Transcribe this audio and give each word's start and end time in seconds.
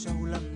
Shaula. 0.00 0.49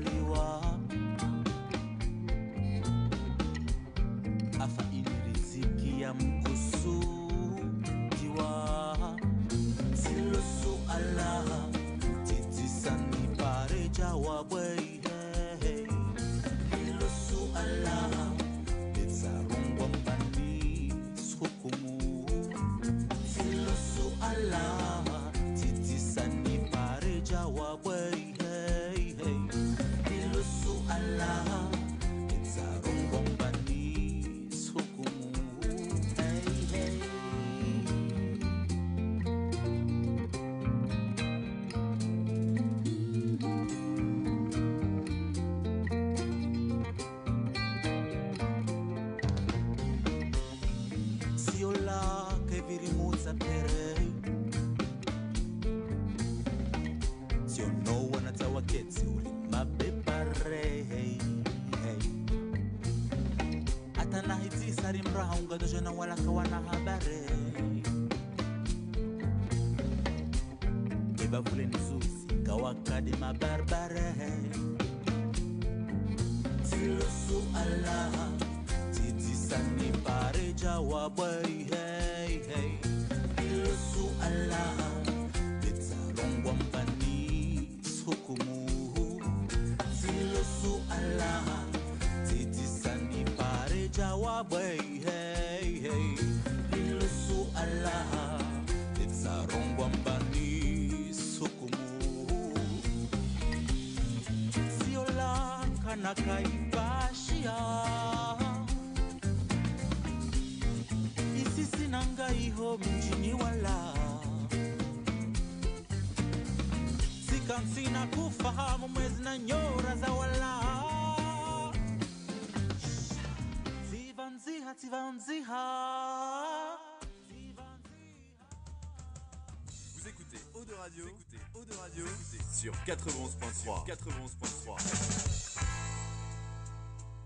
91.3. 132.87 133.87
91.3. 133.87 135.59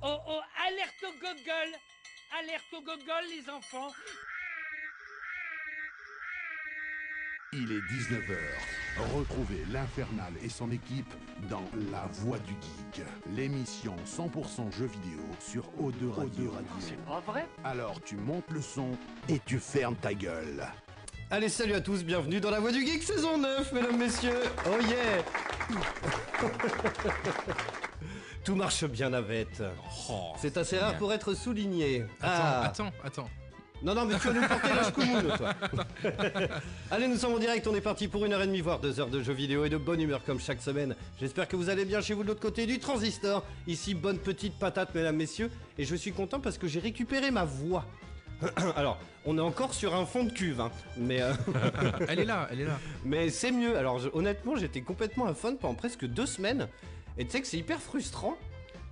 Oh 0.03 0.17
oh, 0.29 0.41
alerte 0.65 1.03
au 1.03 1.13
gogol 1.19 1.75
Alerte 2.39 2.73
au 2.75 2.81
gogol, 2.81 3.25
les 3.29 3.51
enfants 3.51 3.89
Il 7.53 7.73
est 7.73 7.81
19h. 7.93 8.37
Retrouvez 9.17 9.65
l'Infernal 9.73 10.33
et 10.45 10.49
son 10.49 10.71
équipe 10.71 11.13
dans 11.51 11.65
La 11.91 12.07
Voix 12.13 12.39
du 12.39 12.53
Geek, 12.53 13.05
l'émission 13.35 13.97
100% 14.07 14.71
jeux 14.71 14.87
vidéo 14.87 15.25
sur 15.41 15.65
O2 15.81 16.09
Radio. 16.13 16.53
C'est 16.79 17.05
pas 17.05 17.21
vrai? 17.27 17.49
Alors 17.65 18.01
tu 18.03 18.17
montes 18.17 18.51
le 18.51 18.63
son 18.63 18.97
et 19.29 19.41
tu 19.45 19.59
fermes 19.59 19.97
ta 19.97 20.15
gueule. 20.15 20.69
Allez, 21.31 21.51
salut 21.51 21.75
à 21.75 21.81
tous, 21.83 22.05
bienvenue 22.05 22.41
dans 22.41 22.51
la 22.51 22.59
Voix 22.59 22.73
du 22.73 22.87
Geek 22.87 23.03
saison 23.03 23.37
9, 23.37 23.73
mesdames, 23.73 23.99
messieurs. 23.99 24.43
Oh 24.67 24.81
yeah 24.89 25.23
Tout 28.45 28.55
marche 28.55 28.85
bien, 28.85 29.11
Navette. 29.11 29.63
Oh, 30.09 30.33
C'est 30.39 30.57
assez 30.57 30.79
rare 30.79 30.97
pour 30.97 31.13
être 31.13 31.35
souligné. 31.35 32.07
Ah. 32.23 32.63
Attends, 32.63 32.87
attends, 32.87 32.93
attends. 33.05 33.29
Non, 33.83 33.95
non, 33.95 34.07
mais 34.07 34.19
tu 34.19 34.27
vas 34.27 34.33
nous 34.33 34.49
porter 34.49 34.75
la 34.75 34.91
chkoumoune, 34.91 35.37
toi. 35.37 35.55
Allez, 36.91 37.07
nous 37.07 37.17
sommes 37.17 37.35
en 37.35 37.39
direct, 37.39 37.65
on 37.69 37.75
est 37.77 37.81
parti 37.81 38.09
pour 38.09 38.25
une 38.25 38.33
heure 38.33 38.43
et 38.43 38.47
demie, 38.47 38.61
voire 38.61 38.81
deux 38.81 38.99
heures 38.99 39.09
de 39.09 39.23
jeux 39.23 39.33
vidéo 39.33 39.65
et 39.65 39.69
de 39.69 39.77
bonne 39.77 40.01
humeur 40.01 40.25
comme 40.25 40.41
chaque 40.41 40.61
semaine. 40.61 40.97
J'espère 41.21 41.47
que 41.47 41.55
vous 41.55 41.71
allez 41.71 41.85
bien 41.85 42.01
chez 42.01 42.15
vous 42.15 42.25
de 42.25 42.29
l'autre 42.29 42.41
côté 42.41 42.67
du 42.67 42.81
transistor. 42.81 43.45
Ici, 43.69 43.95
bonne 43.95 44.19
petite 44.19 44.59
patate, 44.59 44.93
mesdames, 44.97 45.17
messieurs. 45.17 45.51
Et 45.79 45.85
je 45.85 45.95
suis 45.95 46.11
content 46.13 46.41
parce 46.41 46.59
que 46.59 46.67
j'ai 46.67 46.81
récupéré 46.81 47.31
ma 47.31 47.45
voix. 47.45 47.85
Alors, 48.77 48.99
on 49.25 49.37
est 49.37 49.41
encore 49.43 49.75
sur 49.75 49.95
un 49.95 50.07
fond 50.07 50.25
de 50.25 50.31
cuve, 50.31 50.61
hein, 50.61 50.71
mais 50.97 51.21
euh, 51.23 51.33
Elle 52.09 52.21
est 52.21 52.25
là, 52.25 52.49
elle 52.51 52.61
est 52.61 52.65
là. 52.65 52.79
mais 53.05 53.31
c'est 53.31 53.51
mieux. 53.51 53.77
Alors, 53.77 53.99
je- 53.99 54.09
honnêtement, 54.13 54.57
j'étais 54.57 54.81
complètement 54.81 55.27
à 55.27 55.35
fun 55.35 55.55
pendant 55.57 55.75
presque 55.75 56.05
deux 56.07 56.27
semaines. 56.27 56.69
Et 57.17 57.25
tu 57.25 57.33
sais 57.33 57.41
que 57.41 57.47
c'est 57.47 57.57
hyper 57.59 57.81
frustrant. 57.81 58.37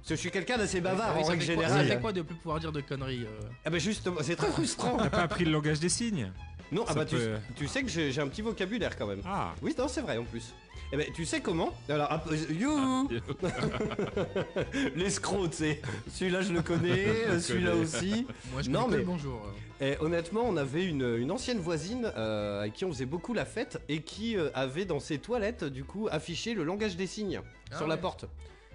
Parce 0.01 0.09
que 0.11 0.15
je 0.17 0.21
suis 0.21 0.31
quelqu'un 0.31 0.57
d'assez 0.59 0.81
bavard 0.81 1.13
Ah 1.17 1.19
en 1.19 1.25
ça 1.25 1.31
règle 1.33 1.43
générale. 1.45 1.87
Ça 1.89 1.95
fait 1.95 2.01
quoi 2.01 2.13
de 2.13 2.23
plus 2.23 2.35
pouvoir 2.37 2.61
dire 2.61 2.71
de 2.73 2.81
conneries 2.81 3.25
euh? 3.25 3.41
Ah 3.65 3.71
bah 3.71 3.79
justement, 3.79 4.17
c'est 4.23 4.37
très 4.37 4.49
frustrant. 4.51 4.97
T'as 4.99 5.11
pas 5.11 5.23
appris 5.23 5.45
le 5.45 5.51
langage 5.51 5.81
des 5.81 5.89
signes? 5.89 6.31
Non, 6.73 6.85
ah 6.89 6.95
bah 6.95 7.05
tu, 7.05 7.15
peut- 7.17 7.37
tu 7.57 7.67
sais 7.69 7.83
que 7.83 7.89
j'ai 7.89 8.11
j'ai 8.13 8.21
un 8.21 8.27
petit 8.29 8.43
vocabulaire 8.43 8.97
quand 8.97 9.07
même. 9.07 9.21
Ah 9.25 9.53
Oui, 9.63 9.75
non, 9.79 9.87
c'est 9.89 10.01
vrai 10.01 10.17
en 10.19 10.25
plus. 10.25 10.53
Eh 10.93 10.97
ben, 10.97 11.07
tu 11.13 11.25
sais 11.25 11.41
comment? 11.41 11.75
Alors, 11.89 12.07
ah, 12.11 12.23
euh, 12.31 12.37
you 12.53 13.09
L'escroc, 14.95 15.49
tu 15.49 15.57
sais. 15.57 15.83
Celui-là, 16.13 16.41
je 16.43 16.53
le 16.53 16.63
connais, 16.63 17.41
celui-là 17.41 17.75
aussi. 17.75 18.27
Moi, 18.53 18.63
je 18.63 18.71
Non, 18.71 18.85
connais 18.85 18.87
que 18.89 18.93
mais- 18.93 18.99
le 18.99 19.05
bonjour. 19.05 19.43
Et 19.81 19.97
honnêtement, 20.01 20.43
on 20.47 20.57
avait 20.57 20.85
une, 20.87 21.17
une 21.19 21.31
ancienne 21.31 21.59
voisine 21.59 22.11
euh, 22.17 22.61
avec 22.61 22.75
qui 22.75 22.85
on 22.85 22.93
faisait 22.93 23.05
beaucoup 23.05 23.35
la 23.35 23.45
fête 23.45 23.79
et 23.89 24.01
qui 24.03 24.37
euh, 24.37 24.49
avait 24.55 24.85
dans 24.87 25.01
ses 25.01 25.19
toilettes, 25.19 25.65
du 25.65 25.85
coup, 25.85 26.09
affiché 26.11 26.55
le 26.55 26.65
langage 26.65 26.97
des 26.97 27.07
signes 27.07 27.41
Ah 27.73 27.77
sur 27.77 27.87
la 27.87 27.97
ouais. 27.97 28.01
porte. 28.01 28.25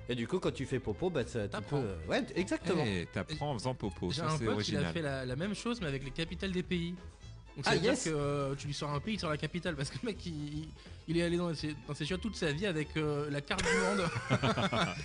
Et 0.09 0.15
du 0.15 0.27
coup, 0.27 0.39
quand 0.39 0.51
tu 0.53 0.65
fais 0.65 0.79
popo, 0.79 1.09
bah, 1.09 1.21
ça, 1.25 1.43
tu 1.45 1.49
T'apprends. 1.49 1.81
peux, 1.81 2.11
Ouais, 2.11 2.21
exactement. 2.35 2.83
Eh, 2.85 3.07
T'apprends 3.11 3.51
en 3.51 3.57
faisant 3.57 3.73
popo, 3.73 4.11
J'ai 4.11 4.17
ça 4.19 4.27
un 4.27 4.37
c'est 4.37 4.45
pote 4.45 4.61
qui 4.61 4.75
a 4.75 4.79
original. 4.79 4.93
fait 4.93 5.01
la, 5.01 5.25
la 5.25 5.35
même 5.35 5.55
chose, 5.55 5.79
mais 5.81 5.87
avec 5.87 6.03
les 6.03 6.11
capitales 6.11 6.51
des 6.51 6.63
pays. 6.63 6.93
Donc 7.55 7.65
ça 7.65 7.71
Ah, 7.73 7.77
dire 7.77 7.91
yes. 7.91 8.03
que 8.03 8.09
euh, 8.11 8.55
tu 8.55 8.67
lui 8.67 8.73
sors 8.73 8.91
un 8.91 8.99
pays, 8.99 9.15
il 9.15 9.19
sort 9.19 9.29
la 9.31 9.37
capitale. 9.37 9.75
Parce 9.75 9.89
que 9.89 9.97
le 10.03 10.07
mec, 10.09 10.23
il, 10.25 10.31
il 10.59 10.67
est 11.17 11.23
allé 11.23 11.37
dans 11.37 11.53
ses, 11.53 11.75
dans 11.87 11.93
ses 11.93 12.05
chiottes 12.05 12.21
toute 12.21 12.35
sa 12.35 12.51
vie 12.51 12.65
avec 12.65 12.95
euh, 12.97 13.29
la 13.29 13.41
carte 13.41 13.61
du 13.63 13.69
monde. 13.99 14.07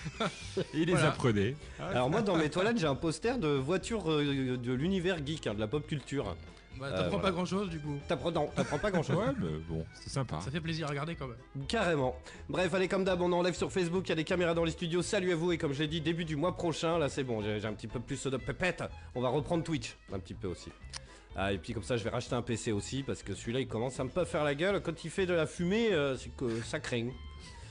Il 0.75 0.81
les 0.87 0.93
Voilà. 0.93 1.09
apprenait. 1.09 1.57
Alors 1.81 2.11
moi, 2.11 2.23
dans 2.23 2.37
mes 2.37 2.51
toilettes, 2.51 2.79
j'ai 2.79 2.87
un 2.87 2.95
poster 2.95 3.39
de 3.39 3.49
voiture 3.49 4.11
euh, 4.11 4.57
de 4.57 4.73
l'univers 4.73 5.19
geek, 5.25 5.47
hein, 5.47 5.55
de 5.55 5.61
la 5.61 5.67
pop 5.69 5.87
culture. 5.87 6.37
Bah, 6.79 6.89
Euh, 6.89 6.91
T'apprends 6.91 7.09
voilà. 7.13 7.23
pas 7.23 7.31
grand 7.33 7.45
chose 7.47 7.71
du 7.71 7.79
coup. 7.81 7.97
T'apprends 8.07 8.31
non, 8.31 8.51
t'apprends 8.55 8.79
pas 8.79 8.91
grand-chose. 8.91 9.17
Ouais, 9.17 9.33
mais 9.41 9.49
bon, 9.67 9.87
c'est 9.95 10.11
sympa. 10.11 10.39
Ça 10.43 10.51
fait 10.51 10.61
plaisir 10.61 10.87
à 10.87 10.91
regarder 10.91 11.15
quand 11.15 11.27
même. 11.27 11.65
Carrément. 11.67 12.15
Bref, 12.51 12.75
allez, 12.75 12.87
comme 12.87 13.03
d'hab, 13.03 13.23
on 13.23 13.33
enlève 13.33 13.55
sur 13.55 13.73
Facebook, 13.73 14.05
il 14.07 14.11
y 14.11 14.13
a 14.13 14.17
des 14.17 14.25
caméras 14.25 14.53
dans 14.53 14.65
les 14.65 14.73
studios. 14.73 15.01
Salut 15.01 15.33
à 15.33 15.37
vous, 15.37 15.53
et 15.53 15.59
comme 15.59 15.73
je 15.73 15.79
l'ai 15.81 15.89
dit, 15.89 16.03
début 16.03 16.27
du 16.27 16.37
mois 16.37 16.55
prochain, 16.55 16.99
là 16.99 17.09
c'est 17.09 17.25
bon, 17.25 17.41
j'ai 17.43 17.61
j'ai 17.61 17.67
un 17.67 17.73
petit 17.73 17.89
peu 17.89 17.99
plus 17.99 18.23
de 18.27 18.37
pépette. 18.37 18.85
On 19.15 19.23
va 19.23 19.31
reprendre 19.31 19.65
Twitch, 19.65 19.97
un 20.13 20.19
petit 20.19 20.35
peu 20.35 20.49
aussi. 20.49 20.71
Ah, 21.39 21.53
et 21.53 21.59
puis 21.59 21.75
comme 21.75 21.83
ça, 21.83 21.99
je 21.99 22.05
vais 22.05 22.09
racheter 22.09 22.35
un 22.35 22.41
PC 22.41 22.73
aussi, 22.73 23.03
parce 23.03 23.23
que 23.23 23.35
celui-là, 23.35 23.61
il 23.61 23.69
commence 23.69 24.01
à 24.01 24.05
me 24.05 24.09
pas 24.09 24.25
faire 24.25 24.43
la 24.43 24.55
gueule. 24.55 24.81
Quand 24.81 25.05
il 25.05 25.11
fait 25.11 25.27
de 25.27 25.35
la 25.35 25.47
fumée, 25.47 25.93
euh, 25.93 26.17
c'est 26.17 26.35
que 26.35 26.63
ça 26.63 26.81
craint. 26.81 27.11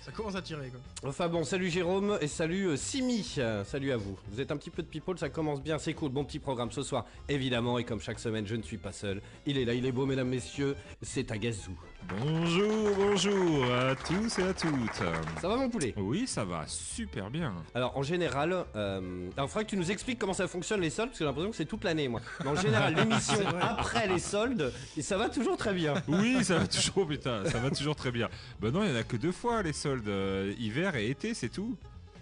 Ça 0.02 0.12
commence 0.12 0.36
à 0.36 0.42
tirer 0.44 0.70
quoi. 0.70 0.80
Enfin 1.10 1.28
bon, 1.28 1.44
salut 1.44 1.72
Jérôme 1.72 2.20
et 2.22 2.28
salut 2.28 2.68
euh, 2.68 2.78
Simi. 2.78 3.26
Euh, 3.40 3.64
salut 3.64 3.92
à 3.92 3.98
vous. 3.98 4.16
Vous 4.30 4.40
êtes 4.40 4.52
un 4.52 4.58
petit 4.58 4.70
peu 4.70 4.84
de 4.84 4.88
people, 4.88 5.18
ça 5.18 5.30
commence 5.30 5.64
bien, 5.64 5.80
c'est 5.80 5.96
cool. 5.96 6.12
Bon 6.12 6.24
petit 6.24 6.38
programme 6.38 6.72
ce 6.72 6.84
soir, 6.84 7.08
évidemment. 7.28 7.80
Et 7.80 7.84
comme 7.86 8.00
chaque 8.00 8.20
semaine, 8.20 8.46
je 8.46 8.56
ne 8.56 8.62
suis 8.62 8.78
pas 8.78 8.92
seul. 8.92 9.20
Il 9.48 9.58
est 9.58 9.66
là, 9.66 9.74
il 9.74 9.84
est 9.84 9.92
beau, 9.92 10.06
mesdames, 10.06 10.30
messieurs. 10.30 10.76
C'est 11.02 11.32
Agazou. 11.32 11.76
Bonjour, 12.10 12.96
bonjour 12.96 13.66
à 13.74 13.96
tous 13.96 14.38
et 14.40 14.44
à 14.44 14.54
toutes. 14.54 14.94
Ça 15.42 15.48
va 15.48 15.56
mon 15.58 15.70
poulet? 15.70 15.94
Oui, 15.98 16.28
ça 16.28 16.46
va 16.46 16.64
super 16.68 17.30
bien. 17.32 17.54
Alors 17.74 17.98
en 17.98 18.04
général, 18.04 18.66
euh, 18.76 19.30
alors 19.36 19.50
faudrait 19.50 19.66
que 19.66 19.72
tu 19.72 19.78
nous 19.78 19.90
expliques 19.90 20.20
comment 20.20 20.34
ça 20.34 20.48
fonctionne 20.48 20.82
les 20.82 20.90
soldes 20.92 21.10
parce 21.10 21.20
que 21.20 21.24
j'ai 21.26 21.28
l'impression 21.28 21.50
que 21.52 21.58
c'est 21.58 21.66
toute 21.66 21.84
l'année 21.84 22.08
moi. 22.08 22.22
Mais 22.44 22.50
en 22.50 22.56
général, 22.56 22.94
l'émission 22.98 23.36
après 23.60 24.08
les 24.08 24.20
soldes, 24.20 24.72
et 24.96 25.02
ça 25.02 25.18
va 25.18 25.30
toujours 25.30 25.58
très 25.58 25.74
bien. 25.74 25.96
Oui, 26.08 26.44
ça 26.44 26.60
va 26.60 26.68
toujours, 26.68 27.08
putain, 27.08 27.44
ça 27.50 27.58
va 27.60 27.72
toujours 27.72 27.96
très 27.96 28.12
bien. 28.12 28.30
Ben 28.62 28.72
non, 28.72 28.84
il 28.84 28.92
y 28.92 28.94
en 28.94 28.98
a 28.98 29.04
que 29.04 29.18
deux 29.18 29.32
fois 29.32 29.64
les 29.64 29.74
soldes, 29.74 30.08
euh, 30.08 30.54
hiver 30.60 30.96
et 30.96 31.10
été, 31.10 31.34
c'est 31.34 31.50
tout. 31.50 31.76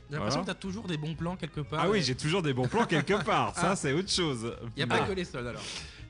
J'ai 0.09 0.15
l'impression 0.18 0.41
Voilà. 0.41 0.53
que 0.53 0.57
t'as 0.59 0.62
toujours 0.68 0.88
des 0.88 0.97
bons 0.97 1.15
plans 1.15 1.35
quelque 1.35 1.62
part. 1.62 1.81
Ah 1.83 1.89
oui, 1.89 2.01
j'ai 2.01 2.15
toujours 2.15 2.41
des 2.41 2.53
bons 2.53 2.68
plans 2.68 2.85
quelque 2.85 3.21
part. 3.24 3.53
Ça, 3.56 3.71
Ah. 3.71 3.75
c'est 3.75 3.91
autre 3.94 4.09
chose. 4.12 4.53
Y 4.77 4.83
a 4.83 4.88
pas 4.88 5.00
que 5.00 5.12
les 5.13 5.25
soldes 5.25 5.47
alors. 5.47 5.62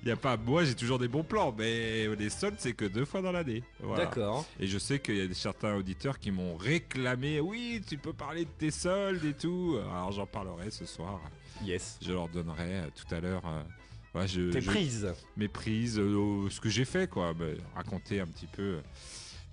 Il 0.06 0.12
a 0.12 0.16
pas. 0.18 0.36
Moi, 0.36 0.66
j'ai 0.66 0.76
toujours 0.76 1.00
des 1.00 1.08
bons 1.08 1.24
plans, 1.24 1.56
mais 1.58 2.14
les 2.16 2.30
soldes, 2.30 2.56
c'est 2.58 2.74
que 2.74 2.84
deux 2.86 3.06
fois 3.06 3.22
dans 3.22 3.32
l'année. 3.32 3.64
Voilà. 3.80 4.06
D'accord. 4.06 4.46
Et 4.60 4.68
je 4.68 4.78
sais 4.78 5.00
qu'il 5.00 5.16
y 5.16 5.22
a 5.22 5.34
certains 5.34 5.76
auditeurs 5.76 6.20
qui 6.20 6.30
m'ont 6.32 6.56
réclamé. 6.58 7.40
Oui, 7.40 7.82
tu 7.88 7.98
peux 7.98 8.12
parler 8.14 8.44
de 8.46 8.50
tes 8.58 8.72
soldes 8.72 9.24
et 9.24 9.34
tout. 9.34 9.78
Alors 9.90 10.12
j'en 10.12 10.26
parlerai 10.26 10.72
ce 10.72 10.86
soir. 10.86 11.22
Yes. 11.64 11.98
Je 12.06 12.12
leur 12.12 12.28
donnerai 12.28 12.80
euh, 12.80 12.88
tout 12.94 13.16
à 13.16 13.22
l'heure. 13.22 13.44
euh, 13.46 14.20
ouais, 14.20 14.28
je, 14.28 14.52
T'es 14.52 14.60
je- 14.60 14.70
prise. 14.70 15.14
mes 15.38 15.48
prises, 15.48 15.98
euh, 16.00 16.50
ce 16.50 16.60
que 16.60 16.68
j'ai 16.70 16.84
fait, 16.84 17.10
quoi. 17.10 17.34
bah, 17.34 17.46
raconter 17.74 18.20
un 18.20 18.28
petit 18.28 18.48
peu 18.48 18.80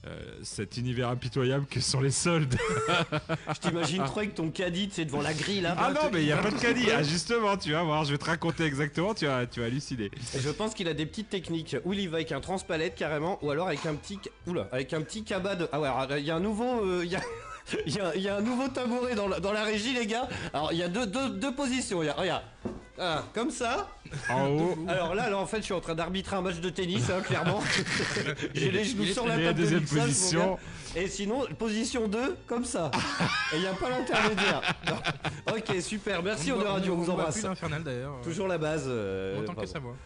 euh, 0.07 0.19
cet 0.43 0.79
univers 0.79 1.09
impitoyable 1.11 1.67
que 1.67 1.81
sont 1.81 2.01
les 2.01 2.11
soldes. 2.11 2.57
Je 3.55 3.61
t'imagine 3.69 4.03
trop 4.05 4.21
avec 4.21 4.35
ton 4.35 4.51
caddie, 4.51 4.89
tu 4.89 4.95
sais, 4.95 5.05
devant 5.05 5.21
la 5.21 5.35
grille 5.35 5.61
là. 5.61 5.75
ah 5.79 5.93
non, 5.93 6.09
mais 6.13 6.23
il 6.23 6.27
n'y 6.27 6.33
a 6.33 6.39
pas 6.39 6.51
de 6.51 6.59
caddie. 6.59 6.91
Ah, 6.91 7.03
justement, 7.03 7.57
tu 7.59 7.73
vas 7.73 7.83
voir, 7.83 8.05
je 8.05 8.13
vais 8.13 8.19
te 8.19 8.25
raconter 8.25 8.65
exactement, 8.65 9.13
tu 9.15 9.27
vas, 9.27 9.47
tu 9.47 9.61
vas 9.61 9.67
halluciner. 9.67 10.11
Et 10.35 10.41
je 10.41 10.49
pense 10.51 10.75
qu'il 10.75 10.89
a 10.89 10.95
des 10.95 11.05
petites 11.07 11.29
techniques 11.29 11.77
où 11.85 11.93
il 11.93 12.01
y 12.01 12.07
va 12.07 12.17
avec 12.17 12.33
un 12.33 12.41
transpalette 12.41 12.95
carrément, 12.95 13.39
ou 13.43 13.51
alors 13.51 13.67
avec 13.69 13.85
un 13.85 13.95
petit, 13.95 14.19
oula, 14.47 14.69
avec 14.73 14.93
un 14.95 15.03
petit 15.03 15.23
cabas 15.23 15.55
de. 15.57 15.69
Ah 15.73 15.81
ouais, 15.81 15.89
il 16.21 16.25
y 16.25 16.31
a 16.31 16.37
un 16.37 16.41
nouveau, 16.41 16.85
euh, 16.85 17.03
il 17.05 17.11
y 17.13 17.17
a. 17.17 17.21
Il 17.87 17.95
y, 17.95 18.01
a, 18.01 18.17
il 18.17 18.23
y 18.23 18.29
a 18.29 18.37
un 18.37 18.41
nouveau 18.41 18.67
tabouret 18.67 19.15
dans 19.15 19.29
la, 19.29 19.39
dans 19.39 19.53
la 19.53 19.63
régie, 19.63 19.93
les 19.93 20.05
gars. 20.07 20.29
Alors, 20.53 20.73
il 20.73 20.79
y 20.79 20.83
a 20.83 20.89
deux, 20.89 21.07
deux, 21.07 21.29
deux 21.31 21.55
positions. 21.55 22.03
Il 22.03 22.07
y 22.07 22.09
a- 22.09 22.15
regarde. 22.15 22.43
Ah, 23.03 23.25
comme 23.33 23.51
ça. 23.51 23.89
En 24.29 24.49
haut, 24.49 24.77
Alors 24.87 25.15
là, 25.15 25.31
là, 25.31 25.39
en 25.39 25.47
fait, 25.47 25.59
je 25.59 25.63
suis 25.63 25.73
en 25.75 25.81
train 25.81 25.95
d'arbitrer 25.95 26.37
un 26.37 26.43
match 26.43 26.57
de 26.61 26.69
tennis, 26.69 27.09
hein, 27.09 27.23
clairement. 27.23 27.63
J'ai 28.55 28.71
les 28.71 28.85
genoux 28.85 29.07
sur 29.07 29.27
la 29.27 29.37
table 29.37 29.47
de 29.47 29.53
deuxième 29.63 29.81
mixage, 29.81 29.99
mon 29.99 30.05
position. 30.07 30.51
gars. 30.95 31.01
Et 31.01 31.09
sinon, 31.09 31.47
position 31.59 32.09
2, 32.09 32.37
comme 32.47 32.65
ça. 32.67 32.91
Et 33.53 33.57
il 33.57 33.61
n'y 33.63 33.67
a 33.69 33.73
pas 33.73 33.89
l'intermédiaire. 33.89 34.61
Non. 34.89 35.55
Ok, 35.57 35.81
super. 35.81 36.23
Merci, 36.23 36.53
on, 36.53 36.61
est 36.61 36.69
radio, 36.69 36.93
on 36.93 36.97
vous 36.97 37.05
voit 37.05 37.15
embrasse. 37.15 37.35
plus 37.39 37.45
l'infernal 37.45 37.83
d'ailleurs. 37.85 38.21
Toujours 38.23 38.49
la 38.49 38.59
base. 38.59 38.85
euh, 38.87 39.39
Autant 39.41 39.53
que 39.53 39.57
pardon. 39.61 39.73
ça 39.73 39.79
voit. 39.79 39.97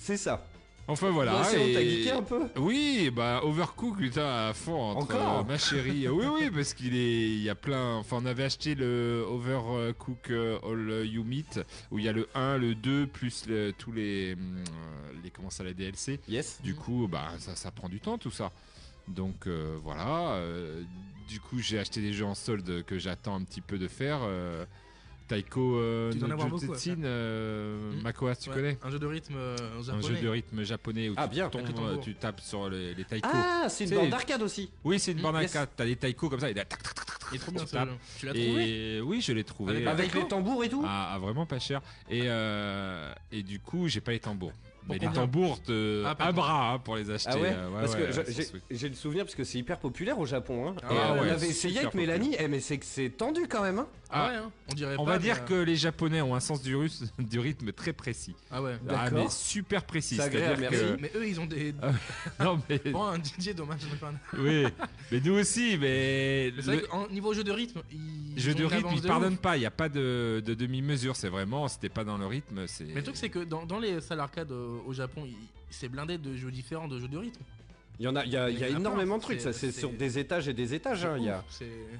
C'est 0.00 0.16
ça. 0.16 0.42
Enfin 0.88 1.10
voilà. 1.10 1.42
T'a 1.42 1.58
et- 1.58 2.02
geeké 2.02 2.10
un 2.12 2.22
peu 2.22 2.42
Oui, 2.56 3.10
bah 3.14 3.40
Overcook, 3.42 3.98
putain, 3.98 4.48
à 4.48 4.52
fond 4.54 4.80
entre 4.80 5.14
Encore 5.16 5.38
euh, 5.40 5.42
ma 5.44 5.58
chérie. 5.58 6.08
oui, 6.08 6.24
oui, 6.32 6.50
parce 6.54 6.74
qu'il 6.74 6.94
est, 6.96 7.28
il 7.28 7.42
y 7.42 7.50
a 7.50 7.54
plein. 7.56 7.94
Enfin, 7.96 8.18
on 8.22 8.26
avait 8.26 8.44
acheté 8.44 8.74
le 8.76 9.24
Overcook 9.28 10.30
All 10.30 11.04
You 11.06 11.24
Meet 11.24 11.60
où 11.90 11.98
il 11.98 12.04
y 12.04 12.08
a 12.08 12.12
le 12.12 12.28
1, 12.34 12.58
le 12.58 12.74
2 12.74 13.06
plus 13.08 13.46
le- 13.46 13.72
tous 13.76 13.90
les, 13.92 14.34
euh, 14.34 14.36
les 15.24 15.30
comment 15.30 15.50
ça, 15.50 15.64
les 15.64 15.74
DLC. 15.74 16.20
Yes. 16.28 16.60
Du 16.62 16.74
coup, 16.74 17.08
bah 17.10 17.32
ça, 17.38 17.56
ça 17.56 17.70
prend 17.72 17.88
du 17.88 17.98
temps 18.00 18.16
tout 18.18 18.30
ça. 18.30 18.52
Donc 19.08 19.46
euh, 19.46 19.76
voilà. 19.82 20.34
euh, 20.34 20.82
du 21.28 21.40
coup, 21.40 21.58
j'ai 21.58 21.78
acheté 21.80 22.00
des 22.00 22.12
jeux 22.12 22.24
en 22.24 22.36
solde 22.36 22.84
que 22.84 22.98
j'attends 22.98 23.34
un 23.34 23.42
petit 23.42 23.60
peu 23.60 23.78
de 23.78 23.88
faire. 23.88 24.20
Taiko 25.28 25.76
euh, 25.78 26.12
Tu 26.12 26.18
dois 26.18 26.26
en 26.26 26.28
no 26.28 26.34
avoir 26.34 26.48
beaucoup 26.48 26.72
euh, 26.72 27.92
Hmm. 27.92 28.02
Makoas, 28.02 28.36
tu 28.36 28.48
Ouais, 28.50 28.54
connais 28.54 28.78
Un 28.82 28.90
jeu 28.90 28.98
de 28.98 29.06
rythme 29.06 29.34
euh, 29.36 29.56
Un 29.78 29.82
japonais. 29.82 30.02
jeu 30.16 30.22
de 30.22 30.28
rythme 30.28 30.62
japonais 30.62 31.08
où 31.08 31.14
Ah, 31.16 31.24
tu, 31.28 31.34
bien. 31.34 31.48
tombes, 31.48 31.62
euh, 31.80 31.96
tu 31.98 32.14
tapes 32.14 32.40
sur 32.40 32.68
les, 32.68 32.94
les 32.94 33.04
taiko. 33.04 33.28
Ah, 33.32 33.66
c'est 33.68 33.84
une 33.84 33.90
borne 33.94 34.10
d'arcade 34.10 34.42
aussi. 34.42 34.70
Oui, 34.84 34.98
c'est 34.98 35.12
une 35.12 35.18
Mm, 35.18 35.22
borne 35.22 35.40
yes. 35.42 35.56
arcade. 35.56 35.70
T'as 35.76 35.84
des 35.84 35.96
taiko 35.96 36.28
comme 36.28 36.40
ça. 36.40 36.50
Et, 36.50 36.54
tac, 36.54 36.68
tac, 36.68 36.82
tac, 36.82 36.94
tac, 36.94 37.06
Il 37.32 37.36
est 37.36 37.38
trop 37.40 37.50
bien 37.52 37.64
Tu 37.64 37.70
ce 37.70 37.76
jeu. 37.76 37.86
Tu 38.18 38.26
l'as 38.26 38.32
trouvé 38.34 38.68
et 38.96 39.00
oui, 39.00 39.20
je 39.20 39.32
l'ai 39.32 39.44
trouvé. 39.44 39.72
Avec- 39.72 39.86
euh, 39.86 39.90
Avec 39.90 40.14
les 40.14 40.28
tambours 40.28 40.62
et 40.64 40.68
tout 40.68 40.84
à, 40.86 41.14
à 41.14 41.18
vraiment 41.18 41.44
pas 41.46 41.58
cher. 41.58 41.80
Et, 42.08 42.22
euh, 42.24 43.12
et 43.32 43.42
du 43.42 43.58
coup, 43.58 43.88
j'ai 43.88 44.00
pas 44.00 44.12
les 44.12 44.20
tambours. 44.20 44.52
Mais 44.88 44.98
les 44.98 45.08
tambours, 45.12 45.60
te... 45.62 46.04
Ah, 46.06 46.16
un 46.18 46.30
de- 46.30 46.36
bras 46.36 46.72
hein, 46.72 46.78
pour 46.78 46.96
les 46.96 47.10
acheter. 47.10 47.30
Ah 47.32 47.38
ouais, 47.38 47.52
euh, 47.54 47.80
Parce 47.80 47.94
que 47.96 48.02
ouais, 48.02 48.52
j'ai- 48.70 48.88
le 48.88 48.94
souvenir 48.94 49.24
parce 49.24 49.34
que 49.34 49.44
c'est 49.44 49.58
hyper 49.58 49.78
populaire 49.78 50.18
au 50.18 50.26
Japon. 50.26 50.68
Hein. 50.68 50.74
Ah 50.82 50.92
et 50.92 50.96
euh, 50.96 51.22
on 51.22 51.28
avait 51.30 51.48
essayé 51.48 51.78
avec 51.80 51.94
Mélanie, 51.94 52.36
eh, 52.38 52.48
mais 52.48 52.60
c'est 52.60 52.78
que 52.78 52.84
c'est 52.86 53.10
tendu 53.10 53.46
quand 53.48 53.62
même. 53.62 53.78
Hein. 53.80 53.88
Ah 54.08 54.28
ouais, 54.28 54.34
hein, 54.36 54.52
on 54.70 54.74
dirait 54.74 54.94
On 54.98 55.04
pas, 55.04 55.12
va 55.12 55.16
mais, 55.18 55.24
dire 55.24 55.38
euh, 55.42 55.46
que 55.46 55.54
les 55.54 55.74
Japonais 55.74 56.22
ont 56.22 56.36
un 56.36 56.40
sens 56.40 56.62
du, 56.62 56.76
russe, 56.76 57.02
du 57.18 57.40
rythme 57.40 57.72
très 57.72 57.92
précis. 57.92 58.36
Ah 58.52 58.62
ouais. 58.62 58.76
Ah, 58.88 59.10
mais 59.10 59.26
super 59.28 59.82
précis. 59.84 60.14
C'est 60.16 60.22
agréable, 60.22 60.58
C'est-à-dire 60.60 60.80
merci. 60.80 60.96
que. 60.96 61.00
Mais 61.02 61.20
eux, 61.20 61.28
ils 61.28 61.40
ont 61.40 61.46
des. 61.46 61.74
Non, 62.40 62.60
mais. 62.68 62.78
Bon, 62.92 63.02
un 63.08 63.18
DJ, 63.18 63.54
dommage. 63.54 63.80
oui, 64.38 64.66
mais 65.10 65.20
nous 65.24 65.34
aussi, 65.34 65.76
mais. 65.80 66.52
Mais 66.56 66.62
c'est 66.62 66.66
vrai 66.66 66.76
le- 66.76 66.86
qu'en 66.86 67.08
niveau 67.08 67.34
jeu 67.34 67.42
de 67.42 67.50
rythme, 67.52 67.82
ils. 67.92 68.38
Jeu 68.40 68.54
de 68.54 68.64
rythme, 68.64 68.88
ils 68.94 69.02
pardonnent 69.02 69.38
pas, 69.38 69.56
il 69.56 69.60
n'y 69.60 69.66
a 69.66 69.70
pas 69.70 69.88
de, 69.88 70.42
de 70.44 70.54
demi-mesure, 70.54 71.16
c'est 71.16 71.30
vraiment, 71.30 71.68
c'était 71.68 71.88
pas 71.88 72.04
dans 72.04 72.18
le 72.18 72.26
rythme, 72.26 72.66
c'est... 72.66 72.84
Mais 72.84 72.96
le 72.96 73.02
truc, 73.02 73.16
c'est 73.16 73.30
que 73.30 73.38
dans, 73.38 73.64
dans 73.64 73.78
les 73.78 74.02
salles 74.02 74.20
arcade 74.20 74.52
euh, 74.52 74.75
au 74.86 74.92
Japon, 74.92 75.26
c'est 75.70 75.88
blindé 75.88 76.18
de 76.18 76.34
jeux 76.36 76.50
différents 76.50 76.88
de 76.88 76.98
jeux 76.98 77.08
de 77.08 77.18
rythme. 77.18 77.42
Il 77.98 78.04
y 78.04 78.08
en 78.08 78.16
a, 78.16 78.24
il 78.26 78.30
y 78.32 78.36
a, 78.36 78.50
il 78.50 78.58
y 78.58 78.64
énormément 78.64 79.16
de 79.16 79.22
trucs. 79.22 79.40
c'est- 79.40 79.52
ça, 79.54 79.58
C'est 79.58 79.72
sur 79.72 79.90
des 79.90 80.18
étages 80.18 80.48
et 80.48 80.52
des 80.52 80.74
étages. 80.74 81.06
hein, 81.06 81.16
il 81.16 81.24
y 81.24 81.30
a. 81.30 81.42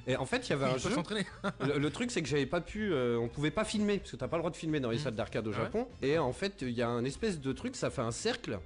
Et 0.06 0.14
en 0.16 0.26
fait, 0.26 0.46
il 0.46 0.50
y 0.50 0.52
avait 0.52 0.66
un 0.74 0.76
jeu. 0.76 0.90
Le, 1.60 1.78
le 1.78 1.90
truc, 1.90 2.10
c'est 2.10 2.20
que 2.20 2.28
j'avais 2.28 2.44
pas 2.44 2.60
pu. 2.60 2.92
euh, 2.92 3.16
on 3.18 3.28
pouvait 3.28 3.50
pas 3.50 3.64
filmer 3.64 3.96
parce 3.98 4.10
que 4.10 4.16
t'as 4.16 4.28
pas 4.28 4.36
le 4.36 4.42
droit 4.42 4.50
de 4.50 4.56
filmer 4.56 4.78
dans 4.80 4.90
les 4.90 4.96
Mm. 4.98 5.00
salles 5.00 5.14
d'arcade 5.14 5.46
au 5.46 5.52
Ah 5.54 5.58
ouais 5.58 5.64
Japon. 5.64 5.88
Et 6.02 6.18
en 6.18 6.32
fait, 6.34 6.56
il 6.60 6.70
y 6.72 6.82
a 6.82 6.88
un 6.88 7.04
espèce 7.06 7.40
de 7.40 7.52
truc, 7.52 7.76
ça 7.76 7.88
fait 7.88 8.02
un 8.02 8.10
cercle 8.10 8.58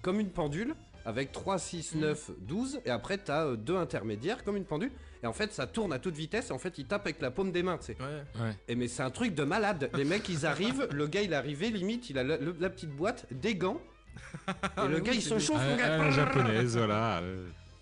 comme 0.00 0.18
une 0.18 0.30
pendule 0.30 0.74
avec 1.04 1.30
3, 1.30 1.58
6, 1.58 1.94
Mm. 1.94 2.00
9, 2.00 2.30
12. 2.40 2.80
Et 2.86 2.90
après, 2.90 3.18
t'as 3.18 3.44
euh, 3.48 3.56
deux 3.56 3.76
intermédiaires 3.76 4.42
comme 4.42 4.56
une 4.56 4.64
pendule. 4.64 4.92
Et 5.22 5.26
en 5.26 5.32
fait, 5.32 5.52
ça 5.52 5.66
tourne 5.66 5.92
à 5.92 5.98
toute 5.98 6.14
vitesse. 6.16 6.50
Et 6.50 6.52
en 6.52 6.58
fait, 6.58 6.78
il 6.78 6.86
tape 6.86 7.06
avec 7.06 7.20
la 7.20 7.30
paume 7.30 7.50
des 7.52 7.62
mains, 7.62 7.78
tu 7.78 7.86
sais. 7.86 7.96
Ouais. 8.00 8.42
Ouais. 8.42 8.56
Et 8.68 8.74
mais 8.74 8.88
c'est 8.88 9.02
un 9.02 9.10
truc 9.10 9.34
de 9.34 9.42
malade. 9.44 9.90
Les 9.94 10.04
mecs, 10.04 10.28
ils 10.28 10.46
arrivent. 10.46 10.88
le 10.92 11.06
gars, 11.06 11.22
il 11.22 11.32
est 11.32 11.36
arrivé, 11.36 11.70
limite, 11.70 12.10
il 12.10 12.18
a 12.18 12.22
la, 12.24 12.36
le- 12.36 12.56
la 12.60 12.70
petite 12.70 12.90
boîte, 12.90 13.26
des 13.30 13.54
gants. 13.56 13.80
et 14.48 14.52
le 14.82 14.88
mais 14.88 15.00
gars, 15.00 15.10
oui, 15.12 15.18
il 15.18 15.22
se 15.22 15.38
chauffe, 15.38 15.62
mon 15.62 15.76
gars. 15.76 15.98
la 15.98 16.10
japonaise, 16.10 16.76
voilà. 16.76 17.22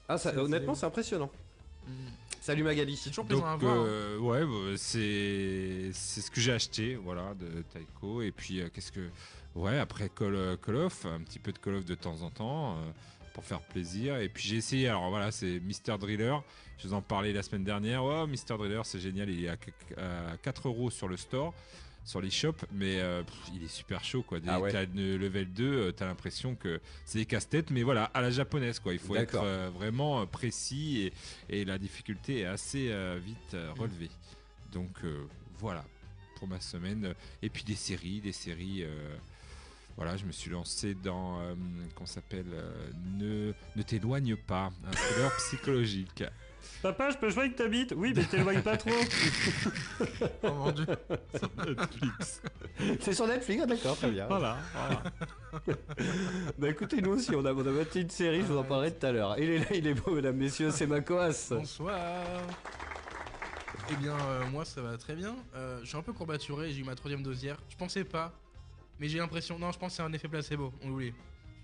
Ah, 0.09 0.19
ça, 0.19 0.35
honnêtement, 0.37 0.75
c'est- 0.75 0.87
impressionnant. 0.87 1.31
Mm. 1.87 1.91
Salut 2.41 2.63
Magali. 2.63 2.97
C'est 2.97 3.11
toujours 3.11 3.25
Donc, 3.25 3.41
plaisant 3.41 3.53
à 3.53 3.57
voir. 3.57 3.75
hein. 3.77 3.85
euh, 3.87 4.19
ouais, 4.19 4.45
bah, 4.45 4.77
c'est 4.77 5.91
c'est 5.93 6.21
ce 6.21 6.31
que 6.31 6.41
j'ai 6.41 6.53
acheté, 6.53 6.95
voilà, 6.97 7.35
de 7.35 7.63
Taiko. 7.73 8.23
Et 8.23 8.31
puis, 8.31 8.61
euh, 8.61 8.69
qu'est-ce 8.73 8.93
que... 8.93 9.09
Ouais, 9.57 9.79
après 9.79 10.09
Call, 10.11 10.35
euh, 10.37 10.57
Call 10.57 10.77
of, 10.77 11.07
un 11.07 11.21
petit 11.21 11.39
peu 11.39 11.51
de 11.51 11.59
Call 11.59 11.75
of 11.77 11.85
de 11.85 11.95
temps 11.95 12.21
en 12.23 12.31
temps, 12.31 12.75
euh, 12.77 12.81
pour 13.35 13.43
faire 13.45 13.61
plaisir. 13.61 14.17
Et 14.19 14.29
puis 14.29 14.47
j'ai 14.47 14.57
essayé, 14.57 14.89
alors 14.89 15.09
voilà, 15.11 15.33
c'est 15.33 15.59
Mister 15.61 15.97
Driller. 15.99 16.37
Je 16.79 16.89
vous 16.89 16.95
en 16.95 17.03
parlais 17.03 17.33
la 17.33 17.43
semaine 17.43 17.65
dernière. 17.65 18.05
Ouais, 18.05 18.27
Mister 18.27 18.55
Driller, 18.57 18.83
c'est 18.85 19.01
génial, 19.01 19.31
il 19.31 19.45
est 19.45 19.49
à, 19.49 19.57
qu- 19.57 19.73
à 19.97 20.37
4 20.43 20.69
euros 20.69 20.91
sur 20.91 21.09
le 21.09 21.17
store. 21.17 21.55
Sur 22.05 22.21
les 22.21 22.31
shops, 22.31 22.65
mais 22.71 23.01
euh, 23.01 23.25
pff, 23.25 23.35
il 23.53 23.65
est 23.65 23.69
super 23.69 24.05
chaud 24.05 24.23
quoi. 24.23 24.39
Dès 24.39 24.49
Ah 24.49 24.61
ouais. 24.61 24.71
t'as 24.71 24.85
le 24.85 25.17
level 25.17 25.53
2, 25.53 25.65
euh, 25.65 25.91
t'as 25.91 26.07
l'impression 26.07 26.55
que 26.55 26.81
c'est 27.05 27.19
des 27.19 27.27
casse-têtes, 27.27 27.71
mais 27.73 27.83
voilà, 27.83 28.05
à 28.15 28.21
la 28.21 28.31
japonaise 28.31 28.79
quoi. 28.79 28.93
Il 28.93 29.01
faut 29.01 29.17
être 29.17 29.41
euh, 29.43 29.71
vraiment 29.75 30.21
euh, 30.21 30.25
précis 30.27 31.11
et, 31.49 31.59
et 31.61 31.65
la 31.65 31.79
difficulté 31.79 32.43
est 32.43 32.45
assez 32.45 32.95
vite 33.19 33.55
euh, 33.55 33.73
relevée. 33.77 34.11
Donc 34.73 34.99
voilà 35.59 35.85
pour 36.37 36.47
ma 36.47 36.61
semaine. 36.61 37.13
Et 37.43 37.49
puis 37.51 37.65
des 37.65 37.75
séries, 37.75 38.21
des 38.21 38.31
séries. 38.31 38.85
voilà, 39.97 40.17
je 40.17 40.27
me 40.27 40.31
suis 40.33 40.51
lancé 40.51 40.95
dans 40.95 41.41
qu'on 41.97 42.07
s'appelle 42.07 42.47
Ne 43.19 43.53
ne 43.75 43.83
t'éloigne 43.83 44.37
pas, 44.37 44.71
un 44.87 44.91
thriller 44.93 45.37
psychologique. 45.39 46.23
Papa, 46.83 47.11
je 47.11 47.17
peux 47.17 47.31
jouer 47.31 47.45
avec 47.45 47.57
ta 47.57 47.69
bite? 47.69 47.95
Oui, 47.97 48.13
mais 48.15 48.25
t'éloignes 48.25 48.63
pas 48.63 48.77
trop. 48.77 48.91
Oh 50.43 50.53
mon 50.53 50.71
dieu. 50.73 50.87
Netflix. 51.67 52.43
c'est 53.01 53.13
sur 53.13 53.27
Netflix, 53.27 53.63
ah, 53.65 53.67
d'accord, 53.67 53.97
très 53.97 54.11
bien. 54.11 54.27
Voilà, 54.27 54.59
voilà. 54.75 55.03
Bah 56.59 56.69
écoutez, 56.69 57.01
nous 57.01 57.13
aussi, 57.13 57.35
on 57.35 57.45
a, 57.45 57.53
on 57.53 57.67
a 57.67 57.99
une 57.99 58.11
série, 58.11 58.41
je 58.43 58.47
vous 58.47 58.59
en 58.59 58.65
parlerai 58.65 58.93
tout 58.93 59.07
à 59.07 59.13
l'heure. 59.13 59.39
Il 59.39 59.51
est 59.51 59.59
là, 59.59 59.67
il 59.75 59.87
est 59.87 59.95
beau, 59.95 60.15
mesdames, 60.15 60.37
messieurs, 60.37 60.71
c'est 60.71 60.87
Macoas. 60.87 61.49
Bonsoir. 61.51 61.99
Eh 63.91 63.97
bien, 63.97 64.15
euh, 64.15 64.47
moi 64.51 64.65
ça 64.65 64.83
va 64.83 64.97
très 64.97 65.15
bien. 65.15 65.37
Euh, 65.55 65.79
je 65.83 65.89
suis 65.89 65.97
un 65.97 66.03
peu 66.03 66.13
courbaturé, 66.13 66.73
j'ai 66.73 66.81
eu 66.81 66.85
ma 66.85 66.95
troisième 66.95 67.23
dosière. 67.23 67.57
Je 67.69 67.77
pensais 67.77 68.05
pas, 68.05 68.33
mais 68.99 69.09
j'ai 69.09 69.19
l'impression. 69.19 69.59
Non, 69.59 69.71
je 69.73 69.79
pense 69.79 69.93
que 69.93 69.97
c'est 69.97 70.03
un 70.03 70.13
effet 70.13 70.29
placebo. 70.29 70.73
On 70.83 70.89
l'oublie. 70.89 71.13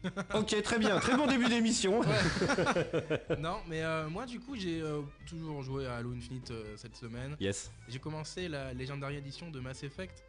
Ok, 0.34 0.60
très 0.62 0.78
bien, 0.78 0.98
très 0.98 1.16
bon 1.16 1.26
début 1.26 1.48
d'émission. 1.48 2.00
non, 3.38 3.56
mais 3.68 3.82
euh, 3.82 4.08
moi 4.08 4.26
du 4.26 4.40
coup 4.40 4.56
j'ai 4.56 4.80
euh, 4.80 5.00
toujours 5.26 5.62
joué 5.62 5.86
à 5.86 5.96
Halo 5.96 6.12
Infinite 6.12 6.50
euh, 6.50 6.74
cette 6.76 6.96
semaine. 6.96 7.36
Yes. 7.40 7.70
J'ai 7.88 7.98
commencé 7.98 8.48
la 8.48 8.72
Legendary 8.74 9.16
Edition 9.16 9.50
de 9.50 9.60
Mass 9.60 9.82
Effect, 9.84 10.22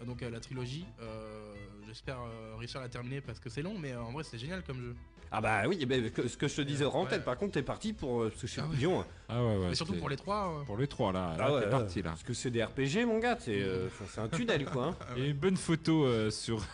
euh, 0.00 0.04
donc 0.04 0.22
euh, 0.22 0.30
la 0.30 0.40
trilogie. 0.40 0.86
Euh, 1.02 1.54
J'espère 1.86 2.18
euh, 2.20 2.54
réussir 2.56 2.78
à 2.80 2.84
la 2.84 2.88
terminer 2.88 3.20
parce 3.20 3.40
que 3.40 3.50
c'est 3.50 3.62
long, 3.62 3.76
mais 3.78 3.92
euh, 3.92 4.00
en 4.02 4.12
vrai 4.12 4.22
c'est 4.22 4.38
génial 4.38 4.62
comme 4.62 4.80
jeu. 4.80 4.94
Ah 5.32 5.40
bah 5.40 5.62
oui, 5.68 5.78
eh 5.80 5.86
ben, 5.86 6.10
que- 6.10 6.26
ce 6.26 6.36
que 6.36 6.48
je 6.48 6.56
te 6.56 6.60
disais 6.62 6.84
en 6.84 7.04
Ouais. 7.04 7.08
tête, 7.10 7.24
par 7.24 7.36
contre, 7.36 7.52
t'es 7.52 7.62
parti 7.62 7.92
pour. 7.92 8.22
euh, 8.22 8.28
Parce 8.30 8.40
que 8.42 8.46
je 8.48 8.52
suis 8.52 8.60
Ah 8.60 8.66
ouais. 8.68 9.04
Ah 9.28 9.42
ouais, 9.44 9.56
ouais. 9.58 9.68
mais 9.68 9.74
surtout 9.76 9.94
pour 9.94 10.08
les 10.08 10.16
trois. 10.16 10.60
euh, 10.60 10.64
pour 10.64 10.76
les 10.76 10.88
trois 10.88 11.12
là. 11.12 11.36
Là, 11.36 11.44
Ah 11.46 11.52
ouais, 11.54 11.60
t'es 11.62 11.70
parti 11.70 12.02
là. 12.02 12.10
Parce 12.10 12.22
que 12.24 12.32
c'est 12.34 12.50
des 12.50 12.62
RPG, 12.64 13.04
mon 13.06 13.18
gars, 13.20 13.36
c'est 13.40 13.60
euh, 13.62 13.88
un 14.18 14.28
tunnel, 14.28 14.64
quoi. 14.66 14.86
hein. 14.86 14.96
Ah 15.00 15.12
Il 15.16 15.22
y 15.22 15.26
a 15.26 15.30
une 15.30 15.36
bonne 15.36 15.56
photo 15.56 16.04
euh, 16.04 16.30
sur, 16.30 16.64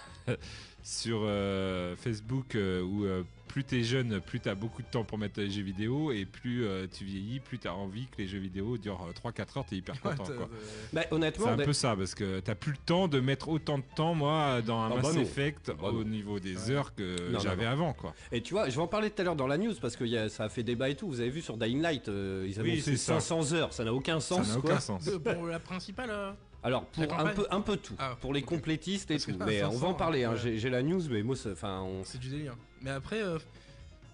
sur 0.89 1.23
euh, 1.25 1.97
Facebook 1.97 2.55
euh, 2.55 2.81
où 2.81 3.05
euh, 3.07 3.25
plus 3.49 3.65
t'es 3.65 3.83
jeune, 3.83 4.21
plus 4.21 4.39
t'as 4.39 4.55
beaucoup 4.55 4.83
de 4.83 4.87
temps 4.87 5.03
pour 5.03 5.19
mettre 5.19 5.41
les 5.41 5.51
jeux 5.51 5.63
vidéo, 5.63 6.13
et 6.13 6.25
plus 6.27 6.65
euh, 6.65 6.87
tu 6.87 7.05
vieillis, 7.05 7.41
plus 7.41 7.59
t'as 7.59 7.73
envie 7.73 8.07
que 8.07 8.19
les 8.19 8.29
jeux 8.29 8.39
vidéo 8.39 8.79
durent 8.79 9.09
3-4 9.25 9.59
heures, 9.59 9.65
t'es 9.69 9.75
hyper 9.77 10.01
content. 10.01 10.23
quoi. 10.25 10.49
Bah, 10.93 11.01
C'est 11.03 11.13
honnêtement, 11.13 11.49
un 11.49 11.57
bah, 11.57 11.65
peu 11.65 11.73
ça, 11.73 11.97
parce 11.97 12.15
que 12.15 12.39
t'as 12.39 12.55
plus 12.55 12.71
le 12.71 12.79
temps 12.79 13.09
de 13.09 13.19
mettre 13.19 13.49
autant 13.49 13.79
de 13.79 13.85
temps, 13.97 14.15
moi, 14.15 14.63
dans 14.63 14.79
un 14.79 14.87
Ah 14.93 14.97
bah 14.97 15.03
Mass 15.03 15.15
non. 15.17 15.23
Effect 15.23 15.73
bah 15.81 15.89
au 15.89 16.05
niveau 16.05 16.39
des 16.39 16.55
Ouais. 16.69 16.71
heures 16.77 16.95
que 16.95 17.17
j'avais 17.43 17.67
avant, 17.67 17.93
quoi. 17.93 18.15
et 18.31 18.41
tu 18.41 18.55
vois, 18.55 18.69
je 18.69 18.77
vais 18.77 18.83
en 18.83 18.87
parler 18.87 19.11
tout 19.11 19.23
à 19.23 19.25
l'heure 19.25 19.37
dans 19.37 19.49
la 19.49 19.59
news 19.59 19.75
parce 19.81 19.97
que 19.97 20.05
y 20.05 20.17
a- 20.17 20.29
ça 20.29 20.45
a 20.45 20.49
fait 20.49 20.63
débat 20.63 20.89
et 20.91 20.95
tout. 20.95 21.09
Vous 21.09 21.21
avez 21.21 21.31
vu 21.31 21.43
sur 21.43 21.57
Dying 21.57 21.81
Light, 21.83 22.09
euh, 22.09 22.47
ils 22.49 22.61
Oui, 22.63 22.81
c'est 22.81 22.97
ça. 22.97 23.19
500 23.19 23.55
heures, 23.55 23.73
ça 23.73 23.83
n'a 23.83 23.93
aucun 23.93 24.21
Ça 24.21 24.37
sens. 24.37 24.49
n'a 24.53 24.59
aucun 24.59 24.79
sens. 24.81 25.09
Pour 25.09 25.47
la 25.49 25.59
principale. 25.59 26.11
Alors 26.67 26.85
pour 26.87 27.05
un 27.21 27.27
peu, 27.29 27.47
un 27.51 27.61
peu 27.61 27.77
tout, 27.77 27.95
Ah, 27.97 28.17
pour 28.21 28.35
les 28.35 28.43
complétistes 28.43 29.09
et 29.13 29.15
Parce 29.15 29.27
tout. 29.27 29.37
Mais 29.47 29.63
on 29.63 29.69
va 29.71 29.75
en 29.77 29.81
500, 29.93 29.95
parler. 29.95 30.25
hein. 30.25 30.35
J'ai 30.35 30.69
la 30.69 30.83
news, 30.83 31.01
mais 31.09 31.23
moi, 31.23 31.37
c'est- 31.37 31.53
enfin, 31.53 31.81
on... 31.83 32.03
C'est 32.03 32.19
du 32.19 32.29
délire. 32.29 32.57
Mais 32.83 32.91
après, 32.91 33.23
euh, 33.23 33.39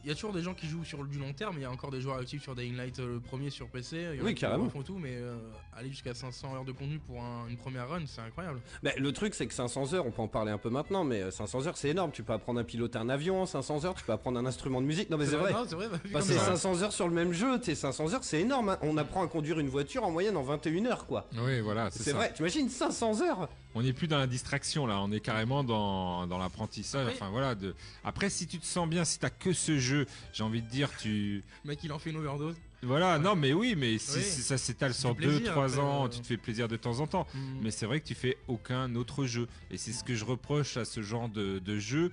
il 0.05 0.09
y 0.09 0.13
a 0.13 0.15
toujours 0.15 0.33
des 0.33 0.43
gens 0.43 0.55
qui 0.55 0.67
jouent 0.67 0.85
sur 0.85 1.05
du 1.05 1.19
long 1.19 1.33
terme. 1.33 1.57
Il 1.59 1.63
y 1.63 1.65
a 1.65 1.71
encore 1.71 1.91
des 1.91 2.01
joueurs 2.01 2.19
actifs 2.19 2.43
sur 2.43 2.55
Dying 2.55 2.77
Light, 2.77 2.99
euh, 2.99 3.15
le 3.15 3.21
premier 3.21 3.51
sur 3.51 3.69
PC. 3.69 3.97
Il 4.15 4.19
y 4.19 4.21
en 4.21 4.25
a 4.25 4.27
Oui, 4.27 4.35
qui 4.35 4.41
carrément. 4.41 4.69
font 4.71 4.83
tout, 4.83 4.99
mais 4.99 5.13
euh, 5.15 5.37
aller 5.77 5.89
jusqu'à 5.91 6.15
500 6.15 6.55
heures 6.55 6.65
de 6.65 6.73
contenu 6.73 6.99
pour 6.99 7.23
un- 7.23 7.47
une 7.49 7.57
première 7.57 7.89
run, 7.89 8.03
c'est 8.07 8.21
incroyable. 8.21 8.61
Bah, 8.83 8.91
le 8.97 9.13
truc, 9.13 9.35
c'est 9.35 9.47
que 9.47 9.55
500 9.55 9.95
heures, 9.95 10.07
on 10.07 10.11
peut 10.11 10.23
en 10.23 10.29
parler 10.29 10.51
un 10.53 10.59
peu 10.59 10.71
maintenant, 10.71 11.05
mais 11.05 11.23
euh, 11.23 11.31
500 11.31 11.67
heures, 11.67 11.77
c'est 11.77 11.89
énorme. 11.91 12.11
Tu 12.13 12.23
peux 12.23 12.33
apprendre 12.33 12.61
à 12.61 12.65
piloter 12.65 12.99
un 12.99 13.09
avion 13.09 13.43
en 13.43 13.47
500 13.47 13.85
heures, 13.85 13.95
tu 13.95 14.05
peux 14.05 14.13
apprendre 14.13 14.39
un 14.39 14.47
instrument 14.47 14.81
de 14.81 14.87
musique. 14.87 15.11
Non, 15.11 15.19
mais 15.19 15.27
c'est 15.27 15.37
vrai. 15.37 15.53
Vrai. 15.53 15.89
bah, 15.89 15.99
vu 16.05 16.11
Passer 16.13 16.35
ça. 16.35 16.47
500 16.57 16.83
heures 16.83 16.93
sur 16.93 17.07
le 17.09 17.15
même 17.15 17.33
jeu, 17.33 17.61
sais, 17.63 17.75
500 17.75 18.13
heures, 18.15 18.25
c'est 18.25 18.41
énorme. 18.41 18.71
hein. 18.71 18.79
On 18.83 18.97
apprend 18.97 19.23
à 19.23 19.29
conduire 19.29 19.59
une 19.59 19.69
voiture 19.69 20.05
en 20.05 20.11
moyenne 20.11 20.37
en 20.37 20.43
21 20.43 20.87
heures, 20.87 21.07
quoi. 21.07 21.29
Oui, 21.39 21.61
voilà, 21.61 21.91
c'est 21.91 22.13
vrai, 22.13 22.33
t'imagines 22.33 22.69
500 22.69 23.23
heures 23.23 23.49
On 23.75 23.83
n'est 23.83 23.93
plus 23.93 24.09
dans 24.09 24.19
la 24.19 24.27
distraction 24.27 24.87
là, 24.87 25.01
on 25.01 25.11
est 25.13 25.21
carrément 25.21 25.65
dans, 25.65 26.27
dans 26.27 26.39
l'apprentissage. 26.39 27.07
Oui. 27.07 27.13
Enfin 27.15 27.31
voilà. 27.31 27.55
De... 27.55 27.75
Après, 28.05 28.29
si 28.31 28.47
tu 28.47 28.59
te 28.59 28.67
sens 28.67 28.89
bien, 28.89 29.05
si 29.05 29.19
t'as 29.19 29.31
que 29.31 29.53
ce 29.53 29.79
jeu, 29.79 29.92
j'ai 30.33 30.43
envie 30.43 30.63
de 30.63 30.69
dire, 30.69 30.91
tu. 30.99 31.43
Mec, 31.65 31.79
il 31.85 31.93
en 31.93 31.99
fait 31.99 32.11
une 32.11 32.17
overdose. 32.17 32.57
Voilà, 32.85 33.19
non 33.19 33.37
mais 33.37 33.53
oui, 33.53 33.75
mais 33.77 33.97
si, 33.99 34.17
Oui. 34.19 34.23
si 34.25 34.43
ça 34.43 34.59
s'étale 34.59 34.93
sur 34.93 35.15
du 35.15 35.23
2, 35.23 35.29
plaisir, 35.29 35.53
3 35.53 35.65
après, 35.67 35.79
ans, 35.79 36.07
euh. 36.07 36.09
tu 36.09 36.21
te 36.21 36.27
fais 36.27 36.37
plaisir 36.37 36.67
de 36.67 36.77
temps 36.77 36.99
en 36.99 37.07
temps. 37.07 37.27
Mm. 37.33 37.39
Mais 37.63 37.71
c'est 37.71 37.87
vrai 37.87 38.01
que 38.01 38.07
tu 38.07 38.15
fais 38.15 38.39
aucun 38.49 38.95
autre 38.97 39.25
jeu. 39.25 39.47
Et 39.71 39.77
c'est 39.79 39.93
ce 39.93 40.03
que 40.03 40.15
je 40.17 40.25
reproche 40.25 40.77
à 40.77 40.85
ce 40.85 41.01
genre 41.01 41.29
de, 41.29 41.61
de 41.61 41.79
jeu. 41.79 42.11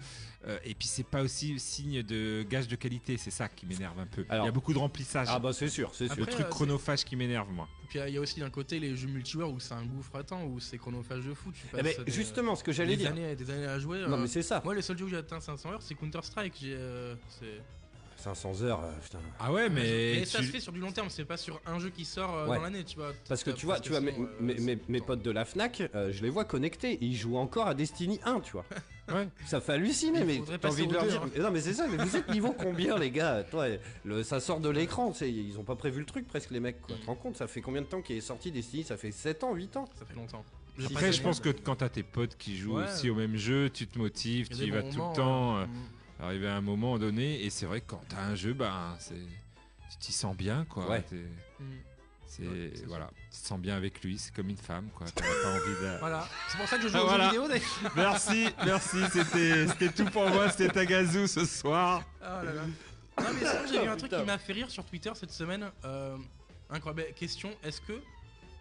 Euh, 0.47 0.57
et 0.63 0.75
puis 0.75 0.87
c'est 0.87 1.03
pas 1.05 1.21
aussi 1.23 1.59
signe 1.59 2.03
de 2.03 2.43
gage 2.47 2.67
de 2.67 2.75
qualité, 2.75 3.17
c'est 3.17 3.31
ça 3.31 3.49
qui 3.49 3.65
m'énerve 3.65 3.99
un 3.99 4.05
peu. 4.05 4.25
Alors- 4.29 4.45
Il 4.45 4.47
y 4.47 4.49
a 4.49 4.53
beaucoup 4.53 4.73
de 4.73 4.77
remplissage. 4.77 5.27
Ah 5.31 5.39
bah 5.39 5.53
c'est 5.53 5.67
sûr, 5.69 5.89
c'est 5.93 6.07
sûr. 6.07 6.15
le 6.17 6.25
truc 6.27 6.45
euh, 6.45 6.49
chronophage 6.49 7.03
qui 7.03 7.15
m'énerve 7.15 7.49
moi. 7.51 7.67
Puis 7.89 7.97
euh, 7.99 8.07
il 8.07 8.13
y 8.13 8.17
a 8.17 8.21
aussi 8.21 8.39
d'un 8.39 8.51
côté 8.51 8.79
les 8.79 8.95
jeux 8.95 9.07
multijoueurs 9.07 9.49
où 9.51 9.59
c'est 9.59 9.73
un 9.73 9.83
gouffre 9.83 10.15
à 10.15 10.23
temps, 10.23 10.45
où 10.45 10.59
c'est 10.59 10.77
chronophage 10.77 11.25
de 11.25 11.33
fou. 11.33 11.51
Tu 11.51 11.61
Eh 11.77 11.81
ben, 11.81 11.93
des- 12.05 12.11
justement, 12.11 12.55
ce 12.55 12.63
que 12.63 12.71
j'allais 12.71 12.91
des 12.95 12.97
dire. 13.03 13.09
années, 13.11 13.35
des 13.35 13.49
années 13.49 13.65
à 13.65 13.79
jouer. 13.79 14.01
Non 14.07 14.13
euh, 14.13 14.17
mais 14.21 14.27
c'est 14.27 14.43
ça. 14.43 14.61
Moi, 14.63 14.75
les 14.75 14.83
seuls 14.83 14.97
jeux 14.99 15.05
où 15.05 15.09
j'ai 15.09 15.17
atteint 15.17 15.39
500 15.41 15.71
heures, 15.71 15.81
c'est 15.81 15.95
Counter 15.95 16.19
Strike. 16.21 16.53
J'ai, 16.61 16.75
euh, 16.75 17.15
c'est- 17.39 17.61
500 18.19 18.61
heures, 18.63 18.83
euh, 18.83 18.91
putain. 19.03 19.19
Ah 19.39 19.51
ouais, 19.51 19.69
mais. 19.69 20.15
Et 20.19 20.25
ça 20.25 20.39
tu- 20.39 20.45
se 20.45 20.51
fait 20.51 20.59
sur 20.59 20.71
du 20.71 20.79
long 20.79 20.91
terme, 20.91 21.07
c'est 21.09 21.25
pas 21.25 21.37
sur 21.37 21.59
un 21.65 21.79
jeu 21.79 21.89
qui 21.89 22.05
sort 22.05 22.35
euh, 22.35 22.47
Ouais. 22.47 22.57
dans 22.57 22.63
l'année, 22.63 22.83
tu 22.83 22.95
vois. 22.97 23.13
Parce 23.27 23.43
que 23.43 23.51
tu 23.51 23.65
vois, 23.65 23.79
tu 23.79 23.89
vois, 23.89 24.01
mes, 24.01 24.11
euh, 24.11 24.27
mes, 24.39 24.77
mes- 24.87 25.01
potes 25.01 25.21
de 25.21 25.31
la 25.31 25.45
Fnac, 25.45 25.81
euh, 25.95 26.11
je 26.11 26.21
les 26.21 26.29
vois 26.29 26.45
connectés. 26.45 26.97
Ils 27.01 27.15
jouent 27.15 27.37
encore 27.37 27.67
à 27.67 27.73
Destiny 27.73 28.19
1, 28.25 28.39
tu 28.41 28.51
vois. 28.53 28.65
Ouais. 29.09 29.27
Ça 29.47 29.59
fait 29.59 29.71
halluciner, 29.73 30.23
mais 30.23 30.39
t'as 30.61 30.69
envie 30.69 30.85
de 30.85 30.93
leur 30.93 31.03
dire. 31.03 31.23
hein. 31.23 31.29
mais 31.35 31.41
Non, 31.41 31.49
mais 31.49 31.61
c'est 31.61 31.73
ça, 31.73 31.87
mais 31.87 31.97
vous 31.97 32.15
êtes 32.15 32.29
niveau 32.29 32.51
combien, 32.55 32.95
les 32.95 33.09
gars 33.09 33.43
Toi, 33.49 33.65
le, 34.05 34.21
ça 34.21 34.39
sort 34.39 34.59
de 34.59 34.69
l'écran, 34.69 35.11
tu 35.11 35.17
sais, 35.17 35.31
ils 35.33 35.57
ont 35.57 35.63
pas 35.63 35.75
prévu 35.75 35.99
le 36.01 36.05
truc 36.05 36.27
presque, 36.27 36.51
les 36.51 36.59
mecs, 36.59 36.79
quoi. 36.79 36.95
Tu 36.95 37.01
te 37.01 37.07
rends 37.07 37.15
compte, 37.15 37.35
ça 37.35 37.47
fait 37.47 37.61
combien 37.61 37.81
de 37.81 37.87
temps 37.87 38.03
qu'il 38.03 38.17
est 38.17 38.21
sorti 38.21 38.51
Destiny? 38.51 38.83
Ça 38.83 38.97
fait 38.97 39.11
7 39.11 39.43
ans, 39.43 39.55
8 39.55 39.77
ans 39.77 39.85
Ça 39.97 40.05
fait 40.05 40.13
longtemps. 40.13 40.45
Après, 40.85 41.11
je 41.11 41.23
pense 41.23 41.39
que 41.39 41.49
quand 41.49 41.77
t'as 41.77 41.89
tes 41.89 42.03
potes 42.03 42.37
qui 42.37 42.55
jouent 42.55 42.77
Ouais. 42.77 42.83
aussi 42.83 43.09
au 43.09 43.15
même 43.15 43.35
jeu, 43.35 43.71
tu 43.71 43.87
te 43.87 43.97
motives, 43.97 44.47
tu 44.47 44.57
y 44.65 44.69
vas 44.69 44.83
tout 44.83 44.99
le 45.09 45.15
temps. 45.15 45.57
Arrivé 46.19 46.47
à 46.47 46.55
un 46.55 46.61
moment 46.61 46.97
donné, 46.99 47.43
et 47.43 47.49
c'est 47.49 47.65
vrai 47.65 47.81
que 47.81 47.87
quand 47.91 48.01
t'as 48.09 48.21
un 48.21 48.35
jeu, 48.35 48.53
bah, 48.53 48.95
c'est, 48.99 49.15
tu 49.15 49.97
t'y 49.99 50.11
sens 50.11 50.35
bien, 50.35 50.65
quoi. 50.65 50.87
Ouais. 50.89 51.01
T'es- 51.03 51.25
Mm. 51.59 51.73
C'est, 52.25 52.47
Ouais, 52.47 52.71
c'est 52.75 52.85
voilà, 52.85 53.09
tu 53.31 53.39
te 53.41 53.47
sens 53.47 53.59
bien 53.59 53.75
avec 53.75 54.01
lui, 54.03 54.17
c'est 54.19 54.31
comme 54.33 54.49
une 54.49 54.55
femme, 54.57 54.87
quoi. 54.95 55.07
T'as 55.13 55.23
pas 55.23 55.51
envie 55.55 55.71
de. 55.81 55.97
Voilà, 55.99 56.27
c'est 56.47 56.57
pour 56.57 56.67
ça 56.67 56.77
que 56.77 56.83
je 56.83 56.87
joue 56.89 56.97
Ah, 56.97 57.03
aux 57.03 57.07
voilà. 57.07 57.23
jeux 57.23 57.29
vidéo 57.31 57.47
d'ailleurs. 57.47 57.91
Merci, 57.95 58.47
merci, 58.63 58.97
c'était, 59.11 59.67
c'était 59.67 59.89
tout 59.91 60.05
pour 60.05 60.29
moi, 60.29 60.47
c'était 60.51 60.69
Tagazu 60.69 61.27
ce 61.27 61.43
soir. 61.45 62.03
Ah 62.21 62.43
là 62.43 62.53
là. 62.53 62.61
Non 62.63 63.27
mais 63.33 63.39
sinon 63.45 63.61
j'ai 63.69 63.81
vu 63.81 63.87
un 63.89 63.97
truc 63.97 64.11
qui 64.11 64.23
m'a 64.23 64.37
fait 64.37 64.53
rire 64.53 64.69
sur 64.69 64.85
Twitter 64.85 65.11
cette 65.15 65.31
semaine. 65.31 65.69
Euh, 65.83 66.15
incroyable 66.69 67.11
question, 67.15 67.49
est-ce 67.63 67.81
que 67.81 67.99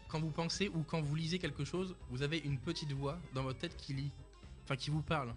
quand 0.08 0.18
vous 0.18 0.30
pensez 0.30 0.68
ou 0.74 0.82
quand 0.82 1.00
vous 1.02 1.14
lisez 1.14 1.38
quelque 1.38 1.64
chose, 1.66 1.94
vous 2.10 2.22
avez 2.22 2.38
une 2.38 2.58
petite 2.58 2.92
voix 2.92 3.18
dans 3.34 3.42
votre 3.42 3.58
tête 3.60 3.76
qui 3.76 3.92
lit? 3.92 4.10
Enfin 4.64 4.76
qui 4.76 4.88
vous 4.90 5.02
parle? 5.02 5.32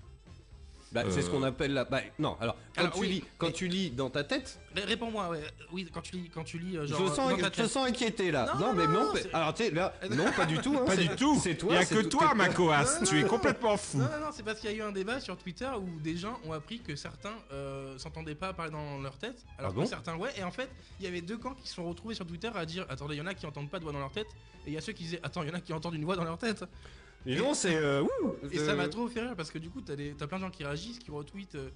Bah, 0.91 1.03
c'est 1.09 1.21
ce 1.21 1.27
Euh. 1.27 1.31
qu'on 1.31 1.43
appelle 1.43 1.73
la. 1.73 1.85
Bah, 1.85 2.01
non, 2.19 2.35
alors, 2.41 2.57
quand, 2.75 2.81
Alors, 2.81 2.93
tu, 2.93 2.99
oui, 2.99 3.07
lis, 3.07 3.23
quand 3.37 3.47
mais- 3.47 3.53
tu 3.53 3.67
lis 3.69 3.91
dans 3.91 4.09
ta 4.09 4.25
tête, 4.25 4.59
Ré- 4.75 4.83
Réponds-moi, 4.83 5.29
ouais. 5.29 5.41
Oui, 5.71 5.89
quand 5.93 6.01
tu 6.01 6.15
lis, 6.17 6.29
quand 6.33 6.43
tu 6.43 6.57
lis, 6.59 6.77
euh, 6.77 6.85
genre, 6.85 6.99
je, 6.99 7.03
euh, 7.03 7.07
sens, 7.07 7.29
dans 7.31 7.37
ta 7.37 7.43
je 7.45 7.49
te 7.49 7.55
tête. 7.61 7.67
sens 7.67 7.87
inquiété 7.87 8.29
là. 8.31 8.53
Non, 8.55 8.59
Non, 8.59 8.67
non, 8.67 8.73
mais 8.73 8.87
non, 8.87 8.93
non. 9.05 9.11
c'est- 9.15 9.33
alors, 9.33 9.53
tu 9.53 9.63
sais, 9.63 9.71
là, 9.71 9.93
non, 10.11 10.31
pas 10.35 10.45
du 10.45 10.57
tout. 10.59 10.75
hein, 10.77 10.83
Pas 10.85 10.95
c'est- 10.95 11.07
du 11.07 11.15
tout. 11.15 11.39
C'est 11.41 11.55
toi. 11.55 11.69
Il 11.71 11.75
y 11.75 11.77
a 11.77 11.85
c'est 11.85 11.95
que 11.95 12.01
tout- 12.01 12.09
toi, 12.17 12.29
t'es- 12.29 12.35
Makoas, 12.35 12.99
Non, 12.99 13.05
tu 13.07 13.19
es 13.19 13.23
complètement 13.23 13.77
fou. 13.77 13.97
Non, 13.99 14.05
non, 14.05 14.19
non, 14.25 14.31
c'est 14.33 14.43
parce 14.43 14.59
qu'il 14.59 14.69
y 14.69 14.73
a 14.73 14.77
eu 14.77 14.81
un 14.81 14.91
débat 14.91 15.19
sur 15.21 15.37
Twitter 15.37 15.69
où 15.79 15.99
des 16.01 16.17
gens 16.17 16.39
ont 16.45 16.51
appris 16.53 16.79
que 16.79 16.95
certains 16.97 17.35
euh, 17.53 17.97
s'entendaient 17.97 18.35
pas 18.35 18.51
parler 18.53 18.71
dans 18.71 18.99
leur 19.01 19.17
tête, 19.17 19.45
alors 19.57 19.71
Ah 19.71 19.73
bon 19.75 19.83
que 19.83 19.87
certains 19.89 20.15
ouais. 20.17 20.31
Et 20.37 20.43
en 20.43 20.51
fait, 20.51 20.69
il 20.99 21.05
y 21.05 21.07
avait 21.07 21.21
deux 21.21 21.37
camps 21.37 21.53
qui 21.53 21.67
se 21.69 21.75
sont 21.75 21.87
retrouvés 21.87 22.15
sur 22.15 22.25
Twitter 22.27 22.49
à 22.53 22.65
dire 22.65 22.85
Attendez, 22.89 23.15
il 23.15 23.19
y 23.19 23.21
en 23.21 23.27
a 23.27 23.33
qui 23.33 23.45
entendent 23.45 23.69
pas 23.69 23.79
de 23.79 23.83
voix 23.83 23.93
dans 23.93 23.99
leur 23.99 24.11
tête, 24.11 24.27
et 24.65 24.69
il 24.69 24.73
y 24.73 24.77
a 24.77 24.81
ceux 24.81 24.93
qui 24.93 25.03
disaient 25.03 25.19
Attends, 25.23 25.43
il 25.43 25.49
y 25.49 25.51
en 25.51 25.55
a 25.55 25.61
qui 25.61 25.71
entendent 25.73 25.95
une 25.95 26.05
voix 26.05 26.15
dans 26.17 26.23
leur 26.25 26.37
tête. 26.37 26.63
Dis 27.25 27.35
donc, 27.35 27.55
c'est. 27.55 27.75
euh, 27.75 28.03
Et 28.51 28.59
euh, 28.59 28.65
ça 28.65 28.75
m'a 28.75 28.87
trop 28.87 29.07
fait 29.07 29.21
rire 29.21 29.35
parce 29.35 29.51
que 29.51 29.59
du 29.59 29.69
coup, 29.69 29.81
t'as 29.81 29.95
des- 29.95 30.13
t'as 30.17 30.27
plein 30.27 30.37
de 30.37 30.43
gens 30.43 30.49
qui 30.51 30.63
réagissent, 30.63 30.99
qui 30.99 31.11
retweetent, 31.11 31.55
euh, 31.55 31.69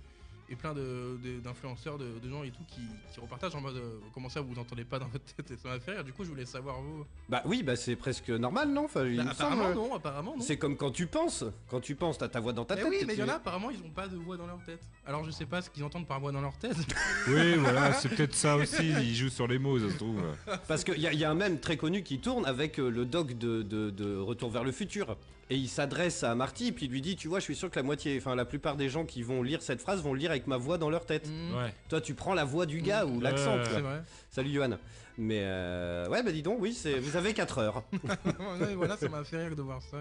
et 0.47 0.55
plein 0.55 0.75
de- 0.75 1.17
de- 1.23 1.39
d'influenceurs, 1.39 1.97
de, 1.97 2.05
de 2.23 2.29
gens 2.29 2.43
et 2.43 2.51
tout 2.51 2.61
qui, 2.67 2.79
qui 3.11 3.19
repartagent 3.19 3.55
en 3.55 3.61
mode 3.61 3.77
euh, 3.77 3.97
Comment 4.13 4.29
ça, 4.29 4.41
vous 4.41 4.59
entendez 4.59 4.83
pas 4.85 4.99
dans 4.99 5.07
votre 5.07 5.25
tête 5.25 5.49
Et 5.49 5.57
ça 5.57 5.69
m'a 5.69 5.79
fait 5.79 5.93
rire. 5.93 6.03
Du 6.03 6.13
coup, 6.13 6.23
je 6.23 6.29
voulais 6.29 6.45
savoir 6.45 6.79
vous. 6.83 7.03
Bah 7.27 7.41
oui, 7.45 7.63
bah 7.63 7.75
c'est 7.75 7.95
presque 7.95 8.29
normal, 8.29 8.69
non? 8.69 8.85
Enfin, 8.85 9.05
Bah, 9.05 9.23
me 9.23 9.29
apparemment, 9.31 9.63
semble. 9.63 9.75
non, 9.75 9.95
apparemment, 9.95 10.35
non. 10.37 10.41
C'est 10.43 10.57
comme 10.57 10.77
quand 10.77 10.91
tu 10.91 11.07
penses. 11.07 11.43
Quand 11.67 11.79
tu 11.79 11.95
penses, 11.95 12.19
t'as 12.19 12.27
ta 12.27 12.39
voix 12.39 12.53
dans 12.53 12.63
ta 12.63 12.75
Mais 12.75 12.81
tête. 12.83 12.89
oui, 12.91 12.97
et 13.01 13.05
mais 13.05 13.13
il 13.15 13.19
y 13.19 13.23
en 13.23 13.27
a 13.29 13.33
apparemment, 13.33 13.71
ils 13.71 13.79
ont 13.83 13.89
pas 13.89 14.07
de 14.07 14.17
voix 14.17 14.37
dans 14.37 14.45
leur 14.45 14.63
tête. 14.63 14.81
Alors 15.07 15.23
je 15.23 15.31
sais 15.31 15.47
pas 15.47 15.63
ce 15.63 15.69
qu'ils 15.71 15.83
entendent 15.83 16.07
par 16.07 16.19
voix 16.19 16.31
dans 16.31 16.41
leur 16.41 16.57
tête. 16.59 16.77
Oui, 17.27 17.55
voilà, 17.55 17.93
c'est 17.93 18.09
peut-être 18.09 18.35
ça 18.35 18.55
aussi, 18.55 18.87
il 18.87 19.15
joue 19.15 19.29
sur 19.29 19.47
les 19.47 19.57
mots, 19.57 19.79
ça 19.79 19.89
se 19.91 19.97
trouve. 19.97 20.21
Parce 20.67 20.83
qu'il 20.83 20.99
y, 20.99 21.07
a- 21.07 21.13
y 21.13 21.23
a 21.23 21.31
un 21.31 21.33
mème 21.35 21.59
très 21.59 21.75
connu 21.75 22.03
qui 22.03 22.19
tourne 22.19 22.45
avec 22.45 22.79
euh, 22.79 22.89
le 22.89 23.05
doc 23.05 23.33
de, 23.35 23.63
de- 23.63 23.89
de 23.89 24.15
Retour 24.17 24.51
vers 24.51 24.63
le 24.63 24.71
futur. 24.71 25.17
Et 25.51 25.55
il 25.57 25.67
s'adresse 25.67 26.23
à 26.23 26.33
Marty, 26.33 26.71
puis 26.71 26.87
il 26.87 26.91
lui 26.91 27.01
dit 27.01 27.15
Tu 27.15 27.27
vois, 27.27 27.37
je 27.39 27.43
suis 27.43 27.55
sûr 27.55 27.69
que 27.69 27.75
la 27.75 27.83
moitié, 27.83 28.17
enfin 28.17 28.33
la 28.35 28.45
plupart 28.45 28.77
des 28.77 28.89
gens 28.89 29.05
qui 29.05 29.21
vont 29.21 29.43
lire 29.43 29.61
cette 29.61 29.79
phrase 29.79 30.01
vont 30.01 30.13
le 30.13 30.19
lire 30.19 30.31
avec 30.31 30.47
ma 30.47 30.57
voix 30.57 30.77
dans 30.79 30.89
leur 30.89 31.05
tête. 31.05 31.29
Mm. 31.29 31.55
Ouais. 31.55 31.73
Toi, 31.87 32.01
tu 32.01 32.15
prends 32.15 32.33
la 32.33 32.45
voix 32.45 32.65
du 32.65 32.81
gars 32.81 33.05
ou 33.05 33.19
l'accent. 33.21 33.57
Ouais. 33.57 33.63
tu 33.63 33.69
C'est 33.71 33.81
vois. 33.81 33.89
vrai. 33.91 34.03
Salut 34.31 34.51
Johan. 34.51 34.71
Mais 35.17 35.41
euh, 35.43 36.09
ouais, 36.09 36.23
bah 36.23 36.31
dis 36.31 36.41
donc, 36.41 36.57
oui, 36.59 36.73
c'est 36.73 36.99
vous 36.99 37.15
avez 37.15 37.33
4 37.33 37.59
heures. 37.59 37.83
Ouais, 38.59 38.73
voilà, 38.75 38.97
ça 38.97 39.07
m'a 39.07 39.23
fait 39.23 39.37
rire 39.45 39.55
de 39.55 39.61
voir 39.61 39.81
ça. 39.83 39.97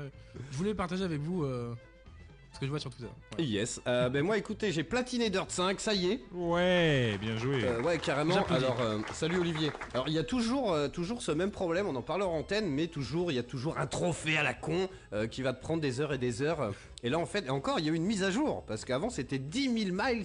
Je 0.51 0.57
voulais 0.57 0.75
partager 0.75 1.05
avec 1.05 1.21
vous 1.21 1.45
euh, 1.45 1.75
ce 2.55 2.61
que 2.61 2.67
je 2.67 2.71
vois 2.71 2.79
sur 2.79 2.91
Twitter. 2.91 3.11
Ouais. 3.39 3.45
Yes. 3.45 3.81
Euh, 3.87 4.09
ben 4.09 4.23
moi, 4.25 4.39
écoutez, 4.39 4.71
j'ai 4.71 4.85
platiné 4.85 5.29
Dirt 5.29 5.51
5, 5.51 5.81
ça 5.81 5.93
y 5.93 6.13
est. 6.13 6.21
Ouais, 6.33 7.19
bien 7.21 7.37
joué. 7.37 7.65
Euh, 7.65 7.83
ouais, 7.83 7.99
carrément. 7.99 8.45
Alors, 8.47 8.81
euh, 8.81 8.99
salut 9.13 9.39
Olivier. 9.39 9.73
Alors, 9.93 10.09
il 10.09 10.15
y 10.15 10.19
a 10.19 10.25
toujours, 10.25 10.73
euh, 10.73 10.89
toujours 10.89 11.21
ce 11.21 11.33
même 11.33 11.51
problème. 11.51 11.87
On 11.89 11.97
en 11.97 12.03
parle 12.03 12.23
en 12.23 12.33
antenne, 12.33 12.69
mais 12.71 12.87
toujours, 12.87 13.33
il 13.33 13.35
y 13.35 13.41
a 13.41 13.43
toujours 13.43 13.77
un 13.79 13.87
trophée 13.87 14.37
à 14.37 14.43
la 14.45 14.55
con 14.55 14.89
euh, 15.13 15.27
qui 15.27 15.43
va 15.43 15.53
te 15.53 15.61
prendre 15.61 15.83
des 15.83 16.01
heures 16.01 16.13
et 16.13 16.19
des 16.19 16.43
heures. 16.43 16.73
Et 17.03 17.11
là, 17.11 17.19
en 17.19 17.27
fait, 17.27 17.51
encore, 17.51 17.81
il 17.81 17.87
y 17.87 17.89
a 17.89 17.93
eu 17.93 17.97
une 17.97 18.07
mise 18.07 18.23
à 18.23 18.31
jour 18.31 18.63
parce 18.67 18.85
qu'avant, 18.85 19.11
c'était 19.11 19.39
10 19.39 19.87
000 19.87 19.97
miles. 19.97 20.25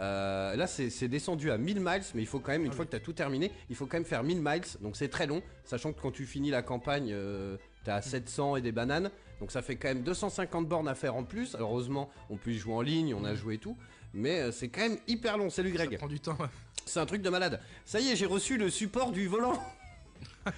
Euh, 0.00 0.54
là, 0.54 0.68
c'est 0.68 0.90
c'est 0.90 1.08
descendu 1.08 1.50
à 1.50 1.58
1000 1.58 1.80
miles, 1.80 2.02
mais 2.14 2.22
il 2.22 2.26
faut 2.26 2.38
quand 2.38 2.52
même, 2.52 2.64
une 2.64 2.70
Ah 2.70 2.74
fois 2.76 2.84
que 2.84 2.90
tu 2.90 2.96
as 2.96 3.00
tout 3.00 3.12
terminé, 3.12 3.50
il 3.68 3.74
faut 3.74 3.86
quand 3.86 3.96
même 3.96 4.04
faire 4.04 4.22
1000 4.22 4.40
miles. 4.40 4.62
Donc, 4.80 4.96
c'est 4.96 5.08
très 5.08 5.26
long, 5.26 5.42
sachant 5.64 5.92
que 5.92 6.00
quand 6.00 6.12
tu 6.12 6.24
finis 6.24 6.50
la 6.50 6.62
campagne, 6.62 7.10
euh, 7.12 7.56
tu 7.84 7.90
as 7.90 8.00
700 8.00 8.54
et 8.56 8.60
des 8.60 8.70
bananes. 8.70 9.10
Donc, 9.40 9.50
ça 9.52 9.62
fait 9.62 9.76
quand 9.76 9.88
même 9.88 10.02
250 10.02 10.66
bornes 10.66 10.88
à 10.88 10.94
faire 10.94 11.14
en 11.16 11.24
plus. 11.24 11.56
Heureusement, 11.58 12.10
on 12.30 12.36
peut 12.36 12.50
y 12.50 12.58
jouer 12.58 12.74
en 12.74 12.80
ligne, 12.82 13.14
on 13.14 13.24
a 13.24 13.34
joué 13.34 13.54
et 13.54 13.58
tout. 13.58 13.76
Mais 14.14 14.40
euh, 14.40 14.52
c'est 14.52 14.68
quand 14.68 14.80
même 14.80 14.98
hyper 15.06 15.38
long. 15.38 15.50
Salut 15.50 15.70
Ça 15.76 15.86
Greg. 15.86 15.98
prend 15.98 16.06
du 16.08 16.18
temps. 16.20 16.36
ouais. 16.40 16.46
C'est 16.86 17.00
un 17.00 17.06
truc 17.06 17.22
de 17.22 17.28
malade. 17.30 17.60
Ça 17.84 18.00
y 18.00 18.08
est, 18.10 18.16
j'ai 18.16 18.26
reçu 18.26 18.56
le 18.56 18.70
support 18.70 19.12
du 19.12 19.26
volant. 19.28 19.54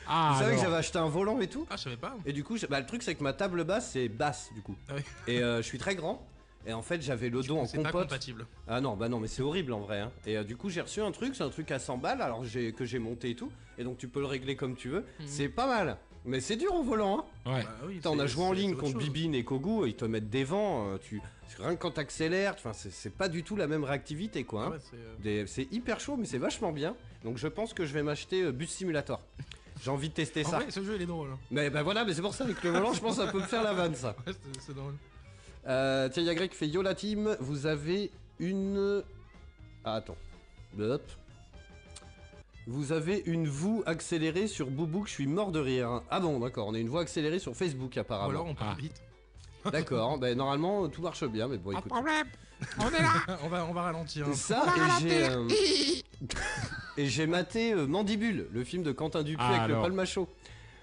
Ah, 0.07 0.33
Vous 0.35 0.41
savez 0.45 0.55
que 0.55 0.63
j'avais 0.63 0.77
acheté 0.77 0.99
un 0.99 1.09
volant 1.09 1.41
et 1.41 1.49
tout. 1.49 1.67
Ah, 1.69 1.77
je 1.77 1.83
savais 1.83 1.97
pas. 1.97 2.17
Et 2.25 2.33
du 2.33 2.45
coup, 2.45 2.57
bah, 2.69 2.79
le 2.79 2.87
truc 2.87 3.03
c'est 3.03 3.17
que 3.17 3.25
ma 3.25 3.33
table 3.33 3.65
basse 3.65 3.91
c'est 3.91 4.09
basse 4.09 4.51
du 4.55 4.63
coup. 4.63 4.77
Ah 4.89 4.93
oui. 4.97 5.03
Et 5.27 5.43
euh, 5.43 5.57
je 5.59 5.63
suis 5.63 5.79
très 5.79 5.97
grand. 5.97 6.25
Et 6.67 6.73
en 6.73 6.83
fait, 6.83 7.03
j'avais 7.03 7.29
le 7.29 7.43
dos 7.43 7.57
en 7.59 7.67
C'est 7.67 7.79
pas 7.79 7.91
compote. 7.91 8.05
compatible. 8.09 8.47
Ah 8.69 8.81
non, 8.81 8.97
bah 8.97 9.09
non, 9.09 9.19
mais 9.19 9.27
c'est 9.29 9.43
horrible 9.43 9.73
en 9.73 9.81
vrai. 9.81 9.99
hein. 10.01 10.13
Et 10.27 10.37
euh, 10.37 10.45
du 10.45 10.57
coup, 10.57 10.69
j'ai 10.71 10.81
reçu 10.83 11.01
un 11.01 11.11
truc, 11.11 11.35
c'est 11.35 11.43
un 11.43 11.49
truc 11.51 11.71
à 11.73 11.79
100 11.81 11.97
balles, 11.99 12.23
alors 12.23 12.45
j'ai 12.45 12.73
que 12.73 12.85
j'ai 12.85 12.99
monté 13.01 13.31
et 13.31 13.35
tout. 13.35 13.51
Et 13.79 13.85
donc 13.85 13.99
tu 13.99 14.07
peux 14.09 14.21
le 14.21 14.27
régler 14.27 14.55
comme 14.57 14.77
tu 14.77 14.91
veux. 14.91 15.01
Mhm. 15.19 15.27
C'est 15.27 15.49
pas 15.49 15.67
mal. 15.67 15.97
Mais 16.27 16.41
c'est 16.41 16.57
dur 16.57 16.75
au 16.75 16.83
volant. 16.83 17.25
Hein. 17.47 17.53
Ouais. 17.53 17.63
Bah 17.63 17.69
oui, 17.87 17.95
Putain, 17.97 18.11
on 18.11 18.19
a 18.19 18.27
joué 18.27 18.45
en 18.45 18.53
ligne 18.53 18.77
contre. 18.77 18.99
Bibine 18.99 19.35
et 19.35 19.43
Kogu, 19.45 19.89
ils 19.89 19.95
te 19.97 20.05
mettent 20.05 20.29
des 20.31 20.45
vents. 20.45 20.89
euh, 20.93 20.99
tu... 20.99 21.21
Rien 21.59 21.75
que 21.75 21.81
quand 21.81 21.91
t'accélères, 21.91 22.55
enfin, 22.57 22.73
c'est 22.73 23.13
pas 23.13 23.29
du 23.29 23.43
tout 23.43 23.57
la 23.57 23.67
même 23.67 23.83
réactivité 23.85 24.45
quoi. 24.45 24.67
hein. 24.67 24.71
Ouais, 24.71 24.79
c'est, 24.91 24.97
euh, 24.97 25.15
Des- 25.43 25.47
C'est 25.47 25.67
hyper 25.73 25.99
chaud, 25.99 26.17
mais 26.17 26.25
c'est 26.27 26.39
vachement 26.39 26.73
bien. 26.73 26.95
Donc 27.25 27.39
je 27.39 27.49
pense 27.49 27.75
que 27.75 27.85
je 27.85 27.93
vais 27.93 28.03
m'acheter 28.03 28.43
euh, 28.43 28.53
Bus 28.53 28.71
Simulator. 28.71 29.21
J'ai 29.83 29.91
envie 29.91 30.11
de 30.11 30.15
tester 30.15 30.45
En 30.47 30.51
ça. 30.51 30.57
vrai, 30.59 30.71
ce 30.71 30.83
jeu 30.85 30.95
il 30.97 31.03
est 31.03 31.07
drôle. 31.07 31.31
hein. 31.33 31.39
Mais 31.51 31.69
bah 31.71 31.83
voilà, 31.83 32.05
mais 32.05 32.13
c'est 32.15 32.21
pour 32.23 32.35
ça 32.35 32.45
avec 32.45 32.63
le 32.63 32.71
volant, 32.71 32.93
je 32.93 33.01
pense 33.01 33.17
que 33.19 33.25
ça 33.25 33.33
peut 33.33 33.39
me 33.41 33.47
faire 33.47 33.63
la 33.65 33.73
vanne 33.73 33.95
ça. 33.95 34.15
Ouais, 34.27 34.33
c'est- 34.61 34.75
drôle. 34.75 34.95
Euh, 35.67 36.09
tiens, 36.11 36.23
il 36.23 36.27
y 36.27 36.31
a 36.31 36.35
Greg 36.35 36.51
qui 36.51 36.57
fait 36.57 36.69
Yo 36.69 36.83
la 36.83 36.95
team, 36.95 37.37
vous 37.41 37.67
avez 37.67 38.11
une 38.39 39.03
Ah, 39.85 39.97
attends. 39.97 40.17
Hop. 40.79 41.03
Vous 42.67 42.93
avez 42.93 43.23
une 43.27 43.47
voix 43.49 43.83
accélérée 43.87 44.47
sur 44.47 44.69
Boubouk, 44.71 45.07
je 45.09 45.13
suis 45.13 45.27
mort 45.27 45.51
de 45.51 45.59
rire. 45.61 46.03
Ah 46.11 46.21
bon, 46.21 46.39
d'accord, 46.39 46.69
on 46.69 46.75
a 46.75 46.79
une 46.79 46.89
voix 46.89 47.01
accélérée 47.03 47.39
sur 47.39 47.57
Facebook 47.57 47.93
Ou 47.97 48.01
apparemment. 48.01 48.31
alors 48.31 48.47
on 48.47 48.55
parle 48.55 48.75
Ah. 48.77 48.81
vite. 48.81 49.03
D'accord, 49.73 50.19
ben 50.19 50.37
normalement 50.37 50.89
tout 50.89 51.03
marche 51.03 51.25
bien, 51.25 51.47
mais 51.49 51.59
bon 51.59 51.73
écoute. 51.73 51.93
on, 53.43 53.49
va, 53.49 53.67
on 53.67 53.73
va 53.73 53.83
ralentir. 53.83 54.27
hein. 54.29 54.33
Ça, 54.35 54.65
et 54.77 55.09
j'ai. 55.09 55.25
euh, 55.29 55.49
et 56.97 57.07
j'ai 57.07 57.27
maté 57.27 57.73
euh, 57.73 57.87
Mandibule, 57.87 58.47
le 58.53 58.65
film 58.65 58.83
de 58.83 58.93
Quentin 58.93 59.23
Dupieux 59.23 59.39
Ah, 59.41 59.49
avec 59.49 59.61
alors. 59.63 59.83
le 59.83 59.89
palmacho. 59.89 60.29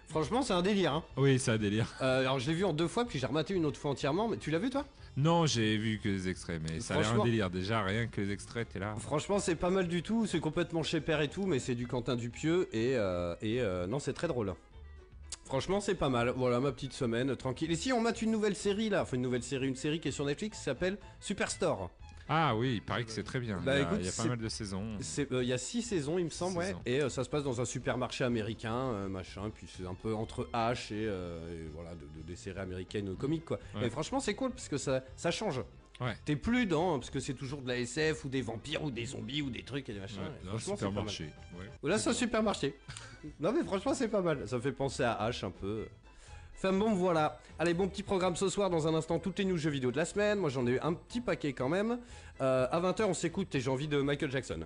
Franchement, 0.09 0.41
c'est 0.41 0.53
un 0.53 0.61
délire. 0.61 0.93
Hein. 0.93 1.03
Oui, 1.17 1.37
c'est 1.39 1.51
un 1.51 1.57
délire. 1.57 1.87
Euh, 2.01 2.21
alors, 2.21 2.39
je 2.39 2.47
l'ai 2.47 2.53
vu 2.55 2.63
en 2.65 2.73
deux 2.73 2.87
fois, 2.87 3.05
puis 3.05 3.19
j'ai 3.19 3.25
rematé 3.27 3.53
une 3.53 3.65
autre 3.65 3.79
fois 3.79 3.91
entièrement. 3.91 4.27
Mais 4.27 4.37
tu 4.37 4.51
l'as 4.51 4.59
vu, 4.59 4.69
toi? 4.69 4.85
Non, 5.17 5.47
j'ai 5.47 5.77
vu 5.77 5.97
que 5.97 6.07
les 6.07 6.29
extraits, 6.29 6.61
mais 6.61 6.79
ça 6.79 6.93
a 6.93 7.01
l'air 7.01 7.19
un 7.19 7.23
délire. 7.23 7.49
Déjà, 7.49 7.81
rien 7.81 8.05
que 8.05 8.21
les 8.21 8.31
extraits, 8.31 8.69
t'es 8.71 8.77
là. 8.77 8.95
Franchement, 8.99 9.39
c'est 9.39 9.55
pas 9.55 9.71
mal 9.71 9.87
du 9.87 10.03
tout. 10.03 10.27
C'est 10.27 10.39
complètement 10.39 10.83
chez 10.83 11.01
père 11.01 11.21
et 11.21 11.27
tout, 11.27 11.47
mais 11.47 11.57
c'est 11.57 11.73
du 11.73 11.87
Quentin 11.87 12.15
Dupieux. 12.15 12.69
Et, 12.71 12.95
euh, 12.95 13.35
et 13.41 13.59
euh, 13.59 13.87
non, 13.87 13.97
c'est 13.97 14.13
très 14.13 14.27
drôle. 14.27 14.53
Franchement, 15.45 15.81
c'est 15.81 15.95
pas 15.95 16.09
mal. 16.09 16.33
Voilà, 16.35 16.59
ma 16.59 16.71
petite 16.71 16.93
semaine, 16.93 17.35
tranquille. 17.35 17.71
Et 17.71 17.75
si 17.75 17.91
on 17.91 17.99
mate 17.99 18.21
une 18.21 18.29
nouvelle 18.29 18.55
série, 18.55 18.89
là, 18.89 19.01
enfin 19.01 19.15
une 19.15 19.23
nouvelle 19.23 19.41
série, 19.41 19.67
une 19.67 19.75
série 19.75 19.99
qui 19.99 20.09
est 20.09 20.11
sur 20.11 20.25
Netflix, 20.25 20.59
qui 20.59 20.63
s'appelle 20.63 20.99
Superstore. 21.19 21.89
Ah 22.29 22.55
oui, 22.55 22.73
il 22.75 22.81
paraît 22.81 23.03
que 23.05 23.11
c'est 23.11 23.23
très 23.23 23.39
bien. 23.39 23.61
Bah, 23.65 23.75
il 23.75 23.79
y 23.79 23.83
a, 23.83 23.87
écoute, 23.87 23.97
il 24.01 24.05
y 24.05 24.09
a 24.09 24.11
pas 24.11 24.25
mal 24.25 24.37
de 24.37 24.49
saisons. 24.49 24.97
Euh, 25.31 25.43
Il 25.43 25.47
y 25.47 25.53
a 25.53 25.57
six 25.57 25.81
saisons, 25.81 26.17
il 26.17 26.25
me 26.25 26.29
semble, 26.29 26.57
ouais. 26.57 26.75
Et 26.85 27.01
euh, 27.01 27.09
ça 27.09 27.23
se 27.23 27.29
passe 27.29 27.43
dans 27.43 27.61
un 27.61 27.65
supermarché 27.65 28.23
américain, 28.23 28.75
euh, 28.75 29.07
machin. 29.07 29.49
Puis 29.53 29.67
c'est 29.75 29.85
un 29.85 29.93
peu 29.93 30.13
entre 30.13 30.49
H 30.53 30.93
et, 30.93 31.05
euh, 31.07 31.65
et 31.65 31.67
voilà, 31.73 31.91
de, 31.95 32.01
de- 32.01 32.27
des 32.27 32.35
séries 32.35 32.59
américaines 32.59 33.15
comiques, 33.15 33.45
quoi. 33.45 33.59
Ouais. 33.75 33.87
Et 33.87 33.89
franchement, 33.89 34.19
c'est 34.19 34.33
cool 34.35 34.51
parce 34.51 34.67
que 34.67 34.77
ça, 34.77 35.03
ça 35.15 35.31
change. 35.31 35.61
Ouais. 35.99 36.15
T'es 36.25 36.35
plus 36.35 36.65
dans, 36.67 36.99
parce 36.99 37.09
que 37.09 37.19
c'est 37.19 37.33
toujours 37.33 37.61
de 37.61 37.67
la 37.69 37.77
SF 37.79 38.25
ou 38.25 38.29
des 38.29 38.41
vampires 38.41 38.83
ou 38.83 38.91
des 38.91 39.05
zombies 39.05 39.41
ou 39.41 39.49
des 39.49 39.63
trucs 39.63 39.87
et 39.89 39.93
des 39.93 39.99
machins. 39.99 40.19
Ouais, 40.21 40.51
mal. 40.51 40.59
supermarché. 40.59 41.29
Ouais. 41.57 41.89
Là, 41.89 41.97
c'est 41.97 42.09
un 42.09 42.13
supermarché. 42.13 42.75
non, 43.39 43.51
mais 43.51 43.63
franchement, 43.63 43.93
c'est 43.95 44.07
pas 44.09 44.21
mal. 44.21 44.47
Ça 44.47 44.59
fait 44.59 44.71
penser 44.73 45.03
à 45.03 45.17
H 45.29 45.45
un 45.45 45.49
peu. 45.51 45.87
Enfin 46.57 46.73
bon, 46.73 46.93
voilà. 46.93 47.39
Allez, 47.59 47.73
bon 47.73 47.87
petit 47.87 48.03
programme 48.03 48.35
ce 48.35 48.49
soir. 48.49 48.69
Dans 48.69 48.87
un 48.87 48.93
instant, 48.95 49.19
toutes 49.19 49.37
les 49.39 49.45
news 49.45 49.57
jeux 49.57 49.69
vidéo 49.69 49.91
de 49.91 49.97
la 49.97 50.05
semaine. 50.05 50.39
Moi, 50.39 50.49
j'en 50.49 50.65
ai 50.65 50.71
eu 50.71 50.79
un 50.79 50.93
petit 50.93 51.21
paquet 51.21 51.53
quand 51.53 51.69
même. 51.69 51.99
Euh, 52.41 52.67
à 52.71 52.79
20h, 52.79 53.03
on 53.05 53.13
s'écoute 53.13 53.53
et 53.55 53.59
j'ai 53.59 53.69
envie 53.69 53.87
de 53.87 54.01
Michael 54.01 54.31
Jackson. 54.31 54.61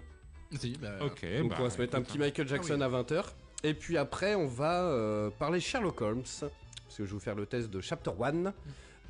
Si, 0.57 0.77
bah, 0.81 0.89
Ok, 1.01 1.25
Donc, 1.41 1.49
bah, 1.51 1.57
on 1.59 1.63
va 1.63 1.69
se 1.69 1.77
mettre 1.79 1.95
un 1.97 2.01
petit 2.01 2.17
Michael 2.17 2.47
Jackson 2.47 2.79
Ah 2.81 2.85
à 2.85 2.89
20h. 2.89 3.23
Et 3.63 3.73
puis 3.73 3.97
après, 3.97 4.35
on 4.35 4.47
va 4.47 4.83
euh, 4.83 5.29
parler 5.37 5.59
Sherlock 5.59 6.01
Holmes. 6.01 6.23
Parce 6.23 6.97
que 6.97 7.03
je 7.03 7.03
vais 7.03 7.07
vous 7.13 7.19
faire 7.19 7.35
le 7.35 7.45
test 7.45 7.69
de 7.69 7.79
Chapter 7.81 8.11
1. 8.21 8.53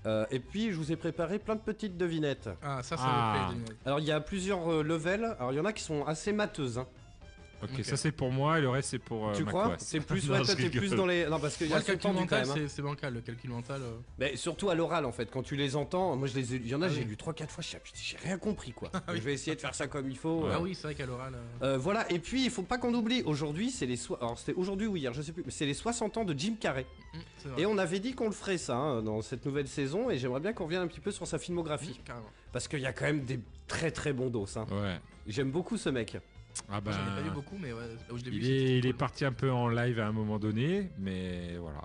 Euh, 0.08 0.26
et 0.32 0.40
puis, 0.40 0.72
je 0.72 0.76
vous 0.78 0.92
ai 0.92 0.96
préparé 0.96 1.38
plein 1.38 1.56
de 1.56 1.62
petites 1.62 1.98
devinettes. 1.98 2.50
Ah, 2.64 2.82
ça, 2.82 2.98
ça 2.98 3.04
Ah. 3.06 3.52
me 3.56 3.64
plaît. 3.64 3.76
Alors, 3.86 4.00
il 4.00 4.06
y 4.08 4.12
a 4.12 4.20
plusieurs 4.20 4.72
euh, 4.72 4.84
levels. 4.84 5.36
Alors, 5.40 5.52
il 5.52 5.56
y 5.58 5.60
en 5.60 5.66
a 5.66 5.74
qui 5.74 5.84
sont 5.84 6.04
assez 6.06 6.34
mateuses. 6.34 6.80
hein. 6.80 6.88
Ok, 7.64 7.84
ça 7.86 7.98
c'est 7.98 8.12
pour 8.12 8.32
moi 8.32 8.58
et 8.58 8.62
le 8.62 8.70
reste 8.70 8.90
c'est 8.90 9.00
pour 9.00 9.30
euh, 9.30 9.34
tu 9.34 9.46
crois. 9.46 9.76
C'est 9.78 10.00
plus, 10.00 10.26
Non, 10.28 10.34
ouais, 10.36 10.40
je 10.42 10.46
toi, 10.46 10.56
t'es 10.56 10.70
plus 10.70 10.80
rigole. 10.80 10.98
dans 10.98 11.06
les. 11.06 11.26
Non, 11.28 11.40
parce 11.40 11.58
qu'il 11.58 11.68
y 11.68 11.74
a 11.74 11.78
le 11.78 11.84
calcul 11.84 12.12
mental, 12.14 12.48
hein. 12.50 12.56
c'est 12.68 12.82
bancal. 12.82 13.14
Le 13.14 13.22
calcul 13.22 13.50
mental. 13.50 13.82
euh. 13.82 13.98
Mais 14.20 14.36
surtout 14.36 14.70
à 14.70 14.76
l'oral 14.76 15.06
en 15.06 15.12
fait, 15.12 15.30
quand 15.32 15.44
tu 15.44 15.56
les 15.56 15.76
entends, 15.76 16.16
moi 16.16 16.28
je 16.28 16.36
les 16.36 16.54
ai, 16.56 16.58
il 16.58 16.68
y 16.68 16.76
en 16.76 16.82
a 16.82 16.88
Ah 16.88 16.90
j'ai 16.90 17.02
oui. 17.02 17.06
lu 17.06 17.16
3-4 17.16 17.48
fois, 17.48 17.64
ah, 17.74 17.78
j'ai 17.94 18.18
rien 18.18 18.38
compris 18.38 18.72
quoi. 18.72 18.92
je 19.14 19.20
vais 19.22 19.34
essayer 19.34 19.56
de 19.56 19.62
faire 19.62 19.76
ça 19.76 19.88
comme 19.88 20.10
il 20.10 20.18
faut. 20.18 20.46
Ah 20.52 20.56
euh. 20.56 20.60
oui, 20.62 20.74
c'est 20.76 20.84
vrai 20.84 20.96
qu'à 20.96 21.06
l'oral. 21.06 21.34
voilà, 21.80 22.12
et 22.12 22.20
puis 22.20 22.44
il 22.44 22.50
faut 22.50 22.64
pas 22.64 22.78
qu'on 22.78 22.94
oublie, 22.94 23.22
aujourd'hui 23.24 23.70
c'est 23.72 23.86
les 23.86 23.96
so- 23.98 24.18
alors 24.20 24.38
c'était 24.40 24.54
aujourd'hui 24.54 24.88
ou 24.88 24.98
hier, 24.98 25.14
je 25.14 25.22
sais 25.22 25.32
plus, 25.32 25.44
mais 25.46 25.52
c'est 25.52 25.66
les 25.66 25.74
60 25.74 26.18
ans 26.18 26.24
de 26.26 26.38
Jim 26.38 26.56
Carrey. 26.60 26.86
c'est 27.38 27.50
vrai. 27.50 27.62
Et 27.62 27.66
on 27.66 27.78
avait 27.78 28.00
dit 28.00 28.14
qu'on 28.14 28.26
le 28.26 28.32
ferait 28.32 28.58
ça 28.58 28.76
hein, 28.76 29.02
dans 29.02 29.22
cette 29.22 29.46
nouvelle 29.46 29.68
saison, 29.68 30.10
et 30.10 30.18
j'aimerais 30.18 30.40
bien 30.40 30.54
qu'on 30.54 30.66
revienne 30.66 30.82
un 30.82 30.88
petit 30.88 31.00
peu 31.00 31.12
sur 31.12 31.28
sa 31.28 31.38
filmographie, 31.40 32.00
Carrément. 32.06 32.26
parce 32.52 32.68
qu'il 32.68 32.80
y 32.80 32.86
a 32.86 32.94
quand 32.94 33.06
même 33.06 33.24
des 33.24 33.40
très 33.68 33.92
très 33.92 34.14
bons 34.14 34.30
dos. 34.30 34.46
Hein. 34.56 34.66
Ouais. 34.72 35.00
J'aime 35.28 35.52
beaucoup 35.52 35.78
ce 35.78 35.90
mec. 35.90 36.18
Ah 36.70 36.82
bah, 36.82 36.92
Moi, 36.92 37.00
J'en 37.06 37.12
ai 37.12 37.16
pas 37.16 37.22
vu 37.22 37.32
beaucoup, 37.32 37.58
mais 37.60 37.72
ouais, 37.74 37.80
là 37.82 38.14
où 38.14 38.18
je 38.18 38.24
l'ai 38.26 38.32
vu. 38.32 38.38
il 38.38 38.50
est, 38.52 38.76
il 38.78 38.82
cool. 38.82 38.90
est 38.90 38.94
parti 38.94 39.26
un 39.26 39.32
peu 39.34 39.52
en 39.52 39.68
live 39.70 40.00
à 40.00 40.08
un 40.08 40.12
moment 40.12 40.40
donné, 40.40 40.90
mais 41.00 41.56
voilà. 41.60 41.82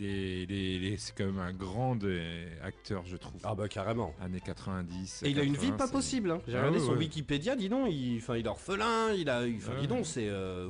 Il 0.00 0.06
est, 0.06 0.42
il 0.44 0.52
est- 0.52 0.74
il 0.76 0.84
est- 0.86 0.96
c'est 0.96 1.12
quand 1.16 1.24
même 1.26 1.40
un 1.40 1.52
grand 1.52 1.98
euh, 2.04 2.48
acteur, 2.62 3.02
je 3.06 3.16
trouve. 3.16 3.40
Ah 3.42 3.54
bah 3.56 3.66
carrément. 3.68 4.14
Années 4.20 4.40
90. 4.40 5.22
Et 5.24 5.30
il 5.30 5.40
a 5.40 5.42
une 5.42 5.54
vie 5.56 5.70
80, 5.72 5.76
pas 5.76 5.88
possible. 5.88 6.30
Hein. 6.30 6.40
J'ai 6.46 6.54
Ah 6.54 6.58
regardé 6.60 6.78
ouais, 6.78 6.84
son 6.86 6.92
ouais. 6.92 6.98
Wikipédia, 6.98 7.56
dis 7.56 7.68
donc, 7.68 7.88
il, 7.90 8.18
enfin, 8.18 8.36
il 8.36 8.46
est 8.46 8.48
orphelin, 8.48 9.12
il 9.16 9.28
a, 9.28 9.40
enfin, 9.56 9.72
dis 9.80 9.88
donc, 9.88 10.06
c'est. 10.06 10.28
euh, 10.28 10.68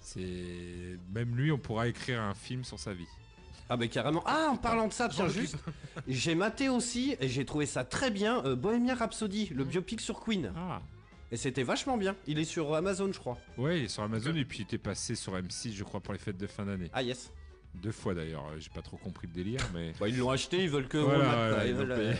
C'est 0.00 0.98
même 1.14 1.34
lui, 1.36 1.52
on 1.52 1.58
pourra 1.58 1.88
écrire 1.88 2.20
un 2.20 2.34
film 2.34 2.64
sur 2.64 2.78
sa 2.78 2.92
vie. 2.92 3.06
Ah 3.68 3.76
bah 3.76 3.86
carrément. 3.86 4.22
Ah 4.26 4.48
en 4.50 4.56
parlant 4.56 4.88
de 4.88 4.92
ça, 4.92 5.08
tiens 5.08 5.28
juste, 5.28 5.56
j'ai 6.08 6.34
maté 6.34 6.68
aussi 6.68 7.16
et 7.20 7.28
j'ai 7.28 7.44
trouvé 7.46 7.64
ça 7.64 7.84
très 7.84 8.10
bien. 8.10 8.44
euh, 8.44 8.54
Bohemian 8.56 8.96
Rhapsody, 8.96 9.50
le 9.54 9.64
biopic 9.64 10.00
sur 10.00 10.20
Queen. 10.20 10.52
Ah. 10.56 10.82
Et 11.32 11.38
c'était 11.38 11.62
vachement 11.62 11.96
bien. 11.96 12.14
Il 12.26 12.38
est 12.38 12.44
sur 12.44 12.74
Amazon, 12.74 13.10
je 13.10 13.18
crois. 13.18 13.38
Ouais, 13.56 13.78
il 13.78 13.84
est 13.84 13.88
sur 13.88 14.02
Amazon 14.02 14.34
et 14.36 14.44
puis 14.44 14.58
il 14.58 14.62
était 14.62 14.76
passé 14.76 15.14
sur 15.14 15.34
M6, 15.34 15.72
je 15.72 15.82
crois, 15.82 16.00
pour 16.00 16.12
les 16.12 16.18
fêtes 16.18 16.36
de 16.36 16.46
fin 16.46 16.66
d'année. 16.66 16.90
Ah 16.92 17.02
yes. 17.02 17.32
Deux 17.74 17.90
fois 17.90 18.14
d'ailleurs. 18.14 18.44
euh, 18.52 18.56
J'ai 18.60 18.68
pas 18.70 18.82
trop 18.82 18.96
compris 18.98 19.26
le 19.26 19.32
délire, 19.32 19.60
mais. 19.74 19.92
Bah, 19.98 20.06
ils 20.08 20.16
l'ont 20.18 20.30
acheté, 20.30 20.62
ils 20.62 20.68
veulent 20.70 20.88
que 20.88 20.98
on 20.98 21.04
Voilà, 21.04 21.50
le. 21.62 21.64
Ils 21.64 21.68
ils 21.70 21.74
veulent, 21.74 21.92
euh, 21.92 22.12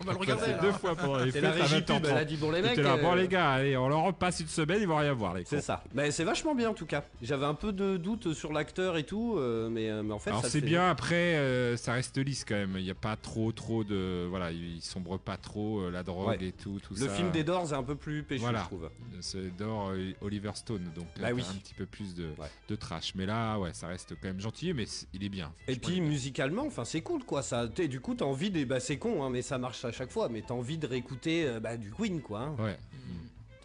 On 0.00 0.04
va 0.04 0.12
le 0.12 0.18
regarder. 0.18 0.44
c'est 0.46 0.60
deux 0.60 0.72
fois 0.72 0.94
pendant 0.94 1.18
les 1.18 1.32
fêtes 1.32 1.42
la 1.42 1.50
régie 1.50 1.74
20 1.74 1.80
pub, 1.82 2.06
elle 2.06 2.16
a 2.16 2.24
dit 2.24 2.36
bon 2.36 2.50
les 2.50 2.62
mecs. 2.62 2.76
Là, 2.78 2.96
bon 2.96 3.12
euh, 3.12 3.16
les 3.16 3.28
gars, 3.28 3.50
allez, 3.50 3.76
on 3.76 3.88
leur 3.88 4.04
repasse 4.04 4.40
une 4.40 4.46
semaine, 4.46 4.80
ils 4.80 4.86
vont 4.88 4.96
rien 4.96 5.12
voir 5.12 5.34
les 5.34 5.44
C'est 5.44 5.60
ça. 5.60 5.82
Mais 5.92 6.10
c'est 6.12 6.24
vachement 6.24 6.54
bien 6.54 6.70
en 6.70 6.74
tout 6.74 6.86
cas. 6.86 7.04
J'avais 7.20 7.44
un 7.46 7.54
peu 7.54 7.72
de 7.72 7.96
doute 7.96 8.32
sur 8.32 8.52
l'acteur 8.52 8.96
et 8.96 9.04
tout, 9.04 9.36
mais, 9.70 9.90
mais 10.02 10.12
en 10.12 10.18
fait. 10.18 10.30
Alors 10.30 10.42
c'est 10.46 10.60
fait- 10.60 10.66
bien, 10.66 10.88
après 10.88 11.34
euh, 11.36 11.76
ça 11.76 11.92
reste 11.94 12.16
lisse 12.18 12.44
quand 12.44 12.54
même, 12.54 12.76
il 12.78 12.84
n'y 12.84 12.90
a 12.90 12.94
pas 12.94 13.16
trop 13.16 13.50
trop 13.52 13.82
de... 13.84 14.26
Voilà, 14.30 14.50
il 14.52 14.80
sombre 14.82 15.18
pas 15.18 15.36
trop, 15.36 15.90
la 15.90 16.02
drogue 16.04 16.28
Ouais. 16.28 16.38
et 16.46 16.52
tout, 16.52 16.78
tout 16.82 16.94
Le 16.94 17.06
ça. 17.08 17.12
film 17.12 17.30
des 17.32 17.42
Doors 17.44 17.72
est 17.72 17.76
un 17.76 17.82
peu 17.82 17.96
plus 17.96 18.22
péchu, 18.22 18.40
Voilà. 18.40 18.60
je 18.60 18.64
trouve. 18.66 18.88
C'est 19.20 19.38
euh, 19.60 20.12
Oliver 20.20 20.52
Stone, 20.54 20.84
donc 20.94 21.06
là 21.20 21.28
Bah 21.28 21.34
oui. 21.34 21.42
un 21.50 21.54
petit 21.58 21.74
peu 21.74 21.86
plus 21.86 22.14
de, 22.14 22.26
Ouais. 22.38 22.46
de 22.68 22.76
trash. 22.76 23.14
Mais 23.16 23.26
là, 23.26 23.58
ouais, 23.58 23.70
ça 23.72 23.88
reste 23.88 24.14
quand 24.20 24.28
même 24.28 24.40
gentil, 24.40 24.72
mais 24.72 24.86
il 25.12 25.24
est 25.24 25.28
bien. 25.28 25.52
Et 25.68 25.76
puis 25.76 26.00
musicalement, 26.00 26.64
enfin 26.66 26.84
c'est 26.84 27.00
cool 27.02 27.24
quoi. 27.24 27.42
Ça, 27.42 27.66
du 27.66 28.00
coup 28.00 28.14
t'as 28.14 28.24
envie 28.24 28.50
des, 28.50 28.64
bah 28.64 28.80
c'est 28.80 28.98
con 28.98 29.22
hein, 29.22 29.30
mais 29.30 29.42
ça 29.42 29.58
marche 29.58 29.84
à 29.84 29.92
chaque 29.92 30.10
fois. 30.10 30.28
Mais 30.28 30.42
t'as 30.46 30.54
envie 30.54 30.78
de 30.78 30.86
réécouter 30.86 31.46
euh, 31.46 31.60
bah, 31.60 31.76
du 31.76 31.90
Queen 31.90 32.20
quoi. 32.20 32.40
hein. 32.40 32.56
Ouais. 32.58 32.78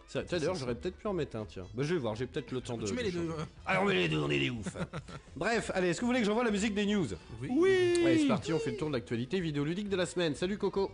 Tiens, 0.09 0.23
D'ailleurs 0.29 0.55
j'aurais 0.55 0.75
peut-être 0.75 0.95
pu 0.95 1.05
en 1.07 1.13
mettre 1.13 1.35
un 1.35 1.43
tiens. 1.45 1.65
Bah 1.73 1.83
je 1.83 1.93
vais 1.93 1.99
voir, 1.99 2.15
j'ai 2.15 2.27
peut-être 2.27 2.51
le 2.53 2.61
temps 2.61 2.77
de. 2.77 2.85
Tu 2.87 2.93
mets 2.93 3.01
de 3.01 3.07
les 3.07 3.11
deux. 3.11 3.29
euh. 3.29 3.43
Allez 3.65 3.79
on 3.81 3.85
met 3.85 3.93
les 3.95 4.07
deux, 4.07 4.19
on 4.19 4.29
est 4.29 4.39
des 4.39 4.49
ouf. 4.49 4.77
Bref, 5.35 5.69
allez, 5.73 5.89
est-ce 5.89 5.99
que 5.99 6.05
vous 6.05 6.11
voulez 6.11 6.21
que 6.21 6.25
j'envoie 6.25 6.45
la 6.45 6.51
musique 6.51 6.73
des 6.73 6.85
news? 6.85 7.07
Oui. 7.41 7.49
Oui 7.51 8.03
Allez 8.05 8.19
c'est 8.19 8.27
parti, 8.27 8.53
on 8.53 8.59
fait 8.59 8.71
le 8.71 8.77
tour 8.77 8.87
de 8.87 8.93
l'actualité 8.93 9.41
vidéoludique 9.41 9.89
de 9.89 9.97
la 9.97 10.05
semaine. 10.05 10.33
Salut 10.33 10.57
Coco. 10.57 10.91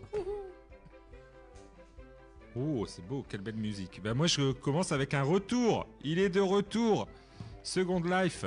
Oh, 2.56 2.86
c'est 2.88 3.06
beau, 3.08 3.26
quelle 3.28 3.42
belle 3.42 3.56
musique. 3.56 4.02
Bah 4.04 4.14
moi 4.14 4.28
je 4.28 4.52
commence 4.52 4.92
avec 4.92 5.14
un 5.14 5.24
retour. 5.24 5.88
Il 6.04 6.20
est 6.20 6.30
de 6.30 6.40
retour. 6.42 7.08
Second 7.64 8.02
Life. 8.02 8.46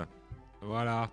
Voilà. 0.63 1.11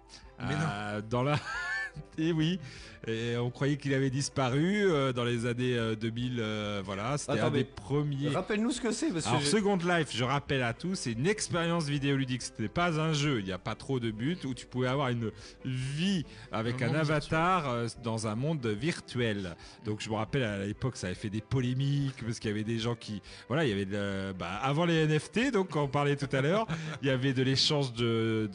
Mais 0.47 0.55
Euh, 0.55 1.01
Dans 1.09 1.23
la... 1.23 1.37
Et 2.17 2.31
oui. 2.31 2.59
Et 3.05 3.35
on 3.37 3.49
croyait 3.49 3.75
qu'il 3.75 3.93
avait 3.93 4.09
disparu 4.09 4.89
euh, 4.89 5.11
dans 5.11 5.25
les 5.25 5.45
années 5.45 5.77
euh, 5.77 5.95
2000. 5.95 6.37
euh, 6.39 6.81
voilà, 6.85 7.17
c'était 7.17 7.39
un 7.39 7.51
des 7.51 7.65
premiers. 7.65 8.29
Rappelle-nous 8.29 8.71
ce 8.71 8.79
que 8.79 8.91
c'est 8.91 9.09
Alors 9.27 9.41
Second 9.41 9.77
Life, 9.77 10.09
je 10.15 10.23
rappelle 10.23 10.63
à 10.63 10.73
tous, 10.73 10.95
c'est 10.95 11.11
une 11.11 11.27
expérience 11.27 11.87
vidéoludique. 11.87 12.41
C'était 12.41 12.69
pas 12.69 12.99
un 12.99 13.11
jeu. 13.11 13.39
Il 13.39 13.45
n'y 13.45 13.51
a 13.51 13.57
pas 13.57 13.75
trop 13.75 13.99
de 13.99 14.11
buts 14.11 14.37
où 14.45 14.53
tu 14.53 14.65
pouvais 14.65 14.87
avoir 14.87 15.09
une 15.09 15.31
vie 15.65 16.25
avec 16.51 16.81
Un 16.81 16.93
avatar 16.93 17.69
euh, 17.69 17.87
dans 18.03 18.27
un 18.27 18.35
monde 18.35 18.65
virtuel. 18.67 19.55
Donc 19.85 20.01
je 20.01 20.09
me 20.09 20.15
rappelle 20.15 20.43
à 20.43 20.65
l'époque, 20.65 20.95
ça 20.95 21.07
avait 21.07 21.15
fait 21.15 21.29
des 21.29 21.41
polémiques 21.41 22.23
parce 22.25 22.39
qu'il 22.39 22.51
y 22.51 22.53
avait 22.53 22.63
des 22.63 22.79
gens 22.79 22.95
qui, 22.95 23.21
voilà, 23.49 23.65
il 23.65 23.69
y 23.69 23.73
avait 23.73 23.85
de, 23.85 24.31
bah, 24.31 24.59
avant 24.61 24.85
les 24.85 25.05
NFT, 25.07 25.51
donc 25.51 25.69
quand 25.71 25.83
on 25.83 25.87
parlait 25.89 26.15
tout 26.15 26.33
à 26.33 26.41
l'heure, 26.41 26.67
il 27.01 27.09
y 27.09 27.11
avait 27.11 27.33
de 27.33 27.43
l'échange 27.43 27.91
de 27.93 28.49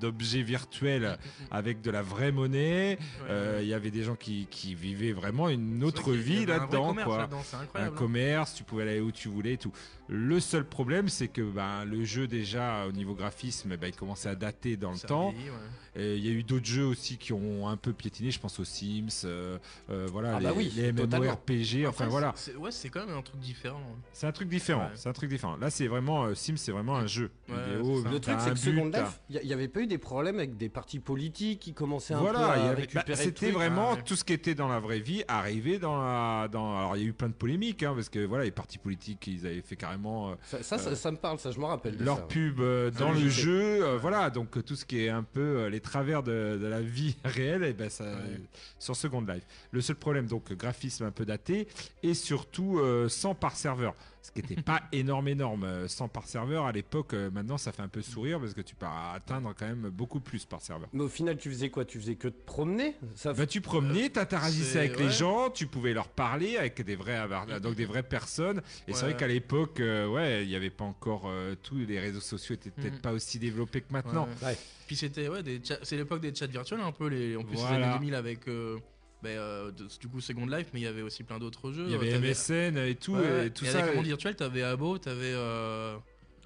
d'objets 0.00 0.42
virtuels 0.42 1.16
avec 1.50 1.80
de 1.80 1.90
la 1.90 2.02
vraie 2.02 2.32
monnaie. 2.32 2.98
Euh, 3.30 3.61
Il 3.62 3.68
y 3.68 3.74
avait 3.74 3.90
des 3.90 4.02
gens 4.02 4.16
qui, 4.16 4.46
qui 4.50 4.74
vivaient 4.74 5.12
vraiment 5.12 5.48
une 5.48 5.82
autre 5.84 6.12
vie 6.12 6.46
là-dedans, 6.46 6.94
un 6.96 7.86
hein. 7.86 7.90
commerce, 7.90 8.54
tu 8.54 8.64
pouvais 8.64 8.82
aller 8.82 9.00
où 9.00 9.12
tu 9.12 9.28
voulais 9.28 9.54
et 9.54 9.58
tout. 9.58 9.72
Le 10.14 10.40
seul 10.40 10.64
problème, 10.66 11.08
c'est 11.08 11.28
que 11.28 11.40
ben, 11.40 11.86
le 11.86 12.04
jeu 12.04 12.26
déjà 12.26 12.86
au 12.86 12.92
niveau 12.92 13.14
graphisme, 13.14 13.76
ben, 13.76 13.86
il 13.86 13.96
commençait 13.96 14.28
à 14.28 14.34
dater 14.34 14.76
dans 14.76 14.90
le 14.90 14.98
Ça 14.98 15.08
temps. 15.08 15.30
vieilli, 15.30 15.48
ouais. 15.48 15.56
Et 15.94 16.16
il 16.16 16.24
y 16.24 16.28
a 16.28 16.32
eu 16.32 16.42
d'autres 16.42 16.64
jeux 16.66 16.86
aussi 16.86 17.18
qui 17.18 17.32
ont 17.34 17.68
un 17.68 17.76
peu 17.76 17.92
piétiné. 17.92 18.30
Je 18.30 18.40
pense 18.40 18.58
aux 18.58 18.64
Sims, 18.64 19.08
euh, 19.24 19.58
euh, 19.90 20.06
voilà, 20.10 20.36
Ah 20.36 20.38
les, 20.40 20.46
bah 20.46 20.52
oui, 20.56 20.72
les. 20.74 20.90
MMORPG. 20.92 21.86
Enfin 21.86 22.06
voilà, 22.06 22.32
c'est- 22.34 22.54
Ouais, 22.56 22.70
c'est 22.70 22.88
quand 22.88 23.04
même 23.06 23.14
un 23.16 23.20
truc 23.22 23.38
différent. 23.40 23.80
c'est 24.12 24.26
un 24.26 24.32
truc 24.32 24.48
différent. 24.48 24.84
Ouais. 24.84 24.92
C'est 24.94 25.08
un 25.10 25.12
truc 25.12 25.28
différent. 25.30 25.56
Là, 25.56 25.68
c'est 25.70 25.86
vraiment 25.88 26.24
euh, 26.24 26.34
Sims, 26.34 26.56
c'est 26.56 26.72
vraiment 26.72 26.96
un 26.96 27.06
jeu 27.06 27.30
vidéo. 27.48 28.02
Le 28.10 28.20
truc, 28.20 28.36
c'est 28.40 28.50
que 28.50 28.58
Second 28.58 28.86
Life, 28.86 29.20
il 29.30 29.42
y, 29.46 29.52
avait 29.52 29.68
pas 29.68 29.80
eu 29.80 29.86
des 29.86 29.98
problèmes 29.98 30.36
avec 30.38 30.56
des 30.56 30.68
partis 30.70 30.98
politiques 30.98 31.60
qui 31.60 31.74
commençaient 31.74 32.14
un 32.14 32.18
peu 32.18 32.24
Voilà, 32.24 32.52
à 32.52 32.56
il 32.58 32.64
y 32.64 32.68
avait- 32.68 32.80
récupérer 32.82 33.04
bah, 33.08 33.16
c'était 33.16 33.50
vraiment 33.50 33.92
ouais. 33.92 34.02
tout 34.02 34.16
ce 34.16 34.24
qui 34.24 34.32
était 34.32 34.54
dans 34.54 34.68
la 34.68 34.80
vraie 34.80 35.00
vie 35.00 35.24
arrivé 35.28 35.78
dans 35.78 35.96
la. 36.02 36.48
Dans... 36.48 36.76
Alors 36.78 36.96
il 36.96 37.02
y 37.02 37.04
a 37.06 37.08
eu 37.08 37.12
plein 37.12 37.28
de 37.28 37.34
polémiques, 37.34 37.82
hein, 37.82 37.92
parce 37.94 38.08
que 38.08 38.24
voilà, 38.24 38.44
les 38.44 38.50
partis 38.50 38.78
politiques, 38.78 39.26
ils 39.26 39.46
avaient 39.46 39.60
fait 39.62 39.76
carrément. 39.76 40.01
Euh, 40.06 40.34
Ça, 40.44 40.62
ça, 40.62 40.78
ça- 40.78 40.96
ça 40.96 41.10
me 41.10 41.16
parle, 41.16 41.38
ça, 41.38 41.50
je 41.50 41.58
me 41.58 41.64
rappelle. 41.64 41.96
de 41.96 42.04
leur 42.04 42.16
ça. 42.18 42.22
pub 42.22 42.60
euh, 42.60 42.90
dans 42.90 43.12
le 43.12 43.28
jeu, 43.28 43.84
euh, 43.84 43.98
voilà, 43.98 44.30
donc 44.30 44.56
euh, 44.56 44.62
tout 44.62 44.76
ce 44.76 44.84
qui 44.84 45.04
est 45.04 45.08
un 45.08 45.22
peu 45.22 45.40
euh, 45.40 45.68
les 45.70 45.80
travers 45.80 46.22
de, 46.22 46.58
de 46.60 46.66
la 46.66 46.80
vie 46.80 47.16
réelle, 47.24 47.64
et 47.64 47.72
ben 47.72 47.88
ça, 47.90 48.04
Ouais. 48.04 48.40
sur 48.78 48.96
Second 48.96 49.20
Life. 49.22 49.44
Le 49.70 49.80
seul 49.80 49.96
problème, 49.96 50.26
donc 50.26 50.52
graphisme 50.52 51.04
un 51.04 51.10
peu 51.10 51.24
daté, 51.24 51.68
et 52.02 52.14
surtout 52.14 52.78
euh, 52.78 53.08
100 53.08 53.34
par 53.34 53.56
serveur. 53.56 53.94
Ce 54.22 54.30
qui 54.30 54.40
n'était 54.40 54.62
pas 54.62 54.82
énorme, 54.92 55.28
énorme. 55.28 55.64
Euh, 55.64 55.88
100 55.88 56.08
par 56.08 56.26
serveur 56.26 56.64
à 56.64 56.72
l'époque, 56.72 57.12
euh, 57.14 57.30
maintenant 57.30 57.58
ça 57.58 57.72
fait 57.72 57.82
un 57.82 57.88
peu 57.88 58.02
sourire 58.02 58.38
parce 58.40 58.54
que 58.54 58.60
tu 58.60 58.74
peux 58.76 58.86
atteindre 58.86 59.52
quand 59.58 59.66
même 59.66 59.90
beaucoup 59.90 60.20
plus 60.20 60.44
par 60.44 60.60
serveur. 60.62 60.88
Mais 60.92 61.02
au 61.02 61.08
final, 61.08 61.36
tu 61.36 61.50
faisais 61.50 61.70
quoi? 61.70 61.84
Tu 61.84 61.98
faisais 62.00 62.14
que 62.14 62.28
te 62.28 62.44
promener? 62.46 62.94
Ça... 63.16 63.32
Bah, 63.32 63.46
tu 63.46 63.60
promenais, 63.60 64.08
t'interagissais 64.10 64.64
c'est- 64.64 64.78
avec 64.78 64.98
les 64.98 65.10
gens, 65.10 65.50
tu 65.50 65.66
pouvais 65.66 65.92
leur 65.92 66.08
parler 66.08 66.56
avec 66.56 66.80
des 66.82 66.94
vrais, 66.96 67.20
donc 67.60 67.74
des 67.74 67.84
vraies 67.84 68.02
personnes. 68.04 68.62
Et 68.88 68.92
c'est 68.94 69.06
vrai 69.06 69.16
qu'à 69.16 69.26
l'époque, 69.26 69.80
euh, 69.80 70.06
ouais, 70.08 70.44
il 70.44 70.48
n'y 70.48 70.56
avait 70.56 70.70
pas 70.70 70.84
encore 70.84 71.24
euh, 71.26 71.54
tous 71.62 71.76
les 71.76 71.98
réseaux 71.98 72.20
sociaux 72.20 72.54
étaient 72.54 72.70
peut-être 72.70 72.94
Mhm. 72.94 73.00
pas 73.00 73.12
aussi 73.12 73.38
développés 73.40 73.80
que 73.80 73.92
maintenant. 73.92 74.28
Ouais. 74.42 74.48
Ouais. 74.48 74.58
Puis 74.86 74.96
c'était 74.96 75.28
ouais, 75.28 75.40
c'est 75.82 75.96
l'époque 75.96 76.20
des 76.20 76.34
chats 76.34 76.46
virtuels 76.46 76.80
un 76.80 76.92
peu 76.92 77.08
les 77.08 77.36
en 77.36 77.42
plus 77.42 77.56
les 77.56 77.60
Voilà. 77.62 77.86
années 77.92 77.98
2000 77.98 78.14
avec 78.14 78.46
euh, 78.48 78.78
bah, 79.22 79.28
euh, 79.30 79.70
de- 79.70 79.86
du 80.00 80.08
coup 80.08 80.20
Second 80.20 80.46
Life 80.46 80.68
mais 80.74 80.80
il 80.80 80.84
y 80.84 80.86
avait 80.86 81.02
aussi 81.02 81.22
plein 81.22 81.38
d'autres 81.38 81.72
jeux. 81.72 81.84
Il 81.86 81.92
y 81.92 81.94
avait 81.94 82.10
T'avais- 82.10 82.28
MSN 82.30 82.76
et 82.78 82.94
tout, 82.94 83.14
Ouais, 83.14 83.46
et 83.46 83.50
tout 83.50 83.64
et 83.64 83.68
ça. 83.68 83.78
avec 83.78 83.90
le 83.90 83.96
monde 83.96 84.06
virtuel, 84.06 84.34
t'avais 84.34 84.62
Abo, 84.62 84.98
t'avais 84.98 85.32
euh, 85.32 85.96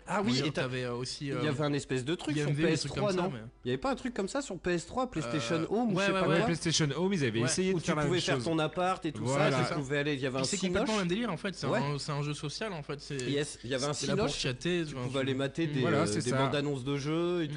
Ah 0.09 0.23
oui, 0.25 0.33
dire, 0.35 0.47
et 0.47 0.53
t'avais 0.53 0.85
euh, 0.85 0.95
aussi 0.95 1.27
il 1.27 1.33
euh, 1.33 1.43
y 1.43 1.49
avait 1.49 1.65
un 1.65 1.73
espèce 1.73 2.05
de 2.05 2.15
truc 2.15 2.37
sur 2.37 2.47
IMV, 2.49 2.57
des 2.63 2.77
trucs 2.77 2.93
PS3, 2.93 3.01
comme 3.01 3.11
ça, 3.11 3.17
non 3.23 3.31
mais- 3.33 3.41
Il 3.65 3.69
y 3.69 3.71
avait 3.73 3.79
pas 3.81 3.91
un 3.91 3.97
truc 3.97 4.15
comme 4.15 4.29
ça 4.29 4.41
sur 4.41 4.55
PS3, 4.57 5.11
PlayStation 5.11 5.57
Euh, 5.57 5.67
Home 5.69 5.93
ou 5.93 5.97
ouais, 5.97 6.03
je 6.05 6.07
sais 6.07 6.13
ouais, 6.15 6.21
pas 6.21 6.29
ouais. 6.29 6.37
quoi 6.37 6.45
PlayStation 6.47 6.89
Home, 6.97 7.13
ils 7.13 7.25
avaient 7.25 7.41
Ouais. 7.41 7.45
essayé 7.47 7.73
Où 7.73 7.79
de 7.79 7.81
tu 7.81 7.87
faire 7.87 7.97
la 7.97 8.05
pouvais 8.05 8.21
faire 8.21 8.35
chose. 8.37 8.45
ton 8.45 8.59
appart 8.61 9.05
et 9.05 9.11
tout 9.11 9.25
Voilà. 9.25 9.65
ça, 9.65 9.69
tu 9.75 9.75
pouvais 9.81 9.99
aller, 9.99 10.15
il 10.15 10.21
y 10.21 10.27
avait 10.27 10.39
un 10.39 10.45
c'est 10.45 10.59
complètement 10.59 10.93
le 10.93 10.99
même 11.01 11.09
délire 11.09 11.33
en 11.33 11.37
fait, 11.37 11.55
c'est 11.57 11.67
Ouais. 11.67 11.81
un, 11.81 12.13
un 12.13 12.23
jeu 12.23 12.35
social 12.35 12.73
en 12.73 12.83
fait, 12.85 12.99
Yes, 13.27 13.59
il 13.65 13.71
y 13.71 13.75
avait 13.75 13.85
un 13.87 13.93
cinoche. 13.95 14.37
chatter, 14.39 14.85
Tu 14.87 14.95
pouvais 14.95 15.21
aller 15.21 15.35
mater 15.35 15.67
des, 15.67 15.81
Voilà, 15.81 16.03
euh, 16.03 16.07
c'est 16.07 16.25
des 16.25 16.31
bandes 16.31 16.55
annonces 16.55 16.85
de 16.85 16.97
jeux 16.97 17.43
et 17.43 17.49
tout. 17.49 17.57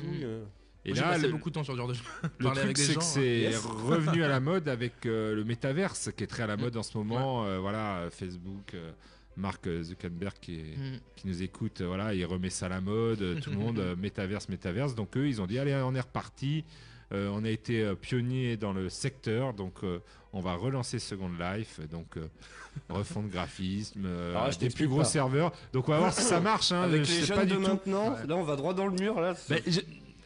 Et 0.85 0.93
là, 0.93 1.09
passé 1.09 1.23
le, 1.27 1.31
beaucoup 1.33 1.49
de 1.49 1.55
temps 1.55 1.63
sur 1.63 1.73
ce 1.73 1.77
genre 1.77 1.87
de 1.87 1.93
jeu. 1.93 2.03
le 2.23 2.29
Parler 2.45 2.61
avec 2.61 2.75
truc, 2.75 2.85
c'est 2.85 2.93
que 2.95 2.99
gens, 3.01 3.05
c'est 3.05 3.39
Yes. 3.39 3.65
revenu 3.65 4.23
à 4.23 4.27
la 4.27 4.39
mode 4.49 4.67
avec 4.69 5.05
euh, 5.05 5.35
le 5.35 5.43
métaverse, 5.43 6.09
qui 6.15 6.23
est 6.23 6.27
très 6.27 6.43
à 6.43 6.47
la 6.47 6.57
Mm. 6.57 6.61
mode 6.61 6.77
en 6.77 6.83
ce 6.83 6.97
moment. 6.97 7.45
Euh, 7.45 7.59
voilà, 7.59 7.97
euh, 7.97 8.09
Facebook, 8.09 8.73
euh, 8.73 8.91
Mark 9.37 9.67
Zuckerberg 9.81 10.33
qui, 10.41 10.55
est- 10.59 10.77
Mm. 10.77 10.99
qui 11.15 11.27
nous 11.27 11.43
écoute, 11.43 11.81
voilà, 11.81 12.13
il 12.13 12.25
remet 12.25 12.49
ça 12.49 12.67
à 12.67 12.69
la 12.69 12.81
mode. 12.81 13.39
tout 13.41 13.49
le 13.51 13.57
monde, 13.57 13.79
euh, 13.79 13.95
métaverse, 13.95 14.47
métaverse. 14.49 14.95
Donc 14.95 15.15
eux, 15.17 15.27
ils 15.27 15.41
ont 15.41 15.47
dit, 15.47 15.59
allez, 15.59 15.75
on 15.75 15.93
est 15.95 15.99
reparti. 16.01 16.63
Euh, 17.11 17.27
on 17.33 17.43
a 17.43 17.49
été 17.49 17.81
euh, 17.83 17.95
pionniers 17.95 18.55
dans 18.55 18.71
le 18.71 18.87
secteur, 18.87 19.53
donc 19.55 19.83
euh, 19.83 19.97
on 20.31 20.41
va 20.41 20.53
relancer 20.53 20.99
Second 20.99 21.31
Life, 21.39 21.79
donc 21.89 22.17
euh, 22.17 22.27
refonte 22.87 23.29
graphisme, 23.29 24.03
euh, 24.05 24.51
je 24.51 24.59
des 24.59 24.69
plus 24.69 24.87
gros 24.87 24.99
pas. 24.99 25.05
serveurs. 25.05 25.51
Donc 25.73 25.89
on 25.89 25.91
va 25.91 25.97
voir 25.97 26.13
si 26.13 26.21
ça 26.21 26.39
marche. 26.39 26.71
hein, 26.71 26.83
Avec 26.83 27.05
je 27.05 27.11
les 27.19 27.25
sais 27.25 27.33
pas 27.33 27.45
de 27.45 27.49
du 27.49 27.55
tout. 27.55 27.61
maintenant, 27.61 28.11
Ouais. 28.13 28.27
là 28.27 28.35
on 28.35 28.43
va 28.43 28.55
droit 28.55 28.75
dans 28.75 28.85
le 28.85 28.91
mur 28.93 29.19
là. 29.19 29.33
Je- 29.49 29.79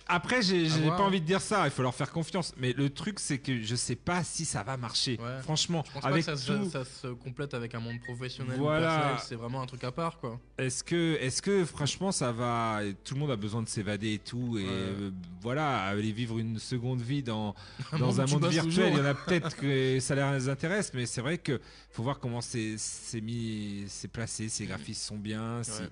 Après, 0.08 0.42
j'ai 0.42 0.66
j'ai 0.68 0.82
voir. 0.82 0.98
pas 0.98 1.04
envie 1.04 1.22
de 1.22 1.26
dire 1.26 1.42
ça, 1.42 1.66
il 1.66 1.72
faut 1.72 1.82
leur 1.82 1.96
faire 1.96 2.12
confiance. 2.12 2.54
Mais 2.58 2.74
le 2.74 2.90
truc, 2.90 3.20
c'est 3.20 3.38
que 3.38 3.62
je 3.62 3.76
sais 3.76 3.96
pas 3.96 4.24
si 4.24 4.46
ça 4.46 4.62
va 4.64 4.76
marcher. 4.78 5.18
Ouais. 5.22 5.42
Franchement, 5.42 5.84
Je 5.88 5.92
pense 5.94 6.06
avec 6.06 6.26
pas 6.26 6.34
que 6.34 6.38
ça, 6.38 6.54
tout, 6.58 6.66
se- 6.66 6.70
ça 6.72 6.84
se 6.86 7.08
complète 7.08 7.54
avec 7.54 7.74
un 7.76 7.80
monde 7.80 8.00
professionnel 8.02 8.58
Voilà. 8.60 8.90
personnel, 8.98 9.18
c'est 9.28 9.36
vraiment 9.36 9.62
un 9.62 9.66
truc 9.66 9.84
à 9.84 9.92
part 9.92 10.20
quoi. 10.20 10.40
est-ce 10.58 10.84
que, 10.84 11.18
est-ce 11.22 11.42
que 11.42 11.64
franchement, 11.66 12.12
ça 12.12 12.32
va 12.32 12.82
Tout 13.04 13.14
le 13.14 13.20
monde 13.22 13.32
a 13.32 13.36
besoin 13.36 13.62
de 13.62 13.70
s'évader 13.70 14.14
et 14.14 14.20
tout, 14.20 14.58
et 14.58 14.64
Ouais. 14.64 14.70
euh, 14.70 15.12
voilà, 15.42 15.84
aller 15.86 16.12
vivre 16.12 16.38
une 16.40 16.60
seconde 16.60 17.02
vie 17.02 17.24
dans 17.24 17.56
Un 17.92 17.98
dans 18.00 18.08
monde 18.08 18.20
un 18.20 18.24
où 18.24 18.28
tu 18.28 18.34
monde 18.34 18.42
bosses 18.42 18.52
virtuel. 18.52 18.74
Il 18.88 18.88
y 18.88 18.92
toujours. 18.98 19.06
en 19.06 19.10
a 19.10 19.14
peut-être 19.14 19.56
que 19.58 20.00
ça 20.00 20.16
les 20.16 20.50
intéresse, 20.50 20.92
mais 20.94 21.06
c'est 21.06 21.22
vrai 21.22 21.38
que 21.38 21.60
faut 21.92 22.04
voir 22.04 22.20
comment 22.20 22.42
c'est 22.42 22.76
c'est 22.78 23.22
mis, 23.22 23.86
c'est 23.88 24.08
placé, 24.10 24.50
ces 24.50 24.66
graphismes 24.66 25.02
sont 25.16 25.18
bien. 25.18 25.64
si- 25.64 25.72
Ouais. 25.82 25.90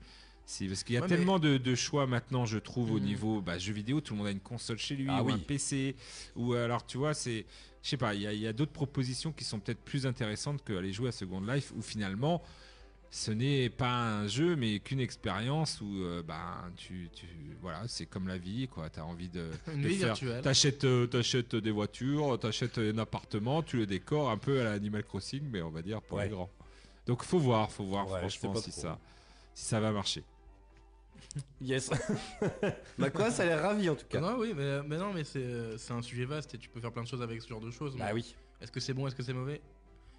Si- 0.52 0.68
parce 0.68 0.84
qu'il 0.84 0.96
y 0.96 0.98
a 0.98 1.02
Ouais, 1.02 1.08
mais- 1.10 1.16
tellement 1.16 1.40
de, 1.40 1.58
de 1.58 1.76
choix 1.76 2.06
maintenant, 2.08 2.46
je 2.46 2.58
trouve, 2.58 2.92
au 2.92 2.98
Mhm. 3.00 3.06
niveau 3.06 3.42
bah, 3.42 3.58
jeux 3.58 3.74
vidéo. 3.74 4.02
Tout 4.02 4.14
le 4.14 4.18
monde 4.20 4.28
a 4.28 4.32
une 4.32 4.40
console 4.40 4.78
chez 4.78 4.96
lui, 4.96 5.08
Ah 5.10 5.24
ou 5.24 5.28
oui. 5.28 5.34
un 5.34 5.38
PC, 5.38 5.96
ou 6.36 6.54
alors 6.54 6.86
tu 6.86 6.98
vois, 6.98 7.14
c'est, 7.14 7.46
je 7.84 7.90
sais 7.90 7.98
pas, 7.98 8.14
il 8.14 8.22
y 8.22 8.48
a, 8.48 8.54
d'autres 8.54 8.72
propositions 8.74 9.32
qui 9.32 9.44
sont 9.44 9.60
peut-être 9.60 9.82
plus 9.82 10.06
intéressantes 10.06 10.64
qu'aller 10.64 10.92
jouer 10.94 11.10
à 11.10 11.12
Second 11.12 11.42
Life, 11.42 11.72
où 11.76 11.82
finalement, 11.82 12.42
ce 13.14 13.32
n'est 13.32 13.70
pas 13.70 13.92
un 14.22 14.28
jeu, 14.28 14.56
mais 14.56 14.80
qu'une 14.80 15.00
expérience 15.02 15.82
où, 15.82 16.02
euh, 16.04 16.22
bah, 16.24 16.70
tu, 16.78 17.10
tu, 17.14 17.26
voilà, 17.62 17.86
c'est 17.88 18.06
comme 18.06 18.28
la 18.28 18.38
vie, 18.38 18.68
quoi. 18.70 18.90
T'as 18.90 19.02
envie 19.04 19.28
de, 19.30 19.50
Une 19.74 19.82
de 19.82 19.88
vie 19.88 19.96
faire- 19.98 20.08
virtuelle. 20.16 20.42
T'achètes, 20.42 20.84
euh, 20.86 21.08
t'achètes 21.08 21.56
des 21.56 21.72
voitures, 21.72 22.38
t'achètes 22.40 22.78
un 22.78 22.98
appartement, 23.00 23.64
tu 23.64 23.78
le 23.78 23.86
décores 23.86 24.30
un 24.30 24.38
peu 24.38 24.62
à 24.62 24.64
l'Animal 24.66 25.04
Crossing, 25.04 25.44
mais 25.52 25.62
on 25.62 25.70
va 25.72 25.82
dire 25.82 26.02
pour 26.02 26.18
Ouais. 26.20 26.26
les 26.26 26.30
grands. 26.32 26.50
Donc 27.08 27.24
faut 27.24 27.40
voir, 27.40 27.70
faut 27.72 27.84
voir 27.84 28.10
Ouais, 28.10 28.20
franchement 28.20 28.56
si 28.56 28.72
trop. 28.72 28.82
ça, 28.82 29.00
si 29.54 29.66
ça 29.66 29.80
va 29.82 29.92
marcher. 29.92 30.24
Yes. 31.62 31.90
bah 32.98 33.10
quoi, 33.10 33.32
ça 33.32 33.44
a 33.44 33.46
l'air 33.46 33.62
ravi 33.62 33.90
en 33.90 33.96
tout 33.96 34.06
cas. 34.08 34.20
Non, 34.20 34.38
oui, 34.40 34.54
mais, 34.56 34.82
mais 34.84 34.98
non, 34.98 35.14
mais 35.14 35.24
c'est 35.24 35.40
euh, 35.44 35.78
c'est 35.78 35.94
un 35.94 36.02
sujet 36.02 36.26
vaste 36.26 36.54
et 36.56 36.58
tu 36.58 36.70
peux 36.70 36.80
faire 36.82 36.92
plein 36.92 37.04
de 37.04 37.08
choses 37.08 37.22
avec 37.22 37.42
ce 37.42 37.48
genre 37.48 37.62
de 37.62 37.72
choses. 37.72 37.96
Bah 37.96 38.06
mais 38.08 38.14
oui. 38.14 38.36
Est-ce 38.62 38.72
que 38.72 38.80
c'est 38.80 38.94
bon, 38.94 39.08
est-ce 39.08 39.16
que 39.16 39.24
c'est 39.24 39.34
mauvais? 39.34 39.62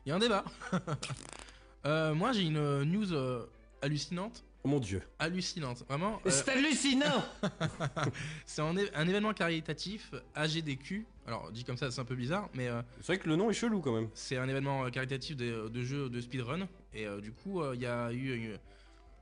Il 0.06 0.08
y 0.08 0.12
a 0.12 0.16
un 0.16 0.18
débat. 0.18 0.44
Euh, 1.84 2.14
moi, 2.14 2.30
j'ai 2.32 2.42
une 2.42 2.58
euh, 2.58 2.84
news 2.84 3.12
euh, 3.12 3.44
hallucinante. 3.82 4.44
Oh 4.62 4.68
mon 4.68 4.78
dieu. 4.78 5.02
Hallucinante, 5.18 5.84
vraiment. 5.88 6.20
euh, 6.24 6.30
C'est 6.30 6.48
hallucinant 6.50 7.24
c'est 8.46 8.62
un, 8.62 8.76
é- 8.76 8.94
un 8.94 9.08
événement 9.08 9.32
caritatif 9.32 10.14
AGDQ. 10.36 11.04
Alors, 11.26 11.50
dit 11.50 11.64
comme 11.64 11.76
ça, 11.76 11.90
c'est 11.90 12.00
un 12.00 12.04
peu 12.04 12.14
bizarre, 12.14 12.48
mais 12.54 12.68
euh, 12.68 12.82
C'est 13.00 13.08
vrai 13.08 13.18
que 13.18 13.28
le 13.28 13.34
nom 13.34 13.50
est 13.50 13.54
chelou 13.54 13.80
quand 13.80 13.92
même. 13.94 14.08
c'est 14.14 14.36
un 14.36 14.48
événement 14.48 14.88
caritatif 14.90 15.36
de, 15.36 15.68
de 15.68 15.82
jeux 15.82 16.08
de 16.08 16.20
speedrun. 16.20 16.68
Et 16.94 17.04
euh, 17.04 17.20
du 17.20 17.32
coup, 17.32 17.60
il 17.74 17.80
y 17.80 17.86
a 17.86 18.12
eu 18.12 18.52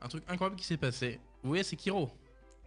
un 0.02 0.08
truc 0.08 0.22
incroyable 0.28 0.56
qui 0.56 0.66
s'est 0.66 0.76
passé. 0.76 1.18
Vous 1.42 1.48
voyez, 1.48 1.62
c'est 1.62 1.76
Kiro. 1.76 2.10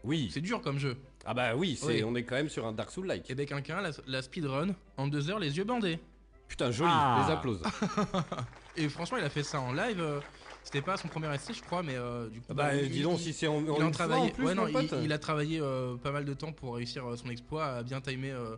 Oui. 0.03 0.29
C'est 0.33 0.41
dur 0.41 0.61
comme 0.61 0.77
jeu. 0.79 0.97
Ah 1.25 1.33
bah 1.33 1.55
oui, 1.55 1.77
c'est 1.79 1.85
Oui. 1.87 2.03
on 2.03 2.15
est 2.15 2.23
quand 2.23 2.35
même 2.35 2.49
sur 2.49 2.65
un 2.65 2.73
Dark 2.73 2.91
Souls 2.91 3.05
like. 3.07 3.29
Et 3.29 3.35
dès 3.35 3.45
quelqu'un, 3.45 3.81
la, 3.81 3.91
la 4.07 4.21
speedrun, 4.21 4.75
en 4.97 5.07
deux 5.07 5.29
heures, 5.29 5.39
les 5.39 5.55
yeux 5.57 5.63
bandés. 5.63 5.99
Putain, 6.47 6.71
joli, 6.71 6.91
Ah. 6.93 7.23
les 7.25 7.33
applauses. 7.33 7.61
Et 8.75 8.89
franchement, 8.89 9.17
il 9.17 9.23
a 9.23 9.29
fait 9.29 9.43
ça 9.43 9.59
en 9.61 9.71
live. 9.73 10.01
euh, 10.01 10.19
C'était 10.63 10.81
pas 10.81 10.97
son 10.97 11.07
premier 11.09 11.33
essai, 11.35 11.53
je 11.53 11.61
crois, 11.61 11.83
mais 11.83 11.95
euh, 11.95 12.27
du 12.29 12.39
coup. 12.39 12.47
Ah 12.49 12.53
bah 12.53 12.75
il- 12.75 12.89
dis 12.89 13.01
donc 13.01 13.19
il- 13.19 13.23
si 13.23 13.33
c'est 13.33 13.47
en, 13.47 13.55
en 13.57 13.59
il 13.61 13.69
a 13.69 13.73
une 13.73 13.79
fois 13.81 13.91
travaillé. 13.91 14.23
en 14.23 14.29
plus, 14.29 14.45
ouais, 14.45 14.55
non, 14.55 14.61
mon 14.63 14.67
il, 14.69 14.73
pote. 14.73 14.99
il 15.03 15.11
a 15.13 15.17
travaillé 15.19 15.59
euh, 15.61 15.95
pas 15.97 16.11
mal 16.11 16.23
de 16.25 16.33
temps 16.33 16.51
pour 16.53 16.75
réussir 16.75 17.05
euh, 17.05 17.15
son 17.17 17.29
exploit, 17.29 17.65
à 17.65 17.83
bien 17.83 17.99
timer 18.01 18.31
euh, 18.31 18.55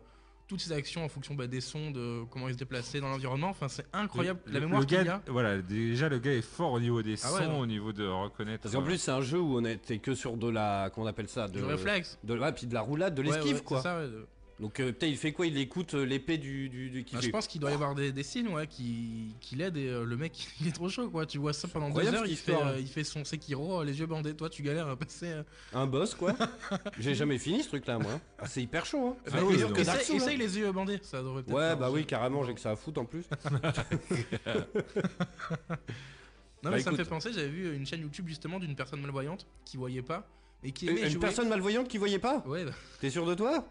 toutes 0.47 0.61
ses 0.61 0.71
actions 0.71 1.03
en 1.03 1.09
fonction 1.09 1.33
bah, 1.33 1.47
des 1.47 1.61
sons, 1.61 1.91
de 1.91 2.23
comment 2.29 2.47
il 2.47 2.53
se 2.53 2.59
déplaçait 2.59 2.99
dans 2.99 3.09
l'environnement. 3.09 3.49
Enfin, 3.49 3.67
c'est 3.67 3.85
incroyable 3.93 4.39
Le- 4.45 4.53
la 4.53 4.59
le 4.59 4.65
mémoire 4.67 4.85
qu'il 4.85 5.03
gars, 5.03 5.21
a. 5.25 5.31
Voilà, 5.31 5.61
déjà 5.61 6.07
le 6.09 6.19
gars 6.19 6.33
est 6.33 6.41
fort 6.41 6.71
au 6.73 6.79
niveau 6.79 7.01
des 7.01 7.13
Ah 7.23 7.27
sons, 7.29 7.37
ouais, 7.37 7.59
au 7.59 7.65
niveau 7.65 7.91
de 7.93 8.05
reconnaître. 8.07 8.63
Parce 8.63 8.75
qu'en 8.75 8.81
euh, 8.81 8.85
plus 8.85 8.97
c'est 8.97 9.11
un 9.11 9.21
jeu 9.21 9.39
où 9.39 9.57
on 9.57 9.65
était 9.65 9.97
que 9.99 10.13
sur 10.13 10.37
de 10.37 10.47
la 10.49 10.89
comment 10.93 11.05
on 11.07 11.09
appelle 11.09 11.27
ça 11.29 11.47
de 11.47 11.53
Du 11.59 11.63
réflexe. 11.63 12.17
de 12.23 12.37
ouais, 12.37 12.51
puis 12.51 12.67
de 12.67 12.73
la 12.73 12.81
roulade, 12.81 13.15
de 13.15 13.21
Ouais, 13.23 13.29
l'esquive 13.29 13.55
ouais, 13.57 13.61
quoi. 13.63 13.77
c'est 13.77 13.83
ça, 13.83 13.97
ouais, 13.99 14.07
de- 14.07 14.27
Donc 14.59 14.79
euh, 14.79 14.93
putain, 14.93 15.07
il 15.07 15.17
fait 15.17 15.33
quoi? 15.33 15.45
Il 15.47 15.57
écoute 15.57 15.95
euh, 15.95 16.05
l'épée 16.05 16.37
du 16.37 16.69
du, 16.69 16.89
du 16.89 17.03
qui 17.03 17.15
Ah, 17.17 17.19
fait- 17.19 17.25
je 17.27 17.31
pense 17.31 17.45
qu'il 17.45 17.59
doit 17.59 17.71
y 17.71 17.73
avoir 17.73 17.93
des, 17.93 18.13
des 18.13 18.23
signes 18.23 18.47
ouais, 18.47 18.67
qui, 18.67 19.35
qui 19.41 19.57
l'aident 19.57 19.75
et 19.75 19.89
euh, 19.89 20.05
le 20.05 20.15
mec 20.15 20.47
il 20.61 20.67
est 20.67 20.71
trop 20.71 20.87
chaud 20.87 21.09
quoi. 21.09 21.25
Tu 21.25 21.37
vois 21.39 21.51
ça 21.51 21.67
pendant 21.67 21.89
deux 21.89 22.13
heures, 22.13 22.25
il 22.25 22.37
fait, 22.37 22.55
euh, 22.55 22.79
il 22.79 22.87
fait 22.87 23.03
son 23.03 23.25
Sekiro, 23.25 23.81
euh, 23.81 23.83
les 23.83 23.99
yeux 23.99 24.05
bandés. 24.05 24.33
Toi 24.33 24.49
tu 24.49 24.63
galères 24.63 24.87
à 24.87 24.95
passer. 24.95 25.33
un 25.73 25.85
boss 25.87 26.15
quoi. 26.15 26.33
J'ai 26.99 27.15
jamais 27.15 27.37
fini 27.37 27.63
ce 27.63 27.67
truc 27.67 27.85
là 27.85 27.99
moi. 27.99 28.21
Ah, 28.39 28.47
c'est 28.47 28.61
hyper 28.61 28.85
chaud 28.85 29.07
hein. 29.09 29.17
Ah 29.27 29.31
C'est 29.33 29.41
oui, 29.41 29.57
donc. 29.59 29.77
Essaye, 29.77 29.93
hein. 29.93 30.15
essaye 30.15 30.37
les 30.37 30.57
yeux 30.57 30.71
bandés, 30.71 30.99
ça 31.01 31.21
devrait 31.21 31.43
peut-être. 31.43 31.55
Ouais, 31.57 31.75
bah 31.75 31.91
oui, 31.91 32.05
carrément, 32.05 32.43
j'ai 32.45 32.53
que 32.53 32.61
ça 32.61 32.71
à 32.71 32.75
foutre 32.77 33.01
en 33.01 33.05
plus. 33.05 33.25
Non, 36.63 36.71
Bah, 36.71 36.77
mais 36.77 36.81
ça 36.81 36.91
me 36.91 36.97
fait 36.97 37.05
penser, 37.05 37.31
j'avais 37.31 37.49
vu 37.49 37.75
une 37.75 37.85
chaîne 37.85 38.01
YouTube 38.01 38.27
justement 38.27 38.57
d'une 38.59 38.75
personne 38.75 38.99
malvoyante 38.99 39.45
qui 39.65 39.77
voyait 39.77 40.01
pas 40.01 40.27
et 40.63 40.71
qui 40.71 40.87
Une 40.87 40.97
aimait 40.97 41.09
jouer. 41.11 41.19
personne 41.19 41.47
malvoyante 41.47 41.87
qui 41.87 41.99
voyait 41.99 42.17
pas? 42.17 42.43
Ouais, 42.47 42.65
bah, 42.65 42.71
T'es 42.99 43.11
sûr 43.11 43.23
de 43.27 43.35
toi? 43.35 43.67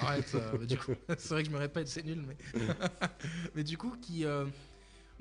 Arrête, 0.00 0.34
euh, 0.34 0.58
bah, 0.58 0.66
du 0.66 0.76
coup, 0.76 0.92
c'est 1.18 1.30
vrai 1.30 1.42
que 1.42 1.48
je 1.48 1.54
me 1.54 1.60
répète, 1.60 1.88
c'est 1.88 2.04
nul, 2.04 2.24
mais. 2.26 2.36
mais 3.54 3.64
du 3.64 3.78
coup, 3.78 3.94
qui 4.00 4.24
euh, 4.24 4.46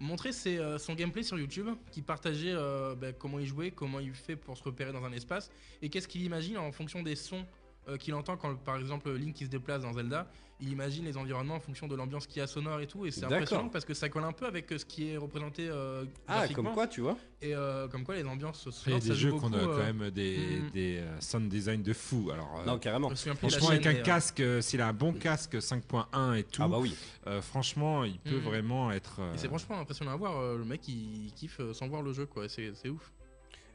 montrait 0.01 0.32
euh, 0.47 0.77
son 0.77 0.95
gameplay 0.95 1.23
sur 1.23 1.38
YouTube, 1.39 1.69
qui 1.91 2.01
partageait 2.01 2.54
euh, 2.54 2.95
bah, 2.95 3.13
comment 3.13 3.39
il 3.39 3.45
jouait, 3.45 3.71
comment 3.71 3.99
il 3.99 4.13
fait 4.13 4.36
pour 4.36 4.58
se 4.58 4.63
repérer 4.63 4.91
dans 4.91 5.06
un 5.06 5.12
espace 5.13 5.49
et 5.82 5.89
qu'est-ce 5.89 6.08
qu'il 6.08 6.23
imagine 6.23 6.58
en 6.58 6.71
fonction 6.71 7.01
des 7.01 7.15
sons 7.15 7.45
euh, 7.88 7.98
qu'il 7.98 8.13
entend 8.13 8.38
quand, 8.38 8.56
par 8.56 8.78
exemple, 8.78 9.12
Link 9.12 9.34
qui 9.36 9.46
se 9.46 9.50
déplace 9.50 9.82
dans 9.82 9.94
Zelda. 9.94 10.28
Il 10.63 10.70
imagine 10.70 11.06
les 11.06 11.17
environnements 11.17 11.56
en 11.56 11.60
fonction 11.60 11.88
de 11.88 11.96
l'ambiance 11.96 12.28
qu'il 12.28 12.38
y 12.38 12.41
a 12.41 12.46
sonore 12.46 12.82
et 12.82 12.86
tout, 12.86 13.08
et 13.08 13.10
c'est 13.12 13.26
impressionnant 13.26 13.70
parce 13.70 13.84
que 13.84 13.96
ça 13.96 14.10
colle 14.10 14.26
un 14.26 14.32
peu 14.32 14.46
avec 14.46 14.72
euh, 14.72 14.78
ce 14.78 14.86
qui 14.86 15.10
est 15.10 15.17
représenté 15.17 15.67
euh, 15.67 16.06
Ah, 16.28 16.48
comme 16.54 16.72
quoi, 16.74 16.86
tu 16.86 17.02
vois 17.02 17.17
Et 17.41 17.56
euh, 17.56 17.88
comme 17.88 18.04
quoi 18.04 18.13
les 18.15 18.24
ambiances 18.26 18.67
Il 18.86 18.94
y 18.94 18.96
a 18.96 19.00
sonores, 19.00 19.00
des 19.00 19.15
jeux 19.15 19.32
qu'on 19.32 19.54
a 19.54 19.60
quand 19.60 19.78
même 19.78 20.12
des, 20.12 20.38
mm. 20.62 20.70
des 20.70 20.98
euh, 21.00 21.20
sound 21.20 21.50
design 21.50 21.82
de 21.82 21.94
fou. 21.94 22.30
Alors, 22.32 22.62
Non, 22.67 22.78
carrément. 22.78 23.08
je 23.08 23.13
me 23.13 23.15
souviens 23.15 23.34
plus 23.36 23.48
de 23.48 23.52
la 23.54 23.58
franchement, 23.58 23.76
avec 23.76 23.88
un 23.88 24.04
casque, 24.04 24.39
euh, 24.41 24.62
s'il 24.62 24.82
a 24.82 24.88
un 24.89 24.94
bon 24.94 25.13
casque 25.13 25.56
5.1 25.56 26.36
et 26.38 26.44
tout, 26.44 26.62
Ah 26.63 26.67
bah 26.67 26.78
oui. 26.80 26.96
euh, 27.26 27.41
franchement, 27.41 28.04
il 28.04 28.20
peut 28.20 28.38
Mm. 28.38 28.44
vraiment 28.44 28.91
être. 28.91 29.20
euh, 29.20 29.34
c'est 29.38 29.48
franchement 29.48 29.80
impressionnant 29.80 30.12
à 30.12 30.15
voir. 30.15 30.58
le 30.58 30.63
mec, 30.63 30.88
il, 30.88 31.26
il 31.26 31.34
kiffe 31.34 31.60
sans 31.74 31.88
voir 31.88 32.04
le 32.04 32.13
jeu, 32.13 32.28
quoi. 32.28 32.48
C'est 32.48 32.72
c'est 32.76 32.89
ouf. 32.89 33.12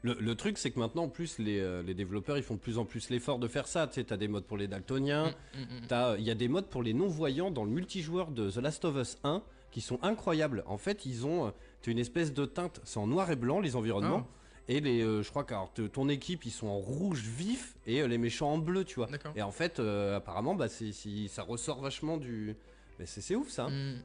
Le, 0.03 0.15
le 0.21 0.35
truc, 0.35 0.59
c'est 0.59 0.71
que 0.71 0.79
maintenant, 0.79 1.05
en 1.05 1.09
plus, 1.09 1.39
les, 1.39 1.59
euh, 1.59 1.83
les 1.83 1.95
développeurs, 1.95 2.37
ils 2.37 2.43
font 2.45 2.55
de 2.55 2.61
plus 2.61 2.79
en 2.79 2.85
plus 2.85 3.11
l'effort 3.11 3.39
de 3.39 3.49
faire 3.49 3.67
ça. 3.67 3.87
Tu 3.87 3.95
sais, 3.95 4.05
t'as 4.05 4.17
des 4.17 4.29
modes 4.29 4.45
pour 4.45 4.57
les 4.57 4.69
daltoniens, 4.69 5.35
Mm, 5.55 5.59
mm, 5.59 5.63
mm. 5.63 5.87
t'as- 5.89 6.17
il 6.17 6.25
y 6.25 6.31
a 6.31 6.35
des 6.35 6.49
modes 6.49 6.67
pour 6.69 6.83
les 6.83 6.93
non-voyants 6.95 7.51
dans 7.51 7.65
le 7.65 7.71
multijoueur 7.71 8.31
de 8.31 8.51
The 8.51 8.57
Last 8.59 8.85
of 8.85 8.97
Us 8.97 9.19
1 9.25 9.43
qui 9.73 9.81
sont 9.81 9.99
incroyables. 10.03 10.63
En 10.67 10.79
fait, 10.79 11.07
ils 11.07 11.27
ont 11.27 11.47
euh, 11.47 11.51
une 11.87 11.99
espèce 11.99 12.33
de 12.33 12.45
teinte, 12.47 12.81
c'est 12.85 12.99
en 12.99 13.07
noir 13.07 13.31
et 13.31 13.37
blanc 13.37 13.61
les 13.61 13.75
environnements. 13.77 14.27
Et 14.69 14.81
les, 14.81 15.01
euh, 15.03 15.23
je 15.23 15.31
crois 15.31 15.45
que 15.45 15.55
alors, 15.55 15.73
ton 15.93 16.09
équipe, 16.09 16.45
ils 16.45 16.51
sont 16.51 16.67
en 16.67 16.79
rouge 16.79 17.21
vif 17.23 17.77
et 17.87 18.03
euh, 18.03 18.09
les 18.09 18.19
méchants 18.19 18.53
en 18.53 18.59
bleu, 18.59 18.85
tu 18.85 18.97
vois. 18.97 19.07
Et 19.37 19.43
en 19.43 19.53
fait, 19.53 19.79
euh, 19.79 20.17
apparemment, 20.17 20.55
bah, 20.57 20.69
c'est, 20.69 20.91
ça 21.29 21.43
ressort 21.45 21.81
vachement 21.81 22.17
du. 22.17 22.57
Mais 22.99 23.07
c'est, 23.07 23.35
ouf 23.37 23.49
ça. 23.49 23.69
Mm. 23.69 24.03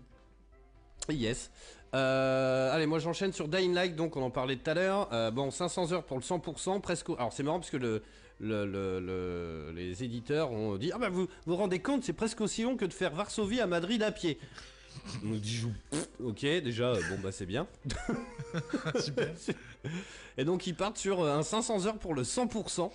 Yes. 1.09 1.51
Euh, 1.93 2.73
allez, 2.73 2.85
moi 2.85 2.99
j'enchaîne 2.99 3.33
sur 3.33 3.47
Dying 3.47 3.73
Light, 3.73 3.95
donc 3.95 4.15
on 4.15 4.21
en 4.23 4.29
parlait 4.29 4.55
tout 4.55 4.69
à 4.69 4.73
l'heure. 4.73 5.09
Euh, 5.11 5.29
bon, 5.31 5.51
500 5.51 5.91
heures 5.91 6.03
pour 6.03 6.17
le 6.17 6.23
100%, 6.23 6.79
presque. 6.81 7.09
Alors 7.17 7.33
c'est 7.33 7.43
marrant 7.43 7.59
parce 7.59 7.69
que 7.69 7.77
le, 7.77 8.01
le- 8.39 8.65
le- 8.65 8.99
le- 8.99 9.71
les 9.75 10.03
éditeurs 10.03 10.51
ont 10.51 10.77
dit 10.77 10.91
Ah 10.93 10.97
bah 10.97 11.09
vous 11.09 11.27
vous 11.45 11.55
rendez 11.55 11.79
compte, 11.79 12.03
c'est 12.03 12.13
presque 12.13 12.39
aussi 12.41 12.63
long 12.63 12.77
que 12.77 12.85
de 12.85 12.93
faire 12.93 13.13
Varsovie 13.13 13.59
à 13.59 13.67
Madrid 13.67 14.01
à 14.03 14.11
pied. 14.11 14.39
On 15.23 15.27
nous 15.27 15.37
dit 15.39 15.55
Jou, 15.55 15.71
pff, 15.89 16.07
Ok, 16.23 16.41
déjà, 16.41 16.85
euh, 16.91 17.01
bon 17.09 17.17
bah 17.21 17.31
c'est 17.31 17.45
bien. 17.45 17.67
Super. 18.99 19.29
Et 20.37 20.45
donc 20.45 20.67
ils 20.67 20.75
partent 20.75 20.97
sur 20.97 21.25
un 21.25 21.43
500 21.43 21.87
heures 21.87 21.97
pour 21.97 22.13
le 22.13 22.23
100%. 22.23 22.89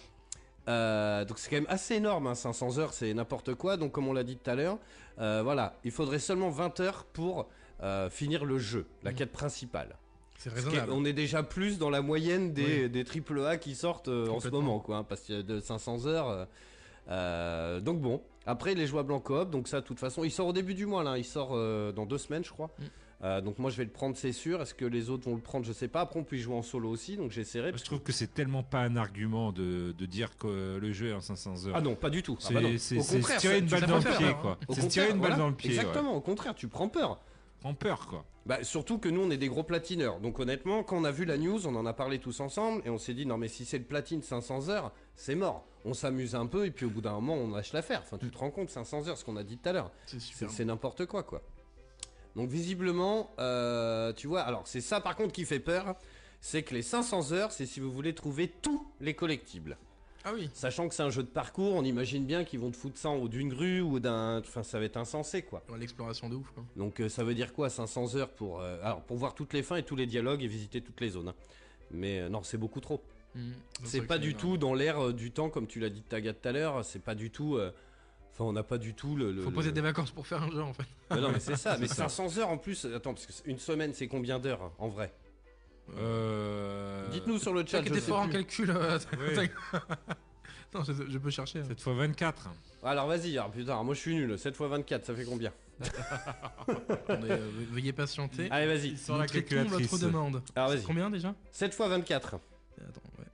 Euh, 0.68 1.24
donc 1.24 1.38
c'est 1.38 1.48
quand 1.48 1.56
même 1.56 1.66
assez 1.68 1.94
énorme, 1.96 2.26
hein, 2.26 2.34
500 2.34 2.78
heures 2.78 2.92
c'est 2.94 3.12
n'importe 3.12 3.54
quoi. 3.54 3.76
Donc 3.76 3.92
comme 3.92 4.08
on 4.08 4.12
l'a 4.14 4.24
dit 4.24 4.36
tout 4.36 4.50
à 4.50 4.54
l'heure, 4.54 4.78
voilà, 5.18 5.74
il 5.84 5.90
faudrait 5.90 6.18
seulement 6.18 6.48
20 6.50 6.80
heures 6.80 7.04
pour 7.12 7.46
euh, 7.82 8.08
finir 8.10 8.44
le 8.44 8.58
jeu, 8.58 8.86
la 9.02 9.12
quête 9.12 9.32
principale. 9.32 9.96
C'est 10.38 10.52
raisonnable. 10.52 10.92
on 10.92 11.04
est 11.04 11.14
déjà 11.14 11.42
plus 11.42 11.78
dans 11.78 11.88
la 11.90 12.02
moyenne 12.02 12.52
des, 12.52 12.88
des 12.90 13.04
AAA 13.04 13.56
qui 13.56 13.74
sortent 13.74 14.08
euh, 14.08 14.28
en 14.28 14.38
ce 14.40 14.48
moment, 14.48 14.80
quoi, 14.80 14.98
hein, 14.98 15.04
parce 15.04 15.22
qu'il 15.22 15.34
y 15.34 15.38
a 15.38 15.42
de 15.42 15.60
500 15.60 16.06
heures. 16.06 16.46
euh, 17.08 17.80
donc 17.80 18.00
bon, 18.00 18.22
après 18.46 18.72
il 18.72 18.80
est 18.80 18.86
jouable 18.86 19.12
en 19.12 19.20
coop, 19.20 19.50
donc 19.50 19.68
ça 19.68 19.80
de 19.80 19.86
toute 19.86 19.98
façon, 20.00 20.24
il 20.24 20.30
sort 20.30 20.46
au 20.48 20.52
début 20.52 20.74
du 20.74 20.86
mois 20.86 21.02
là, 21.04 21.18
il 21.18 21.24
sort 21.24 21.50
euh, 21.52 21.92
dans 21.92 22.04
deux 22.06 22.18
semaines 22.18 22.44
je 22.44 22.50
crois. 22.50 22.70
Mm. 22.78 22.84
Euh, 23.24 23.40
donc 23.40 23.58
moi 23.58 23.70
je 23.70 23.78
vais 23.78 23.84
le 23.84 23.90
prendre 23.90 24.14
c'est 24.14 24.32
sûr, 24.32 24.60
est-ce 24.60 24.74
que 24.74 24.84
les 24.84 25.08
autres 25.08 25.24
vont 25.24 25.36
le 25.36 25.40
prendre? 25.40 25.64
Je 25.64 25.72
sais 25.72 25.88
pas, 25.88 26.02
après 26.02 26.20
on 26.20 26.24
peut 26.24 26.36
y 26.36 26.40
jouer 26.40 26.54
en 26.54 26.62
solo 26.62 26.90
aussi, 26.90 27.16
donc 27.16 27.30
j'essaierai. 27.30 27.72
Je 27.74 27.82
trouve 27.82 28.00
que 28.00 28.12
c'est 28.12 28.34
tellement 28.34 28.62
pas 28.62 28.80
un 28.80 28.94
argument 28.96 29.52
de, 29.52 29.92
de 29.96 30.06
dire 30.06 30.36
que 30.36 30.76
le 30.76 30.92
jeu 30.92 31.08
est 31.08 31.14
en 31.14 31.22
500 31.22 31.68
heures. 31.68 31.76
Ah 31.76 31.80
non, 31.80 31.94
pas 31.94 32.10
du 32.10 32.22
tout. 32.22 32.36
Ah 32.42 32.46
c'est 32.76 32.96
bah 32.96 33.02
contraire, 33.10 33.40
tirer 33.40 33.58
une 33.60 33.68
balle 33.68 33.86
dans 33.86 33.96
le 33.96 34.16
pied, 34.18 34.34
quoi. 34.42 34.58
C'est 34.70 34.88
tirer 34.88 35.10
une 35.12 35.20
balle 35.20 35.38
dans 35.38 35.48
le 35.48 35.54
pied. 35.54 35.70
ouais. 35.70 35.76
Exactement, 35.76 36.14
au 36.14 36.20
contraire, 36.20 36.54
tu 36.54 36.68
prends 36.68 36.88
peur. 36.88 37.18
Prends 37.60 37.74
peur, 37.74 38.06
quoi. 38.06 38.24
Bah, 38.46 38.62
surtout 38.62 38.98
que 38.98 39.08
nous, 39.08 39.22
on 39.22 39.30
est 39.30 39.36
des 39.36 39.48
gros 39.48 39.64
platineurs. 39.64 40.20
Donc, 40.20 40.38
honnêtement, 40.38 40.84
quand 40.84 40.96
on 40.96 41.04
a 41.04 41.10
vu 41.10 41.24
la 41.24 41.36
news, 41.36 41.66
on 41.66 41.74
en 41.74 41.84
a 41.84 41.92
parlé 41.92 42.20
tous 42.20 42.38
ensemble 42.40 42.80
et 42.84 42.90
on 42.90 42.98
s'est 42.98 43.14
dit, 43.14 43.26
non, 43.26 43.38
mais 43.38 43.48
si 43.48 43.64
c'est 43.64 43.78
le 43.78 43.84
platine 43.84 44.22
500 44.22 44.68
heures, 44.68 44.92
c'est 45.16 45.34
mort. 45.34 45.66
On 45.84 45.94
s'amuse 45.94 46.34
un 46.34 46.46
peu 46.46 46.66
et 46.66 46.70
puis 46.70 46.86
au 46.86 46.90
bout 46.90 47.00
d'un 47.00 47.12
moment, 47.12 47.34
on 47.34 47.50
lâche 47.50 47.72
l'affaire. 47.72 48.02
Enfin, 48.04 48.18
tu 48.18 48.30
te 48.30 48.38
rends 48.38 48.50
compte, 48.50 48.70
500 48.70 49.08
heures, 49.08 49.18
ce 49.18 49.24
qu'on 49.24 49.36
a 49.36 49.42
dit 49.42 49.58
tout 49.58 49.68
à 49.68 49.72
l'heure. 49.72 49.90
C'est 50.06 50.64
n'importe 50.64 51.06
quoi, 51.06 51.22
quoi. 51.22 51.42
Donc, 52.36 52.48
visiblement, 52.48 53.30
euh, 53.38 54.12
tu 54.12 54.26
vois, 54.26 54.42
alors 54.42 54.66
c'est 54.66 54.80
ça 54.80 55.00
par 55.00 55.16
contre 55.16 55.32
qui 55.32 55.44
fait 55.44 55.60
peur. 55.60 55.96
C'est 56.40 56.62
que 56.62 56.74
les 56.74 56.82
500 56.82 57.32
heures, 57.32 57.50
c'est 57.50 57.66
si 57.66 57.80
vous 57.80 57.90
voulez 57.90 58.14
trouver 58.14 58.48
tous 58.48 58.86
les 59.00 59.14
collectibles. 59.14 59.78
Ah 60.28 60.32
oui. 60.34 60.50
Sachant 60.52 60.88
que 60.88 60.94
c'est 60.94 61.04
un 61.04 61.10
jeu 61.10 61.22
de 61.22 61.28
parcours, 61.28 61.74
on 61.74 61.84
imagine 61.84 62.26
bien 62.26 62.42
qu'ils 62.44 62.58
vont 62.58 62.70
te 62.72 62.76
foutre 62.76 62.98
ça 62.98 63.08
en 63.10 63.14
haut 63.16 63.28
d'une 63.28 63.48
grue 63.48 63.80
ou 63.80 64.00
d'un. 64.00 64.40
Enfin, 64.40 64.62
ça 64.64 64.78
va 64.80 64.84
être 64.84 64.96
insensé, 64.96 65.42
quoi. 65.42 65.62
L'exploration 65.78 66.28
de 66.28 66.34
ouf. 66.34 66.50
Quoi. 66.50 66.64
Donc 66.76 67.00
euh, 67.00 67.08
ça 67.08 67.22
veut 67.22 67.34
dire 67.34 67.52
quoi 67.52 67.70
500 67.70 68.16
heures 68.16 68.30
pour 68.30 68.60
euh, 68.60 68.76
alors 68.82 69.02
pour 69.02 69.16
voir 69.16 69.34
toutes 69.36 69.52
les 69.52 69.62
fins 69.62 69.76
et 69.76 69.84
tous 69.84 69.94
les 69.96 70.06
dialogues 70.06 70.42
et 70.42 70.48
visiter 70.48 70.80
toutes 70.80 71.00
les 71.00 71.10
zones. 71.10 71.28
hein. 71.28 71.34
Mais 71.92 72.18
euh, 72.20 72.28
non, 72.28 72.42
c'est 72.42 72.58
beaucoup 72.58 72.80
trop. 72.80 73.00
Mhm. 73.36 73.52
C'est 73.84 74.02
pas 74.02 74.18
du 74.18 74.34
tout 74.34 74.56
dans 74.56 74.74
l'air 74.74 75.12
du 75.12 75.30
temps 75.30 75.48
comme 75.48 75.66
tu 75.68 75.78
l'as 75.78 75.90
dit 75.90 76.02
Taga 76.02 76.32
tout 76.32 76.48
à 76.48 76.52
l'heure, 76.52 76.84
c'est 76.84 77.02
pas 77.02 77.14
du 77.14 77.30
tout 77.30 77.58
Enfin, 78.32 78.44
on 78.44 78.52
n'a 78.52 78.62
pas 78.64 78.76
du 78.78 78.92
tout 78.94 79.16
le. 79.16 79.32
le- 79.32 79.40
Faut 79.42 79.48
le- 79.48 79.54
poser 79.54 79.72
des 79.72 79.80
vacances 79.80 80.10
pour 80.10 80.26
faire 80.26 80.42
un 80.42 80.50
jeu 80.50 80.60
en 80.60 80.74
fait. 80.74 80.84
Mais 81.10 81.20
non, 81.22 81.30
mais 81.32 81.40
c'est 81.40 81.56
ça. 81.56 81.78
mais 81.78 81.86
C'est 81.86 81.94
ça. 81.94 82.08
500 82.08 82.38
heures 82.38 82.48
en 82.50 82.58
plus. 82.58 82.84
Attends, 82.84 83.14
parce 83.14 83.24
que 83.26 83.32
une 83.48 83.58
semaine, 83.58 83.94
c'est 83.94 84.08
combien 84.08 84.38
d'heures 84.38 84.62
hein, 84.62 84.72
en 84.78 84.88
vrai? 84.88 85.12
Euh... 85.98 87.08
Dites-nous 87.10 87.38
sur 87.38 87.52
le 87.54 87.64
chat. 87.66 87.82
Sais 87.86 88.00
fort 88.00 88.20
en 88.20 88.28
calcul. 88.28 88.70
euh, 88.70 88.98
Oui. 89.38 89.48
non, 90.74 90.82
je, 90.84 90.92
je 91.08 91.18
peux 91.18 91.30
chercher. 91.30 91.60
hein. 91.60 91.64
7 91.68 91.80
fois 91.80 91.94
24. 91.94 92.50
Alors 92.82 93.06
vas-y, 93.06 93.36
alors, 93.38 93.50
putain, 93.50 93.82
moi 93.82 93.94
je 93.94 94.00
suis 94.00 94.14
nul. 94.14 94.38
7 94.38 94.54
x 94.54 94.60
24, 94.62 95.04
ça 95.04 95.14
fait 95.14 95.24
combien? 95.24 95.52
Attendez, 95.80 97.30
euh, 97.30 97.36
ve- 97.36 97.72
veuillez 97.72 97.92
patienter. 97.92 98.48
Allez, 98.50 98.66
vas-y. 98.66 98.96
Sans 98.96 99.16
la 99.18 99.26
calculatrice. 99.26 99.90
votre 99.90 100.02
demande. 100.04 100.42
Alors 100.54 100.70
vas-y. 100.70 100.82
Combien 100.82 101.10
déjà? 101.10 101.34
7 101.50 101.72
x 101.72 101.78
24. 101.88 102.34
Attends, 102.34 102.40
ouais. 103.18 103.24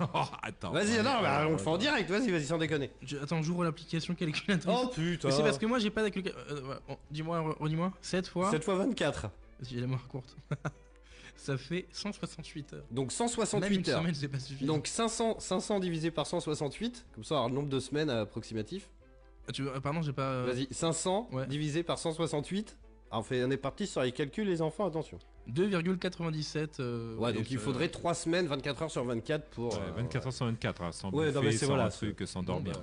Oh, 0.14 0.22
attends. 0.42 0.70
Vas-y, 0.72 0.96
non, 0.98 1.20
bah, 1.22 1.44
on 1.48 1.52
le 1.52 1.58
fait 1.58 1.68
en 1.68 1.76
direct. 1.76 2.08
Vas-y, 2.10 2.30
vas-y, 2.30 2.44
sans 2.44 2.58
déconner. 2.58 2.90
Je- 3.02 3.18
attends, 3.18 3.42
j'ouvre 3.42 3.64
l'application 3.64 4.14
calculatrice. 4.14 4.66
Oh 4.72 4.88
putain. 4.88 5.28
Mais 5.28 5.34
c'est 5.34 5.42
parce 5.42 5.58
que 5.58 5.66
moi 5.66 5.78
j'ai 5.78 5.90
pas 5.90 6.02
d'application. 6.02 6.36
Dis-moi, 7.10 7.38
re- 7.40 7.56
redis-moi. 7.58 7.92
7 8.00 8.26
fois. 8.28 8.50
7 8.50 8.62
x 8.62 8.66
24. 8.68 9.26
J'ai 9.62 9.76
la 9.76 9.82
mémoire 9.82 10.06
courte. 10.08 10.36
Ça 11.36 11.56
fait 11.58 11.86
168 11.92 12.72
heures. 12.74 12.84
Donc 12.90 13.06
Même 13.06 13.10
168 13.10 13.74
une 13.76 13.90
heures. 13.90 14.00
semaine, 14.00 14.14
c'est 14.14 14.28
pas 14.28 14.38
suffisant. 14.38 14.72
Donc 14.74 14.86
500, 14.86 15.40
500 15.40 15.80
divisé 15.80 16.10
par 16.10 16.26
168, 16.26 17.04
comme 17.14 17.24
ça, 17.24 17.34
on 17.34 17.38
aura 17.38 17.48
le 17.48 17.54
nombre 17.54 17.68
de 17.68 17.80
semaines 17.80 18.10
approximatif. 18.10 18.88
Ah, 19.48 19.52
tu 19.52 19.62
veux- 19.62 19.72
ah, 19.74 19.80
pardon, 19.80 20.02
j'ai 20.02 20.12
pas. 20.12 20.22
euh, 20.22 20.52
Vas-y, 20.52 20.68
500 20.70 21.28
ouais. 21.32 21.46
divisé 21.48 21.82
par 21.82 21.98
168. 21.98 22.76
Ah, 23.10 23.18
on, 23.18 23.22
fait, 23.22 23.42
on 23.44 23.50
est 23.50 23.56
parti 23.56 23.86
sur 23.86 24.02
les 24.02 24.12
calculs, 24.12 24.46
les 24.46 24.62
enfants, 24.62 24.86
attention. 24.86 25.18
2,97. 25.48 26.78
euh, 26.80 27.16
Ouais, 27.16 27.32
donc 27.32 27.50
il 27.50 27.58
faudrait 27.58 27.88
3 27.88 28.14
semaines, 28.14 28.46
24 28.46 28.82
heures 28.82 28.90
sur 28.90 29.04
24 29.04 29.44
pour. 29.50 29.74
Ouais, 29.74 29.80
euh, 29.80 29.92
24 29.96 30.26
heures 30.28 30.32
sur 30.32 30.46
24, 30.46 30.82
hein, 30.82 30.92
sans 30.92 31.10
Ouais, 31.10 31.26
non, 31.26 31.32
bouffer, 31.40 31.46
mais 31.46 31.52
c'est 31.52 31.58
sans 31.66 31.66
voilà, 31.72 31.86
un 31.86 31.90
truc, 31.90 32.22
sans 32.26 32.40
Bon, 32.42 32.54
dormir. 32.54 32.72
bah, 32.74 32.80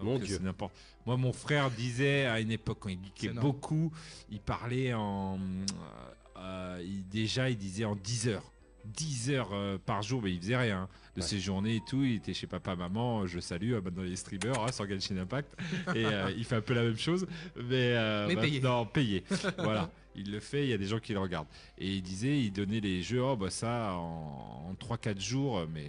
Mon 0.00 0.18
Dieu. 0.20 0.38
n'importe- 0.40 0.72
Moi, 1.06 1.16
mon 1.16 1.32
frère 1.32 1.70
disait 1.72 2.26
à 2.26 2.38
une 2.38 2.52
époque 2.52 2.78
quand 2.80 2.88
il 2.90 3.00
geekait 3.04 3.30
beaucoup, 3.30 3.90
il 4.30 4.40
parlait 4.40 4.94
en. 4.94 5.38
Euh, 6.38 6.80
il- 6.84 7.06
déjà, 7.08 7.50
il 7.50 7.56
disait 7.56 7.84
en 7.84 7.96
10 7.96 8.28
heures. 8.28 8.52
10 8.84 9.30
heures 9.30 9.50
euh, 9.52 9.76
par 9.84 10.00
jour, 10.02 10.22
mais 10.22 10.32
il 10.32 10.40
faisait 10.40 10.56
rien 10.56 10.88
de 11.14 11.20
Ouais. 11.20 11.26
ses 11.26 11.40
journées 11.40 11.76
et 11.76 11.82
tout. 11.86 12.04
Il 12.04 12.14
était 12.16 12.32
chez 12.32 12.46
papa, 12.46 12.74
maman, 12.74 13.26
je 13.26 13.38
salue, 13.40 13.72
euh, 13.74 13.82
maintenant 13.82 14.02
il 14.04 14.12
est 14.12 14.16
streamer 14.16 14.52
hein, 14.58 14.72
sur 14.72 14.88
Genshin 14.88 15.18
Impact. 15.18 15.52
et 15.94 16.06
euh, 16.06 16.30
il 16.36 16.44
fait 16.44 16.56
un 16.56 16.60
peu 16.62 16.72
la 16.74 16.82
même 16.84 16.96
chose, 16.96 17.26
mais, 17.56 17.92
euh, 17.96 18.26
Mais 18.28 18.36
payé. 18.36 18.60
maintenant, 18.60 18.86
payé. 18.86 19.24
voilà, 19.58 19.90
il 20.14 20.30
le 20.30 20.40
fait, 20.40 20.64
il 20.64 20.70
y 20.70 20.72
a 20.72 20.78
des 20.78 20.86
gens 20.86 21.00
qui 21.00 21.12
le 21.12 21.18
regardent. 21.18 21.48
Et 21.76 21.88
il 21.96 22.02
disait, 22.02 22.38
il 22.40 22.50
donnait 22.50 22.80
les 22.80 23.02
jeux, 23.02 23.22
oh 23.22 23.36
bah 23.36 23.50
ça, 23.50 23.92
en, 23.94 24.70
en 24.70 24.74
3-4 24.74 25.20
jours, 25.20 25.66
mais 25.74 25.86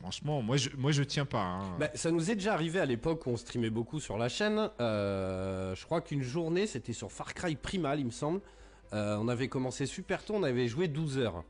franchement, 0.00 0.42
moi 0.42 0.56
je, 0.56 0.70
moi, 0.76 0.90
je 0.90 1.04
tiens 1.04 1.26
pas. 1.26 1.42
hein. 1.44 1.76
Bah, 1.78 1.90
ça 1.94 2.10
nous 2.10 2.28
est 2.30 2.34
déjà 2.34 2.54
arrivé 2.54 2.80
à 2.80 2.86
l'époque 2.86 3.24
où 3.26 3.30
on 3.30 3.36
streamait 3.36 3.70
beaucoup 3.70 4.00
sur 4.00 4.18
la 4.18 4.28
chaîne. 4.28 4.68
Euh, 4.80 5.76
je 5.76 5.84
crois 5.84 6.00
qu'une 6.00 6.22
journée, 6.22 6.66
c'était 6.66 6.92
sur 6.92 7.12
Far 7.12 7.34
Cry 7.34 7.54
Primal, 7.54 8.00
il 8.00 8.06
me 8.06 8.10
semble. 8.10 8.40
Euh, 8.92 9.16
on 9.20 9.28
avait 9.28 9.48
commencé 9.48 9.86
super 9.86 10.24
tôt, 10.24 10.34
on 10.36 10.42
avait 10.42 10.68
joué 10.68 10.88
12 10.88 11.18
heures. 11.18 11.44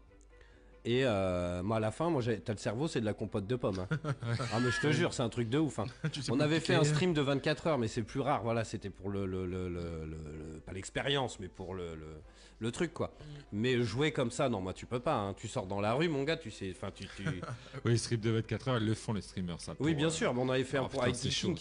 Et 0.86 1.04
euh, 1.04 1.64
moi, 1.64 1.78
à 1.78 1.80
la 1.80 1.90
fin, 1.90 2.10
moi, 2.10 2.22
t'as 2.22 2.52
le 2.52 2.58
cerveau, 2.58 2.86
c'est 2.86 3.00
de 3.00 3.04
la 3.04 3.12
compote 3.12 3.44
de 3.44 3.56
pommes. 3.56 3.80
hein. 3.80 3.98
ah, 4.52 4.60
mais 4.60 4.70
je 4.70 4.80
te 4.80 4.92
jure, 4.92 5.12
c'est 5.12 5.22
un 5.24 5.28
truc 5.28 5.48
de 5.48 5.58
ouf. 5.58 5.80
hein. 5.80 5.86
On 6.30 6.38
avait 6.38 6.60
fait 6.60 6.74
un 6.76 6.80
cliquer. 6.80 6.94
stream 6.94 7.12
de 7.12 7.20
24 7.20 7.66
heures, 7.66 7.78
mais 7.78 7.88
c'est 7.88 8.04
plus 8.04 8.20
rare. 8.20 8.44
Voilà, 8.44 8.62
c'était 8.62 8.88
pour 8.90 9.10
le, 9.10 9.26
le- 9.26 9.46
le- 9.46 9.68
le- 9.68 10.04
le- 10.04 10.52
le- 10.54 10.60
pas 10.60 10.72
l'expérience, 10.72 11.40
mais 11.40 11.48
pour 11.48 11.74
le, 11.74 12.70
truc 12.70 12.94
quoi. 12.94 13.08
Mm. 13.08 13.24
Mais 13.54 13.82
jouer 13.82 14.12
comme 14.12 14.30
ça, 14.30 14.48
non, 14.48 14.60
moi 14.60 14.72
tu 14.74 14.86
peux 14.86 15.00
pas. 15.00 15.16
hein. 15.16 15.34
Tu 15.36 15.48
sors 15.48 15.66
dans 15.66 15.80
la 15.80 15.92
rue, 15.92 16.08
mon 16.08 16.22
gars, 16.22 16.36
tu 16.36 16.52
sais. 16.52 16.70
Enfin, 16.70 16.92
tu. 16.94 17.04
tu- 17.16 17.24
Oui, 17.84 17.90
les 17.90 17.98
streams 17.98 18.20
de 18.20 18.30
24 18.30 18.68
heures, 18.68 18.78
ils 18.78 18.86
le 18.86 18.94
font 18.94 19.12
les 19.12 19.22
streamers, 19.22 19.60
ça. 19.60 19.74
oui, 19.80 19.92
bien 19.94 20.06
euh, 20.06 20.10
sûr. 20.10 20.32
Mais 20.34 20.40
on 20.40 20.48
avait 20.48 20.62
fait 20.62 20.78
un 20.78 20.84
pour 20.84 21.04
chaud. 21.32 21.54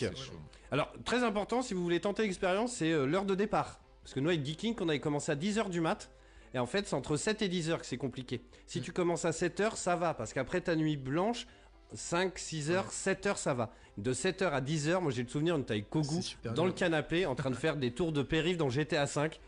Alors, 0.71 0.93
très 1.03 1.23
important, 1.23 1.63
si 1.63 1.73
vous 1.73 1.81
voulez 1.81 1.99
tenter 1.99 2.21
l'expérience, 2.21 2.73
c'est 2.73 2.91
l'heure 3.07 3.25
de 3.25 3.33
départ. 3.33 3.79
Parce 4.05 4.13
que 4.13 4.19
nous, 4.19 4.29
avec 4.29 4.45
Geeking, 4.45 4.75
on 4.81 4.87
avait 4.87 4.99
commencé 4.99 5.31
à 5.31 5.35
10h 5.35 5.67
du 5.71 5.81
mat. 5.81 6.11
Et 6.53 6.59
en 6.59 6.67
fait, 6.67 6.87
c'est 6.87 6.93
entre 6.93 7.17
7 7.17 7.41
et 7.41 7.49
10 7.49 7.71
heures 7.71 7.79
que 7.79 7.87
c'est 7.87 7.97
compliqué. 7.97 8.39
Si 8.67 8.79
tu 8.79 8.91
commences 8.91 9.25
à 9.25 9.31
7 9.31 9.59
heures, 9.61 9.77
ça 9.77 9.95
va. 9.95 10.13
Parce 10.13 10.31
qu'après 10.31 10.61
ta 10.61 10.75
nuit 10.75 10.95
blanche, 10.95 11.47
5, 11.93 12.37
6 12.37 12.69
heures, 12.69 12.91
7 12.91 13.25
heures, 13.25 13.37
ça 13.39 13.55
va. 13.55 13.71
De 13.97 14.13
7 14.13 14.43
heures 14.43 14.53
à 14.53 14.61
10 14.61 14.89
heures, 14.89 15.01
moi 15.01 15.11
j'ai 15.11 15.23
le 15.23 15.27
souvenir, 15.27 15.55
on 15.55 15.59
était 15.59 15.73
avec 15.73 15.89
Kogu 15.89 16.21
dans 16.53 16.65
le 16.65 16.71
canapé 16.71 17.25
en 17.25 17.33
train 17.33 17.49
de 17.49 17.55
faire 17.55 17.77
des 17.77 17.91
tours 17.91 18.11
de 18.11 18.21
périph' 18.21 18.57
dans 18.57 18.69
GTA 18.69 19.07
5 19.07 19.39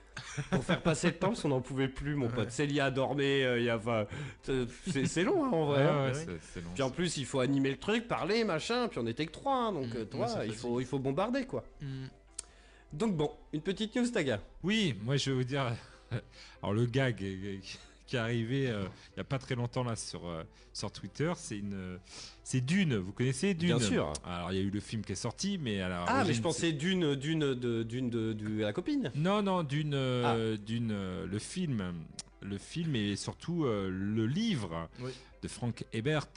pour 0.49 0.63
faire 0.63 0.81
passer 0.81 1.07
le 1.07 1.13
temps 1.13 1.27
parce 1.27 1.43
qu'on 1.43 1.49
n'en 1.49 1.61
pouvait 1.61 1.87
plus, 1.87 2.15
mon 2.15 2.27
pote. 2.27 2.49
Célia 2.49 2.85
a 2.85 2.91
dormi, 2.91 3.23
euh, 3.23 3.59
il 3.59 3.65
y 3.65 3.69
a, 3.69 3.77
enfin, 3.77 4.05
euh, 4.49 4.65
c'est 5.05 5.23
long 5.23 5.45
hein, 5.45 5.49
en 5.51 5.65
vrai. 5.65 5.83
Ouais, 5.83 5.89
hein. 5.91 6.11
ouais, 6.11 6.17
ouais. 6.17 6.61
long. 6.61 6.71
Puis 6.73 6.83
en 6.83 6.89
plus, 6.89 7.17
il 7.17 7.25
faut 7.25 7.39
animer 7.39 7.69
le 7.69 7.77
truc, 7.77 8.07
parler, 8.07 8.43
machin. 8.43 8.87
Puis 8.87 8.99
on 8.99 9.05
était 9.05 9.27
que 9.27 9.33
3, 9.33 9.73
donc 9.73 9.87
Mm, 9.87 9.95
euh, 9.95 9.99
ouais, 9.99 10.05
toi, 10.05 10.45
il 10.45 10.53
faut, 10.53 10.79
il 10.79 10.85
faut 10.85 10.99
bombarder 10.99 11.45
quoi. 11.45 11.63
Hmm. 11.81 12.07
Donc 12.93 13.15
bon, 13.15 13.31
une 13.53 13.61
petite 13.61 13.95
news, 13.95 14.07
Taga. 14.07 14.39
Oui, 14.63 14.95
moi 15.03 15.17
je 15.17 15.29
vais 15.31 15.35
vous 15.37 15.43
dire. 15.43 15.75
Alors 16.63 16.73
le 16.73 16.85
gag 16.85 17.17
qui 18.05 18.15
est 18.15 18.19
arrivé 18.19 18.69
euh, 18.69 18.85
il 19.13 19.17
y 19.17 19.19
a 19.19 19.25
pas 19.25 19.37
très 19.37 19.55
longtemps 19.55 19.83
là 19.83 19.97
sur 19.97 20.25
euh, 20.25 20.43
sur 20.71 20.89
Twitter, 20.91 21.33
c'est 21.35 21.57
une 21.57 21.99
c'est 22.43 22.61
Dune. 22.61 22.95
Vous 22.95 23.11
connaissez 23.11 23.53
Dune? 23.53 23.75
Bien 23.77 23.79
sûr. 23.79 24.13
Alors 24.25 24.53
il 24.53 24.57
y 24.57 24.61
a 24.61 24.63
eu 24.63 24.69
le 24.69 24.79
film 24.79 25.01
qui 25.03 25.11
est 25.11 25.15
sorti, 25.15 25.57
mais 25.57 25.79
la 25.79 26.05
Ah, 26.07 26.23
mais 26.25 26.33
je 26.33 26.41
pensais 26.41 26.71
d'une, 26.71 27.15
d'une, 27.15 27.53
de, 27.53 27.83
d'une, 27.83 28.09
de, 28.09 28.31
de 28.31 28.61
la 28.61 28.71
copine. 28.71 29.11
Non, 29.15 29.41
non, 29.43 29.63
Dune, 29.63 29.93
euh, 29.93 30.55
Ah. 30.55 30.57
Dune, 30.65 30.91
euh, 30.93 31.27
le 31.27 31.39
film, 31.39 31.93
le 32.41 32.57
film 32.57 32.95
et 32.95 33.17
surtout 33.17 33.65
euh, 33.65 33.89
le 33.91 34.25
livre. 34.25 34.87
Oui. 35.01 35.11
De 35.47 35.51
Frank 35.51 35.85
Hebert 35.93 36.27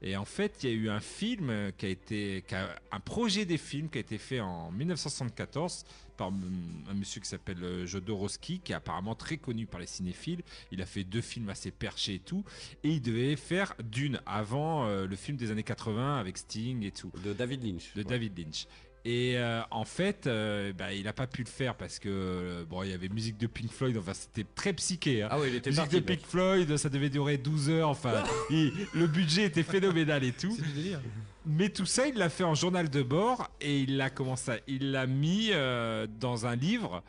et 0.00 0.16
en 0.16 0.24
fait 0.24 0.62
il 0.62 0.70
y 0.70 0.72
a 0.72 0.76
eu 0.76 0.88
un 0.88 1.00
film 1.00 1.72
qui 1.76 1.86
a 1.86 1.88
été 1.88 2.44
qui 2.46 2.54
a- 2.54 2.74
un 2.92 3.00
projet 3.00 3.44
des 3.44 3.58
films 3.58 3.88
qui 3.90 3.98
a 3.98 4.00
été 4.00 4.16
fait 4.18 4.40
en 4.40 4.70
1974 4.70 5.84
par 6.16 6.28
un 6.28 6.94
monsieur 6.94 7.20
qui 7.20 7.28
s'appelle 7.28 7.62
euh, 7.64 7.86
Jodorowsky 7.86 8.60
qui 8.60 8.70
est 8.70 8.76
apparemment 8.76 9.16
très 9.16 9.36
connu 9.36 9.66
par 9.66 9.80
les 9.80 9.86
cinéphiles 9.86 10.42
il 10.70 10.80
a 10.80 10.86
fait 10.86 11.02
deux 11.02 11.20
films 11.20 11.48
assez 11.48 11.72
perchés 11.72 12.14
et 12.14 12.18
tout 12.20 12.44
et 12.84 12.90
il 12.90 13.02
devait 13.02 13.34
faire 13.34 13.74
Dune 13.82 14.20
avant 14.24 14.86
euh, 14.86 15.06
le 15.06 15.16
film 15.16 15.36
des 15.36 15.50
années 15.50 15.64
80 15.64 16.18
avec 16.20 16.38
Sting 16.38 16.84
et 16.84 16.92
tout 16.92 17.10
De 17.24 17.32
David 17.32 17.64
Lynch. 17.64 17.92
de 17.94 18.04
David 18.04 18.38
Lynch. 18.38 18.66
Et 19.06 19.34
euh, 19.36 19.60
en 19.70 19.84
fait, 19.84 20.26
euh, 20.26 20.72
bah, 20.72 20.94
il 20.94 21.06
a 21.08 21.12
pas 21.12 21.26
pu 21.26 21.42
le 21.42 21.48
faire 21.48 21.74
parce 21.74 21.98
que 21.98 22.08
euh, 22.08 22.64
bon, 22.64 22.82
il 22.82 22.90
y 22.90 22.94
avait 22.94 23.08
musique 23.10 23.36
de 23.36 23.46
Pink 23.46 23.70
Floyd. 23.70 23.96
Enfin, 23.98 24.14
c'était 24.14 24.46
très 24.54 24.72
psyché. 24.72 25.22
hein. 25.22 25.28
Ah 25.30 25.38
ouais, 25.38 25.48
il 25.50 25.54
était 25.56 25.68
musique 25.70 25.82
parti. 25.82 26.00
de 26.00 26.06
mec. 26.10 26.20
Pink 26.20 26.30
Floyd, 26.30 26.76
ça 26.78 26.88
devait 26.88 27.10
durer 27.10 27.36
12 27.36 27.68
heures. 27.70 27.88
Enfin, 27.90 28.22
il- 28.50 28.72
le 28.94 29.06
budget 29.06 29.44
était 29.44 29.62
phénoménal 29.62 30.24
et 30.24 30.32
tout. 30.32 30.54
C'est 30.56 30.62
du 30.62 30.72
délire. 30.72 31.00
Mais 31.46 31.68
tout 31.68 31.84
ça, 31.84 32.06
il 32.08 32.14
l'a 32.16 32.30
fait 32.30 32.44
en 32.44 32.54
journal 32.54 32.88
de 32.88 33.02
bord 33.02 33.50
et 33.60 33.80
il 33.80 33.98
l'a 33.98 34.08
commencé, 34.08 34.52
à- 34.52 34.58
il 34.66 34.92
l'a 34.92 35.06
mis 35.06 35.50
euh, 35.52 36.06
dans 36.18 36.46
un 36.46 36.56
livre, 36.56 37.02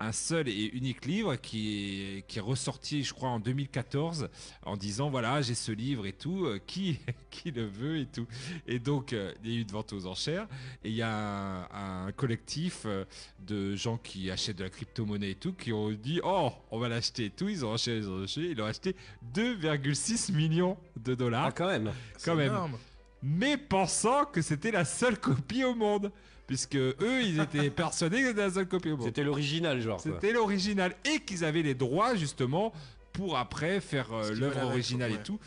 un 0.00 0.12
seul 0.12 0.48
et 0.48 0.70
unique 0.74 1.04
livre 1.04 1.36
qui 1.36 2.16
est, 2.18 2.22
qui 2.26 2.38
est 2.38 2.42
ressorti, 2.42 3.02
je 3.04 3.12
crois, 3.12 3.28
en 3.30 3.40
2014, 3.40 4.28
en 4.64 4.76
disant 4.76 5.10
voilà, 5.10 5.42
j'ai 5.42 5.54
ce 5.54 5.72
livre 5.72 6.06
et 6.06 6.12
tout, 6.12 6.44
euh, 6.46 6.60
qui, 6.66 6.98
qui 7.30 7.50
le 7.50 7.66
veut 7.66 7.98
et 7.98 8.06
tout. 8.06 8.26
Et 8.66 8.78
donc, 8.78 9.12
euh, 9.12 9.32
il 9.44 9.50
y 9.50 9.54
a 9.54 9.58
eu 9.58 9.62
une 9.62 9.68
vente 9.68 9.92
aux 9.92 10.06
enchères 10.06 10.46
et 10.84 10.88
il 10.90 10.94
y 10.94 11.02
a 11.02 11.10
un, 11.10 12.06
un 12.06 12.12
collectif 12.12 12.82
euh, 12.86 13.04
de 13.46 13.74
gens 13.74 13.98
qui 13.98 14.30
achètent 14.30 14.58
de 14.58 14.64
la 14.64 14.70
crypto-monnaie 14.70 15.30
et 15.30 15.34
tout, 15.34 15.52
qui 15.52 15.72
ont 15.72 15.90
dit 15.90 16.20
oh, 16.24 16.50
on 16.70 16.78
va 16.78 16.88
l'acheter 16.88 17.26
et 17.26 17.30
tout. 17.30 17.48
Ils 17.48 17.64
ont 17.64 17.74
acheté, 17.74 17.96
ils 17.96 18.08
ont 18.08 18.22
acheté, 18.22 18.50
ils 18.50 18.60
ont 18.62 18.66
acheté 18.66 18.96
2,6 19.34 20.32
millions 20.32 20.76
de 20.96 21.14
dollars 21.14 21.46
Ah, 21.46 21.52
quand 21.52 21.66
même. 21.68 21.92
quand 22.24 22.34
même 22.36 22.48
énorme. 22.52 22.78
mais 23.22 23.56
pensant 23.56 24.24
que 24.26 24.42
c'était 24.42 24.70
la 24.70 24.84
seule 24.84 25.18
copie 25.18 25.64
au 25.64 25.74
monde. 25.74 26.12
Puisque 26.48 26.76
eux, 26.76 27.22
ils 27.22 27.40
étaient 27.40 27.68
persuadés 27.68 28.22
que 28.22 28.28
c'était 28.28 28.46
la 28.46 28.50
seule 28.50 28.66
copie 28.66 28.90
au 28.90 28.96
monde. 28.96 29.06
C'était 29.06 29.22
l'original, 29.22 29.80
genre. 29.82 30.00
C'était 30.00 30.32
l'original. 30.32 30.96
Et 31.04 31.20
qu'ils 31.20 31.44
avaient 31.44 31.62
les 31.62 31.74
droits, 31.74 32.14
justement, 32.16 32.72
pour 33.12 33.36
après 33.36 33.80
faire 33.80 34.12
euh, 34.14 34.32
l'œuvre 34.32 34.64
originale 34.64 35.10
et 35.12 35.16
ouais. 35.16 35.22
tout. 35.22 35.38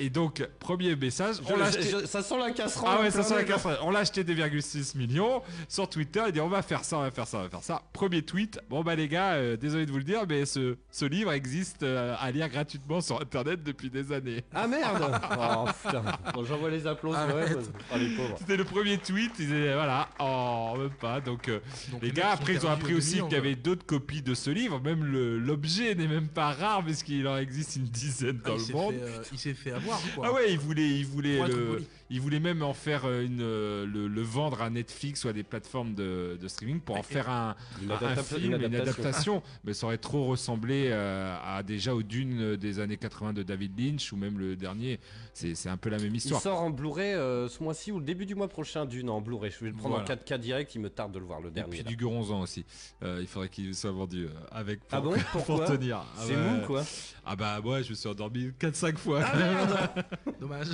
Et 0.00 0.10
donc, 0.10 0.44
premier 0.58 0.96
message, 0.96 1.36
on 1.48 1.56
l'a 1.56 1.66
acheté. 1.66 2.06
ça 2.06 2.22
sent 2.22 2.36
la 2.38 2.50
casserole. 2.50 2.88
Ah 2.92 3.00
ouais, 3.00 3.10
ça 3.12 3.22
sent 3.22 3.34
la 3.36 3.44
casserole. 3.44 3.76
On 3.82 3.90
l'a 3.90 4.00
acheté 4.00 4.24
2,6 4.24 4.96
millions 4.98 5.40
sur 5.68 5.88
Twitter. 5.88 6.20
Il 6.26 6.32
dit 6.32 6.40
on 6.40 6.48
va 6.48 6.62
faire 6.62 6.84
ça, 6.84 6.98
on 6.98 7.02
va 7.02 7.10
faire 7.12 7.28
ça, 7.28 7.38
on 7.38 7.42
va 7.42 7.48
faire 7.48 7.62
ça. 7.62 7.82
Premier 7.92 8.22
tweet. 8.22 8.58
Bon 8.68 8.82
bah 8.82 8.96
les 8.96 9.06
gars, 9.06 9.34
euh, 9.34 9.56
désolé 9.56 9.86
de 9.86 9.92
vous 9.92 9.98
le 9.98 10.04
dire, 10.04 10.24
mais 10.28 10.46
ce, 10.46 10.76
ce 10.90 11.04
livre 11.04 11.32
existe 11.32 11.84
euh, 11.84 12.16
à 12.18 12.30
lire 12.32 12.48
gratuitement 12.48 13.00
sur 13.00 13.20
Internet 13.20 13.62
depuis 13.62 13.88
des 13.88 14.10
années. 14.12 14.42
Ah 14.52 14.66
merde 14.66 15.04
Oh 15.38 15.66
putain. 15.84 16.02
Bon, 16.34 16.44
j'envoie 16.44 16.70
les 16.70 16.86
applaudissements. 16.86 17.34
ouais. 17.34 17.56
Oh. 17.92 18.22
C'était 18.38 18.56
le 18.56 18.64
premier 18.64 18.98
tweet. 18.98 19.30
Ils 19.38 19.46
disaient 19.46 19.74
voilà, 19.74 20.08
oh 20.18 20.74
même 20.76 20.90
pas. 20.90 21.20
Donc 21.20 21.48
euh, 21.48 21.60
Donc, 21.92 22.02
Les 22.02 22.10
gars, 22.10 22.30
après, 22.32 22.54
ils 22.54 22.66
ont 22.66 22.70
appris 22.70 22.94
aussi 22.94 23.20
qu'il 23.22 23.32
y 23.32 23.36
avait 23.36 23.54
d'autres 23.54 23.86
copies 23.86 24.22
de 24.22 24.34
ce 24.34 24.50
livre. 24.50 24.80
Même 24.80 25.04
l'objet 25.04 25.94
n'est 25.94 26.08
même 26.08 26.28
pas 26.28 26.52
rare, 26.52 26.84
parce 26.84 27.02
qu'il 27.04 27.26
en 27.28 27.38
existe 27.38 27.76
une 27.76 27.84
dizaine 27.84 28.40
Ah, 28.44 28.48
dans 28.48 28.56
il 28.58 28.68
le 28.68 28.74
monde. 28.74 28.94
fait, 28.94 29.00
euh, 29.02 29.22
il 29.32 29.38
s'est 29.38 29.54
fait 29.54 29.72
avoir 29.84 30.00
quoi. 30.14 30.26
Ah 30.28 30.32
ouais, 30.32 30.52
il 30.52 30.58
voulait, 30.58 30.88
il 30.88 31.06
voulait, 31.06 31.46
le-. 31.46 31.82
Il 32.10 32.20
voulait 32.20 32.40
même 32.40 32.62
en 32.62 32.74
faire 32.74 33.04
euh, 33.06 33.24
une, 33.24 33.40
euh, 33.40 33.86
le, 33.86 34.06
le 34.08 34.22
vendre 34.22 34.62
à 34.62 34.70
Netflix 34.70 35.24
ou 35.24 35.28
à 35.28 35.32
des 35.32 35.42
plateformes 35.42 35.94
de, 35.94 36.38
de 36.40 36.48
streaming 36.48 36.80
pour 36.80 36.96
en 36.96 37.02
faire 37.02 37.28
un, 37.30 37.56
Une, 37.82 37.90
un 37.92 38.16
film, 38.16 38.54
une 38.54 38.62
une 38.62 38.74
adaptation. 38.76 39.42
Mais 39.64 39.72
ça 39.74 39.86
aurait 39.86 39.98
trop 39.98 40.24
ressemblé 40.26 40.88
euh, 40.90 41.36
à 41.44 41.62
déjà 41.62 41.94
aux 41.94 42.02
Dunes 42.02 42.56
des 42.56 42.78
années 42.80 42.96
80 42.96 43.32
de 43.32 43.42
David 43.42 43.78
Lynch 43.78 44.12
ou 44.12 44.16
même 44.16 44.38
le 44.38 44.56
dernier. 44.56 45.00
C'est 45.32 45.68
un 45.68 45.76
peu 45.76 45.88
la 45.90 45.98
même 45.98 46.12
Il 46.14 46.16
histoire. 46.16 46.40
sort 46.40 46.60
en 46.60 46.70
Blu-ray 46.70 47.14
euh, 47.14 47.48
ce 47.48 47.62
mois-ci 47.62 47.90
ou 47.90 47.98
le 47.98 48.04
début 48.04 48.26
du 48.26 48.34
mois 48.34 48.48
prochain 48.48 48.84
d'une 48.86 49.10
en 49.10 49.20
Blu-ray. 49.20 49.50
Je 49.50 49.64
vais 49.64 49.70
le 49.70 49.76
prendre 49.76 49.96
Voilà. 49.98 50.12
en 50.12 50.14
4K 50.16 50.38
direct, 50.38 50.74
il 50.74 50.80
me 50.80 50.90
tarde 50.90 51.12
de 51.12 51.18
le 51.18 51.24
voir 51.24 51.40
le 51.40 51.48
Et 51.48 51.52
dernier. 51.52 51.70
puis 51.70 51.78
là. 51.82 51.84
du 51.84 51.96
Guronzan 51.96 52.40
aussi. 52.42 52.64
Euh, 53.02 53.18
il 53.20 53.26
faudrait 53.26 53.48
qu'il 53.48 53.74
soit 53.74 53.90
vendu 53.90 54.26
euh, 54.26 54.28
avec 54.52 54.80
pour, 54.80 54.98
Ah 54.98 55.00
bon 55.00 55.12
pour 55.32 55.44
Pourquoi 55.44 55.66
tenir. 55.66 55.98
Ah 56.16 56.22
C'est 56.26 56.36
ouais. 56.36 56.50
mou 56.50 56.66
quoi. 56.66 56.84
Ah 57.24 57.34
bah 57.36 57.58
moi 57.64 57.82
je 57.82 57.90
me 57.90 57.94
suis 57.94 58.08
endormi 58.08 58.50
4-5 58.60 58.96
fois. 58.96 59.22
Dommage. 60.40 60.68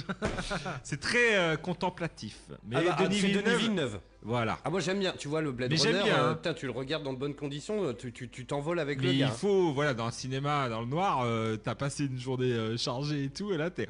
c'est 0.83 1.01
très 1.01 1.20
euh, 1.37 1.57
contemplatif. 1.57 2.39
Mais 2.67 2.77
Ah 2.77 2.83
bah, 2.97 2.97
Denis 3.05 3.21
c'est 3.21 3.27
Villeneuve, 3.29 3.45
Denis 3.45 3.57
Villeneuve. 3.59 4.01
voilà. 4.23 4.59
Ah 4.65 4.71
moi 4.71 4.81
j'aime 4.81 4.99
bien, 4.99 5.13
tu 5.19 5.29
vois 5.29 5.41
le 5.41 5.53
Blade 5.53 5.71
Mais 5.71 5.77
j'aime 5.77 5.93
Runner, 5.97 6.05
bien, 6.05 6.19
euh, 6.19 6.31
hein. 6.31 6.35
putain, 6.35 6.55
tu 6.55 6.67
le 6.67 6.73
regardes 6.73 7.03
dans 7.05 7.13
de 7.13 7.19
bonnes 7.19 7.35
conditions, 7.35 7.85
euh, 7.85 7.93
tu 7.93 8.13
tu- 8.13 8.29
tu 8.29 8.47
t'envoles 8.47 8.79
avec 8.81 8.99
Mais 9.01 9.07
le 9.09 9.13
il 9.13 9.19
gars. 9.21 9.29
faut, 9.29 9.73
voilà, 9.73 9.95
dans 9.95 10.07
un 10.07 10.11
cinéma, 10.11 10.69
dans 10.69 10.81
le 10.81 10.87
noir, 10.87 11.23
euh, 11.25 11.57
t'as 11.57 11.75
passé 11.75 12.07
une 12.07 12.19
journée 12.19 12.53
euh, 12.53 12.77
chargée 12.77 13.25
et 13.25 13.31
tout, 13.31 13.53
et 13.53 13.57
là 13.57 13.71
t'es. 13.71 13.89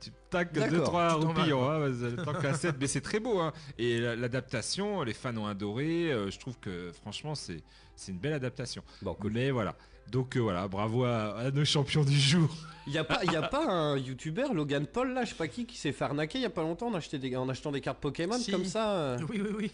Tu 0.00 0.10
tacs 0.30 0.52
D'accord, 0.52 0.70
2 0.78 0.82
trois 0.84 1.08
tu 1.08 1.14
t'en 1.14 1.20
vas, 1.20 1.26
roupillons, 1.40 1.68
hein, 1.70 1.78
vas-y, 1.88 2.16
tant 2.24 2.32
qu'à 2.32 2.54
7, 2.54 2.76
mais 2.80 2.86
c'est 2.86 3.00
très 3.00 3.18
beau. 3.18 3.40
Hein. 3.40 3.52
Et 3.78 3.98
la- 3.98 4.14
l'adaptation, 4.14 5.02
les 5.02 5.12
fans 5.12 5.36
ont 5.36 5.46
adoré. 5.46 6.12
euh, 6.12 6.30
je 6.30 6.38
trouve 6.38 6.56
que 6.60 6.92
franchement, 7.02 7.34
c'est 7.34 7.62
c'est 7.96 8.12
une 8.12 8.18
belle 8.18 8.34
adaptation. 8.34 8.82
Bon, 9.02 9.14
cool. 9.14 9.32
Mais 9.32 9.50
voilà. 9.50 9.74
Donc 10.10 10.36
euh, 10.36 10.40
voilà, 10.40 10.66
bravo 10.68 11.04
à, 11.04 11.36
à 11.38 11.50
nos 11.50 11.64
champions 11.64 12.04
du 12.04 12.18
jour. 12.18 12.48
Il 12.86 12.92
y 12.94 12.98
a 12.98 13.04
pas, 13.04 13.20
il 13.24 13.32
y 13.32 13.36
a 13.36 13.42
pas 13.42 13.66
un 13.70 13.98
youtubeur, 13.98 14.54
Logan 14.54 14.86
Paul 14.86 15.12
là, 15.12 15.24
je 15.24 15.30
sais 15.30 15.34
pas 15.36 15.48
qui, 15.48 15.66
qui 15.66 15.76
s'est 15.76 15.92
fait 15.92 16.04
arnaquer 16.04 16.38
il 16.38 16.42
y 16.42 16.46
a 16.46 16.50
pas 16.50 16.62
longtemps 16.62 16.86
en, 16.88 16.94
acheté 16.94 17.18
des- 17.18 17.36
en 17.36 17.46
achetant 17.48 17.70
des 17.70 17.82
cartes 17.82 17.98
Pokémon 18.00 18.38
Si. 18.38 18.50
comme 18.50 18.64
ça. 18.64 18.94
euh. 18.94 19.18
Oui, 19.28 19.42
oui, 19.42 19.50
oui. 19.56 19.70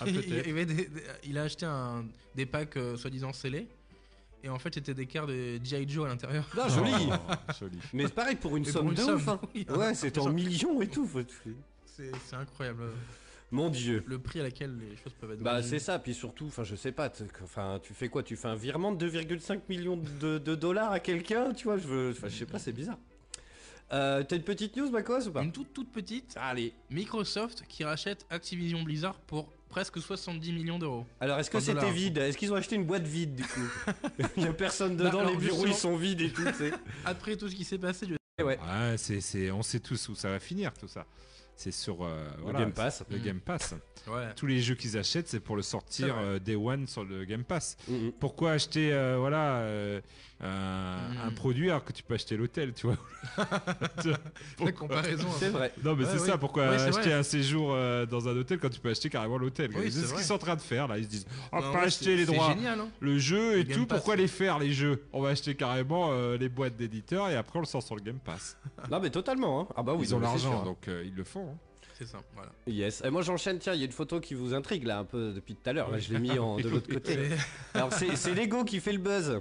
Ah, 0.00 0.04
il, 0.08 0.14
peut-être. 0.14 0.28
il 0.46 0.50
avait 0.50 0.66
des- 0.66 0.74
des- 0.74 0.90
il 1.24 1.38
a 1.38 1.42
acheté 1.44 1.66
un, 1.66 2.04
des 2.34 2.46
packs 2.46 2.76
euh, 2.76 2.96
soi-disant 2.96 3.32
scellés. 3.32 3.68
Et 4.42 4.48
en 4.48 4.58
fait, 4.58 4.74
c'était 4.74 4.94
des 4.94 5.06
cartes 5.06 5.28
de 5.28 5.58
G.I. 5.64 5.88
Joe 5.88 6.06
à 6.06 6.08
l'intérieur. 6.08 6.44
Ah, 6.60 6.68
joli. 6.68 6.92
Oh, 7.10 7.52
joli. 7.60 7.78
Mais 7.92 8.04
c'est 8.04 8.14
pareil 8.14 8.36
pour 8.36 8.56
une 8.56 8.64
Mais 8.64 8.70
somme 8.72 8.82
pour 8.82 8.90
une 8.92 8.96
de 8.96 9.02
somme, 9.02 9.16
ouf. 9.16 9.28
hein. 9.28 9.40
oui. 9.54 9.66
Ouais, 9.68 9.94
c'était 9.94 10.20
en 10.20 10.30
millions 10.32 10.80
et 10.82 10.86
tout. 10.88 11.08
c'est 11.86 12.36
incroyable. 12.36 12.82
Mon 13.50 13.70
dieu. 13.70 14.02
Le 14.06 14.18
prix 14.18 14.40
à 14.40 14.42
laquelle 14.42 14.76
les 14.78 14.96
choses 14.96 15.12
peuvent 15.18 15.32
être 15.32 15.40
Bah 15.40 15.62
c'est 15.62 15.78
ça, 15.78 15.98
puis 15.98 16.12
surtout, 16.14 16.46
enfin 16.46 16.64
je 16.64 16.76
sais 16.76 16.92
pas, 16.92 17.10
enfin 17.42 17.80
tu 17.82 17.94
fais 17.94 18.08
quoi 18.08 18.22
Tu 18.22 18.36
fais 18.36 18.48
un 18.48 18.54
virement 18.54 18.92
de 18.92 19.08
2,5 19.08 19.60
millions 19.68 19.96
de, 20.20 20.38
de 20.38 20.54
dollars 20.54 20.92
à 20.92 21.00
quelqu'un, 21.00 21.52
tu 21.54 21.64
vois 21.64 21.78
Je 21.78 21.86
veux, 21.86 22.10
enfin 22.10 22.28
je 22.28 22.36
sais 22.36 22.44
pas, 22.46 22.58
c'est 22.58 22.72
bizarre. 22.72 22.98
Euh, 23.90 24.22
T'as 24.22 24.36
une 24.36 24.42
petite 24.42 24.76
news, 24.76 24.90
Macos 24.90 25.28
ou 25.28 25.32
pas? 25.32 25.42
Une 25.42 25.52
toute 25.52 25.72
toute 25.72 25.90
petite. 25.90 26.34
Allez. 26.36 26.74
Microsoft 26.90 27.62
qui 27.68 27.84
rachète 27.84 28.26
Activision 28.28 28.82
Blizzard 28.82 29.18
pour 29.20 29.50
presque 29.70 29.98
70 29.98 30.52
millions 30.52 30.78
d'euros. 30.78 31.06
Alors 31.20 31.38
est-ce 31.38 31.50
que 31.50 31.58
c'était 31.60 31.90
vide? 31.90 32.18
Est-ce 32.18 32.36
qu'ils 32.36 32.52
ont 32.52 32.56
acheté 32.56 32.76
une 32.76 32.84
boîte 32.84 33.06
vide 33.06 33.34
du 33.34 33.44
coup? 33.44 33.68
Il 34.36 34.42
y 34.42 34.46
a 34.46 34.52
personne 34.52 34.94
dedans, 34.96 35.10
Bah, 35.10 35.18
alors, 35.20 35.30
les 35.30 35.36
bureaux 35.38 35.66
ils 35.66 35.72
sont 35.74 35.96
vides 35.96 36.20
et 36.20 36.30
tout. 36.30 36.44
tu 36.44 36.52
sais. 36.54 36.72
Après 37.06 37.34
tout 37.36 37.48
ce 37.48 37.54
qui 37.54 37.64
s'est 37.64 37.78
passé, 37.78 38.06
je- 38.06 38.18
Ouais. 38.44 38.56
Ouais, 38.58 38.96
c'est, 38.98 39.20
c'est, 39.20 39.50
on 39.50 39.62
sait 39.62 39.80
tous 39.80 40.08
où 40.10 40.14
ça 40.14 40.28
va 40.30 40.38
finir 40.38 40.72
tout 40.74 40.86
ça. 40.86 41.04
C'est 41.60 41.72
sur 41.72 42.04
euh, 42.04 42.24
Le 42.36 42.42
voilà, 42.44 42.58
Game 42.60 42.72
Pass. 42.72 43.02
Le 43.10 43.18
Mm. 43.18 43.22
Game 43.22 43.40
Pass. 43.40 43.74
Ouais. 44.06 44.32
Tous 44.36 44.46
les 44.46 44.60
jeux 44.60 44.76
qu'ils 44.76 44.96
achètent, 44.96 45.26
c'est 45.28 45.40
pour 45.40 45.56
le 45.56 45.62
sortir 45.62 46.14
euh, 46.18 46.38
Day 46.38 46.54
One 46.54 46.86
sur 46.86 47.02
le 47.04 47.24
Game 47.24 47.42
Pass. 47.42 47.76
Mhm. 47.88 48.12
Pourquoi 48.20 48.52
acheter 48.52 48.92
euh, 48.92 49.16
voilà 49.18 49.56
euh, 49.56 50.00
un, 50.40 51.26
un 51.26 51.30
produit 51.32 51.68
alors 51.68 51.84
que 51.84 51.92
tu 51.92 52.04
peux 52.04 52.14
acheter 52.14 52.36
l'hôtel, 52.36 52.72
tu 52.74 52.86
vois? 52.86 52.96
La 54.64 54.72
comparaison. 54.72 55.26
hein. 55.28 55.36
C'est 55.38 55.48
vrai. 55.48 55.72
Non 55.84 55.94
mais 55.96 56.04
Ouais, 56.04 56.10
c'est 56.14 56.20
oui. 56.20 56.26
ça, 56.28 56.38
pourquoi 56.38 56.68
acheter 56.68 56.90
vrai. 56.92 57.12
un 57.12 57.22
séjour 57.24 57.72
euh, 57.74 58.06
dans 58.06 58.28
un 58.28 58.36
hôtel 58.36 58.58
quand 58.60 58.70
tu 58.70 58.78
peux 58.80 58.90
acheter 58.90 59.10
carrément 59.10 59.36
l'hôtel? 59.36 59.70
Oui, 59.76 59.90
C'est 59.90 60.02
ce 60.06 60.14
qu'ils 60.14 60.22
sont 60.22 60.34
en 60.34 60.38
train 60.38 60.56
de 60.56 60.60
faire 60.60 60.86
là, 60.88 60.96
ils 60.98 61.04
se 61.04 61.08
disent 61.08 61.26
on 61.52 61.56
Non, 61.56 61.62
va 61.62 61.68
en 61.68 61.72
pas 61.72 61.82
acheter 61.82 62.16
les 62.16 62.24
droits, 62.24 62.50
génial, 62.54 62.80
hein. 62.80 62.88
le 63.00 63.18
jeu 63.18 63.58
et 63.58 63.64
tout, 63.64 63.84
Pass. 63.86 63.98
pourquoi 63.98 64.16
les 64.16 64.28
faire 64.28 64.58
les 64.60 64.72
jeux? 64.72 65.02
On 65.12 65.20
va 65.20 65.30
acheter 65.30 65.54
carrément 65.56 66.12
les 66.38 66.48
boîtes 66.48 66.76
d'éditeurs 66.76 67.28
et 67.28 67.36
après 67.36 67.58
on 67.58 67.62
le 67.62 67.66
sort 67.66 67.82
sur 67.82 67.96
le 67.96 68.00
Game 68.02 68.20
Pass. 68.20 68.56
Non 68.90 69.00
mais 69.00 69.10
totalement. 69.10 69.62
hein. 69.62 69.68
Ah 69.76 69.82
bah 69.82 69.94
oui. 69.94 70.06
ils 70.06 70.14
ont 70.14 70.20
l'argent 70.20 70.62
donc 70.64 70.86
ils 70.86 71.14
le 71.14 71.24
font. 71.24 71.47
C'est 71.98 72.06
ça, 72.06 72.18
voilà. 72.34 72.50
Yes. 72.68 73.02
Et 73.04 73.10
moi 73.10 73.22
j'enchaîne. 73.22 73.58
Tiens, 73.58 73.74
il 73.74 73.80
y 73.80 73.82
a 73.82 73.86
une 73.86 73.92
photo 73.92 74.20
qui 74.20 74.34
vous 74.34 74.54
intrigue 74.54 74.84
là 74.84 74.98
un 74.98 75.04
peu 75.04 75.32
depuis 75.32 75.54
tout 75.56 75.68
à 75.68 75.72
l'heure. 75.72 75.90
Là, 75.90 75.98
je 75.98 76.12
l'ai 76.12 76.20
mis 76.20 76.38
en, 76.38 76.56
de 76.56 76.68
l'autre 76.68 76.88
côté. 76.92 77.18
Alors 77.74 77.92
c'est 77.92 78.34
Lego 78.34 78.62
qui 78.64 78.78
fait 78.80 78.92
le 78.92 78.98
buzz. 78.98 79.40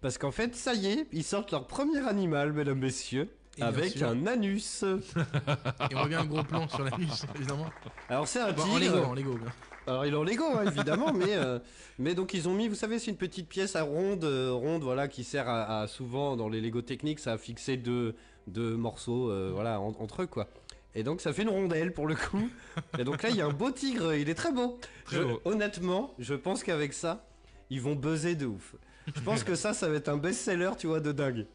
Parce 0.00 0.16
qu'en 0.18 0.30
fait, 0.30 0.54
ça 0.54 0.74
y 0.74 0.86
est, 0.86 1.06
ils 1.12 1.24
sortent 1.24 1.50
leur 1.50 1.66
premier 1.66 2.06
animal, 2.06 2.52
mesdames, 2.52 2.78
messieurs, 2.78 3.28
Et 3.58 3.62
avec 3.62 4.00
un 4.02 4.26
anus. 4.26 4.82
Et 5.90 5.94
on 5.94 6.02
revient 6.02 6.14
un 6.16 6.24
gros 6.26 6.42
plan 6.42 6.68
sur 6.68 6.84
l'anus, 6.84 7.24
évidemment. 7.36 7.66
Alors 8.08 8.28
c'est 8.28 8.40
un 8.40 8.52
Bon, 8.52 8.62
tigre. 8.64 8.96
en 9.08 9.14
Lego, 9.14 9.32
en 9.32 9.34
Lego. 9.34 9.38
Alors 9.86 10.06
il 10.06 10.14
est 10.14 10.16
en 10.16 10.24
Lego 10.24 10.44
hein, 10.56 10.64
évidemment, 10.66 11.12
mais 11.14 11.34
euh, 11.36 11.58
mais 11.98 12.14
donc 12.14 12.32
ils 12.32 12.48
ont 12.48 12.54
mis, 12.54 12.68
vous 12.68 12.74
savez, 12.74 12.98
c'est 12.98 13.10
une 13.10 13.18
petite 13.18 13.46
pièce 13.48 13.76
à 13.76 13.82
ronde, 13.82 14.24
euh, 14.24 14.50
ronde, 14.52 14.82
voilà, 14.82 15.08
qui 15.08 15.24
sert 15.24 15.46
à, 15.48 15.82
à- 15.82 15.86
souvent 15.88 16.36
dans 16.36 16.48
les 16.48 16.62
Lego 16.62 16.80
techniques, 16.80 17.18
ça 17.18 17.32
a 17.32 17.38
fixé 17.38 17.76
deux 17.76 18.14
deux 18.46 18.76
morceaux, 18.76 19.30
euh, 19.30 19.50
voilà, 19.54 19.80
en- 19.80 19.94
entre 20.00 20.22
eux 20.22 20.26
quoi. 20.26 20.48
Et 20.94 21.02
donc 21.02 21.20
ça 21.20 21.32
fait 21.32 21.42
une 21.42 21.48
rondelle 21.48 21.92
pour 21.92 22.06
le 22.06 22.14
coup. 22.14 22.48
Et 22.98 23.04
donc 23.04 23.22
là 23.22 23.28
il 23.30 23.36
y 23.36 23.40
a 23.40 23.46
un 23.46 23.52
beau 23.52 23.70
tigre, 23.70 24.14
il 24.14 24.28
est 24.28 24.34
très 24.34 24.52
beau. 24.52 24.78
Très 25.04 25.16
Je- 25.16 25.22
beau. 25.22 25.40
Honnêtement, 25.44 26.14
je 26.18 26.34
pense 26.34 26.62
qu'avec 26.62 26.92
ça, 26.92 27.26
ils 27.70 27.80
vont 27.80 27.94
buzzer 27.94 28.34
de 28.36 28.46
ouf. 28.46 28.74
Je 29.14 29.20
pense 29.20 29.42
que 29.44 29.54
ça, 29.54 29.74
ça 29.74 29.88
va 29.88 29.96
être 29.96 30.08
un 30.08 30.16
best-seller, 30.16 30.70
tu 30.78 30.86
vois, 30.86 31.00
de 31.00 31.12
dingue. 31.12 31.46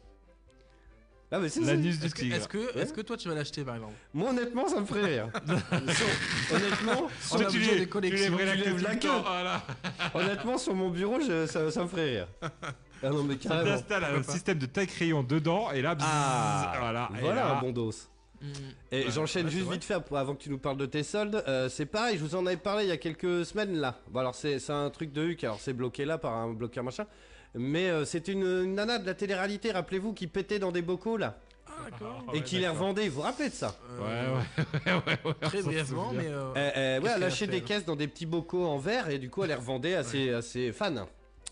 Ah 1.32 1.38
mais 1.38 1.48
c'est 1.48 1.60
ça. 1.62 1.66
L'anus 1.74 2.00
du 2.00 2.06
Est-ce 2.06 2.14
que, 2.14 2.20
tigre. 2.22 2.34
est-ce 2.36 2.48
que, 2.48 2.78
est-ce 2.78 2.92
que 2.92 3.00
toi 3.02 3.16
tu 3.16 3.28
vas 3.28 3.36
l'acheter 3.36 3.62
par 3.62 3.76
exemple? 3.76 3.94
Moi 4.12 4.30
honnêtement, 4.30 4.66
ça 4.66 4.80
me 4.80 4.84
ferait 4.84 5.04
rire. 5.04 5.28
Sur- 5.46 6.56
honnêtement, 6.56 7.08
sur, 7.20 7.36
On 7.36 7.40
a 7.40 7.44
tu 7.46 7.58
des 7.60 7.86
collections, 7.86 8.36
tu 8.36 8.44
la 8.44 8.54
lèves 8.56 8.82
la 8.82 8.92
le 8.94 8.98
queue. 8.98 9.08
temps, 9.08 9.22
voilà. 9.22 9.62
honnêtement, 10.14 10.58
sur 10.58 10.74
mon 10.74 10.90
bureau, 10.90 11.20
je- 11.20 11.46
ça, 11.46 11.70
ça 11.70 11.82
me 11.84 11.88
ferait 11.88 12.10
rire. 12.10 12.28
Ah 12.42 13.08
non 13.10 13.22
mais 13.22 13.36
carrément. 13.36 13.78
un 14.18 14.22
système 14.24 14.58
de 14.58 14.66
taille 14.66 14.88
crayon 14.88 15.22
dedans 15.22 15.70
et 15.70 15.80
là, 15.82 15.94
bzzz, 15.94 16.04
Ah, 16.06 16.74
voilà. 16.80 17.08
et 17.16 17.20
Voilà 17.20 17.44
là- 17.44 17.56
un 17.56 17.60
bon 17.60 17.70
dos. 17.70 17.92
Et 18.90 19.04
Ouais, 19.04 19.10
j'enchaîne 19.10 19.44
ouais, 19.46 19.50
c'est 19.52 19.58
juste 19.58 19.70
vite 19.70 19.84
fait 19.84 19.94
avant 19.94 20.34
que 20.34 20.42
tu 20.42 20.50
nous 20.50 20.58
parles 20.58 20.76
de 20.78 20.86
tes 20.86 21.02
soldes. 21.02 21.42
Euh, 21.46 21.68
c'est 21.68 21.86
pareil, 21.86 22.16
je 22.18 22.24
vous 22.24 22.34
en 22.34 22.46
avais 22.46 22.56
parlé 22.56 22.84
il 22.84 22.88
y 22.88 22.92
a 22.92 22.96
quelques 22.96 23.44
semaines 23.44 23.76
là. 23.76 23.98
Bon 24.08 24.20
alors 24.20 24.34
c'est 24.34 24.58
c'est 24.58 24.72
un 24.72 24.88
truc 24.90 25.12
de 25.12 25.22
Huc, 25.24 25.44
alors 25.44 25.58
c'est 25.60 25.72
bloqué 25.74 26.04
là 26.04 26.16
par 26.18 26.32
un 26.34 26.52
bloqueur 26.52 26.82
machin. 26.84 27.06
Mais 27.54 27.90
euh, 27.90 28.04
c'était 28.04 28.32
une, 28.32 28.42
une 28.44 28.74
nana 28.76 28.98
de 28.98 29.06
la 29.06 29.14
télé-réalité, 29.14 29.72
rappelez-vous, 29.72 30.12
qui 30.14 30.26
pétait 30.26 30.58
dans 30.58 30.72
des 30.72 30.82
bocaux 30.82 31.16
là. 31.16 31.38
Ah, 31.66 31.72
D'accord. 31.90 32.24
Ah 32.28 32.30
et 32.32 32.38
ouais, 32.38 32.44
qui 32.44 32.58
les 32.58 32.68
revendait. 32.68 33.08
Vous 33.08 33.16
vous 33.16 33.20
rappelez 33.22 33.48
de 33.48 33.54
ça 33.54 33.74
Ouais, 33.98 34.06
Euh, 34.08 34.36
ouais, 34.86 34.92
ouais, 35.06 35.18
ouais. 35.24 35.34
Très 35.42 35.62
brièvement, 35.62 36.12
mais. 36.12 36.26
euh, 36.28 36.52
Euh, 36.56 36.70
euh, 36.76 37.00
ouais, 37.00 37.10
elle 37.20 37.30
fait, 37.30 37.46
des 37.46 37.60
caisses 37.62 37.84
dans 37.84 37.96
des 37.96 38.08
petits 38.08 38.26
bocaux 38.26 38.64
en 38.66 38.78
verre 38.78 39.08
et 39.10 39.18
du 39.18 39.28
coup 39.30 39.42
elle 39.42 39.48
les 39.50 39.54
revendait 39.54 39.94
à 39.94 40.02
ses, 40.04 40.30
à 40.32 40.42
ses 40.42 40.72
fans. 40.72 41.06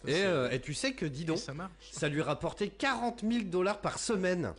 Et, 0.07 0.13
c'est- 0.13 0.25
euh, 0.27 0.51
et 0.51 0.61
tu 0.61 0.75
sais 0.75 0.93
que, 0.93 1.05
dis 1.05 1.25
donc, 1.25 1.39
ça 1.91 2.09
lui 2.09 2.23
rapportait 2.23 2.69
40 2.69 3.23
000 3.29 3.45
dollars 3.47 3.79
par 3.81 3.99
semaine. 3.99 4.53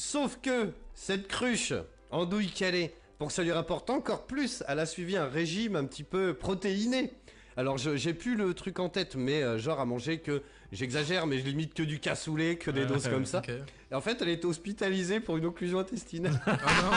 Sauf 0.00 0.38
que 0.42 0.70
cette 0.94 1.28
cruche 1.28 1.74
en 2.10 2.24
douille 2.24 2.50
calée, 2.50 2.94
pour 3.18 3.28
que 3.28 3.34
ça 3.34 3.42
lui 3.42 3.52
rapporte 3.52 3.90
encore 3.90 4.26
plus, 4.26 4.64
elle 4.66 4.78
a 4.78 4.86
suivi 4.86 5.14
un 5.18 5.26
régime 5.26 5.76
un 5.76 5.84
petit 5.84 6.04
peu 6.04 6.32
protéiné. 6.32 7.12
Alors 7.58 7.76
j'ai 7.76 8.14
plus 8.14 8.34
le 8.34 8.54
truc 8.54 8.78
en 8.78 8.88
tête, 8.88 9.14
mais 9.16 9.42
euh, 9.42 9.58
genre 9.58 9.78
à 9.78 9.84
manger 9.84 10.20
que, 10.20 10.40
j'exagère, 10.72 11.26
mais 11.26 11.38
je 11.38 11.44
limite 11.44 11.74
que 11.74 11.82
du 11.82 11.98
cassoulet, 12.00 12.56
que 12.56 12.70
des 12.70 12.86
doses 12.86 13.08
comme 13.08 13.26
ça. 13.26 13.42
Et 13.90 13.94
en 13.94 14.00
fait 14.00 14.22
elle 14.22 14.30
était 14.30 14.46
hospitalisée 14.46 15.20
pour 15.20 15.36
une 15.36 15.44
occlusion 15.44 15.80
intestinale. 15.80 16.40
Ah 16.46 16.56
non 16.82 16.92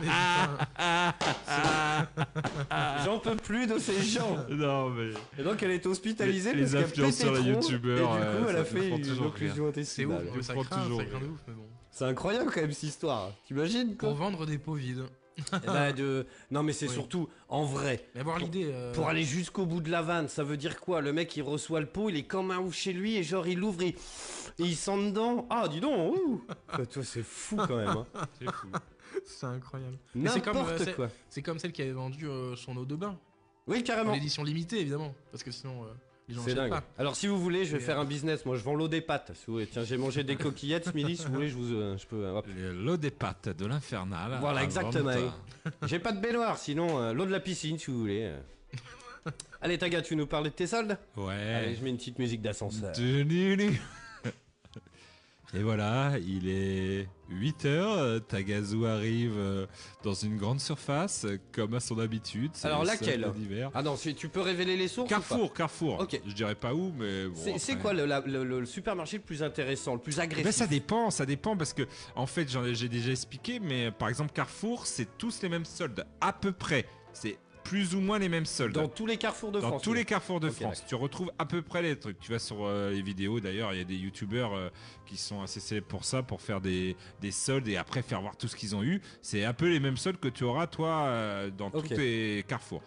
Mais 0.00 0.08
putain, 2.66 3.04
J'en 3.04 3.20
peux 3.20 3.36
plus 3.36 3.68
de 3.68 3.78
ces 3.78 4.02
gens. 4.02 4.38
Non, 4.50 4.90
mais. 4.90 5.10
Et 5.38 5.44
donc 5.44 5.62
elle 5.62 5.70
était 5.70 5.86
hospitalisée 5.86 6.52
Les- 6.54 6.64
les 6.64 6.72
parce 6.72 6.72
qu'elle 6.92 7.04
influenceurs, 7.04 7.34
les 7.34 7.52
trop, 7.52 7.62
youtubeurs, 7.62 7.98
Et 7.98 8.00
du 8.00 8.26
coup 8.26 8.44
euh, 8.44 8.46
elle 8.50 8.56
a 8.56 8.64
fait 8.64 8.88
une 8.88 9.24
occlusion 9.24 9.54
c'est 9.54 9.60
ouf, 9.60 9.68
intestinale. 9.68 10.26
mais 10.34 10.42
ça 10.42 10.52
prend 10.54 10.62
craint, 10.64 10.82
toujours 10.82 10.98
ça 11.00 11.06
craint 11.06 11.18
de 11.20 11.24
rire. 11.24 11.32
ouf, 11.32 11.40
mais 11.46 11.54
bon. 11.54 11.66
C'est 11.94 12.04
incroyable 12.04 12.50
quand 12.52 12.60
même 12.60 12.72
cette 12.72 12.82
histoire. 12.90 13.30
T'imagines 13.46 13.96
quoi 13.96 14.08
Pour 14.10 14.18
vendre 14.18 14.46
des 14.46 14.58
pots 14.58 14.74
vides. 14.74 15.04
Eh 15.38 15.66
ben, 15.66 15.92
de... 15.96 16.26
Non 16.50 16.62
mais 16.62 16.72
c'est 16.72 16.88
Oui. 16.88 16.92
surtout 16.94 17.28
en 17.48 17.64
vrai. 17.64 18.08
Mais 18.14 18.20
avoir 18.20 18.38
l'idée. 18.38 18.66
euh, 18.72 18.92
Pour 18.92 19.08
aller 19.08 19.22
jusqu'au 19.22 19.64
bout 19.64 19.80
de 19.80 19.90
la 19.90 20.02
vanne, 20.02 20.28
ça 20.28 20.42
veut 20.44 20.56
dire 20.56 20.80
quoi? 20.80 21.00
Le 21.00 21.12
mec 21.12 21.36
il 21.36 21.42
reçoit 21.42 21.80
le 21.80 21.86
pot, 21.86 22.08
il 22.10 22.16
est 22.16 22.24
comme 22.24 22.50
un 22.50 22.58
ouf 22.58 22.74
chez 22.74 22.92
lui 22.92 23.16
et 23.16 23.22
genre 23.22 23.46
il 23.46 23.58
l'ouvre 23.58 23.82
et... 23.82 23.88
et 23.88 23.96
il 24.58 24.76
sent 24.76 25.06
dedans. 25.06 25.46
Ah 25.50 25.68
dis 25.68 25.80
donc, 25.80 26.16
ouh 26.16 26.44
Bah, 26.76 26.84
Toi 26.86 27.04
c'est 27.04 27.22
fou 27.24 27.56
quand 27.56 27.76
même. 27.76 27.88
Hein. 27.88 28.06
C'est 28.38 28.50
fou. 28.52 28.68
C'est 29.24 29.46
incroyable. 29.46 29.96
Mais 30.16 30.28
c'est 30.30 30.40
comme, 30.40 30.56
euh, 30.56 30.76
c'est- 30.78 30.94
quoi. 30.94 31.08
C'est 31.28 31.42
comme 31.42 31.58
celle 31.60 31.70
qui 31.72 31.82
avait 31.82 31.92
vendu 31.92 32.26
euh, 32.26 32.56
son 32.56 32.76
eau 32.76 32.84
de 32.84 32.96
bain. 32.96 33.16
Oui 33.68 33.78
En 33.78 33.82
carrément. 33.82 34.14
édition 34.14 34.42
limitée, 34.42 34.80
évidemment. 34.80 35.14
Parce 35.30 35.44
que 35.44 35.52
sinon, 35.52 35.84
C'est 36.44 36.54
dingue. 36.54 36.70
pas. 36.70 36.82
Alors 36.98 37.16
si 37.16 37.26
vous 37.26 37.38
voulez, 37.38 37.64
je 37.64 37.72
vais 37.76 37.82
Et, 37.82 37.84
faire 37.86 37.98
euh, 37.98 38.02
un 38.02 38.06
business. 38.06 38.44
Moi 38.46 38.56
je 38.56 38.62
vends 38.64 38.74
l'eau 38.74 38.88
des 38.88 39.00
pâtes. 39.00 39.32
Si 39.34 39.44
vous 39.46 39.54
voulez. 39.54 39.66
Tiens, 39.66 39.84
j'ai 39.84 39.96
mangé 39.96 40.24
des 40.24 40.36
coquillettes 40.36 40.86
ce 40.86 40.92
midi. 40.92 41.16
Si 41.16 41.26
vous 41.26 41.34
voulez, 41.34 41.48
je 41.48 41.54
vous, 41.56 41.74
euh, 41.74 41.96
je 41.98 42.06
peux. 42.06 42.24
euh, 42.24 42.32
hop. 42.38 42.46
L'eau 42.74 42.96
des 42.96 43.10
pattes 43.10 43.48
de 43.50 43.66
l'infernal. 43.66 44.38
Voilà, 44.40 44.60
à 44.60 44.64
exactement. 44.64 45.10
J'ai 45.86 45.98
pas 45.98 46.12
de 46.12 46.20
baignoire, 46.20 46.58
sinon 46.58 46.98
euh, 47.00 47.12
l'eau 47.12 47.26
de 47.26 47.30
la 47.30 47.40
piscine 47.40 47.78
si 47.78 47.90
vous 47.90 47.98
voulez. 48.00 48.32
Allez 49.62 49.78
Taga, 49.78 50.02
tu 50.02 50.16
nous 50.16 50.26
parlais 50.26 50.50
de 50.50 50.54
tes 50.54 50.66
soldes? 50.66 50.98
Allez, 51.16 51.26
Ouais. 51.26 51.74
je 51.78 51.82
mets 51.84 51.90
une 51.90 51.96
petite 51.96 52.18
musique 52.18 52.42
d'ascenseur. 52.42 52.92
Et 55.56 55.62
voilà, 55.62 56.14
il 56.26 56.48
est 56.48 57.08
8h, 57.30 58.20
Tagazu 58.26 58.86
arrive 58.86 59.34
euh, 59.36 59.66
dans 60.02 60.12
une 60.14 60.36
grande 60.36 60.60
surface, 60.60 61.26
comme 61.52 61.74
à 61.74 61.80
son 61.80 61.98
habitude. 62.00 62.50
Alors, 62.64 62.80
le 62.82 62.88
laquelle. 62.88 63.30
Ah 63.72 63.82
non, 63.82 63.94
tu 63.96 64.28
peux 64.28 64.40
révéler 64.40 64.76
les 64.76 64.88
sources 64.88 65.08
Carrefour, 65.08 65.52
Carrefour. 65.54 66.00
Ok. 66.00 66.20
Je 66.26 66.34
dirais 66.34 66.56
pas 66.56 66.74
où, 66.74 66.92
mais 66.98 67.26
bon. 67.28 67.34
C'est 67.58 67.72
après. 67.72 67.82
quoi 67.82 67.92
le, 67.92 68.04
la- 68.04 68.20
le- 68.20 68.42
le 68.60 68.66
supermarché 68.66 69.18
le 69.18 69.22
plus 69.22 69.42
intéressant, 69.44 69.94
le 69.94 70.00
plus 70.00 70.16
Eh 70.18 70.22
agressif 70.22 70.44
ben, 70.44 70.52
ça 70.52 70.66
dépend, 70.66 71.10
ça 71.10 71.24
dépend 71.24 71.56
parce 71.56 71.72
que 71.72 71.82
en 72.16 72.26
fait 72.26 72.48
j'ai 72.72 72.88
déjà 72.88 73.12
expliqué, 73.12 73.60
mais 73.60 73.90
par 73.92 74.08
exemple 74.08 74.32
Carrefour 74.32 74.86
c'est 74.86 75.16
tous 75.18 75.40
les 75.42 75.48
mêmes 75.48 75.64
soldes 75.64 76.04
à 76.20 76.32
peu 76.32 76.50
près. 76.52 76.84
C'est 77.12 77.38
plus 77.64 77.94
ou 77.94 78.00
moins 78.00 78.18
les 78.18 78.28
mêmes 78.28 78.44
soldes. 78.46 78.74
Dans 78.74 78.88
tous 78.88 79.06
les 79.06 79.16
carrefours 79.16 79.50
de 79.50 79.60
Dans 79.60 79.68
France. 79.68 79.82
tous 79.82 79.90
oui. 79.90 79.98
les 79.98 80.04
carrefours 80.04 80.38
de 80.38 80.50
France, 80.50 80.84
tu 80.86 80.94
retrouves 80.94 81.32
à 81.38 81.46
peu 81.46 81.62
près 81.62 81.82
les 81.82 81.98
trucs. 81.98 82.20
Tu 82.20 82.30
vas 82.30 82.38
sur 82.38 82.58
euh, 82.60 82.90
les 82.90 83.02
vidéos, 83.02 83.40
d'ailleurs, 83.40 83.72
il 83.72 83.78
y 83.78 83.80
a 83.80 83.84
des 83.84 83.96
youtubeurs 83.96 84.54
euh, 84.54 84.68
qui 85.06 85.16
sont 85.16 85.42
assez 85.42 85.60
célèbres 85.60 85.86
pour 85.88 86.04
ça, 86.04 86.22
pour 86.22 86.40
faire 86.40 86.60
des, 86.60 86.94
des 87.20 87.30
soldes 87.30 87.66
et 87.66 87.76
après 87.76 88.02
faire 88.02 88.20
voir 88.20 88.36
tout 88.36 88.46
ce 88.46 88.54
qu'ils 88.54 88.76
ont 88.76 88.84
eu. 88.84 89.00
C'est 89.22 89.44
un 89.44 89.54
peu 89.54 89.68
les 89.68 89.80
mêmes 89.80 89.96
soldes 89.96 90.20
que 90.20 90.28
tu 90.28 90.44
auras, 90.44 90.66
toi, 90.66 91.06
euh, 91.06 91.50
dans 91.50 91.70
tous 91.70 91.88
tes 91.88 92.44
carrefours. 92.46 92.82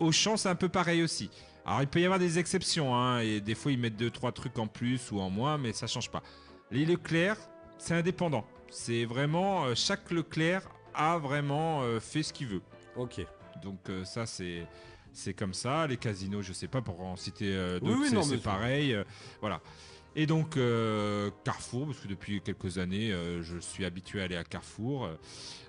Auchan, 0.00 0.36
c'est 0.36 0.48
un 0.50 0.54
peu 0.56 0.68
pareil 0.68 1.02
aussi. 1.02 1.30
Alors, 1.64 1.80
il 1.80 1.88
peut 1.88 2.00
y 2.00 2.04
avoir 2.04 2.18
des 2.18 2.38
exceptions, 2.38 2.94
hein, 2.94 3.20
et 3.20 3.40
des 3.40 3.54
fois, 3.54 3.72
ils 3.72 3.78
mettent 3.78 3.96
deux, 3.96 4.10
trois 4.10 4.32
trucs 4.32 4.58
en 4.58 4.66
plus 4.66 5.10
ou 5.12 5.20
en 5.20 5.30
moins, 5.30 5.56
mais 5.56 5.72
ça 5.72 5.86
change 5.86 6.10
pas. 6.10 6.22
Les 6.70 6.84
Leclerc, 6.84 7.38
c'est 7.78 7.94
indépendant. 7.94 8.44
C'est 8.70 9.04
vraiment, 9.06 9.74
chaque 9.74 10.10
Leclerc 10.10 10.68
a 10.94 11.16
vraiment 11.16 11.82
fait 12.00 12.22
ce 12.22 12.32
qu'il 12.32 12.48
veut. 12.48 12.62
Ok. 12.96 13.24
Donc 13.62 13.78
euh, 13.88 14.04
ça 14.04 14.26
c'est 14.26 14.66
c'est 15.12 15.34
comme 15.34 15.54
ça. 15.54 15.86
Les 15.86 15.96
casinos, 15.96 16.42
je 16.42 16.52
sais 16.52 16.66
pas 16.68 16.82
pour 16.82 17.00
en 17.02 17.16
citer 17.16 17.54
euh, 17.54 17.78
Oui, 17.82 17.88
d'autres, 17.88 18.00
oui, 18.02 18.06
c'est- 18.08 18.14
non, 18.16 18.22
c'est 18.22 18.42
pareil. 18.42 18.94
euh, 18.94 19.04
voilà. 19.40 19.60
Et 20.16 20.26
donc 20.26 20.56
euh, 20.56 21.30
Carrefour, 21.44 21.86
parce 21.86 21.98
que 21.98 22.08
depuis 22.08 22.40
quelques 22.40 22.78
années, 22.78 23.12
euh, 23.12 23.42
je 23.42 23.58
suis 23.58 23.84
habitué 23.84 24.20
à 24.20 24.24
aller 24.24 24.36
à 24.36 24.44
Carrefour, 24.44 25.06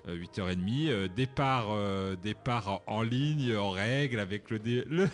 euh, 0.08 0.16
8h30, 0.16 0.88
euh, 0.88 1.08
départ, 1.08 1.66
euh, 1.70 2.14
départ 2.16 2.80
en 2.86 3.02
ligne, 3.02 3.56
en 3.56 3.70
règle, 3.70 4.20
avec 4.20 4.50
le, 4.50 4.58
dé- 4.60 4.84
le 4.88 5.08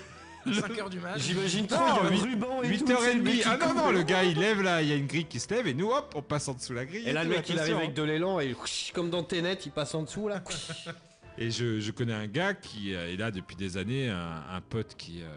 5h 0.46 0.90
du 0.90 0.98
match. 1.00 1.20
J'imagine 1.22 1.66
trop, 1.66 1.78
Non, 1.80 1.86
il 1.86 1.94
y 1.94 1.98
a 1.98 2.02
un 2.02 2.10
huit- 2.10 2.20
ruban 2.34 2.62
et 2.62 2.76
tout. 2.78 2.86
c'est 2.86 3.14
le 3.14 3.22
mec 3.22 3.34
8h30. 3.36 3.42
qui 3.42 3.48
Ah 3.48 3.56
non, 3.68 3.74
non, 3.74 3.90
le 3.90 4.02
gars 4.02 4.24
il 4.24 4.38
lève 4.38 4.60
là, 4.60 4.82
il 4.82 4.88
y 4.88 4.92
a 4.92 4.96
une 4.96 5.06
grille 5.06 5.24
qui 5.24 5.40
se 5.40 5.48
lève 5.54 5.66
et 5.66 5.72
nous 5.74 5.90
hop, 5.90 6.12
on 6.14 6.20
passe 6.22 6.48
en 6.48 6.54
dessous 6.54 6.74
la 6.74 6.84
grille. 6.84 7.08
Et 7.08 7.12
là, 7.12 7.24
le 7.24 7.30
mec, 7.30 7.48
il 7.48 7.58
arrive 7.58 7.76
avec 7.76 7.94
de 7.94 8.02
l'élan 8.02 8.38
et 8.40 8.54
comme 8.92 9.08
dans 9.08 9.22
Tenet, 9.22 9.54
il 9.64 9.72
passe 9.72 9.94
en 9.94 10.02
dessous 10.02 10.28
là. 10.28 10.42
Et 11.38 11.50
je, 11.50 11.80
je 11.80 11.90
connais 11.90 12.12
un 12.12 12.26
gars 12.26 12.54
qui 12.54 12.94
euh, 12.94 13.12
est 13.12 13.16
là 13.16 13.30
depuis 13.30 13.56
des 13.56 13.76
années, 13.76 14.08
un, 14.08 14.42
un 14.50 14.60
pote 14.60 14.94
qui, 14.96 15.22
euh, 15.22 15.28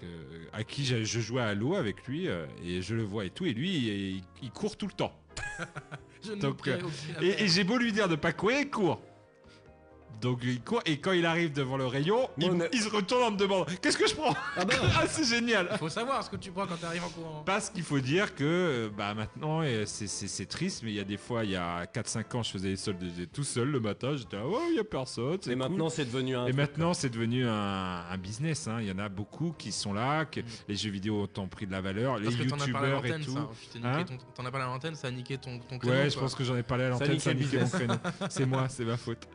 que- 0.00 0.56
à 0.56 0.64
qui 0.64 0.84
je, 0.84 1.04
je 1.04 1.20
jouais 1.20 1.42
à 1.42 1.54
l'eau 1.54 1.74
avec 1.74 2.06
lui, 2.06 2.28
euh, 2.28 2.46
et 2.64 2.80
je 2.82 2.94
le 2.94 3.02
vois 3.02 3.24
et 3.26 3.30
tout, 3.30 3.44
et 3.44 3.52
lui, 3.52 3.70
il, 3.76 4.22
il 4.42 4.50
court 4.50 4.76
tout 4.76 4.86
le 4.86 4.92
temps. 4.92 5.18
Je 6.26 6.32
Donc, 6.32 6.66
euh, 6.68 6.78
et 7.20 7.48
j'ai 7.48 7.64
beau 7.64 7.76
lui 7.76 7.92
dire 7.92 8.08
de 8.08 8.16
pas 8.16 8.32
courir, 8.32 8.60
il 8.60 8.70
court. 8.70 9.02
Donc 10.20 10.40
il 10.42 10.60
court, 10.62 10.80
et 10.86 10.98
quand 10.98 11.12
il 11.12 11.26
arrive 11.26 11.52
devant 11.52 11.76
le 11.76 11.86
rayon, 11.86 12.28
il, 12.38 12.50
Mon- 12.52 12.64
il 12.72 12.80
se 12.80 12.88
retourne 12.88 13.22
en 13.24 13.30
me 13.30 13.36
demandant 13.36 13.66
Qu'est-ce 13.82 13.98
que 13.98 14.06
je 14.08 14.14
prends 14.14 14.34
Ah 14.56 14.64
bah 14.64 14.74
Ah, 14.96 15.06
c'est 15.06 15.24
génial 15.24 15.68
Faut 15.78 15.88
savoir 15.88 16.22
ce 16.24 16.30
que 16.30 16.36
tu 16.36 16.50
prends 16.50 16.66
quand 16.66 16.76
t'arrives 16.76 17.04
en 17.04 17.08
courant. 17.10 17.42
Parce 17.44 17.68
qu'il 17.70 17.82
faut 17.82 18.00
dire 18.00 18.34
que 18.34 18.44
euh, 18.44 18.88
bah, 18.96 19.12
maintenant, 19.14 19.60
euh, 19.62 19.84
c'est- 19.86 20.06
c'est 20.06 20.28
c'est 20.28 20.46
triste, 20.46 20.82
mais 20.82 20.90
il 20.90 20.94
y 20.96 21.00
a 21.00 21.04
des 21.04 21.16
fois, 21.16 21.44
il 21.44 21.50
y 21.50 21.56
a 21.56 21.84
4-5 21.86 22.34
ans, 22.36 22.42
je 22.42 22.50
faisais 22.50 22.68
les 22.68 22.76
soldes 22.76 23.02
j'étais 23.16 23.26
tout 23.30 23.44
seul 23.44 23.68
le 23.70 23.80
matin, 23.80 24.16
j'étais 24.16 24.36
là, 24.36 24.42
oh, 24.46 24.60
il 24.70 24.76
y 24.76 24.80
a 24.80 24.84
personne. 24.84 25.38
c'est 25.42 25.50
Et 25.50 25.54
cool. 25.54 25.62
maintenant, 25.62 25.88
c'est 25.90 26.04
devenu 26.06 26.36
un. 26.36 26.46
Et 26.46 26.52
maintenant, 26.52 26.94
c'est 26.94 27.10
devenu 27.10 27.46
un, 27.46 28.04
un 28.10 28.18
business. 28.18 28.66
hein. 28.68 28.78
Il 28.80 28.86
y 28.88 28.92
en 28.92 28.98
a 28.98 29.08
beaucoup 29.08 29.54
qui 29.58 29.72
sont 29.72 29.92
là, 29.92 30.24
que 30.24 30.40
Mm. 30.40 30.44
les 30.68 30.74
jeux 30.76 30.90
vidéo 30.90 31.28
ont 31.36 31.48
pris 31.48 31.66
de 31.66 31.72
la 31.72 31.80
valeur, 31.80 32.18
les 32.18 32.24
Parce 32.24 32.36
que 32.36 32.42
t'en 32.44 32.56
as 32.60 32.68
parlé 32.68 32.88
à 32.92 32.94
youtubeurs 32.96 33.04
et 33.06 33.08
l'antenne, 33.08 33.24
tout. 33.24 33.34
ça. 33.34 33.48
Tu 33.60 33.68
t'es 33.68 33.78
niqué 33.78 33.88
Hein 34.00 34.04
ton- 34.04 34.18
T'en 34.34 34.46
as 34.46 34.50
parlé 34.50 34.66
à 34.66 34.68
l'antenne, 34.70 34.94
ça 34.94 35.08
a 35.08 35.10
niqué 35.10 35.36
ton, 35.38 35.58
ton 35.58 35.78
créneau. 35.78 35.94
Ouais, 35.94 36.08
je 36.08 36.14
quoi. 36.14 36.22
pense 36.22 36.34
que 36.34 36.44
j'en 36.44 36.56
ai 36.56 36.62
parlé 36.62 36.84
à 36.84 36.88
l'antenne, 36.90 37.18
ça 37.20 37.30
a 37.30 37.32
le 37.34 37.40
niqué 37.40 37.56
mon 37.58 37.62
business. 37.64 37.80
créneau. 37.80 37.94
C'est 38.30 38.46
moi, 38.46 38.68
c'est 38.68 38.84
ma 38.84 38.96
faute. 38.96 39.26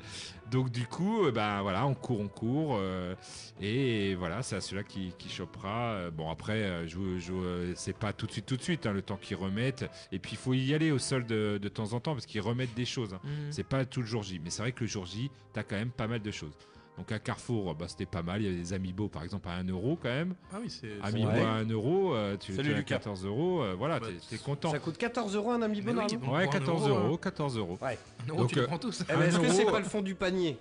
Donc 0.51 0.71
du 0.71 0.87
coup, 0.87 1.29
bah 1.31 1.61
voilà, 1.61 1.85
on 1.85 1.93
court, 1.93 2.19
on 2.19 2.27
court, 2.27 2.77
euh, 2.79 3.13
et 3.61 4.15
voilà, 4.15 4.41
c'est 4.41 4.55
à 4.55 4.61
celui-là 4.61 4.83
qui, 4.83 5.13
qui 5.17 5.29
chopera. 5.29 5.91
Euh, 5.93 6.11
Bon 6.11 6.29
après, 6.31 6.63
euh, 6.63 6.87
je, 6.87 7.19
je- 7.19 7.73
c'est 7.75 7.95
pas 7.95 8.13
tout 8.13 8.25
de 8.25 8.31
suite, 8.31 8.45
tout 8.47 8.57
de 8.57 8.61
suite, 8.63 8.85
hein, 8.87 8.93
le 8.93 9.01
temps 9.03 9.17
qu'ils 9.17 9.37
remettent. 9.37 9.85
Et 10.11 10.17
puis 10.17 10.31
il 10.33 10.37
faut 10.37 10.53
y 10.53 10.73
aller 10.73 10.91
au 10.91 10.97
sol 10.97 11.25
de, 11.25 11.59
de 11.61 11.69
temps 11.69 11.93
en 11.93 11.99
temps 11.99 12.13
parce 12.13 12.25
qu'ils 12.25 12.41
remettent 12.41 12.73
des 12.73 12.85
choses. 12.85 13.13
hein. 13.13 13.19
Mhm. 13.23 13.51
C'est 13.51 13.63
pas 13.63 13.85
tout 13.85 14.01
le 14.01 14.07
jour 14.07 14.23
J, 14.23 14.39
mais 14.43 14.49
c'est 14.49 14.63
vrai 14.63 14.71
que 14.71 14.81
le 14.81 14.87
jour 14.87 15.05
J, 15.05 15.29
t'as 15.53 15.61
quand 15.63 15.75
même 15.75 15.91
pas 15.91 16.07
mal 16.07 16.21
de 16.21 16.31
choses. 16.31 16.53
Donc 16.99 17.13
à 17.13 17.17
Carrefour, 17.19 17.73
bah, 17.75 17.85
c'était 17.87 18.05
pas 18.05 18.21
mal. 18.21 18.41
Il 18.41 18.45
y 18.45 18.47
avait 18.49 18.57
des 18.61 18.73
Amiibo 18.73 19.07
par 19.07 19.23
exemple 19.23 19.47
à 19.47 19.53
1 19.53 19.63
euro 19.69 19.97
quand 20.03 20.09
même. 20.09 20.35
Ah 20.53 20.57
oui, 20.61 20.69
c'est. 20.69 20.91
Amiibo 21.01 21.29
Ouais. 21.29 21.41
à 21.41 21.53
1 21.53 21.69
euro, 21.69 22.13
euh, 22.13 22.35
tu 22.37 22.53
Salut, 22.53 22.67
tu 22.69 22.73
as 22.75 22.77
Lucas. 22.77 22.95
14 22.97 23.25
euros, 23.25 23.61
euh, 23.63 23.73
voilà, 23.77 24.01
Bah, 24.01 24.07
t'es- 24.07 24.35
t'es 24.35 24.43
content. 24.43 24.69
Ça 24.71 24.79
coûte 24.79 24.97
14 24.97 25.33
euros 25.33 25.51
un 25.51 25.61
amiibo 25.61 25.87
oui, 25.91 25.95
normalement 25.95 26.33
Ouais, 26.33 26.45
pour 26.45 26.55
un 26.55 26.59
14 26.59 26.89
euro, 26.89 26.99
euros, 26.99 27.13
hein. 27.15 27.19
14 27.21 27.57
euros. 27.57 27.77
Ouais. 27.81 27.97
Un 28.25 28.29
euro, 28.29 28.39
Donc, 28.41 28.49
tu 28.49 28.55
les 28.55 28.61
euh, 28.61 28.67
prends 28.67 28.77
tous. 28.77 29.01
Eh 29.09 29.13
ben, 29.13 29.21
Est-ce 29.21 29.39
que 29.39 29.47
c'est 29.49 29.65
pas 29.65 29.79
le 29.79 29.85
fond 29.85 30.01
du 30.01 30.13
panier? 30.13 30.57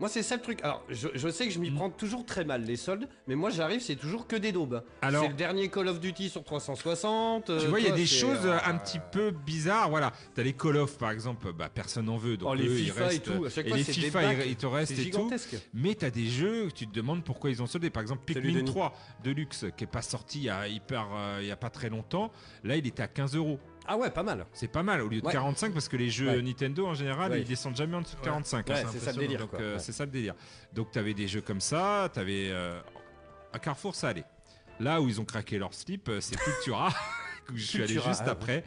Moi, 0.00 0.08
c'est 0.08 0.22
ça 0.22 0.34
le 0.36 0.42
truc. 0.42 0.58
Alors, 0.62 0.82
je, 0.88 1.08
je 1.14 1.28
sais 1.28 1.46
que 1.46 1.52
je 1.52 1.58
m'y 1.58 1.70
Mm. 1.70 1.74
prends 1.76 1.90
toujours 1.90 2.26
très 2.26 2.44
mal, 2.44 2.64
les 2.64 2.76
soldes, 2.76 3.08
mais 3.28 3.34
moi, 3.36 3.50
j'arrive, 3.50 3.80
c'est 3.80 3.94
toujours 3.96 4.26
que 4.26 4.36
des 4.36 4.50
daubes. 4.52 4.82
Alors- 5.02 5.22
c'est 5.22 5.28
le 5.28 5.34
dernier 5.34 5.68
Call 5.68 5.88
of 5.88 6.00
Duty 6.00 6.28
sur 6.28 6.42
360. 6.44 7.44
Tu 7.46 7.52
euh, 7.52 7.58
vois, 7.68 7.78
il 7.78 7.84
y 7.84 7.86
a 7.86 7.90
toi, 7.90 7.98
des 7.98 8.06
c'est, 8.06 8.16
choses 8.16 8.44
euh, 8.44 8.58
un 8.64 8.76
petit 8.76 8.98
peu 9.12 9.30
bizarres. 9.30 9.88
Voilà, 9.90 10.12
t'as 10.34 10.42
les 10.42 10.52
Call 10.52 10.76
of 10.78 10.98
par 10.98 11.10
exemple, 11.12 11.52
bah, 11.52 11.68
personne 11.72 12.06
n'en 12.06 12.16
veut. 12.16 12.36
Donc 12.36 12.48
Oh, 12.52 12.54
les 12.54 12.66
eux, 12.66 12.78
ils 12.78 12.84
FIFA 12.86 13.00
et 13.00 13.04
restent, 13.04 13.22
tout, 13.22 13.44
à 13.44 13.50
chaque 13.50 13.66
et 13.66 13.68
fois, 13.68 13.78
les 13.78 13.84
c'est 13.84 13.92
des 13.94 14.00
FIFA, 14.00 14.22
bacs. 14.22 14.36
ils, 14.44 14.50
ils 14.50 14.56
te 14.56 14.66
restent 14.66 14.94
C'est 14.94 15.02
et 15.02 15.10
tout. 15.10 15.18
gigantesque. 15.18 15.56
Mais 15.72 15.94
t'as 15.94 16.10
des 16.10 16.26
jeux, 16.26 16.68
tu 16.74 16.86
te 16.86 16.92
demandes 16.94 17.22
pourquoi 17.24 17.50
ils 17.50 17.62
ont 17.62 17.66
soldé. 17.66 17.90
Par 17.90 18.02
exemple, 18.02 18.22
Salut, 18.26 18.40
Pikmin 18.48 18.58
Denis. 18.60 18.70
3 18.70 18.94
Deluxe, 19.22 19.66
qui 19.76 19.84
est 19.84 19.88
pas 19.88 20.02
sorti 20.02 20.38
il 20.38 20.44
y 20.44 20.50
a, 20.50 20.66
hyper, 20.68 21.06
euh, 21.14 21.38
il 21.40 21.46
y 21.46 21.52
a 21.52 21.56
pas 21.56 21.70
très 21.70 21.88
longtemps. 21.88 22.32
Là, 22.64 22.76
il 22.76 22.86
était 22.86 23.02
à 23.02 23.08
15 23.08 23.36
euros. 23.36 23.58
Ah 23.86 23.96
ouais, 23.96 24.10
pas 24.10 24.22
mal. 24.22 24.46
C'est 24.52 24.68
pas 24.68 24.82
mal 24.82 25.00
au 25.02 25.08
lieu 25.08 25.20
de 25.20 25.26
Ouais. 25.26 25.32
45 25.32 25.72
parce 25.72 25.88
que 25.88 25.96
les 25.96 26.10
jeux 26.10 26.28
Ouais. 26.28 26.42
Nintendo 26.42 26.86
en 26.86 26.94
général, 26.94 27.32
Ouais. 27.32 27.40
ils 27.42 27.46
descendent 27.46 27.76
jamais 27.76 27.96
en 27.96 28.00
dessous 28.00 28.14
de 28.16 28.20
Ouais. 28.20 28.26
45. 28.26 28.66
Ouais, 28.68 28.80
hein. 28.80 28.88
c'est 28.90 28.98
ça 28.98 29.12
le 29.12 29.18
délire. 29.18 29.40
Donc 29.40 29.54
euh, 29.54 29.78
c'est 29.78 29.92
ça 29.92 30.04
le 30.04 30.10
délire. 30.10 30.34
Donc 30.72 30.90
tu 30.90 30.98
avais 30.98 31.14
des 31.14 31.28
jeux 31.28 31.42
comme 31.42 31.60
ça, 31.60 32.08
tu 32.12 32.18
avais 32.20 32.52
à 33.52 33.58
Carrefour 33.58 33.94
ça 33.94 34.08
allait. 34.08 34.24
Là 34.80 35.00
où 35.00 35.08
ils 35.08 35.20
ont 35.20 35.24
craqué 35.24 35.58
leur 35.58 35.72
slip, 35.72 36.08
euh, 36.08 36.20
c'est 36.20 36.36
Cultura 36.36 36.88
où 37.50 37.52
je 37.56 37.64
suis 37.64 37.82
allé 37.82 37.94
juste 37.94 38.22
ah, 38.26 38.30
après. 38.30 38.64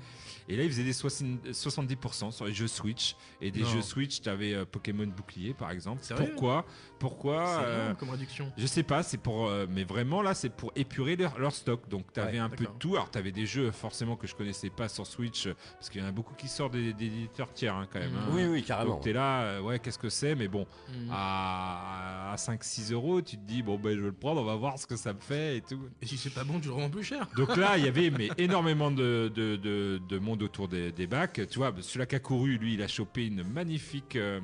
Et 0.49 0.55
là, 0.55 0.63
ils 0.63 0.69
faisaient 0.69 0.83
des 0.83 0.93
60 0.93 1.47
70% 1.51 2.31
sur 2.31 2.45
les 2.45 2.53
jeux 2.53 2.67
Switch. 2.67 3.15
Et 3.41 3.51
des 3.51 3.61
Non. 3.61 3.67
jeux 3.67 3.81
Switch, 3.81 4.21
tu 4.21 4.29
avais 4.29 4.65
Pokémon 4.65 5.05
Bouclier, 5.07 5.53
par 5.53 5.71
exemple. 5.71 6.01
Pourquoi? 6.15 6.65
Pourquoi 6.99 7.45
C'est 7.59 7.65
euh, 7.65 7.93
comme 7.93 8.09
réduction. 8.09 8.51
je 8.57 8.65
sais 8.65 8.83
pas, 8.83 9.03
c'est 9.03 9.17
pour. 9.17 9.47
euh, 9.47 9.65
mais 9.69 9.83
vraiment, 9.83 10.21
là, 10.21 10.33
c'est 10.33 10.49
pour 10.49 10.71
épurer 10.75 11.15
leur, 11.15 11.37
leur 11.37 11.53
stock. 11.53 11.87
Donc, 11.89 12.11
tu 12.13 12.19
avais 12.19 12.33
Ouais, 12.33 12.37
un 12.39 12.49
peu 12.49 12.65
de 12.65 12.69
tout. 12.79 12.95
Alors, 12.95 13.11
tu 13.11 13.17
avais 13.17 13.31
des 13.31 13.45
jeux, 13.45 13.71
forcément, 13.71 14.15
que 14.15 14.25
je 14.27 14.35
connaissais 14.35 14.69
pas 14.69 14.87
sur 14.89 15.05
Switch. 15.05 15.47
euh, 15.47 15.53
Parce 15.73 15.89
qu'il 15.89 16.01
y 16.01 16.03
en 16.03 16.07
a 16.07 16.11
beaucoup 16.11 16.33
qui 16.33 16.47
sortent 16.47 16.73
des, 16.73 16.93
des 16.93 17.05
éditeurs 17.05 17.53
tiers, 17.53 17.75
hein, 17.75 17.87
quand 17.91 17.99
même. 17.99 18.11
Mhm. 18.11 18.17
hein. 18.17 18.29
Oui, 18.31 18.45
oui, 18.45 18.63
carrément. 18.63 18.95
Donc, 18.95 19.03
tu 19.03 19.09
es 19.09 19.13
là, 19.13 19.41
euh, 19.43 19.61
ouais, 19.61 19.79
qu'est-ce 19.79 19.99
que 19.99 20.09
c'est? 20.09 20.33
Mais 20.35 20.47
bon, 20.47 20.65
Mm. 20.89 21.11
à, 21.11 22.31
à 22.31 22.35
5-6 22.37 22.91
euros, 22.93 23.21
tu 23.21 23.37
te 23.37 23.41
dis, 23.45 23.61
bon, 23.61 23.77
ben, 23.77 23.95
je 23.95 23.99
vais 24.01 24.07
le 24.07 24.11
prendre, 24.13 24.41
on 24.41 24.45
va 24.45 24.55
voir 24.55 24.77
ce 24.79 24.87
que 24.87 24.95
ça 24.95 25.13
me 25.13 25.19
fait 25.19 25.57
et 25.57 25.61
tout. 25.61 25.79
Et 26.01 26.05
si 26.05 26.17
c'est 26.17 26.29
pas 26.33 26.43
bon, 26.43 26.59
tu 26.59 26.67
le 26.67 26.73
revends 26.73 26.89
plus 26.89 27.03
cher. 27.03 27.27
Donc 27.35 27.55
là, 27.57 27.77
il 27.77 27.85
y 27.85 27.87
avait 27.87 28.09
mais, 28.09 28.29
énormément 28.37 28.91
de, 28.91 29.31
de, 29.33 29.55
de- 29.55 30.01
de 30.07 30.19
monde 30.19 30.36
autour 30.43 30.67
des, 30.67 31.07
bacs. 31.07 31.41
Tu 31.49 31.59
vois, 31.59 31.73
celui 31.81 32.07
qui 32.07 32.15
a 32.15 32.19
couru, 32.19 32.57
lui, 32.57 32.75
il 32.75 32.81
a 32.81 32.87
chopé 32.87 33.27
une 33.27 33.43
magnifique 33.43 34.15
euh, 34.15 34.39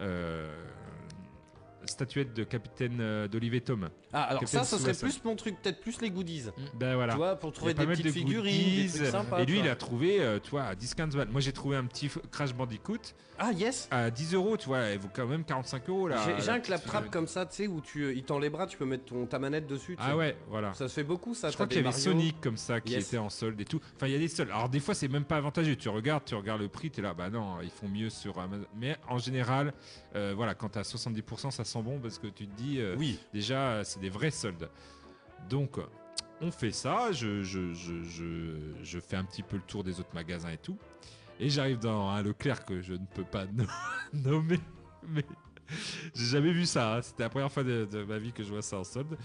euh, 0.00 0.54
statuette 1.86 2.34
de 2.34 2.44
capitaine 2.44 2.98
euh, 3.00 3.28
d'Olivier 3.28 3.60
Tom. 3.60 3.88
Ah, 4.12 4.22
alors 4.24 4.46
ça, 4.46 4.64
ce 4.64 4.78
serait 4.78 4.94
plus 4.94 5.22
mon 5.24 5.36
truc, 5.36 5.60
peut-être 5.60 5.80
plus 5.80 6.00
les 6.00 6.10
goodies. 6.10 6.44
Ben 6.74 6.94
voilà. 6.94 7.12
Tu 7.12 7.18
vois, 7.18 7.36
pour 7.36 7.52
trouver 7.52 7.74
des 7.74 7.86
petites 7.86 8.06
de 8.06 8.10
figurines, 8.10 8.52
des 8.52 8.82
goodies, 8.82 8.92
trucs 8.92 9.06
sympas. 9.06 9.40
Et 9.40 9.46
lui, 9.46 9.58
il 9.58 9.68
a 9.68 9.76
trouvé, 9.76 10.20
euh, 10.20 10.38
tu 10.42 10.50
vois, 10.50 10.64
à 10.64 10.74
10-15 10.74 11.16
balles. 11.16 11.28
Moi, 11.28 11.40
j'ai 11.40 11.52
trouvé 11.52 11.76
un 11.76 11.84
petit 11.84 12.10
Crash 12.30 12.54
Bandicoot 12.54 13.14
Ah, 13.38 13.52
yes 13.52 13.88
à 13.90 14.10
10 14.10 14.34
euros, 14.34 14.56
tu 14.56 14.66
vois, 14.66 14.78
elle 14.78 14.98
vaut 14.98 15.08
quand 15.12 15.26
même 15.26 15.44
45 15.44 15.88
euros 15.88 16.08
là. 16.08 16.16
J'ai 16.38 16.50
un 16.50 16.60
claptrap 16.60 17.04
figurine. 17.04 17.10
comme 17.10 17.26
ça, 17.26 17.46
tu 17.46 17.56
sais, 17.56 17.66
où 17.66 17.80
tu, 17.80 18.02
euh, 18.04 18.14
il 18.14 18.22
tend 18.22 18.38
les 18.38 18.50
bras, 18.50 18.66
tu 18.66 18.76
peux 18.76 18.84
mettre 18.84 19.04
ton, 19.06 19.26
ta 19.26 19.38
manette 19.38 19.66
dessus. 19.66 19.96
Ah 19.98 20.16
ouais, 20.16 20.36
voilà. 20.48 20.74
Ça 20.74 20.88
se 20.88 20.94
fait 20.94 21.04
beaucoup, 21.04 21.34
ça. 21.34 21.50
Je 21.50 21.54
crois 21.54 21.66
qu'il 21.66 21.82
y 21.82 21.86
avait. 21.86 21.92
Sonic 21.94 22.40
comme 22.40 22.56
ça 22.56 22.80
qui 22.80 22.94
était 22.94 23.18
en 23.18 23.30
solde 23.30 23.60
et 23.60 23.64
tout. 23.64 23.80
Enfin, 23.96 24.06
il 24.06 24.12
y 24.12 24.16
a 24.16 24.18
des 24.18 24.28
soldes. 24.28 24.50
Alors, 24.50 24.68
des 24.68 24.80
fois, 24.80 24.94
c'est 24.94 25.08
même 25.08 25.24
pas 25.24 25.36
avantageux. 25.36 25.76
Tu 25.76 25.88
regardes, 25.88 26.24
tu 26.24 26.34
regardes 26.34 26.60
le 26.60 26.68
prix, 26.68 26.90
tu 26.90 27.00
es 27.00 27.02
là, 27.02 27.14
bah 27.14 27.30
non, 27.30 27.56
ils 27.62 27.70
font 27.70 27.88
mieux 27.88 28.10
sur 28.10 28.38
Amazon. 28.38 28.66
Mais 28.76 28.96
en 29.08 29.18
général, 29.18 29.72
euh, 30.16 30.32
voilà, 30.36 30.54
quand 30.54 30.68
tu 30.70 30.78
as 30.78 30.82
70%, 30.82 31.50
ça 31.50 31.64
sent 31.64 31.82
bon 31.82 31.98
parce 32.00 32.18
que 32.18 32.26
tu 32.28 32.46
te 32.46 32.54
dis, 32.56 32.80
euh, 32.80 32.94
Oui. 32.98 33.18
déjà, 33.32 33.82
c'est 33.84 34.00
des 34.00 34.10
vrais 34.10 34.30
soldes. 34.30 34.68
Donc, 35.48 35.78
on 36.40 36.50
fait 36.50 36.72
ça. 36.72 37.12
Je, 37.12 37.42
je, 37.42 37.72
je, 37.74 37.94
je, 38.82 38.98
fais 39.00 39.16
un 39.16 39.24
petit 39.24 39.42
peu 39.42 39.56
le 39.56 39.62
tour 39.62 39.84
des 39.84 40.00
autres 40.00 40.14
magasins 40.14 40.50
et 40.50 40.58
tout. 40.58 40.78
Et 41.40 41.48
j'arrive 41.50 41.78
dans 41.78 42.08
un 42.10 42.22
Leclerc 42.22 42.64
que 42.64 42.80
je 42.80 42.92
ne 42.94 43.06
peux 43.14 43.24
pas 43.24 43.46
no- 43.46 43.64
nommer. 44.12 44.60
Mais 45.08 45.24
j'ai 46.14 46.26
jamais 46.26 46.52
vu 46.52 46.64
ça. 46.66 46.96
hein. 46.96 47.02
C'était 47.02 47.24
la 47.24 47.28
première 47.28 47.50
fois 47.50 47.64
de, 47.64 47.86
de 47.90 48.04
ma 48.04 48.18
vie 48.18 48.32
que 48.32 48.42
je 48.44 48.48
vois 48.50 48.62
ça 48.62 48.78
en 48.78 48.84
solde. 48.84 49.16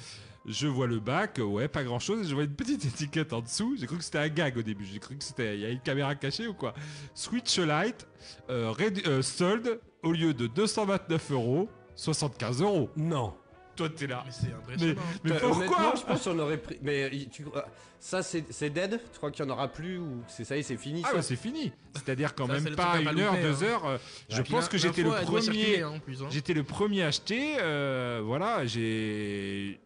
Je 0.46 0.68
vois 0.68 0.88
le 0.88 1.00
bac, 1.00 1.40
ouais, 1.44 1.68
pas 1.68 1.84
grand 1.84 2.00
chose. 2.00 2.28
Je 2.28 2.34
vois 2.34 2.46
une 2.46 2.56
petite 2.56 2.84
étiquette 2.86 3.34
en 3.34 3.42
dessous. 3.42 3.76
J'ai 3.78 3.86
cru 3.86 3.98
que 3.98 4.04
c'était 4.04 4.20
un 4.20 4.30
gag 4.30 4.58
au 4.58 4.62
début. 4.64 4.86
J'ai 4.86 5.00
cru 5.00 5.16
que 5.18 5.24
c'était. 5.24 5.56
Il 5.56 5.62
y 5.62 5.66
a 5.66 5.70
une 5.70 5.82
caméra 5.82 6.16
cachée 6.16 6.48
ou 6.48 6.54
quoi 6.54 6.74
Switch 7.14 7.60
Lite, 7.60 8.08
euh, 8.50 8.74
euh, 9.06 9.22
solde, 9.22 9.80
au 10.04 10.12
lieu 10.12 10.34
de 10.34 10.48
229 10.48 11.32
euros, 11.32 11.70
75 11.96 12.62
euros. 12.62 12.90
Non. 12.96 13.34
Toi, 13.76 13.88
t'es 13.90 14.08
là. 14.08 14.24
Mais 14.26 14.32
c'est 14.32 14.52
impressionnant. 14.54 15.02
Mais 15.24 15.32
Euh, 15.32 15.36
Honnêtement, 15.36 15.66
pourquoi 15.68 15.94
je 15.96 16.02
pense 16.06 16.24
qu'on 16.26 16.40
aurait 16.40 16.58
pris. 16.58 16.78
Mais 16.82 17.10
il- 17.14 17.30
tu... 17.30 17.46
euh, 17.46 17.62
ça, 18.00 18.22
c'est 18.24 18.70
dead? 18.70 19.00
Tu 19.12 19.18
crois 19.18 19.32
qu'il 19.32 19.46
n'y 19.46 19.52
en 19.52 19.54
aura 19.54 19.70
plus 19.70 19.98
ou 20.00 20.22
c'est 20.28 20.44
ça 20.44 20.58
y 20.58 20.60
est, 20.60 20.64
c'est 20.64 20.76
fini 20.76 21.02
Ah 21.06 21.10
ça? 21.12 21.16
ouais, 21.16 21.22
c'est 21.22 21.38
fini. 21.38 21.72
C'est-à-dire 21.96 22.36
quand 22.36 22.48
même 22.48 22.76
pas 22.76 23.00
une 23.00 23.08
heure, 23.20 23.32
louper, 23.34 23.42
deux 23.44 23.64
hein. 23.64 23.68
heures. 23.68 23.86
euh, 23.86 23.98
je 24.30 24.42
pense 24.42 24.68
que 24.68 24.78
j'étais 24.78 25.02
le 25.04 25.12
premier. 25.12 25.82
hein, 25.82 25.94
hein. 25.96 26.28
J'étais 26.30 26.54
le 26.54 26.64
premier 26.64 27.04
acheté. 27.04 27.56
euh, 27.60 28.22
voilà, 28.24 28.66
j'ai. 28.66 29.80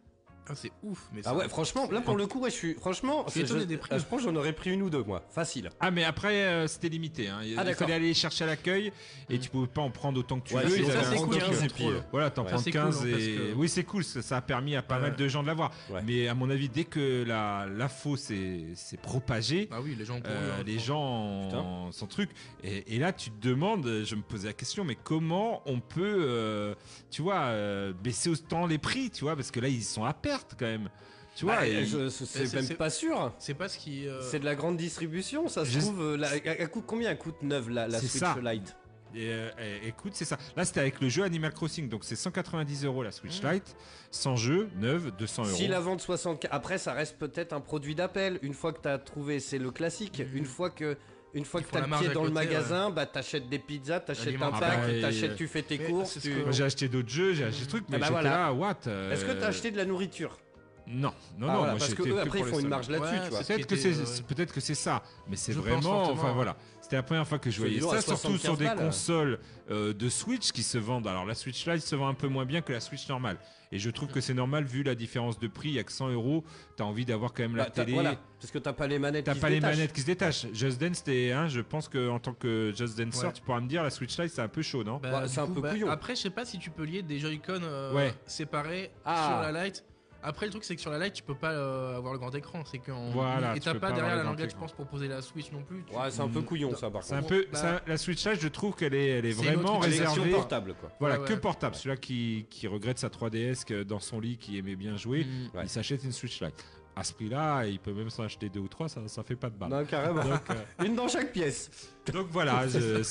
Ah, 0.50 0.54
c'est 0.56 0.72
ouf. 0.84 1.00
Mais 1.14 1.22
Ah 1.26 1.36
ouais, 1.36 1.48
franchement, 1.48 1.90
là 1.92 2.02
pour 2.02 2.18
le 2.18 2.28
coup, 2.28 2.40
ouais, 2.42 2.50
je 2.50 2.56
suis. 2.56 2.74
Franchement, 2.74 3.24
Je 3.28 3.32
suis 3.32 3.40
c'est- 3.42 3.46
étonné 3.46 3.62
je, 3.62 3.66
des 3.66 3.78
prix. 3.78 3.94
euh, 3.94 4.00
je 4.00 4.04
pense 4.06 4.20
que 4.24 4.30
j'en 4.30 4.36
aurais 4.36 4.54
pris 4.54 4.72
une 4.74 4.82
ou 4.82 4.90
deux, 4.90 5.04
moi. 5.04 5.24
Facile. 5.32 5.70
Ah 5.80 5.90
mais 5.92 6.04
après 6.04 6.44
euh, 6.44 6.68
c'était 6.68 6.90
limité. 6.90 7.28
Hein. 7.30 7.40
Il, 7.44 7.56
Ah, 7.58 7.62
il 7.62 7.66
d'accord. 7.66 7.76
fallait 7.88 7.94
aller 7.94 8.14
chercher 8.14 8.44
à 8.44 8.48
l'accueil 8.48 8.92
et 9.30 9.40
tu 9.40 9.50
pouvais 9.50 9.68
pas 9.68 9.82
en 9.82 9.90
prendre 9.90 10.20
autant 10.20 10.40
que 10.40 10.50
tu 10.50 10.56
Ouais, 10.56 10.64
veux. 10.66 10.84
ça, 10.86 11.04
c'est 11.04 11.16
un 11.18 11.24
cool, 11.24 11.36
stock, 11.36 11.50
hein, 11.50 11.56
euh, 11.62 11.66
et 11.66 11.68
puis, 11.70 11.88
euh, 11.88 12.00
Voilà, 12.12 12.30
t'en 12.30 12.44
ouais. 12.44 12.50
prends 12.50 12.58
Ça, 12.58 12.64
c'est 12.66 12.72
15 12.72 13.00
cool, 13.00 13.14
hein, 13.14 13.18
et 13.18 13.36
que- 13.38 13.54
oui 13.56 13.70
c'est 13.70 13.84
cool. 13.84 14.04
Ça, 14.04 14.22
ça 14.22 14.38
a 14.38 14.42
permis 14.42 14.76
à 14.76 14.82
pas 14.82 14.96
Ouais. 14.96 15.02
mal 15.04 15.16
de 15.16 15.28
gens 15.28 15.42
de 15.44 15.48
l'avoir. 15.48 15.72
Ouais. 15.90 16.02
Mais 16.06 16.28
à 16.28 16.34
mon 16.36 16.50
avis 16.50 16.68
dès 16.70 16.84
que 16.84 17.24
la 17.26 17.66
l'info 17.68 18.16
s'est 18.18 18.66
s'est 18.76 18.98
propagée. 18.98 19.70
Ah 19.72 19.80
oui, 19.82 19.96
les 19.98 20.06
gens 20.06 20.20
euh, 20.26 20.60
hein, 20.60 20.64
les 20.66 20.80
gens 20.80 21.90
sans 21.92 22.08
truc 22.08 22.30
et, 22.64 22.96
et 22.96 23.00
là 23.00 23.14
tu 23.14 23.30
te 23.32 23.48
demandes 23.48 24.04
je 24.04 24.16
me 24.16 24.22
posais 24.22 24.48
la 24.48 24.54
question 24.54 24.84
mais 24.84 24.96
comment 25.02 25.62
on 25.66 25.80
peut 25.80 26.02
euh, 26.28 26.76
tu 27.12 27.22
vois 27.22 27.42
euh, 27.46 27.94
baisser 27.94 28.30
autant 28.30 28.66
les 28.68 28.78
prix 28.78 29.10
tu 29.10 29.24
vois 29.24 29.36
parce 29.36 29.52
que 29.52 29.60
là 29.60 29.68
ils 29.68 29.84
sont 29.84 30.04
à 30.06 30.14
perte 30.14 30.33
quand 30.58 30.66
même 30.66 30.90
tu 31.36 31.46
vois 31.46 31.56
Bah, 31.56 31.68
et- 31.68 31.84
je- 31.86 32.10
c'est 32.10 32.54
même 32.54 32.68
pas 32.78 32.92
sûr. 32.92 33.34
C'est 33.40 33.56
pas 33.56 33.68
ce 33.68 33.80
qui. 33.80 34.08
euh, 34.08 34.22
C'est 34.22 34.38
de 34.40 34.46
la 34.46 34.54
grande 34.54 34.78
distribution, 34.78 35.48
ça 35.48 35.66
se 35.66 35.80
trouve. 35.80 36.00
euh, 36.02 36.16
la- 36.16 36.36
elle 36.36 36.70
coûte 36.70 36.84
combien 36.86 37.16
coûte 37.16 37.42
neuve 37.42 37.72
la, 37.72 37.88
la 37.88 37.98
Switch 38.00 38.12
ça. 38.12 38.36
Lite? 38.40 38.76
Et, 39.16 39.30
euh, 39.32 39.50
et- 39.60 39.88
écoute, 39.88 40.12
c'est 40.16 40.26
ça. 40.26 40.38
Là, 40.56 40.64
c'était 40.66 40.80
avec 40.80 41.00
le 41.02 41.10
jeu 41.10 41.24
Animal 41.24 41.52
Crossing, 41.54 41.88
donc 41.90 42.04
c'est 42.04 42.16
190 42.16 42.86
euros 42.86 43.02
la 43.04 43.12
Switch 43.12 43.42
Mmh. 43.44 43.52
Lite, 43.52 43.76
sans 44.12 44.36
jeu, 44.36 44.70
neuve, 44.76 45.12
200 45.18 45.46
euros. 45.46 45.56
Si 45.56 45.68
la 45.68 45.80
vente 45.80 46.02
64. 46.02 46.52
Après, 46.54 46.78
ça 46.80 46.94
reste 46.94 47.18
peut-être 47.18 47.54
un 47.54 47.62
produit 47.62 47.96
d'appel. 47.96 48.38
Une 48.44 48.54
fois 48.54 48.72
que 48.74 48.80
t'as 48.82 48.98
trouvé, 49.00 49.40
c'est 49.40 49.60
le 49.60 49.72
classique. 49.72 50.20
Mhm. 50.20 50.38
Une 50.38 50.46
fois 50.46 50.70
que. 50.70 50.98
Une 51.36 51.46
fois 51.46 51.62
que 51.62 51.68
t'as 51.72 51.80
le 51.88 51.98
pied 51.98 52.10
dans 52.10 52.24
le 52.24 52.30
côté, 52.30 52.46
magasin, 52.46 52.90
bah 52.92 53.06
t'achètes 53.08 53.50
des 53.50 53.58
pizzas, 53.58 54.00
t'achètes 54.02 54.36
un 54.40 54.52
pack, 54.52 54.62
Ah 54.64 54.88
bah, 54.88 55.02
t'achètes, 55.02 55.36
tu 55.36 55.48
fais 55.48 55.64
tes 55.64 55.80
Mais 55.80 55.86
courses. 55.86 56.20
tu- 56.22 56.32
j'ai 56.52 56.64
acheté 56.64 56.88
d'autres 56.88 57.10
jeux, 57.10 57.34
j'ai 57.34 57.46
acheté 57.46 57.62
des 57.62 57.68
trucs, 57.68 57.90
mais 57.90 57.96
Ah 57.96 58.00
bah 58.00 58.06
j'étais 58.08 58.22
voilà. 58.22 58.30
là, 58.30 58.54
what 58.54 58.76
euh, 58.88 59.12
Est-ce 59.12 59.26
que 59.26 59.32
t'as 59.32 59.48
acheté 59.48 59.72
de 59.72 59.78
la 59.78 59.86
nourriture? 59.86 60.38
Non, 60.86 60.96
non, 61.02 61.12
Ah, 61.12 61.14
non, 61.40 61.46
voilà, 61.46 61.60
moi 61.72 61.80
parce 61.80 61.94
que 61.94 62.04
eux, 62.10 62.20
après, 62.20 62.40
ils 62.40 62.46
font 62.46 62.60
une 62.60 62.68
marge 62.68 62.90
là-dessus, 62.90 63.14
Ouais, 63.14 63.24
tu 63.24 63.30
vois. 63.30 63.44
c'est- 63.44 63.54
Peut-être 63.56 63.68
que 63.68 63.76
c'est 63.78 63.94
euh, 63.94 64.24
peut-être 64.28 64.54
que 64.54 64.60
c'est 64.60 64.76
ça, 64.76 65.02
mais 65.30 65.38
c'est 65.38 65.54
vraiment, 65.54 66.12
enfin 66.12 66.28
ouais. 66.28 66.34
voilà, 66.34 66.58
c'était 66.82 66.98
la 66.98 67.04
première 67.04 67.26
fois 67.28 67.40
que 67.40 67.50
je 67.50 67.60
voyais 67.60 67.80
ça, 67.80 68.02
surtout 68.02 68.38
75 68.38 68.42
sur 68.42 68.58
des 68.58 68.66
balles. 68.66 68.78
consoles 68.78 69.40
euh, 69.72 69.94
de 69.94 70.10
Switch 70.10 70.52
qui 70.52 70.62
se 70.62 70.78
vendent. 70.78 71.08
Alors 71.08 71.26
la 71.26 71.36
Switch 71.36 71.66
Lite 71.66 71.84
se 71.84 71.96
vend 71.96 72.10
un 72.10 72.14
peu 72.14 72.28
moins 72.28 72.46
bien 72.46 72.62
que 72.62 72.74
la 72.74 72.82
Switch 72.82 73.08
normale, 73.08 73.38
et 73.72 73.80
je 73.80 73.90
trouve 73.90 74.10
que 74.10 74.20
c'est 74.20 74.34
normal 74.34 74.66
vu 74.66 74.84
la 74.84 74.94
différence 74.94 75.40
de 75.40 75.48
prix. 75.48 75.70
Il 75.70 75.76
y 75.76 75.80
a 75.80 75.84
que 75.86 75.92
100 75.94 76.10
euros, 76.10 76.44
t'as 76.76 76.84
envie 76.84 77.06
d'avoir 77.06 77.32
quand 77.34 77.44
même 77.44 77.56
la 77.56 77.64
Bah, 77.64 77.70
télé. 77.72 77.94
Voilà, 77.94 78.16
parce 78.42 78.52
que 78.52 78.58
t'as 78.60 78.74
pas 78.74 78.88
les 78.88 79.00
manettes 79.00 79.24
T'as 79.26 79.36
qui 79.36 79.40
pas 79.40 79.48
se 79.48 79.54
les 79.54 79.60
détachent. 79.62 79.76
manettes 79.78 79.94
qui 79.94 80.02
se 80.02 80.06
détachent. 80.06 80.46
Just 80.54 80.82
Dance, 80.82 81.02
t'es, 81.02 81.32
hein, 81.32 81.48
je 81.48 81.62
pense 81.62 81.88
que 81.88 82.10
en 82.10 82.20
tant 82.20 82.34
que 82.34 82.74
Just 82.76 82.98
Dancer, 83.02 83.28
Ouais. 83.28 83.32
tu 83.34 83.42
pourras 83.42 83.62
me 83.62 83.68
dire 83.70 83.84
la 83.84 83.90
Switch 83.90 84.20
Lite 84.20 84.34
c'est 84.34 84.42
un 84.42 84.50
peu 84.50 84.62
chaud, 84.62 84.84
non? 84.84 84.98
Bah, 85.02 85.24
du 85.26 85.30
c'est 85.34 85.40
un 85.40 85.48
peu 85.48 85.62
bah, 85.62 85.72
couillon. 85.72 85.90
Après, 85.90 86.14
je 86.16 86.22
sais 86.24 86.30
pas 86.30 86.44
si 86.44 86.60
tu 86.60 86.70
peux 86.72 86.84
lier 86.84 87.04
des 87.04 87.20
Joy-Con 87.20 87.62
euh, 87.64 88.12
séparés 88.26 88.92
Ah. 89.06 89.30
sur 89.46 89.54
la 89.54 89.64
Lite. 89.66 89.86
Après, 90.24 90.46
le 90.46 90.52
truc, 90.52 90.64
c'est 90.64 90.76
que 90.76 90.82
sur 90.82 90.90
la 90.92 91.00
Lite, 91.00 91.14
tu 91.14 91.24
peux 91.24 91.36
pas 91.36 91.52
euh, 91.52 91.98
avoir 91.98 92.14
le 92.14 92.20
grand 92.20 92.34
écran. 92.34 92.64
C'est 92.66 92.80
qu'en. 92.80 93.10
Voilà, 93.12 93.52
Et 93.56 93.60
tu 93.60 93.66
t'as 93.66 93.74
pas 93.74 93.90
pas 93.90 93.92
derrière 93.92 94.16
la 94.16 94.24
languette, 94.24 94.52
je 94.52 94.56
pense, 94.56 94.72
pour 94.72 94.88
poser 94.88 95.08
la 95.08 95.22
Switch 95.22 95.52
non 95.52 95.62
plus. 95.64 95.84
Tu- 95.86 95.94
Ouais, 95.96 96.10
c'est 96.10 96.22
un 96.22 96.30
peu 96.30 96.42
couillon 96.42 96.74
ça 96.76 96.90
par 96.90 97.04
C'est 97.04 97.16
un 97.16 97.18
contre. 97.22 97.30
peu, 97.30 97.46
Bah- 97.52 97.58
ça- 97.58 97.82
la 97.86 97.98
Switch 97.98 98.26
Lite, 98.26 98.40
je 98.42 98.48
trouve 98.48 98.76
qu'elle 98.76 98.94
est, 98.94 99.08
elle 99.08 99.26
est 99.26 99.32
une 99.32 99.36
vraiment 99.36 99.78
autre 99.80 99.84
C'est 99.84 99.92
une 99.92 99.98
version 100.00 100.24
réservée. 100.24 100.32
portable 100.32 100.74
quoi. 100.76 100.92
Voilà, 101.00 101.20
Ouais, 101.20 101.28
que 101.28 101.34
ouais. 101.34 101.40
portable. 101.40 101.76
Celui-là 101.76 101.98
qui, 101.98 102.46
qui 102.50 102.68
regrette 102.68 103.00
sa 103.00 103.10
3DS 103.10 103.66
que 103.66 103.84
dans 103.84 104.00
son 104.00 104.20
lit, 104.20 104.38
qui 104.38 104.58
aimait 104.58 104.76
bien 104.78 104.96
jouer, 104.98 105.26
Mm. 105.26 105.58
Ouais. 105.58 105.64
il 105.64 105.70
s'achète 105.70 106.04
une 106.04 106.12
Switch 106.12 106.42
Lite. 106.42 106.64
À 106.96 107.04
ce 107.04 107.12
prix-là, 107.14 107.66
il 107.66 107.80
peut 107.80 107.92
même 107.92 108.12
s'en 108.12 108.22
acheter 108.24 108.50
deux 108.50 108.60
ou 108.60 108.68
trois, 108.68 108.88
ça, 108.88 109.02
ça 109.08 109.24
fait 109.24 109.36
pas 109.36 109.50
de 109.50 109.56
balle. 109.58 109.70
Non, 109.70 109.84
carrément. 109.84 110.24
Donc, 110.24 110.42
euh, 110.52 110.54
Une 110.86 110.96
dans 110.96 111.08
chaque 111.08 111.32
pièce. 111.32 111.72
donc 112.14 112.28
voilà, 112.30 112.70
c'est- 112.70 113.04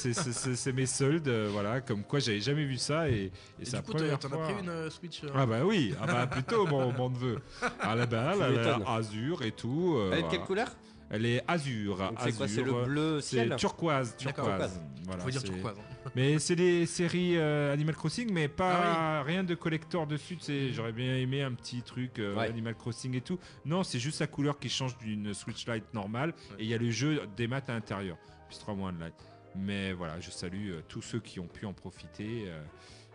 mes 0.72 0.86
soldes, 0.86 1.26
euh, 1.26 1.48
voilà, 1.50 1.80
comme 1.80 2.04
quoi 2.04 2.20
j'avais 2.20 2.40
jamais 2.40 2.64
vu 2.64 2.76
ça 2.76 3.08
et, 3.08 3.12
et 3.14 3.24
Et 3.60 3.64
c'est 3.64 3.72
la 3.72 3.78
du 3.82 3.86
coup, 3.86 3.92
as 4.26 4.38
fois. 4.38 4.44
pris 4.46 4.62
une 4.62 4.68
euh, 4.68 4.88
Switch. 4.90 5.24
euh, 5.24 5.30
Ah 5.34 5.46
bah 5.46 5.64
oui, 5.64 5.94
ah 6.00 6.06
bah 6.06 6.26
plutôt 6.28 6.64
mon, 6.66 6.92
mon 6.92 7.10
neveu. 7.10 7.38
Ah 7.80 7.96
là 7.96 8.06
bah, 8.06 8.30
a 8.30 8.48
m'étonnes. 8.50 8.84
azur 8.86 9.42
et 9.42 9.50
tout. 9.50 9.94
euh, 9.96 10.10
Elle 10.12 10.18
est 10.20 10.22
de 10.22 10.28
quelle 10.28 10.30
voilà. 10.40 10.46
couleur? 10.46 10.68
Elle 11.12 11.26
est 11.26 11.44
azur. 11.46 11.98
Donc 11.98 12.18
C'est 12.20 12.36
quoi 12.36 12.48
C'est 12.48 12.62
le 12.62 12.84
bleu 12.84 13.20
C'est 13.20 13.36
ciel 13.36 13.54
turquoise, 13.56 14.16
turquoise. 14.16 14.80
Voilà, 15.04 15.22
Faut 15.22 15.30
dire 15.30 15.42
turquoise. 15.42 15.76
hein. 15.78 16.10
Mais 16.16 16.38
c'est 16.38 16.56
des 16.56 16.86
séries 16.86 17.36
euh, 17.36 17.72
Animal 17.72 17.94
Crossing, 17.94 18.32
mais 18.32 18.48
pas 18.48 19.18
Ah 19.20 19.22
rien 19.22 19.44
de 19.44 19.54
collector 19.54 20.06
dessus. 20.06 20.38
J'aurais 20.72 20.92
bien 20.92 21.14
aimé 21.16 21.42
un 21.42 21.52
petit 21.52 21.82
truc 21.82 22.18
euh, 22.18 22.34
Ouais. 22.36 22.46
Animal 22.48 22.74
Crossing 22.76 23.14
et 23.14 23.20
tout. 23.20 23.38
Non, 23.64 23.82
c'est 23.84 23.98
juste 24.00 24.20
la 24.20 24.26
couleur 24.26 24.58
qui 24.58 24.68
change 24.68 24.96
d'une 24.98 25.32
Switch 25.34 25.66
Lite 25.68 25.92
normale. 25.94 26.30
Ouais. 26.30 26.56
Et 26.60 26.62
il 26.64 26.68
y 26.68 26.74
a 26.74 26.78
le 26.78 26.90
jeu 26.90 27.20
des 27.36 27.46
maths 27.46 27.68
à 27.70 27.74
l'intérieur. 27.74 28.16
Plus 28.48 28.58
3 28.58 28.74
mois 28.74 28.90
de 28.92 28.98
light. 29.00 29.14
Mais 29.56 29.92
voilà, 29.92 30.18
je 30.18 30.30
salue 30.30 30.70
euh, 30.70 30.80
tous 30.88 31.02
ceux 31.02 31.20
qui 31.20 31.38
ont 31.40 31.46
pu 31.46 31.66
en 31.66 31.72
profiter. 31.72 32.44
euh, 32.48 32.62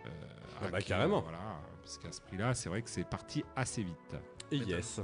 euh, 0.05 0.09
Ah 0.61 0.69
bah, 0.69 0.79
qui, 0.79 0.87
carrément. 0.89 1.17
euh, 1.19 1.21
voilà, 1.21 1.39
parce 1.81 1.97
qu'à 1.97 2.11
ce 2.11 2.21
prix-là, 2.21 2.53
c'est 2.53 2.69
vrai 2.69 2.81
que 2.83 2.89
c'est 2.89 3.07
parti 3.07 3.43
assez 3.55 3.83
vite. 3.83 4.15
Yes. 4.51 5.01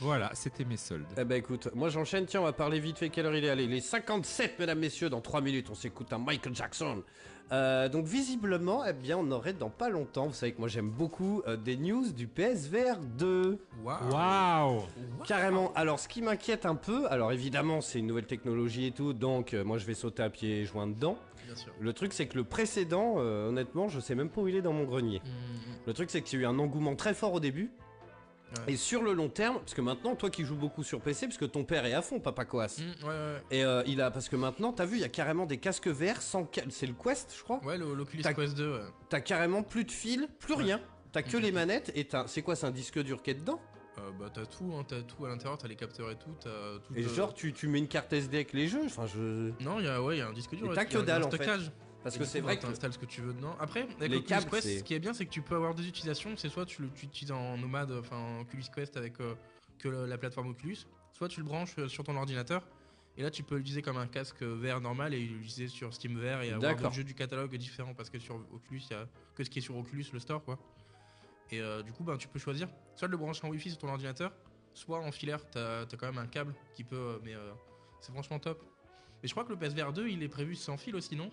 Voilà, 0.00 0.30
c'était 0.34 0.64
mes 0.64 0.76
soldes. 0.76 1.06
Eh 1.16 1.24
ben 1.24 1.36
écoute, 1.36 1.68
moi 1.74 1.88
j'enchaîne, 1.88 2.26
tiens, 2.26 2.40
on 2.40 2.44
va 2.44 2.52
parler 2.52 2.78
vite 2.80 2.98
fait 2.98 3.08
quelle 3.08 3.26
heure 3.26 3.34
il 3.34 3.44
est. 3.44 3.50
Allez, 3.50 3.66
les 3.66 3.80
57, 3.80 4.58
mesdames, 4.58 4.78
messieurs, 4.78 5.10
dans 5.10 5.20
3 5.20 5.40
minutes, 5.40 5.68
on 5.70 5.74
s'écoute 5.74 6.12
un 6.12 6.18
Michael 6.18 6.54
Jackson. 6.54 7.02
Euh, 7.50 7.88
donc 7.88 8.04
visiblement, 8.04 8.84
eh 8.84 8.92
bien, 8.92 9.16
on 9.16 9.30
aurait 9.30 9.54
dans 9.54 9.70
pas 9.70 9.88
longtemps, 9.88 10.26
vous 10.26 10.34
savez 10.34 10.52
que 10.52 10.58
moi 10.58 10.68
j'aime 10.68 10.90
beaucoup 10.90 11.42
euh, 11.48 11.56
des 11.56 11.76
news 11.78 12.12
du 12.12 12.26
PSVR 12.26 12.98
2. 13.18 13.58
Waouh. 13.82 14.12
Waouh 14.12 14.82
Carrément. 15.26 15.72
Alors, 15.74 15.98
ce 15.98 16.08
qui 16.08 16.20
m'inquiète 16.20 16.66
un 16.66 16.74
peu, 16.74 17.10
alors 17.10 17.32
évidemment, 17.32 17.80
c'est 17.80 17.98
une 18.00 18.06
nouvelle 18.06 18.26
technologie 18.26 18.86
et 18.86 18.92
tout, 18.92 19.14
donc 19.14 19.54
euh, 19.54 19.64
moi 19.64 19.78
je 19.78 19.86
vais 19.86 19.94
sauter 19.94 20.22
à 20.22 20.28
pieds 20.30 20.64
joints 20.66 20.86
dedans. 20.88 21.16
Bien 21.46 21.56
sûr. 21.56 21.72
Le 21.80 21.92
truc, 21.94 22.12
c'est 22.12 22.26
que 22.26 22.36
le 22.36 22.44
précédent, 22.44 23.14
euh, 23.16 23.48
honnêtement, 23.48 23.88
je 23.88 23.98
sais 24.00 24.14
même 24.14 24.28
pas 24.28 24.42
où 24.42 24.48
il 24.48 24.54
est 24.54 24.60
dans 24.62 24.74
mon 24.74 24.84
grenier. 24.84 25.22
Mm, 25.24 25.86
Le 25.86 25.92
truc, 25.94 26.10
c'est 26.10 26.20
qu'il 26.20 26.38
y 26.38 26.42
a 26.42 26.44
eu 26.44 26.46
un 26.48 26.58
engouement 26.58 26.94
très 26.94 27.14
fort 27.14 27.32
au 27.32 27.40
début. 27.40 27.70
Ouais. 28.66 28.72
Et 28.72 28.76
sur 28.76 29.02
le 29.02 29.12
long 29.12 29.28
terme, 29.28 29.58
parce 29.58 29.74
que 29.74 29.80
maintenant, 29.82 30.16
toi 30.16 30.30
qui 30.30 30.44
joues 30.44 30.56
beaucoup 30.56 30.82
sur 30.82 31.00
PC, 31.00 31.26
parce 31.26 31.36
que 31.38 31.44
ton 31.44 31.64
père 31.64 31.84
est 31.84 31.92
à 31.92 32.00
fond, 32.02 32.18
Papa 32.18 32.44
Coas. 32.46 32.78
Mm, 32.78 33.04
ouais, 33.06 33.08
ouais, 33.10 33.42
Et 33.50 33.64
euh, 33.64 33.82
il 33.86 34.00
a, 34.00 34.10
parce 34.10 34.28
que 34.28 34.36
maintenant, 34.36 34.72
t'as 34.72 34.86
vu, 34.86 34.96
il 34.96 35.00
y 35.00 35.04
a 35.04 35.08
carrément 35.10 35.44
des 35.44 35.58
casques 35.58 35.88
verts 35.88 36.22
sans. 36.22 36.48
ca- 36.50 36.64
C'est 36.70 36.86
le 36.86 36.94
Quest, 36.94 37.34
je 37.36 37.42
crois. 37.42 37.60
ouais. 37.64 37.76
L'Oculus 37.76 38.22
Quest 38.22 38.56
2. 38.56 38.72
ouais. 38.72 38.80
T'as 39.10 39.20
carrément 39.20 39.62
plus 39.62 39.84
de 39.84 39.90
fil, 39.90 40.28
plus 40.38 40.54
rien. 40.54 40.80
T'as 41.12 41.22
que 41.22 41.36
les 41.36 41.52
manettes 41.52 41.92
et 41.94 42.04
t'as. 42.06 42.26
C'est 42.26 42.42
quoi, 42.42 42.54
c'est 42.56 42.66
un 42.66 42.70
disque 42.70 42.98
dur 43.02 43.22
qui 43.22 43.30
est 43.30 43.34
dedans? 43.34 43.60
Euh, 43.98 44.10
bah, 44.18 44.30
t'as 44.32 44.46
tout, 44.46 44.72
hein, 44.78 44.84
t'as 44.86 45.02
tout 45.02 45.24
à 45.26 45.28
l'intérieur, 45.28 45.58
t'as 45.58 45.66
les 45.68 45.74
capteurs 45.74 46.10
et 46.10 46.16
tout. 46.16 46.30
T'as 46.40 46.78
tout 46.86 46.94
Et 46.94 47.02
genre, 47.02 47.34
tu, 47.34 47.52
tu 47.52 47.66
mets 47.66 47.78
une 47.80 47.88
carte 47.88 48.12
SD 48.12 48.36
avec 48.36 48.52
les 48.52 48.68
jeux 48.68 48.82
Enfin, 48.86 49.06
je. 49.06 49.50
Non, 49.62 49.78
il 49.80 49.86
y 49.86 49.88
a, 49.88 50.00
ouais, 50.02 50.16
il 50.16 50.18
y 50.20 50.22
a 50.22 50.28
un 50.28 50.32
disque 50.32 50.54
dur. 50.54 50.70
Et 50.70 50.74
t'as 50.74 50.84
que 50.84 50.98
dalle, 50.98 51.24
en 51.24 51.30
fait. 51.30 51.36
stockage. 51.36 51.70
Parce 52.02 52.16
Et 52.16 52.18
que 52.20 52.24
c'est 52.24 52.40
vrai 52.40 52.56
bah, 52.56 52.72
que. 52.72 52.92
ce 52.92 52.98
que 52.98 53.06
tu 53.06 53.20
veux 53.20 53.32
dedans. 53.32 53.56
Après, 53.58 53.82
avec 53.98 54.10
Les 54.10 54.22
câbles, 54.22 54.48
Quest, 54.50 54.78
ce 54.78 54.82
qui 54.84 54.94
est 54.94 54.98
bien, 54.98 55.12
c'est 55.12 55.26
que 55.26 55.30
tu 55.30 55.42
peux 55.42 55.56
avoir 55.56 55.74
deux 55.74 55.86
utilisations. 55.86 56.36
C'est 56.36 56.48
soit 56.48 56.64
tu 56.64 56.82
le- 56.82 56.90
tu 56.90 57.06
utilises 57.06 57.32
en 57.32 57.56
nomade, 57.58 57.90
enfin 57.92 58.16
en 58.16 58.40
Oculus 58.40 58.64
Quest 58.74 58.96
avec 58.96 59.20
euh, 59.20 59.34
que 59.78 59.88
le- 59.88 60.06
la 60.06 60.16
plateforme 60.18 60.48
Oculus, 60.50 60.78
soit 61.12 61.28
tu 61.28 61.40
le 61.40 61.46
branches 61.46 61.74
euh, 61.78 61.88
sur 61.88 62.04
ton 62.04 62.16
ordinateur. 62.16 62.66
Et 63.16 63.22
là, 63.22 63.30
tu 63.32 63.42
peux 63.42 63.56
l'utiliser 63.56 63.82
comme 63.82 63.96
un 63.96 64.06
casque 64.06 64.42
VR 64.44 64.80
normal 64.80 65.12
et 65.12 65.18
l'utiliser 65.18 65.66
sur 65.66 65.92
Steam 65.92 66.16
VR 66.16 66.42
et 66.42 66.52
avoir 66.52 66.76
d'autres 66.76 66.92
jeux 66.94 67.02
du 67.04 67.14
catalogue 67.14 67.54
différents 67.56 67.92
parce 67.94 68.10
que 68.10 68.18
sur 68.20 68.36
Oculus, 68.52 68.80
il 68.90 68.92
y 68.92 68.94
a 68.94 69.08
que 69.34 69.42
ce 69.42 69.50
qui 69.50 69.58
est 69.58 69.62
sur 69.62 69.76
Oculus, 69.76 70.06
le 70.12 70.20
store, 70.20 70.44
quoi. 70.44 70.56
Et 71.50 71.60
euh, 71.60 71.82
du 71.82 71.92
coup, 71.92 72.04
ben, 72.04 72.16
tu 72.16 72.28
peux 72.28 72.38
choisir 72.38 72.68
soit 72.94 73.08
de 73.08 73.12
le 73.12 73.18
brancher 73.18 73.44
en 73.44 73.50
Wi-Fi 73.50 73.70
sur 73.70 73.78
ton 73.78 73.88
ordinateur, 73.88 74.32
soit 74.72 75.00
en 75.00 75.10
filaire. 75.10 75.40
T'as 75.50 75.80
as 75.82 75.86
quand 75.96 76.06
même 76.06 76.18
un 76.18 76.26
câble 76.28 76.54
qui 76.74 76.84
peut, 76.84 77.20
mais 77.24 77.34
euh, 77.34 77.50
c'est 78.00 78.12
franchement 78.12 78.38
top. 78.38 78.62
Mais 79.20 79.28
je 79.28 79.34
crois 79.34 79.42
que 79.44 79.50
le 79.50 79.56
PSVR 79.58 79.92
2, 79.92 80.08
il 80.10 80.22
est 80.22 80.28
prévu 80.28 80.54
sans 80.54 80.76
fil 80.76 80.94
aussi, 80.94 81.16
non? 81.16 81.30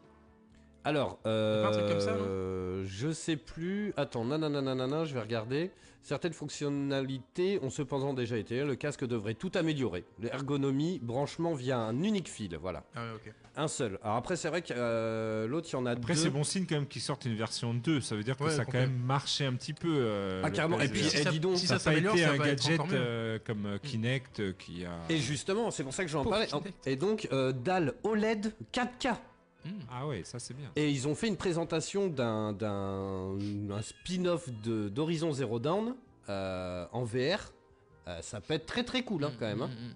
Alors, 0.86 1.18
pas 1.20 1.68
un 1.68 1.72
truc 1.72 1.88
comme 1.88 2.00
ça, 2.00 2.14
non? 2.14 2.26
euh, 2.28 2.84
je 2.88 3.12
sais 3.12 3.36
plus. 3.36 3.94
Attends, 3.98 4.24
nanana, 4.26 5.04
je 5.06 5.14
vais 5.14 5.20
regarder. 5.22 5.72
Certaines 6.04 6.34
fonctionnalités 6.34 7.60
ont 7.64 7.72
cependant 7.72 8.14
déjà 8.14 8.38
été. 8.38 8.64
Le 8.64 8.76
casque 8.76 9.06
devrait 9.06 9.34
tout 9.34 9.52
améliorer. 9.56 10.06
L'ergonomie, 10.22 11.00
branchement 11.02 11.54
via 11.56 11.80
un 11.80 12.04
unique 12.04 12.30
fil. 12.30 12.56
Voilà, 12.62 12.84
Ah 12.96 13.02
ouais, 13.06 13.12
ok. 13.16 13.34
un 13.56 13.68
seul. 13.68 13.98
Alors 14.04 14.18
après, 14.18 14.36
c'est 14.36 14.50
vrai 14.50 14.62
que 14.62 14.72
euh, 14.78 15.48
l'autre, 15.48 15.68
il 15.72 15.74
y 15.74 15.76
en 15.78 15.88
a 15.88 15.92
Après, 15.94 16.14
deux. 16.14 16.20
c'est 16.20 16.30
bon 16.30 16.44
signe 16.44 16.68
quand 16.70 16.76
même 16.76 16.86
qu'ils 16.88 17.02
sortent 17.02 17.26
une 17.26 17.36
version 17.36 17.74
2. 17.74 18.02
Ça 18.02 18.16
veut 18.16 18.24
dire 18.24 18.38
que 18.38 18.44
Ouais, 18.44 18.52
ça 18.52 18.62
a 18.62 18.66
quand 18.66 18.74
même 18.74 18.96
marché 18.96 19.46
un 19.46 19.54
petit 19.54 19.74
peu. 19.74 19.88
euh, 19.98 20.42
Ah, 20.46 20.52
carrément. 20.52 20.80
Et 20.80 20.88
puis, 20.90 21.02
si 21.06 21.18
eh, 21.18 21.24
ça- 21.24 21.32
dis 21.32 21.40
donc, 21.40 21.58
si 21.58 21.66
ça 21.66 21.80
ça 21.80 21.90
n'a 21.90 21.96
pas 22.02 22.08
s'améliore, 22.12 22.14
été 22.16 22.24
ça 22.26 22.32
un 22.32 22.38
gadget 22.38 22.82
euh, 22.94 23.40
comme 23.44 23.66
euh, 23.66 23.78
Kinect 23.80 24.40
euh, 24.42 24.54
qui 24.60 24.86
a. 24.86 24.92
Et 25.10 25.18
justement, 25.18 25.72
c'est 25.72 25.84
pour 25.84 25.94
ça 25.94 26.04
que 26.04 26.12
j'en 26.12 26.24
parlais. 26.24 26.46
Kinect. 26.46 26.88
Et 26.88 26.96
donc, 26.98 27.28
euh, 27.32 27.52
dalle 27.52 27.96
OLED 28.04 28.54
4K. 28.72 29.16
Hmm. 29.66 29.80
Ah 29.92 30.06
ouais, 30.08 30.24
ça 30.24 30.38
c'est 30.40 30.54
bien. 30.54 30.70
Et 30.76 30.90
ils 30.92 31.08
ont 31.08 31.16
fait 31.16 31.28
une 31.28 31.38
présentation 31.38 32.08
d'un, 32.08 32.54
d'un 32.54 33.36
un 33.72 33.82
spin-off 33.82 34.48
de, 34.64 34.90
d'Horizon 34.90 35.32
Zero 35.34 35.60
Dawn 35.60 35.96
euh, 36.30 36.86
en 36.92 37.04
VR. 37.04 37.52
Euh, 38.08 38.22
ça 38.22 38.40
peut 38.42 38.54
être 38.54 38.68
très 38.68 38.84
très 38.84 39.04
cool 39.04 39.24
hein, 39.26 39.32
quand 39.40 39.48
même. 39.48 39.64
hein. 39.64 39.68
Mm, 39.70 39.86
mm, 39.86 39.90
mm. 39.90 39.96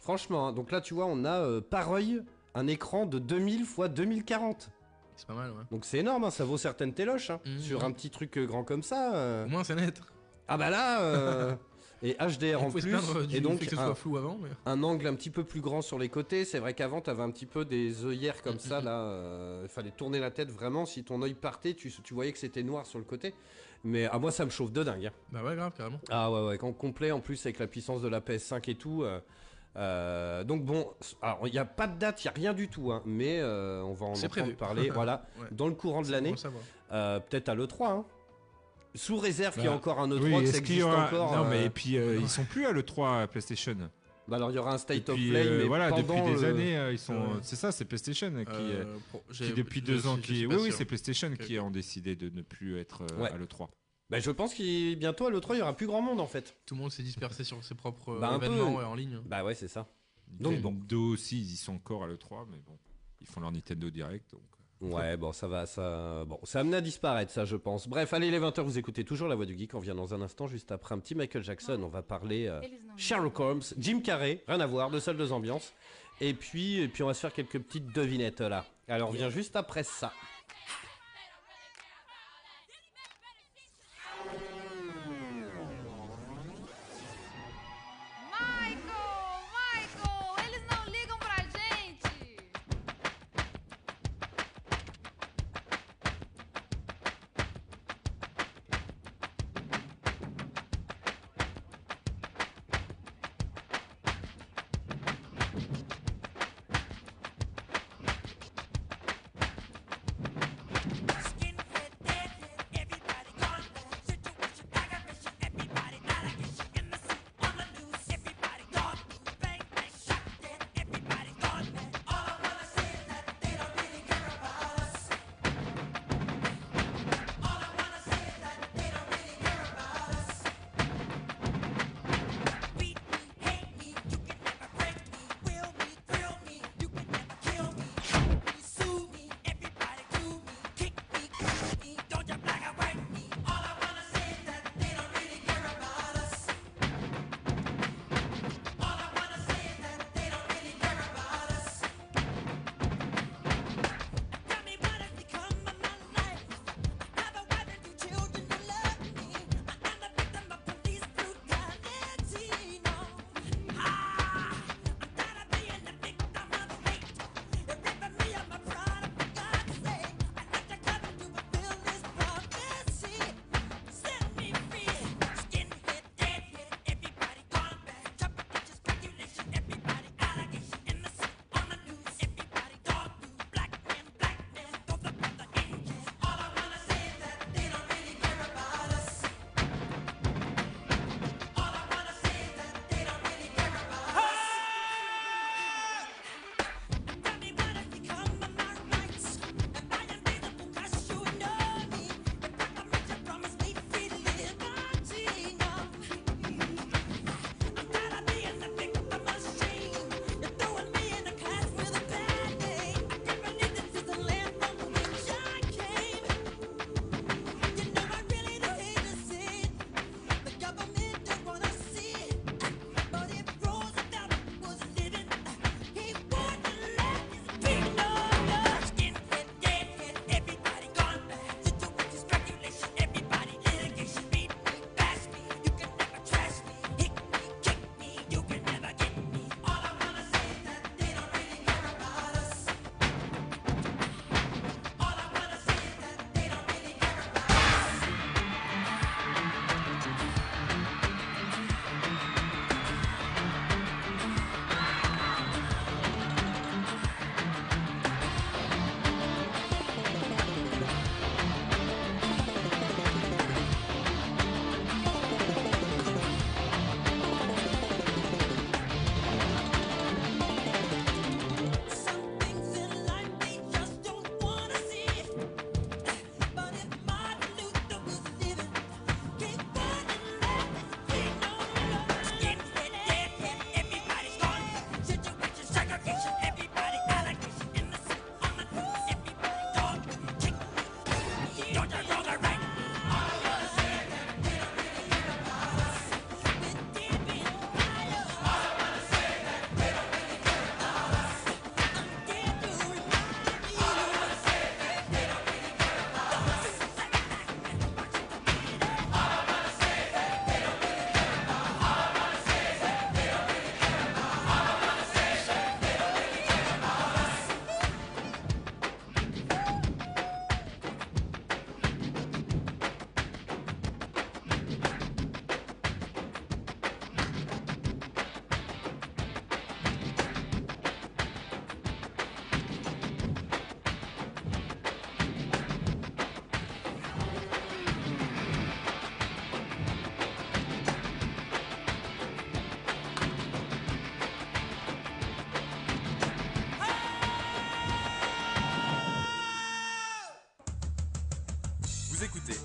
Franchement, 0.00 0.48
hein. 0.48 0.52
donc 0.52 0.70
là 0.72 0.80
tu 0.80 0.94
vois, 0.94 1.06
on 1.06 1.24
a 1.24 1.40
euh, 1.40 1.60
par 1.60 1.92
œil 1.92 2.22
un 2.54 2.66
écran 2.66 3.06
de 3.06 3.18
2000 3.18 3.60
x 3.62 3.76
2040. 3.94 4.70
C'est 5.16 5.26
pas 5.28 5.34
mal, 5.34 5.50
ouais. 5.52 5.62
Donc 5.70 5.84
c'est 5.84 5.98
énorme, 5.98 6.24
hein, 6.24 6.30
ça 6.30 6.44
vaut 6.44 6.58
certaines 6.58 6.92
téloches. 6.92 7.30
Sur 7.60 7.84
un 7.84 7.92
petit 7.92 8.10
truc 8.10 8.36
euh, 8.36 8.46
grand 8.46 8.64
comme 8.64 8.82
ça. 8.82 9.14
euh, 9.14 9.44
Au 9.46 9.48
moins, 9.48 9.62
c'est 9.62 9.76
net. 9.76 10.00
Ah 10.48 10.56
bah 10.58 10.70
là 10.70 11.00
euh, 11.02 11.54
Et 12.04 12.14
HDR 12.20 12.62
en 12.62 12.70
plus. 12.70 12.84
Et 13.32 13.40
donc 13.40 13.58
fait 13.58 13.66
que 13.66 13.74
ce 13.76 13.80
un, 13.80 13.86
soit 13.86 13.94
flou 13.94 14.16
avant. 14.18 14.38
Mais... 14.40 14.50
un 14.66 14.82
angle 14.82 15.06
un 15.06 15.14
petit 15.14 15.30
peu 15.30 15.42
plus 15.42 15.60
grand 15.62 15.80
sur 15.82 15.98
les 15.98 16.08
côtés. 16.10 16.44
C'est 16.44 16.58
vrai 16.58 16.74
qu'avant, 16.74 17.00
t'avais 17.00 17.22
un 17.22 17.30
petit 17.30 17.46
peu 17.46 17.64
des 17.64 18.04
œillères 18.04 18.42
comme 18.42 18.58
ça. 18.58 18.80
Là, 18.80 19.00
euh, 19.00 19.62
il 19.64 19.68
fallait 19.70 19.90
tourner 19.90 20.20
la 20.20 20.30
tête 20.30 20.50
vraiment. 20.50 20.84
Si 20.86 21.02
ton 21.02 21.20
œil 21.22 21.34
partait, 21.34 21.74
tu, 21.74 21.90
tu 21.90 22.14
voyais 22.14 22.30
que 22.32 22.38
c'était 22.38 22.62
noir 22.62 22.86
sur 22.86 22.98
le 22.98 23.04
côté. 23.04 23.34
Mais 23.84 24.04
à 24.06 24.18
moi, 24.18 24.30
ça 24.30 24.44
me 24.44 24.50
chauffe 24.50 24.70
de 24.72 24.82
dingue. 24.84 25.06
hein. 25.06 25.10
Bah 25.32 25.42
ouais, 25.42 25.56
grave, 25.56 25.72
carrément. 25.76 26.00
Ah 26.10 26.30
ouais, 26.30 26.46
ouais, 26.46 26.58
quand 26.58 26.72
complet 26.72 27.10
en 27.10 27.20
plus 27.20 27.44
avec 27.46 27.58
la 27.58 27.66
puissance 27.66 28.00
de 28.02 28.08
la 28.08 28.20
PS5 28.20 28.70
et 28.70 28.74
tout. 28.76 29.02
euh, 29.02 29.20
euh, 29.76 30.44
donc 30.44 30.64
bon, 30.64 30.88
il 31.46 31.50
n'y 31.52 31.58
a 31.58 31.64
pas 31.64 31.86
de 31.88 31.98
date, 31.98 32.22
il 32.24 32.28
n'y 32.28 32.30
a 32.30 32.34
rien 32.34 32.52
du 32.52 32.68
tout, 32.68 32.92
hein, 32.92 33.02
mais 33.04 33.40
euh, 33.40 33.82
on 33.82 33.92
va 33.92 34.06
en 34.06 34.12
entendre 34.12 34.54
parler. 34.56 34.88
voilà, 34.94 35.26
Ouais. 35.40 35.48
dans 35.50 35.66
le 35.66 35.74
courant 35.74 36.02
de 36.02 36.10
l'année, 36.12 36.34
euh, 36.92 37.18
peut-être 37.18 37.48
à 37.48 37.54
l'E3. 37.56 37.86
Hein. 37.90 38.04
Sous 38.94 39.16
réserve 39.16 39.54
qu'il 39.54 39.64
y 39.64 39.66
a 39.66 39.70
Bah, 39.70 39.76
encore 39.76 39.98
un 39.98 40.08
E3, 40.08 40.20
oui, 40.22 40.44
que 40.44 40.46
ça 40.52 40.58
existe 40.58 40.82
aura... 40.84 41.06
encore. 41.06 41.36
Non, 41.36 41.44
euh, 41.46 41.50
mais 41.50 41.64
et 41.66 41.70
puis 41.70 41.96
euh, 41.96 42.16
ils 42.20 42.28
sont 42.28 42.44
plus 42.44 42.64
à 42.66 42.72
l'E3 42.72 43.22
à 43.22 43.26
PlayStation. 43.26 43.76
bah 44.28 44.36
alors 44.36 44.50
il 44.50 44.54
y 44.54 44.58
aura 44.58 44.74
un 44.74 44.78
State 44.78 45.08
of 45.08 45.16
Play, 45.16 45.34
euh, 45.46 45.58
mais 45.58 45.64
voilà, 45.64 45.90
depuis 45.90 46.04
pendant 46.04 46.26
des 46.32 46.40
le- 46.42 46.44
années, 46.44 46.76
euh, 46.78 46.92
ils 46.92 46.98
sont. 46.98 47.14
Ouais. 47.14 47.38
C'est 47.42 47.56
ça, 47.56 47.72
c'est 47.72 47.84
PlayStation 47.84 48.30
qui, 48.30 48.50
euh, 48.52 48.84
Euh, 48.84 49.32
qui 49.32 49.52
depuis 49.52 49.82
deux 49.82 50.06
ans, 50.06 50.16
qui. 50.16 50.46
Oui, 50.46 50.56
oui, 50.60 50.72
c'est 50.72 50.84
PlayStation 50.84 51.30
qui 51.34 51.58
ont 51.58 51.70
décidé 51.72 52.14
de 52.14 52.30
ne 52.30 52.42
plus 52.42 52.78
être 52.78 53.02
euh, 53.02 53.22
Ouais. 53.22 53.30
à 53.30 53.36
l'E3. 53.36 53.68
Bah, 54.10 54.20
je 54.20 54.30
pense 54.30 54.54
qu'il 54.54 54.96
bientôt 54.96 55.26
à 55.26 55.30
l'E3 55.30 55.54
il 55.54 55.58
y 55.58 55.62
aura 55.62 55.74
plus 55.74 55.86
grand 55.86 56.00
monde 56.02 56.20
en 56.20 56.26
fait. 56.28 56.54
Tout 56.66 56.74
le 56.76 56.80
monde 56.82 56.92
s'est 56.92 57.02
dispersé 57.02 57.42
sur 57.42 57.64
ses 57.64 57.74
propres 57.74 58.10
euh, 58.10 58.20
Bah, 58.20 58.36
peu. 58.38 58.46
événements 58.46 58.76
ouais, 58.76 58.84
en 58.84 58.94
ligne. 58.94 59.18
Bah 59.26 59.42
ouais, 59.44 59.54
c'est 59.54 59.66
ça. 59.68 59.88
Donc, 60.28 60.60
bon. 60.60 60.70
Nintendo 60.72 61.08
aussi, 61.08 61.40
ils 61.40 61.52
y 61.52 61.56
sont 61.56 61.74
encore 61.74 62.04
à 62.04 62.06
l'E3, 62.06 62.46
mais 62.50 62.58
bon, 62.64 62.78
ils 63.20 63.26
font 63.26 63.40
leur 63.40 63.50
Nintendo 63.50 63.90
Direct. 63.90 64.30
Donc... 64.32 64.42
Ouais, 64.84 65.16
bon, 65.16 65.32
ça 65.32 65.48
va, 65.48 65.66
ça. 65.66 66.24
Bon, 66.26 66.38
ça 66.42 66.60
amené 66.60 66.76
à 66.76 66.80
disparaître, 66.80 67.32
ça, 67.32 67.44
je 67.44 67.56
pense. 67.56 67.88
Bref, 67.88 68.12
allez, 68.12 68.30
les 68.30 68.38
20h, 68.38 68.60
vous 68.60 68.78
écoutez 68.78 69.04
toujours 69.04 69.28
La 69.28 69.34
Voix 69.34 69.46
du 69.46 69.56
Geek. 69.56 69.74
On 69.74 69.78
revient 69.78 69.94
dans 69.96 70.14
un 70.14 70.20
instant, 70.20 70.46
juste 70.46 70.72
après 70.72 70.94
un 70.94 70.98
petit 70.98 71.14
Michael 71.14 71.42
Jackson. 71.42 71.80
On 71.82 71.88
va 71.88 72.02
parler 72.02 72.46
euh, 72.46 72.60
Sherlock 72.96 73.40
Holmes, 73.40 73.62
Jim 73.78 74.00
Carrey, 74.00 74.42
rien 74.46 74.60
à 74.60 74.66
voir, 74.66 74.90
deux 74.90 75.00
salles, 75.00 75.16
deux 75.16 75.32
ambiances. 75.32 75.72
Et 76.20 76.34
puis, 76.34 76.80
et 76.80 76.88
puis, 76.88 77.02
on 77.02 77.06
va 77.06 77.14
se 77.14 77.20
faire 77.20 77.32
quelques 77.32 77.58
petites 77.58 77.94
devinettes 77.94 78.40
là. 78.40 78.64
Alors, 78.88 79.08
on 79.08 79.12
revient 79.12 79.30
juste 79.30 79.56
après 79.56 79.82
ça. 79.82 80.12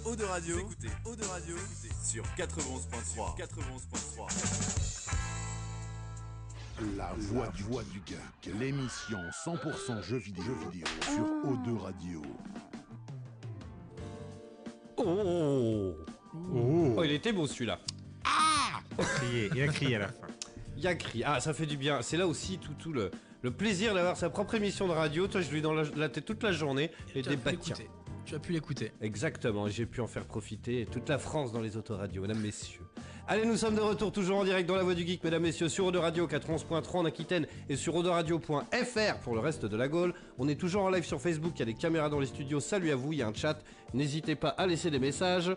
Eau 0.10 0.16
de 0.16 0.24
Radio, 0.24 0.56
vous 0.56 0.62
écoutez 0.62 0.88
Eau 1.06 1.16
de 1.16 1.24
Radio 1.24 1.56
écoutez 1.56 1.94
sur 2.04 2.24
91.3. 2.36 3.38
91.3. 3.38 5.08
La 6.98 7.14
voix 7.16 7.48
du, 7.50 7.62
voix 7.62 7.84
du 7.84 8.02
geek, 8.04 8.56
l'émission 8.60 9.20
100% 9.46 10.02
jeux 10.02 10.18
vidéo, 10.18 10.46
jeux 10.46 10.72
vidéo 10.72 10.88
sur 11.04 11.26
O2 11.46 11.78
Radio. 11.78 12.24
Oh, 14.98 15.94
oh 16.56 17.04
il 17.04 17.12
était 17.12 17.32
beau 17.32 17.46
celui-là. 17.46 17.80
Crier, 18.98 19.52
il 19.54 19.62
a 19.62 19.68
crié 19.68 19.98
à 19.98 20.00
la 20.00 20.08
fin. 20.08 20.28
Il 20.76 20.88
a 20.88 20.96
cri. 20.96 21.24
Ah, 21.24 21.40
ça 21.40 21.54
fait 21.54 21.68
du 21.68 21.78
bien. 21.78 22.02
C'est 22.02 22.18
là 22.18 22.26
aussi 22.26 22.58
tout, 22.58 22.74
tout 22.74 22.94
le, 22.94 23.12
le 23.44 23.52
plaisir 23.52 23.94
d'avoir 23.94 24.18
sa 24.18 24.32
propre 24.32 24.56
émission 24.56 24.88
de 24.88 24.94
radio. 24.94 25.28
Toi, 25.28 25.42
je 25.42 25.52
lui 25.52 25.62
dans 25.62 25.74
la, 25.74 25.84
la 25.96 26.10
tête 26.10 26.26
toute 26.26 26.42
la 26.42 26.52
journée 26.52 26.90
et 27.14 27.22
débattre. 27.22 27.60
Tiens. 27.60 27.76
l'écouter. 27.78 27.99
Tu 28.30 28.36
as 28.36 28.40
pu 28.40 28.54
l'écouter. 28.54 28.92
Exactement, 29.02 29.68
j'ai 29.70 29.88
pu 29.88 30.02
en 30.02 30.08
faire 30.08 30.24
profiter 30.24 30.86
toute 30.92 31.10
la 31.10 31.18
France 31.18 31.52
dans 31.52 31.62
les 31.62 31.78
autoradios, 31.78 32.22
mesdames, 32.22 32.40
messieurs. 32.40 32.86
Allez, 33.28 33.44
nous 33.44 33.58
sommes 33.58 33.74
de 33.74 33.82
retour 33.82 34.12
toujours 34.12 34.38
en 34.38 34.44
direct 34.44 34.70
dans 34.70 34.76
la 34.76 34.84
voix 34.84 34.94
du 34.94 35.04
geek, 35.04 35.24
mesdames, 35.24 35.42
messieurs, 35.42 35.68
sur 35.68 35.88
Eau 35.88 35.92
de 35.92 35.98
Radio 35.98 36.28
91.3 36.28 36.98
en 36.98 37.06
Aquitaine 37.06 37.48
et 37.70 37.76
sur 37.76 37.96
Radio.fr 38.06 39.18
pour 39.24 39.34
le 39.34 39.40
reste 39.40 39.66
de 39.66 39.76
la 39.76 39.88
Gaule. 39.88 40.14
On 40.38 40.48
est 40.48 40.60
toujours 40.60 40.84
en 40.84 40.92
live 40.92 41.06
sur 41.06 41.20
Facebook, 41.20 41.54
il 41.56 41.60
y 41.62 41.64
a 41.64 41.66
des 41.66 41.74
caméras 41.74 42.10
dans 42.10 42.20
les 42.20 42.28
studios, 42.28 42.60
salut 42.60 42.92
à 42.92 42.96
vous, 42.96 43.14
il 43.14 43.18
y 43.18 43.24
a 43.24 43.28
un 43.28 43.34
chat, 43.34 43.58
n'hésitez 43.96 44.36
pas 44.36 44.50
à 44.50 44.68
laisser 44.68 44.92
des 44.92 45.00
messages. 45.00 45.52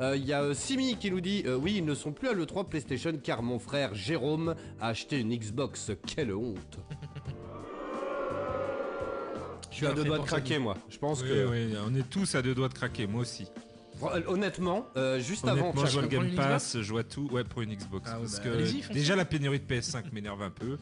Euh, 0.00 0.16
Il 0.16 0.24
y 0.24 0.32
a 0.32 0.42
euh, 0.42 0.54
Simi 0.54 0.96
qui 0.96 1.10
nous 1.10 1.20
dit 1.20 1.42
euh, 1.46 1.56
Oui, 1.56 1.74
ils 1.78 1.84
ne 1.84 1.94
sont 1.94 2.12
plus 2.12 2.28
à 2.28 2.32
l'E3 2.32 2.68
PlayStation 2.68 3.12
car 3.22 3.42
mon 3.42 3.58
frère 3.58 3.92
Jérôme 3.94 4.54
a 4.80 4.88
acheté 4.88 5.18
une 5.18 5.34
Xbox. 5.36 5.90
Quelle 6.06 6.32
honte 6.32 6.78
Je 9.74 9.78
suis 9.78 9.86
à 9.86 9.92
deux 9.92 10.04
doigts 10.04 10.18
de 10.18 10.24
craquer, 10.24 10.58
moi. 10.58 10.76
Je 10.88 10.98
pense 10.98 11.22
Oui, 11.22 11.28
que. 11.28 11.46
oui, 11.50 11.74
on 11.86 11.94
est 11.94 12.08
tous 12.08 12.34
à 12.36 12.42
deux 12.42 12.54
doigts 12.54 12.68
de 12.68 12.74
craquer, 12.74 13.06
moi 13.06 13.22
aussi. 13.22 13.46
Hon- 14.00 14.08
Honnêtement, 14.26 14.86
euh, 14.96 15.18
juste 15.20 15.44
Honnêtement, 15.44 15.70
avant. 15.70 15.86
je 15.86 15.92
vois 15.92 16.02
le 16.02 16.08
Game 16.08 16.34
Pass, 16.34 16.76
je 16.80 16.90
vois 16.92 17.04
tout. 17.04 17.28
Ouais, 17.32 17.44
pour 17.44 17.62
une 17.62 17.74
Xbox. 17.74 18.10
Ah 18.12 18.18
parce 18.20 18.36
bah, 18.38 18.44
que 18.44 18.92
déjà 18.92 19.14
la 19.16 19.24
pénurie 19.24 19.60
de 19.60 19.64
PS5 19.64 20.12
m'énerve 20.12 20.42
un 20.42 20.50
peu. 20.50 20.78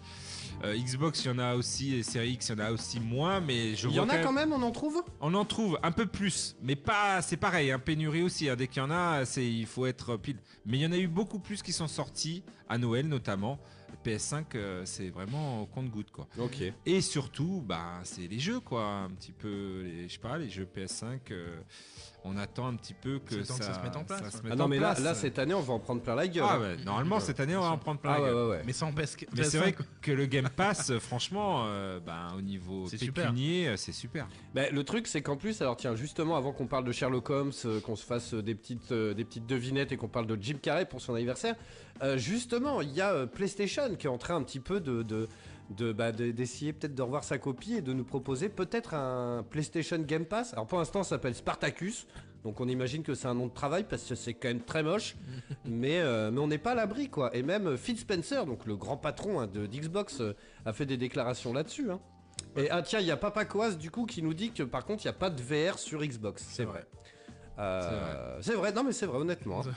Euh, 0.65 0.77
Xbox, 0.77 1.25
il 1.25 1.29
y 1.29 1.31
en 1.31 1.39
a 1.39 1.55
aussi, 1.55 1.95
et 1.97 2.03
Series 2.03 2.33
X, 2.33 2.49
il 2.49 2.59
y 2.59 2.63
en 2.63 2.65
a 2.67 2.73
aussi 2.73 3.01
moins, 3.01 3.41
mais 3.41 3.75
je 3.75 3.89
Il 3.89 3.95
y 3.95 4.01
en 4.01 4.09
a 4.09 4.19
quand 4.19 4.33
même, 4.33 4.53
on 4.53 4.63
en 4.63 4.71
trouve? 4.71 5.03
On 5.21 5.35
en 5.35 5.45
trouve 5.45 5.79
un 5.83 5.93
peu 5.93 6.07
plus, 6.07 6.57
mais 6.63 6.77
pas. 6.77 7.21
C'est 7.23 7.37
pareil, 7.37 7.71
hein, 7.71 7.79
pénurie 7.79 8.23
aussi. 8.23 8.49
hein, 8.49 8.57
dès 8.57 8.67
qu'il 8.67 8.79
y 8.83 8.85
en 8.85 8.91
a, 8.91 9.25
c'est 9.25 9.45
il 9.47 9.67
faut 9.67 9.87
être 9.87 10.17
pile. 10.17 10.37
Mais 10.67 10.79
il 10.79 10.83
y 10.83 10.87
en 10.87 10.93
a 10.93 10.99
eu 10.99 11.09
beaucoup 11.09 11.39
plus 11.39 11.63
qui 11.63 11.73
sont 11.73 11.89
sortis 11.89 12.43
à 12.69 12.79
Noël 12.79 13.07
notamment. 13.09 13.59
PS5, 14.05 14.45
euh, 14.55 14.83
c'est 14.85 15.11
vraiment 15.11 15.63
au 15.63 15.67
compte-goutte 15.67 16.11
quoi. 16.11 16.27
Ok. 16.39 16.63
Et 16.87 17.01
surtout, 17.01 17.63
bah, 17.67 18.01
c'est 18.05 18.27
les 18.27 18.39
jeux 18.39 18.61
quoi, 18.61 18.85
un 18.85 19.11
petit 19.11 19.33
peu, 19.33 19.83
les, 19.85 20.09
je 20.09 20.15
sais 20.15 20.19
pas, 20.21 20.39
les 20.39 20.51
jeux 20.51 20.67
PS5. 20.75 21.19
On 22.25 22.37
attend 22.37 22.69
un 22.69 22.75
petit 22.77 22.95
peu 22.95 23.19
que 23.19 23.43
ça, 23.43 23.55
que 23.59 23.65
ça 23.65 23.75
se 23.75 23.81
mette 23.81 23.97
en 23.97 24.05
place, 24.05 24.41
Ah 24.51 24.55
non, 24.55 24.65
en 24.65 24.69
mais 24.69 24.79
là, 24.79 24.93
place. 24.93 25.05
là, 25.05 25.15
cette 25.15 25.39
année, 25.39 25.55
on 25.55 25.61
va 25.61 25.75
en 25.75 25.81
prendre 25.81 26.03
plein 26.03 26.15
la 26.15 26.29
gueule. 26.29 26.45
Ah 26.47 26.55
hein. 26.55 26.61
ouais, 26.61 26.77
normalement 26.85 27.19
cette 27.21 27.41
année 27.41 27.57
on 27.57 27.61
va 27.63 27.71
en 27.71 27.79
prendre 27.79 28.01
plein 28.01 28.13
la 28.13 28.17
Ah 28.17 28.21
gueule. 28.21 28.35
ouais, 28.35 28.51
ouais. 28.51 28.63
Mais 28.65 28.73
sans 28.73 28.93
PS. 28.93 29.17
Mais 29.37 29.45
c'est 29.45 29.59
vrai 29.59 29.73
PS5, 29.73 29.85
que 30.01 30.13
le 30.13 30.27
Game 30.27 30.49
Pass, 30.49 30.91
euh, 30.91 31.01
franchement, 31.01 31.65
euh, 31.67 31.99
ben, 32.01 32.29
au 32.37 32.41
niveau 32.41 32.87
pécunier, 32.89 33.77
c'est 33.77 33.93
super. 33.93 34.29
Bah, 34.55 34.71
le 34.71 34.85
truc, 34.85 35.07
c'est 35.07 35.23
qu'en 35.23 35.37
plus, 35.37 35.61
alors 35.63 35.77
tiens, 35.77 35.95
justement, 35.97 36.37
avant 36.37 36.53
qu'on 36.53 36.67
parle 36.67 36.85
de 36.85 36.93
Sherlock 36.93 37.29
Holmes, 37.31 37.53
euh, 37.65 37.81
qu'on 37.81 37.97
se 37.97 38.05
fasse 38.05 38.35
des 38.35 38.55
petites, 38.55 38.93
euh, 38.93 39.15
des 39.15 39.25
petites 39.25 39.47
devinettes 39.47 39.93
et 39.93 39.97
qu'on 39.97 40.09
parle 40.09 40.27
de 40.27 40.39
Jim 40.41 40.57
Carrey 40.63 40.87
pour 40.87 41.01
son 41.01 41.15
anniversaire, 41.15 41.57
euh, 42.03 42.17
justement, 42.17 42.81
il 42.83 42.91
y 42.93 43.01
a 43.01 43.27
PlayStation 43.27 43.95
qui 43.97 44.07
est 44.07 44.11
en 44.11 44.19
train 44.19 44.37
un 44.37 44.43
petit 44.43 44.61
peu 44.61 44.81
de. 44.81 45.03
de 45.03 45.29
de, 45.71 45.93
bah, 45.93 46.13
de- 46.13 46.31
d'essayer 46.31 46.73
peut-être 46.73 46.95
de 46.95 47.03
revoir 47.03 47.25
sa 47.25 47.39
copie 47.39 47.75
et 47.75 47.81
de 47.83 47.93
nous 47.93 48.05
proposer 48.05 48.49
peut-être 48.49 48.95
un 48.95 49.45
PlayStation 49.49 49.99
Game 49.99 50.25
Pass. 50.27 50.53
Alors 50.53 50.67
pour 50.67 50.79
l'instant 50.79 51.03
ça 51.03 51.11
s'appelle 51.11 51.35
Spartacus, 51.35 52.07
donc 52.45 52.61
on 52.61 52.69
imagine 52.69 53.03
que 53.03 53.15
c'est 53.15 53.29
un 53.29 53.35
nom 53.35 53.47
de 53.47 53.53
travail 53.55 53.85
parce 53.89 54.03
que 54.05 54.15
c'est 54.15 54.35
quand 54.35 54.49
même 54.49 54.61
très 54.63 54.83
moche, 54.83 55.17
mais, 55.65 56.01
euh, 56.01 56.31
mais 56.31 56.41
on 56.41 56.49
n'est 56.49 56.59
pas 56.59 56.73
à 56.73 56.75
l'abri 56.75 57.09
quoi. 57.09 57.35
Et 57.37 57.43
même 57.43 57.67
euh, 57.69 57.77
Phil 57.77 57.99
Spencer, 57.99 58.45
donc 58.47 58.67
le 58.67 58.77
grand 58.77 58.97
patron 58.97 59.41
hein, 59.41 59.47
de 59.47 59.67
d'Xbox, 59.67 60.21
euh, 60.21 60.35
a 60.67 60.73
fait 60.73 60.87
des 60.87 60.97
déclarations 60.97 61.53
là-dessus. 61.53 61.91
hein. 61.91 62.01
Et 62.57 62.69
ah 62.71 62.83
tiens, 62.83 63.01
il 63.01 63.07
y 63.07 63.11
a 63.11 63.17
Papa 63.17 63.45
Coas 63.47 63.73
du 63.73 63.91
coup 63.91 64.05
qui 64.05 64.23
nous 64.23 64.35
dit 64.35 64.51
que 64.51 64.63
par 64.63 64.85
contre 64.85 65.05
il 65.05 65.07
n'y 65.07 65.11
a 65.15 65.19
pas 65.19 65.31
de 65.31 65.41
VR 65.41 65.79
sur 65.79 66.03
Xbox. 66.05 66.45
C'est 66.51 66.65
vrai. 66.65 66.85
Euh, 67.59 68.39
c'est 68.41 68.55
vrai. 68.55 68.73
non 68.73 68.83
mais 68.85 68.93
c'est 68.93 69.07
vrai 69.07 69.19
honnêtement. 69.19 69.61
hein. 69.61 69.73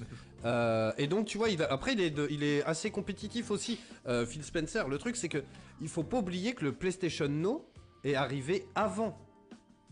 Euh, 0.44 0.92
et 0.98 1.06
donc 1.06 1.26
tu 1.26 1.36
vois, 1.38 1.50
il 1.50 1.62
après 1.62 1.92
il 1.92 2.00
est, 2.00 2.10
de- 2.10 2.26
il 2.30 2.42
est 2.42 2.62
assez 2.64 2.90
compétitif 2.90 3.50
aussi, 3.50 3.78
euh, 4.06 4.24
Phil 4.24 4.42
Spencer. 4.42 4.88
Le 4.88 4.96
truc 4.98 5.16
c'est 5.16 5.28
que 5.28 5.42
il 5.82 5.88
faut 5.88 6.02
pas 6.04 6.18
oublier 6.18 6.54
que 6.54 6.64
le 6.64 6.72
PlayStation 6.72 7.28
No 7.28 7.66
est 8.04 8.14
arrivé 8.14 8.64
avant 8.74 9.18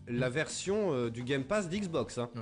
la 0.07 0.29
version 0.29 0.91
euh, 0.93 1.09
du 1.11 1.23
Game 1.23 1.43
Pass 1.43 1.69
d'Xbox. 1.69 2.17
hein. 2.17 2.29
Ouais. 2.35 2.41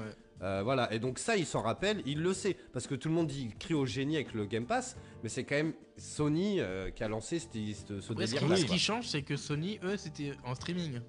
Voilà, 0.64 0.94
et 0.94 1.00
donc 1.00 1.18
ça, 1.18 1.36
il 1.36 1.48
s'en 1.48 1.64
rappelle, 1.64 2.04
il 2.06 2.22
le 2.22 2.32
sait, 2.32 2.56
parce 2.72 2.86
que 2.86 2.94
tout 2.94 3.10
le 3.10 3.16
monde 3.16 3.26
dit 3.28 3.50
crie 3.60 3.74
au 3.74 3.88
génie 3.88 4.18
avec 4.18 4.36
le 4.36 4.46
Game 4.46 4.68
Pass, 4.68 4.96
mais 5.24 5.30
c'est 5.30 5.44
quand 5.44 5.56
même 5.56 5.74
Sony 5.98 6.60
qui 6.96 7.04
a 7.04 7.08
lancé 7.08 7.40
ce, 7.40 7.48
ce 7.50 8.12
Après, 8.12 8.28
ce, 8.28 8.36
délire 8.36 8.56
qui, 8.56 8.62
ce 8.62 8.66
qui 8.68 8.78
change, 8.80 9.08
c'est 9.08 9.24
que 9.24 9.36
Sony, 9.36 9.80
eux, 9.84 9.98
c'était 9.98 10.34
en 10.46 10.54
streaming. 10.54 11.00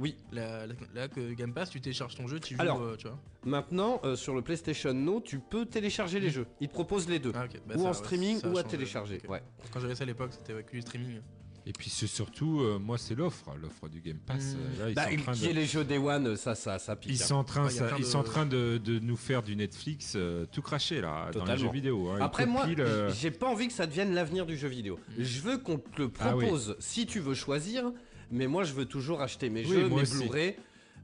Oui. 0.00 0.16
Là, 0.32 0.66
que 1.08 1.32
Game 1.34 1.52
Pass, 1.52 1.70
tu 1.70 1.80
télécharges 1.80 2.14
ton 2.16 2.26
jeu, 2.26 2.40
tu 2.40 2.54
joues, 2.54 2.60
Alors, 2.62 2.80
euh, 2.80 2.96
tu 2.96 3.06
vois. 3.06 3.18
Maintenant, 3.44 4.00
euh, 4.04 4.16
sur 4.16 4.34
le 4.34 4.42
PlayStation 4.42 4.92
No, 4.94 5.20
tu 5.20 5.38
peux 5.38 5.66
télécharger 5.66 6.20
les 6.20 6.30
jeux. 6.30 6.46
Ils 6.60 6.68
te 6.68 6.72
proposent 6.72 7.08
les 7.08 7.18
deux. 7.18 7.32
Ah, 7.34 7.44
ok. 7.44 7.60
Bah, 7.66 7.74
ou 7.76 7.78
ça, 7.78 7.84
en 7.84 7.88
ouais, 7.88 7.94
streaming 7.94 8.40
ou 8.46 8.58
à 8.58 8.62
télécharger. 8.64 9.20
Ok. 9.24 9.30
Ouais. 9.30 9.42
Quand 9.72 9.80
j'avais 9.80 9.94
ça 9.94 10.04
à 10.04 10.06
l'époque, 10.06 10.30
c'était 10.32 10.52
avec 10.52 10.70
du 10.72 10.80
streaming. 10.80 11.20
Et 11.66 11.72
puis 11.72 11.90
c'est 11.90 12.06
surtout, 12.06 12.60
euh, 12.62 12.78
moi 12.78 12.96
c'est 12.96 13.14
l'offre, 13.14 13.54
l'offre 13.60 13.86
du 13.88 14.00
Game 14.00 14.16
Pass. 14.18 14.54
Mmh. 14.56 14.80
là, 14.80 14.88
ils 14.88 14.94
Bah, 14.94 15.02
sont 15.10 15.18
en 15.18 15.22
train 15.34 15.46
de, 15.46 15.52
les 15.52 15.66
jeux 15.66 15.84
Day 15.84 15.98
One, 15.98 16.34
ça, 16.36 16.54
ça, 16.54 16.78
ça 16.78 16.96
pique. 16.96 17.12
ils 17.12 17.22
hein. 17.22 17.26
sont 17.26 17.34
en 17.34 17.44
train, 17.44 17.64
Ouais, 17.64 17.70
ça- 17.70 17.90
ils 17.98 18.00
de- 18.00 18.06
sont 18.06 18.18
en 18.18 18.22
train 18.24 18.46
de, 18.46 18.80
de 18.82 18.98
nous 18.98 19.16
faire 19.16 19.42
du 19.42 19.54
Netflix 19.54 20.14
euh, 20.16 20.46
tout 20.50 20.62
craché 20.62 21.02
là 21.02 21.30
dans 21.34 21.44
les 21.44 21.58
jeux 21.58 21.70
vidéo. 21.70 22.08
hein. 22.08 22.18
Après 22.22 22.46
moi, 22.46 22.66
le- 22.66 23.10
j'ai 23.10 23.30
pas 23.30 23.46
envie 23.46 23.66
que 23.68 23.74
ça 23.74 23.86
devienne 23.86 24.14
l'avenir 24.14 24.46
du 24.46 24.56
jeu 24.56 24.68
vidéo. 24.68 24.98
Je 25.18 25.40
veux 25.42 25.58
qu'on 25.58 25.76
te 25.76 26.00
le 26.00 26.10
Ah 26.18 26.34
oui. 26.34 26.44
propose 26.46 26.76
si 26.78 27.04
tu 27.04 27.20
veux 27.20 27.34
choisir, 27.34 27.92
mais 28.30 28.46
moi 28.46 28.64
je 28.64 28.72
veux 28.72 28.86
toujours 28.86 29.20
acheter 29.22 29.50
mes 29.50 29.64
Oui, 29.64 29.68
jeux, 29.72 29.88
mes. 29.88 30.02
Blu-ray. 30.02 30.56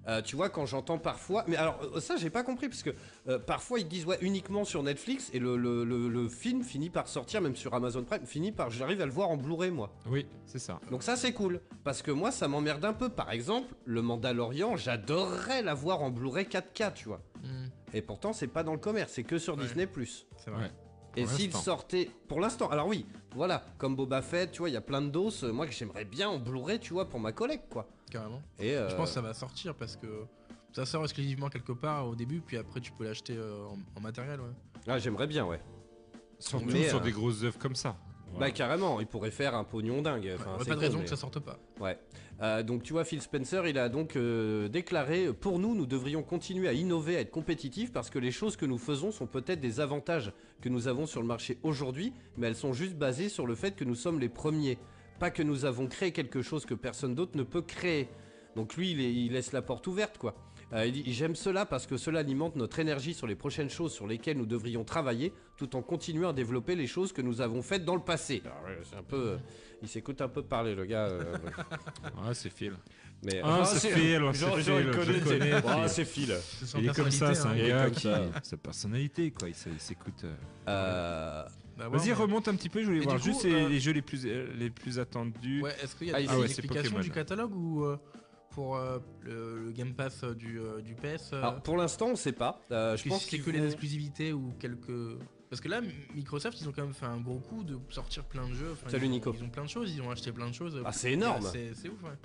Euh, 0.08 0.22
tu 0.22 0.36
vois, 0.36 0.48
quand 0.50 0.66
j'entends 0.66 0.98
parfois. 0.98 1.44
Mais 1.48 1.56
alors, 1.56 1.80
euh, 1.96 1.98
ça, 1.98 2.14
j'ai 2.16 2.30
pas 2.30 2.44
compris, 2.44 2.68
parce 2.68 2.84
que 2.84 2.90
euh, 3.26 3.40
parfois 3.40 3.80
ils 3.80 3.88
disent 3.88 4.06
ouais, 4.06 4.18
uniquement 4.20 4.64
sur 4.64 4.80
Netflix, 4.84 5.30
et 5.34 5.40
le, 5.40 5.56
le- 5.56 5.82
le- 5.82 6.08
le 6.08 6.28
film 6.28 6.62
finit 6.62 6.90
par 6.90 7.08
sortir, 7.08 7.40
même 7.40 7.56
sur 7.56 7.74
Amazon 7.74 8.04
Prime, 8.04 8.24
finit 8.24 8.52
par. 8.52 8.70
J'arrive 8.70 9.00
à 9.00 9.04
le 9.06 9.10
voir 9.10 9.30
en 9.30 9.36
Blu-ray, 9.36 9.72
moi. 9.72 9.92
Oui, 10.08 10.24
c'est 10.44 10.60
ça. 10.60 10.78
Donc 10.92 11.02
ça, 11.02 11.16
c'est 11.16 11.32
cool. 11.32 11.60
Parce 11.82 12.02
que 12.02 12.12
moi, 12.12 12.30
ça 12.30 12.46
m'emmerde 12.46 12.84
un 12.84 12.92
peu. 12.92 13.08
Par 13.08 13.32
exemple, 13.32 13.74
le 13.84 14.00
Mandalorian, 14.00 14.76
j'adorerais 14.76 15.62
l'avoir 15.62 16.02
en 16.02 16.10
Blu-ray 16.10 16.44
4K, 16.46 16.92
tu 16.94 17.08
vois. 17.08 17.20
Hmm, 17.42 17.66
Et 17.92 18.00
pourtant, 18.00 18.32
c'est 18.32 18.46
pas 18.46 18.62
dans 18.62 18.74
le 18.74 18.78
commerce, 18.78 19.10
c'est 19.12 19.24
que 19.24 19.38
sur 19.38 19.56
Ouais. 19.56 19.64
Disney. 19.64 19.88
c'est 20.36 20.50
vrai. 20.52 20.62
Ouais. 20.66 20.70
Et 21.16 21.26
s'il 21.26 21.52
sortait 21.52 22.10
pour 22.28 22.40
l'instant, 22.40 22.68
alors 22.68 22.86
oui, 22.86 23.06
voilà, 23.34 23.64
comme 23.78 23.96
Boba 23.96 24.22
Fett, 24.22 24.50
tu 24.52 24.58
vois, 24.58 24.68
il 24.68 24.72
y 24.72 24.76
a 24.76 24.80
plein 24.82 25.00
de 25.02 25.08
doses. 25.08 25.44
euh, 25.44 25.52
Moi, 25.52 25.66
que 25.66 25.72
j'aimerais 25.72 26.04
bien 26.04 26.28
en 26.28 26.38
Blu-ray, 26.38 26.78
tu 26.78 26.92
vois, 26.92 27.08
pour 27.08 27.20
ma 27.20 27.32
collègue, 27.32 27.62
quoi. 27.70 27.88
Carrément. 28.10 28.42
Et 28.58 28.76
euh, 28.76 28.88
Je 28.90 28.94
pense 28.96 29.08
que 29.10 29.14
ça 29.14 29.20
va 29.20 29.34
sortir 29.34 29.74
parce 29.74 29.96
que 29.96 30.24
ça 30.72 30.84
sort 30.86 31.02
exclusivement 31.04 31.48
quelque 31.48 31.72
part 31.72 32.06
au 32.06 32.14
début, 32.14 32.40
puis 32.40 32.56
après 32.56 32.80
tu 32.80 32.92
peux 32.92 33.04
l'acheter 33.04 33.36
euh, 33.36 33.64
en, 33.66 33.78
en 33.98 34.00
matériel. 34.00 34.40
Ouais. 34.40 34.52
ah, 34.88 34.98
j'aimerais 34.98 35.26
bien, 35.26 35.44
ouais. 35.46 35.60
Surtout 36.38 36.66
Mais, 36.70 36.88
sur 36.88 36.98
euh, 36.98 37.02
des 37.02 37.12
grosses 37.12 37.42
œuvres 37.44 37.58
comme 37.58 37.74
ça. 37.74 37.96
Voilà. 38.32 38.46
Bah 38.46 38.50
carrément, 38.52 39.00
il 39.00 39.06
pourrait 39.06 39.30
faire 39.30 39.54
un 39.54 39.64
pognon 39.64 40.02
dingue. 40.02 40.30
Enfin, 40.34 40.56
Ouais, 40.58 40.64
pas 40.66 40.74
de 40.74 40.80
raison 40.80 40.98
mais- 40.98 41.04
que 41.04 41.10
ça 41.10 41.16
sorte 41.16 41.38
pas. 41.40 41.58
Ouais. 41.80 41.98
Euh, 42.42 42.62
donc 42.62 42.82
tu 42.82 42.92
vois, 42.92 43.04
Phil 43.04 43.22
Spencer, 43.22 43.66
il 43.66 43.78
a 43.78 43.88
donc 43.88 44.16
euh, 44.16 44.68
déclaré 44.68 45.32
pour 45.32 45.58
nous, 45.58 45.74
nous 45.74 45.86
devrions 45.86 46.22
continuer 46.22 46.68
à 46.68 46.74
innover, 46.74 47.16
à 47.16 47.20
être 47.20 47.30
compétitifs 47.30 47.92
parce 47.92 48.10
que 48.10 48.18
les 48.18 48.30
choses 48.30 48.56
que 48.56 48.66
nous 48.66 48.76
faisons 48.76 49.10
sont 49.10 49.26
peut-être 49.26 49.60
des 49.60 49.80
avantages 49.80 50.32
que 50.60 50.68
nous 50.68 50.86
avons 50.86 51.06
sur 51.06 51.22
le 51.22 51.26
marché 51.26 51.58
aujourd'hui, 51.62 52.12
mais 52.36 52.48
elles 52.48 52.56
sont 52.56 52.74
juste 52.74 52.94
basées 52.94 53.30
sur 53.30 53.46
le 53.46 53.54
fait 53.54 53.74
que 53.74 53.84
nous 53.84 53.94
sommes 53.94 54.20
les 54.20 54.28
premiers, 54.28 54.78
pas 55.18 55.30
que 55.30 55.42
nous 55.42 55.64
avons 55.64 55.86
créé 55.86 56.12
quelque 56.12 56.42
chose 56.42 56.66
que 56.66 56.74
personne 56.74 57.14
d'autre 57.14 57.36
ne 57.36 57.42
peut 57.42 57.62
créer. 57.62 58.08
Donc 58.54 58.76
lui, 58.76 58.90
il 58.90 59.32
laisse 59.32 59.52
la 59.52 59.62
porte 59.62 59.86
ouverte, 59.86 60.18
quoi. 60.18 60.34
Euh, 60.72 60.84
il 60.86 60.92
dit 60.92 61.12
j'aime 61.12 61.36
cela 61.36 61.64
parce 61.64 61.86
que 61.86 61.96
cela 61.96 62.20
alimente 62.20 62.56
notre 62.56 62.80
énergie 62.80 63.14
sur 63.14 63.28
les 63.28 63.36
prochaines 63.36 63.70
choses 63.70 63.92
sur 63.92 64.06
lesquelles 64.06 64.36
nous 64.36 64.46
devrions 64.46 64.82
travailler, 64.84 65.32
tout 65.56 65.76
en 65.76 65.82
continuant 65.82 66.30
à 66.30 66.32
développer 66.32 66.74
les 66.74 66.88
choses 66.88 67.12
que 67.12 67.22
nous 67.22 67.40
avons 67.40 67.62
faites 67.62 67.84
dans 67.84 67.94
le 67.94 68.00
passé. 68.02 68.42
Alors, 68.44 68.58
ouais, 68.64 68.78
c'est 68.82 68.96
un 68.96 69.02
peu, 69.04 69.16
euh, 69.16 69.36
il 69.82 69.88
s'écoute 69.88 70.20
un 70.20 70.28
peu 70.28 70.42
parler, 70.42 70.74
le 70.74 70.84
gars. 70.84 71.06
euh, 71.06 71.36
Ouais, 72.26 72.34
c'est 72.34 72.50
Phil. 72.50 72.72
mais 73.24 73.40
Ah, 73.44 73.64
c'est 73.64 73.90
Phil, 73.90 74.02
c'est 74.02 74.12
genre, 74.18 74.58
il 74.58 74.64
c'est- 74.64 75.40
Phil. 75.40 75.62
Ah, 75.66 75.88
c'est 75.88 76.04
Phil. 76.04 76.34
C'est 76.42 76.66
son 76.66 76.78
Il 76.80 76.88
est 76.88 76.96
comme 76.96 77.10
ça, 77.12 77.32
c'est 77.34 77.46
un 77.46 77.50
hein. 77.50 77.68
gars 77.68 77.86
est 77.86 77.90
qui. 77.92 78.08
Sa 78.42 78.56
personnalité, 78.56 79.30
quoi. 79.30 79.48
Il 79.48 79.54
s'écoute. 79.54 80.24
euh. 80.24 80.34
Euh, 80.68 81.42
hein. 81.46 81.50
Bah 81.78 81.88
ouais, 81.90 81.98
Vas-y, 81.98 82.08
mais- 82.08 82.14
remonte 82.14 82.48
un 82.48 82.56
petit 82.56 82.70
peu, 82.70 82.80
je 82.80 82.86
voulais 82.86 83.00
Et 83.00 83.02
voir 83.02 83.18
juste 83.18 83.44
les, 83.44 83.52
euh, 83.52 83.68
les 83.68 83.78
jeux 83.80 83.92
les 83.92 84.00
plus, 84.02 84.24
les 84.24 84.70
plus 84.70 84.98
attendus. 84.98 85.62
Ouais, 85.62 85.76
est-ce 85.82 85.94
qu'il 85.94 86.08
y 86.08 86.10
a 86.10 86.16
Ah, 86.16 86.20
des 86.22 86.26
ah 86.30 86.38
explications 86.40 86.98
du 87.00 87.10
catalogue 87.10 87.54
ou 87.54 87.84
euh, 87.84 87.98
pour 88.56 88.76
euh, 88.78 88.98
le, 89.20 89.64
le 89.66 89.70
Game 89.70 89.92
Pass 89.94 90.24
euh, 90.24 90.34
du, 90.34 90.58
euh, 90.58 90.80
du 90.80 90.94
PS 90.94 91.34
Alors 91.34 91.60
pour 91.60 91.76
l'instant, 91.76 92.06
on 92.08 92.16
sait 92.16 92.32
pas. 92.32 92.58
Je 92.70 93.02
que 93.04 93.08
pense 93.10 93.26
c'est 93.26 93.38
que 93.38 93.50
les 93.50 93.64
exclusivités 93.66 94.32
ou 94.32 94.54
quelques. 94.58 95.18
Parce 95.50 95.60
que 95.60 95.68
là, 95.68 95.82
Microsoft, 96.14 96.58
ils 96.62 96.66
ont 96.66 96.72
quand 96.72 96.82
même 96.82 96.94
fait 96.94 97.04
un 97.04 97.20
gros 97.20 97.38
coup 97.38 97.62
de 97.64 97.78
sortir 97.90 98.24
plein 98.24 98.48
de 98.48 98.54
jeux. 98.54 98.70
Enfin, 98.72 98.88
Salut, 98.88 99.04
ils, 99.04 99.10
Nico. 99.10 99.32
Ils 99.36 99.44
ont 99.44 99.50
plein 99.50 99.64
de 99.64 99.68
choses, 99.68 99.94
ils 99.94 100.00
ont 100.00 100.10
acheté 100.10 100.32
plein 100.32 100.48
de 100.48 100.54
choses. 100.54 100.80
Ah, 100.86 100.90
c'est 100.90 101.12
énorme. 101.12 101.46
C'est 101.52 101.88
ouf, 101.90 102.02
ouais. 102.02 102.16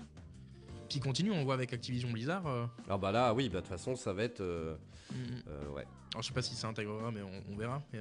Puis 0.90 1.00
continue, 1.02 1.32
on 1.32 1.44
voit 1.44 1.54
avec 1.56 1.74
Activision 1.74 2.10
Blizzard. 2.10 2.48
euh, 2.48 2.66
Ah 2.90 2.98
bah 2.98 3.12
là, 3.12 3.34
oui, 3.34 3.50
bah 3.50 3.56
de 3.58 3.60
toute 3.60 3.70
façon, 3.70 3.98
ça 3.98 4.14
va 4.14 4.24
être. 4.24 4.40
euh, 4.42 4.76
mm, 5.12 5.74
ouais. 5.74 5.86
Alors 6.14 6.22
je 6.22 6.28
sais 6.30 6.34
pas 6.34 6.42
si 6.42 6.56
ça 6.56 6.70
intégrera, 6.70 7.12
mais 7.12 7.22
on, 7.22 7.44
on 7.54 7.58
verra. 7.58 7.82
mais, 7.92 8.00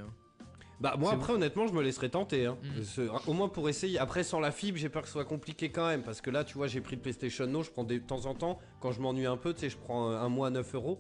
Bah 0.81 0.95
moi 0.99 1.13
après 1.13 1.35
honnêtement 1.35 1.67
je 1.67 1.73
me 1.75 1.83
laisserai 1.83 2.09
tenter 2.09 2.47
hein. 2.47 2.57
Ce- 2.83 3.03
au 3.29 3.33
moins 3.35 3.49
pour 3.49 3.69
essayer 3.69 3.99
après 3.99 4.23
sans 4.25 4.41
la 4.41 4.51
fibre 4.51 4.79
j'ai 4.79 4.89
peur 4.89 5.03
que 5.03 5.09
ce 5.09 5.13
soit 5.13 5.27
compliqué 5.27 5.71
quand 5.71 5.87
même 5.87 6.03
parce 6.03 6.21
que 6.23 6.31
là 6.31 6.43
tu 6.43 6.55
vois 6.55 6.67
j'ai 6.69 6.81
pris 6.81 6.97
le 6.97 7.03
PlayStation 7.03 7.47
Now 7.47 7.63
je 7.63 7.71
prends 7.71 7.85
des- 7.85 8.01
de 8.01 8.07
temps 8.07 8.25
en 8.27 8.35
temps 8.35 8.59
quand 8.81 8.91
je 8.93 9.01
m'ennuie 9.01 9.27
un 9.27 9.37
peu 9.37 9.53
tu 9.53 9.61
sais 9.61 9.69
je 9.71 9.77
prends 9.77 10.09
un 10.11 10.29
mois 10.31 10.47
à 10.47 10.51
9 10.51 10.75
euros 10.75 10.99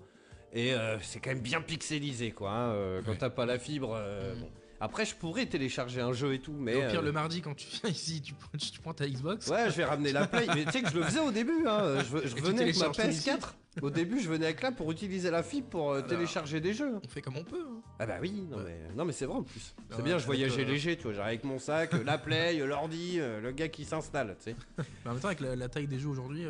et 0.53 0.74
euh, 0.74 0.99
c'est 1.01 1.20
quand 1.20 1.31
même 1.31 1.41
bien 1.41 1.62
pixelisé 1.62 2.33
quoi 2.33 2.51
hein, 2.51 2.72
euh, 2.72 3.01
quand 3.05 3.12
Ouais. 3.12 3.16
t'as 3.18 3.31
pas 3.31 3.47
la 3.47 3.59
fibre 3.59 3.95
euh, 3.99 4.35
bon. 4.35 4.49
Après 4.81 5.05
je 5.05 5.14
pourrais 5.14 5.47
télécharger 5.47 6.01
un 6.01 6.12
jeu 6.12 6.33
et 6.35 6.39
tout 6.41 6.53
mais 6.59 6.72
et 6.72 6.87
au 6.87 6.89
pire, 6.91 7.01
euh, 7.01 7.05
le 7.05 7.12
mardi, 7.12 7.41
quand 7.43 7.55
tu 7.55 7.68
viens 7.83 7.91
ici, 7.91 8.20
tu, 8.22 8.35
prends- 8.35 8.59
tu 8.59 8.81
prends 8.81 8.95
ta 8.95 9.07
Xbox. 9.09 9.47
ouais 9.49 9.70
je 9.70 9.76
vais 9.76 9.85
ramener 9.85 10.12
la 10.12 10.26
Play 10.26 10.47
mais 10.55 10.64
tu 10.64 10.70
sais 10.72 10.83
que 10.83 10.91
je 10.91 10.97
le 10.97 11.03
faisais 11.05 11.20
au 11.20 11.31
début 11.31 11.66
hein. 11.66 11.99
je, 12.01 12.16
venais 12.43 12.62
avec 12.62 12.76
ma 12.78 12.89
télécharges 12.91 12.97
tout 12.97 13.03
PS4 13.03 13.83
au 13.83 13.91
début 13.91 14.18
je 14.20 14.28
venais 14.28 14.47
avec 14.47 14.62
là 14.62 14.72
pour 14.72 14.91
utiliser 14.91 15.31
la 15.31 15.43
fibre 15.43 15.68
pour 15.68 15.93
euh, 15.93 16.03
télécharger 16.03 16.61
des 16.61 16.74
jeux 16.74 16.95
On 17.05 17.09
fait 17.09 17.22
comme 17.22 17.37
on 17.37 17.45
peut. 17.45 17.64
hein. 17.68 17.81
Ah 18.01 18.07
bah 18.07 18.16
oui, 18.20 18.33
non 18.51 18.57
Ouais. 18.59 18.64
mais, 18.89 18.95
non 18.97 19.05
mais 19.05 19.12
c'est 19.12 19.26
vrai 19.26 19.37
en 19.39 19.43
plus. 19.45 19.74
C'est 19.91 19.97
Ouais, 19.99 20.03
bien, 20.03 20.18
je 20.18 20.26
voyageais 20.26 20.62
euh, 20.62 20.66
léger, 20.68 20.97
tu 20.97 21.05
vois, 21.05 21.12
j'arrive 21.12 21.28
avec 21.28 21.45
mon 21.45 21.59
sac, 21.59 21.93
la 22.05 22.18
play, 22.18 22.57
l'ordi, 22.66 23.18
le 23.18 23.51
gars 23.53 23.68
qui 23.68 23.85
s'installe, 23.85 24.37
tu 24.43 24.51
sais. 24.51 24.57
Mais 25.05 25.11
en 25.11 25.12
même 25.12 25.20
temps, 25.20 25.28
avec 25.28 25.41
la, 25.41 25.55
la 25.55 25.68
taille 25.68 25.87
des 25.87 25.99
jeux 25.99 26.09
aujourd'hui, 26.09 26.47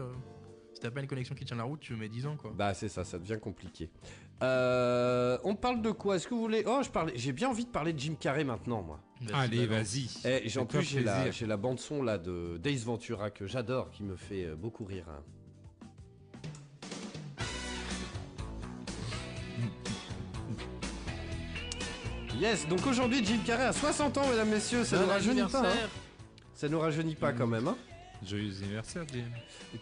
si 0.72 0.80
t'as 0.80 0.90
pas 0.90 1.00
une 1.00 1.06
connexion 1.08 1.34
qui 1.34 1.44
tient 1.44 1.56
la 1.56 1.64
route, 1.64 1.80
tu 1.80 1.94
mets 1.94 2.08
10 2.08 2.26
ans 2.26 2.36
quoi. 2.36 2.52
Bah 2.56 2.72
c'est 2.72 2.88
ça, 2.88 3.04
ça 3.04 3.18
devient 3.18 3.38
compliqué. 3.40 3.90
Euh, 4.42 5.36
on 5.44 5.54
parle 5.54 5.82
de 5.82 5.90
quoi? 5.90 6.16
Est-ce 6.16 6.26
que 6.26 6.34
vous 6.34 6.40
voulez? 6.40 6.64
Oh, 6.66 6.80
je 6.82 6.88
parlais, 6.90 7.12
j'ai 7.16 7.32
bien 7.32 7.48
envie 7.50 7.64
de 7.66 7.70
parler 7.70 7.92
de 7.92 7.98
Jim 7.98 8.14
Carrey 8.18 8.44
maintenant, 8.44 8.82
moi. 8.82 9.00
Vas-y, 9.20 9.34
Allez, 9.44 9.66
vas-y. 9.66 10.08
Eh, 10.24 10.48
j'ai- 10.48 10.60
en 10.60 10.64
plus 10.66 10.82
j'ai 10.82 11.02
la, 11.02 11.26
la 11.46 11.56
bande 11.58 11.78
son 11.78 12.02
là 12.02 12.16
de 12.16 12.56
Days 12.56 12.78
Ventura 12.78 13.30
que 13.30 13.46
j'adore, 13.46 13.90
qui 13.90 14.02
me 14.02 14.16
fait 14.16 14.46
euh, 14.46 14.56
beaucoup 14.56 14.84
rire. 14.86 15.04
hein. 15.10 15.22
Yes, 22.38 22.66
donc 22.68 22.86
aujourd'hui 22.86 23.22
Jim 23.24 23.38
Carrey 23.44 23.64
a 23.64 23.72
60 23.72 24.16
ans, 24.18 24.26
mesdames, 24.30 24.48
messieurs, 24.48 24.84
ça 24.84 24.98
ne 24.98 25.04
rajeunit 25.04 25.42
pas. 25.50 25.60
hein. 25.68 25.88
Ça 26.54 26.68
ne 26.68 26.76
rajeunit 26.76 27.14
pas 27.14 27.32
quand 27.32 27.46
même. 27.46 27.68
Hein. 27.68 27.76
Joyeux 28.26 28.52
anniversaire, 28.62 29.02
Jim. 29.12 29.24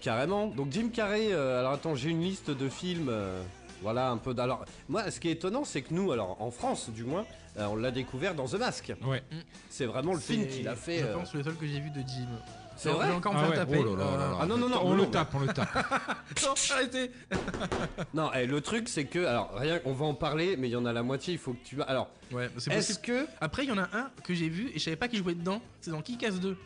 Carrément. 0.01 0.47
Donc 0.47 0.69
Jim 0.73 0.89
Carrey, 0.93 1.33
euh, 1.33 1.61
alors 1.61 1.73
attends, 1.73 1.95
j'ai 1.95 2.11
une 2.11 2.23
liste 2.23 2.51
de 2.51 2.69
films. 2.69 3.09
euh, 3.11 3.43
voilà, 3.83 4.11
un 4.11 4.17
peu. 4.17 4.35
d'- 4.35 4.41
Alors, 4.41 4.65
moi, 4.89 5.11
ce 5.11 5.21
qui 5.21 5.29
est 5.29 5.33
étonnant, 5.33 5.65
c'est 5.65 5.83
que 5.83 5.93
nous, 5.95 6.13
alors 6.13 6.41
en 6.41 6.51
France 6.51 6.91
du 6.91 7.05
moins, 7.05 7.25
euh, 7.59 7.67
on 7.67 7.77
l'a 7.77 7.91
découvert 7.91 8.35
dans 8.35 8.47
The 8.47 8.55
Mask. 8.55 8.93
Ouais. 9.05 9.23
C'est 9.71 9.87
vraiment 9.87 10.15
le 10.15 10.21
film 10.21 10.47
qu'il 10.49 10.67
a 10.69 10.75
fait. 10.77 10.99
Je 10.99 11.05
euh, 11.07 11.15
pense 11.15 11.35
le 11.35 11.43
seul 11.43 11.55
que 11.57 11.67
j'ai 11.67 11.81
vu 11.81 11.91
de 11.91 12.01
Jim. 12.01 12.29
C'est 12.77 12.91
vrai 12.91 13.11
encore 13.11 13.35
me 13.35 13.39
Ah 13.39 13.43
faire 13.43 13.51
ouais, 13.51 13.57
taper. 13.57 13.79
oh 13.81 13.97
là 13.97 14.05
là 14.05 14.11
là 14.11 14.11
euh, 14.13 14.31
là. 14.31 14.39
Ah 14.43 14.47
non, 14.47 14.57
non, 14.57 14.69
non, 14.69 14.81
on 14.85 14.91
non, 14.91 14.95
le 14.95 15.03
non. 15.03 15.11
tape, 15.11 15.35
on 15.35 15.41
le 15.41 15.49
tape. 15.49 15.69
Non, 16.45 16.55
arrêtez 16.75 17.11
Non, 18.15 18.31
eh, 18.35 18.47
le 18.47 18.61
truc, 18.61 18.89
c'est 18.89 19.05
que. 19.07 19.25
Alors, 19.25 19.53
rien, 19.57 19.81
on 19.85 19.93
va 19.93 20.07
en 20.07 20.15
parler, 20.15 20.57
mais 20.57 20.69
il 20.69 20.73
y 20.73 20.77
en 20.77 20.87
a 20.87 20.93
la 20.93 21.03
moitié, 21.03 21.33
il 21.35 21.39
faut 21.41 21.55
que 21.55 21.65
tu. 21.65 21.83
Alors, 21.83 22.09
Ouais, 22.31 22.49
c'est 22.59 22.73
est-ce 22.73 22.99
que. 23.01 23.27
Après, 23.41 23.65
il 23.65 23.69
y 23.71 23.73
en 23.73 23.79
a 23.79 23.89
un 23.93 24.11
que 24.23 24.33
j'ai 24.35 24.49
vu 24.49 24.69
et 24.69 24.79
je 24.79 24.85
savais 24.85 24.97
pas 24.97 25.09
qu'il 25.09 25.19
jouait 25.19 25.35
dedans. 25.35 25.61
C'est 25.81 25.91
dans 25.91 26.03
Kick-Ass 26.03 26.39
2. 26.39 26.57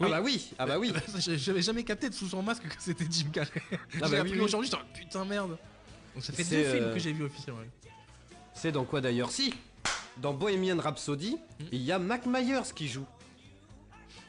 Ah 0.00 0.08
bah 0.08 0.20
oui, 0.20 0.50
ah 0.58 0.66
bah 0.66 0.78
oui. 0.80 0.92
J'avais 1.18 1.62
jamais 1.62 1.84
capté 1.84 2.10
sous 2.10 2.26
son 2.26 2.42
masque 2.42 2.64
que 2.66 2.74
c'était 2.80 3.04
Jim 3.08 3.28
Carrey. 3.32 3.50
Ah 3.70 3.76
j'ai 3.92 4.00
bah 4.00 4.06
appris 4.18 4.22
oui, 4.32 4.38
oui. 4.38 4.40
aujourd'hui, 4.40 4.68
j'étais 4.68 4.82
putain 5.00 5.24
merde. 5.24 5.56
Donc 6.14 6.24
ça 6.24 6.32
fait 6.32 6.44
C'est, 6.44 6.56
deux 6.64 6.70
films 6.72 6.84
euh, 6.84 6.94
que 6.94 6.98
j'ai 7.00 7.12
vu 7.12 7.24
officiellement. 7.24 7.62
C'est 8.54 8.72
dans 8.72 8.84
quoi 8.84 9.00
d'ailleurs 9.00 9.30
Si 9.30 9.54
Dans 10.18 10.34
Bohemian 10.34 10.78
Rhapsody, 10.78 11.36
Hmm. 11.60 11.64
il 11.72 11.82
y 11.82 11.92
a 11.92 11.98
Mac 11.98 12.26
Myers 12.26 12.72
qui 12.74 12.88
joue. 12.88 13.06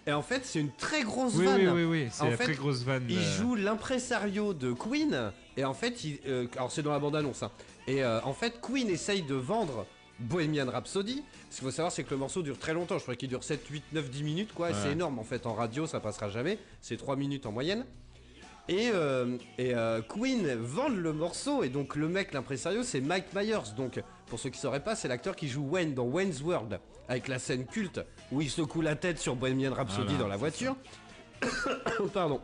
Et 0.06 0.12
en 0.12 0.22
fait, 0.22 0.46
c'est 0.46 0.60
une 0.60 0.72
très 0.72 1.04
grosse 1.04 1.34
Oui, 1.36 1.46
vanne. 1.46 1.62
oui, 1.62 1.68
oui, 1.72 1.84
oui. 1.86 2.08
C'est 2.12 2.30
fait, 2.36 2.44
très 2.44 2.54
grosse 2.56 2.84
vanne. 2.84 3.06
Il 3.10 3.18
euh, 3.18 3.38
joue 3.38 3.56
l'impresario 3.56 4.54
de 4.54 4.74
Queen 4.74 5.32
et 5.56 5.64
en 5.64 5.74
fait, 5.74 6.04
il, 6.04 6.20
euh, 6.28 6.48
alors 6.58 6.72
c'est 6.72 6.84
dans 6.84 6.92
la 6.92 7.00
bande-annonce. 7.00 7.44
hein. 7.44 7.52
Et 7.88 8.04
euh, 8.04 8.20
en 8.24 8.34
fait, 8.34 8.60
Queen 8.62 8.90
essaye 8.90 9.22
de 9.24 9.36
vendre 9.36 9.86
Bohemian 10.20 10.70
Rhapsody. 10.70 11.24
Ce 11.50 11.58
qu'il 11.60 11.66
faut 11.66 11.72
savoir, 11.72 11.92
c'est 11.92 12.04
que 12.04 12.10
le 12.12 12.18
morceau 12.18 12.42
dure 12.42 12.58
très 12.60 12.74
longtemps. 12.74 12.98
Je 12.98 13.04
crois 13.04 13.16
qu'il 13.16 13.30
dure 13.30 13.44
7, 13.44 13.66
8, 13.70 13.84
9, 13.94 14.10
10 14.10 14.24
minutes, 14.24 14.54
quoi. 14.54 14.72
Et. 14.72 14.74
C'est 14.74 14.92
énorme 14.92 15.20
en 15.20 15.24
fait. 15.24 15.46
En 15.46 15.54
radio, 15.54 15.86
ça 15.88 16.00
passera 16.02 16.30
jamais. 16.30 16.60
C'est 16.82 16.98
3 16.98 17.16
minutes 17.16 17.46
en 17.46 17.52
moyenne. 17.54 17.86
Et, 18.70 18.92
euh, 18.94 19.38
et 19.58 19.76
euh, 19.76 20.02
Queen 20.02 20.56
vendent 20.56 20.98
le 20.98 21.12
morceau 21.12 21.64
et 21.64 21.70
donc 21.70 21.96
le 21.96 22.08
mec, 22.08 22.34
l'impresario, 22.34 22.84
c'est 22.84 23.02
Mike 23.02 23.34
Myers. 23.36 23.74
Donc 23.76 24.02
pour 24.28 24.40
ceux 24.40 24.50
qui 24.50 24.60
sauraient 24.60 24.84
pas, 24.84 24.96
c'est 24.96 25.08
l'acteur 25.08 25.36
qui 25.36 25.50
joue 25.50 25.68
Wayne 25.68 25.94
dans 25.94 26.06
Wayne's 26.06 26.42
World 26.42 26.80
avec 27.10 27.28
la 27.28 27.40
scène 27.40 27.66
culte 27.66 28.00
où 28.32 28.42
il 28.42 28.50
secoue 28.50 28.82
la 28.82 28.96
tête 28.96 29.20
sur 29.20 29.36
Bohemian 29.36 29.74
Rhapsody 29.74 30.16
dans 30.18 30.28
la 30.28 30.38
voiture. 30.38 30.78
Pardon. 32.14 32.40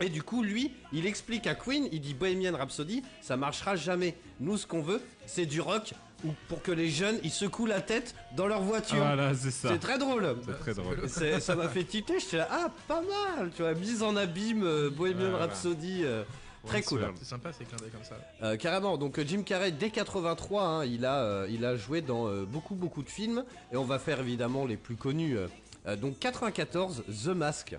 Et 0.00 0.08
du 0.08 0.22
coup, 0.22 0.42
lui, 0.42 0.72
il 0.92 1.06
explique 1.06 1.46
à 1.46 1.54
Queen, 1.54 1.88
il 1.90 2.00
dit 2.00 2.14
Bohemian 2.14 2.56
Rhapsody, 2.56 3.02
ça 3.20 3.36
marchera 3.36 3.76
jamais. 3.76 4.16
Nous, 4.40 4.56
ce 4.56 4.66
qu'on 4.66 4.80
veut, 4.80 5.02
c'est 5.26 5.44
du 5.44 5.60
rock 5.60 5.92
où 6.24 6.30
pour 6.48 6.62
que 6.62 6.72
les 6.72 6.88
jeunes, 6.90 7.18
ils 7.22 7.30
secouent 7.30 7.66
la 7.66 7.80
tête 7.80 8.14
dans 8.36 8.46
leur 8.46 8.60
voiture. 8.62 8.96
Voilà, 8.98 9.34
c'est 9.34 9.50
ça. 9.50 9.68
c'est 9.72 9.78
très 9.78 9.98
drôle. 9.98 10.36
C'est 10.44 10.58
très 10.58 10.74
drôle. 10.74 11.08
Ça 11.40 11.54
m'a 11.54 11.68
fait 11.68 11.84
tilter, 11.84 12.18
j'étais 12.20 12.38
là, 12.38 12.48
ah, 12.50 12.68
pas 12.88 13.00
mal, 13.02 13.50
tu 13.54 13.62
vois, 13.62 13.74
mise 13.74 14.02
en 14.02 14.16
abîme, 14.16 14.62
euh, 14.64 14.90
Bohemian 14.90 15.30
voilà. 15.30 15.46
Rhapsody, 15.46 16.00
euh, 16.04 16.24
très 16.66 16.82
cool. 16.82 17.06
C'est 17.18 17.24
sympa 17.24 17.52
ces 17.52 17.64
clins 17.64 17.78
d'œil 17.78 17.90
comme 17.90 18.04
ça. 18.04 18.16
Euh, 18.42 18.56
carrément, 18.56 18.96
donc 18.98 19.18
euh, 19.18 19.24
Jim 19.26 19.42
Carrey, 19.42 19.70
dès 19.70 19.90
83, 19.90 20.62
hein, 20.64 20.84
il, 20.84 21.06
a, 21.06 21.46
il 21.48 21.64
a 21.64 21.76
joué 21.76 22.00
dans 22.00 22.28
beaucoup, 22.44 22.74
beaucoup 22.74 23.02
de 23.02 23.08
films, 23.10 23.44
et 23.72 23.76
on 23.76 23.84
va 23.84 23.98
faire 23.98 24.20
évidemment 24.20 24.66
les 24.66 24.76
plus 24.76 24.96
connus. 24.96 25.36
donc 26.00 26.18
94, 26.18 27.04
The 27.24 27.28
Mask. 27.28 27.76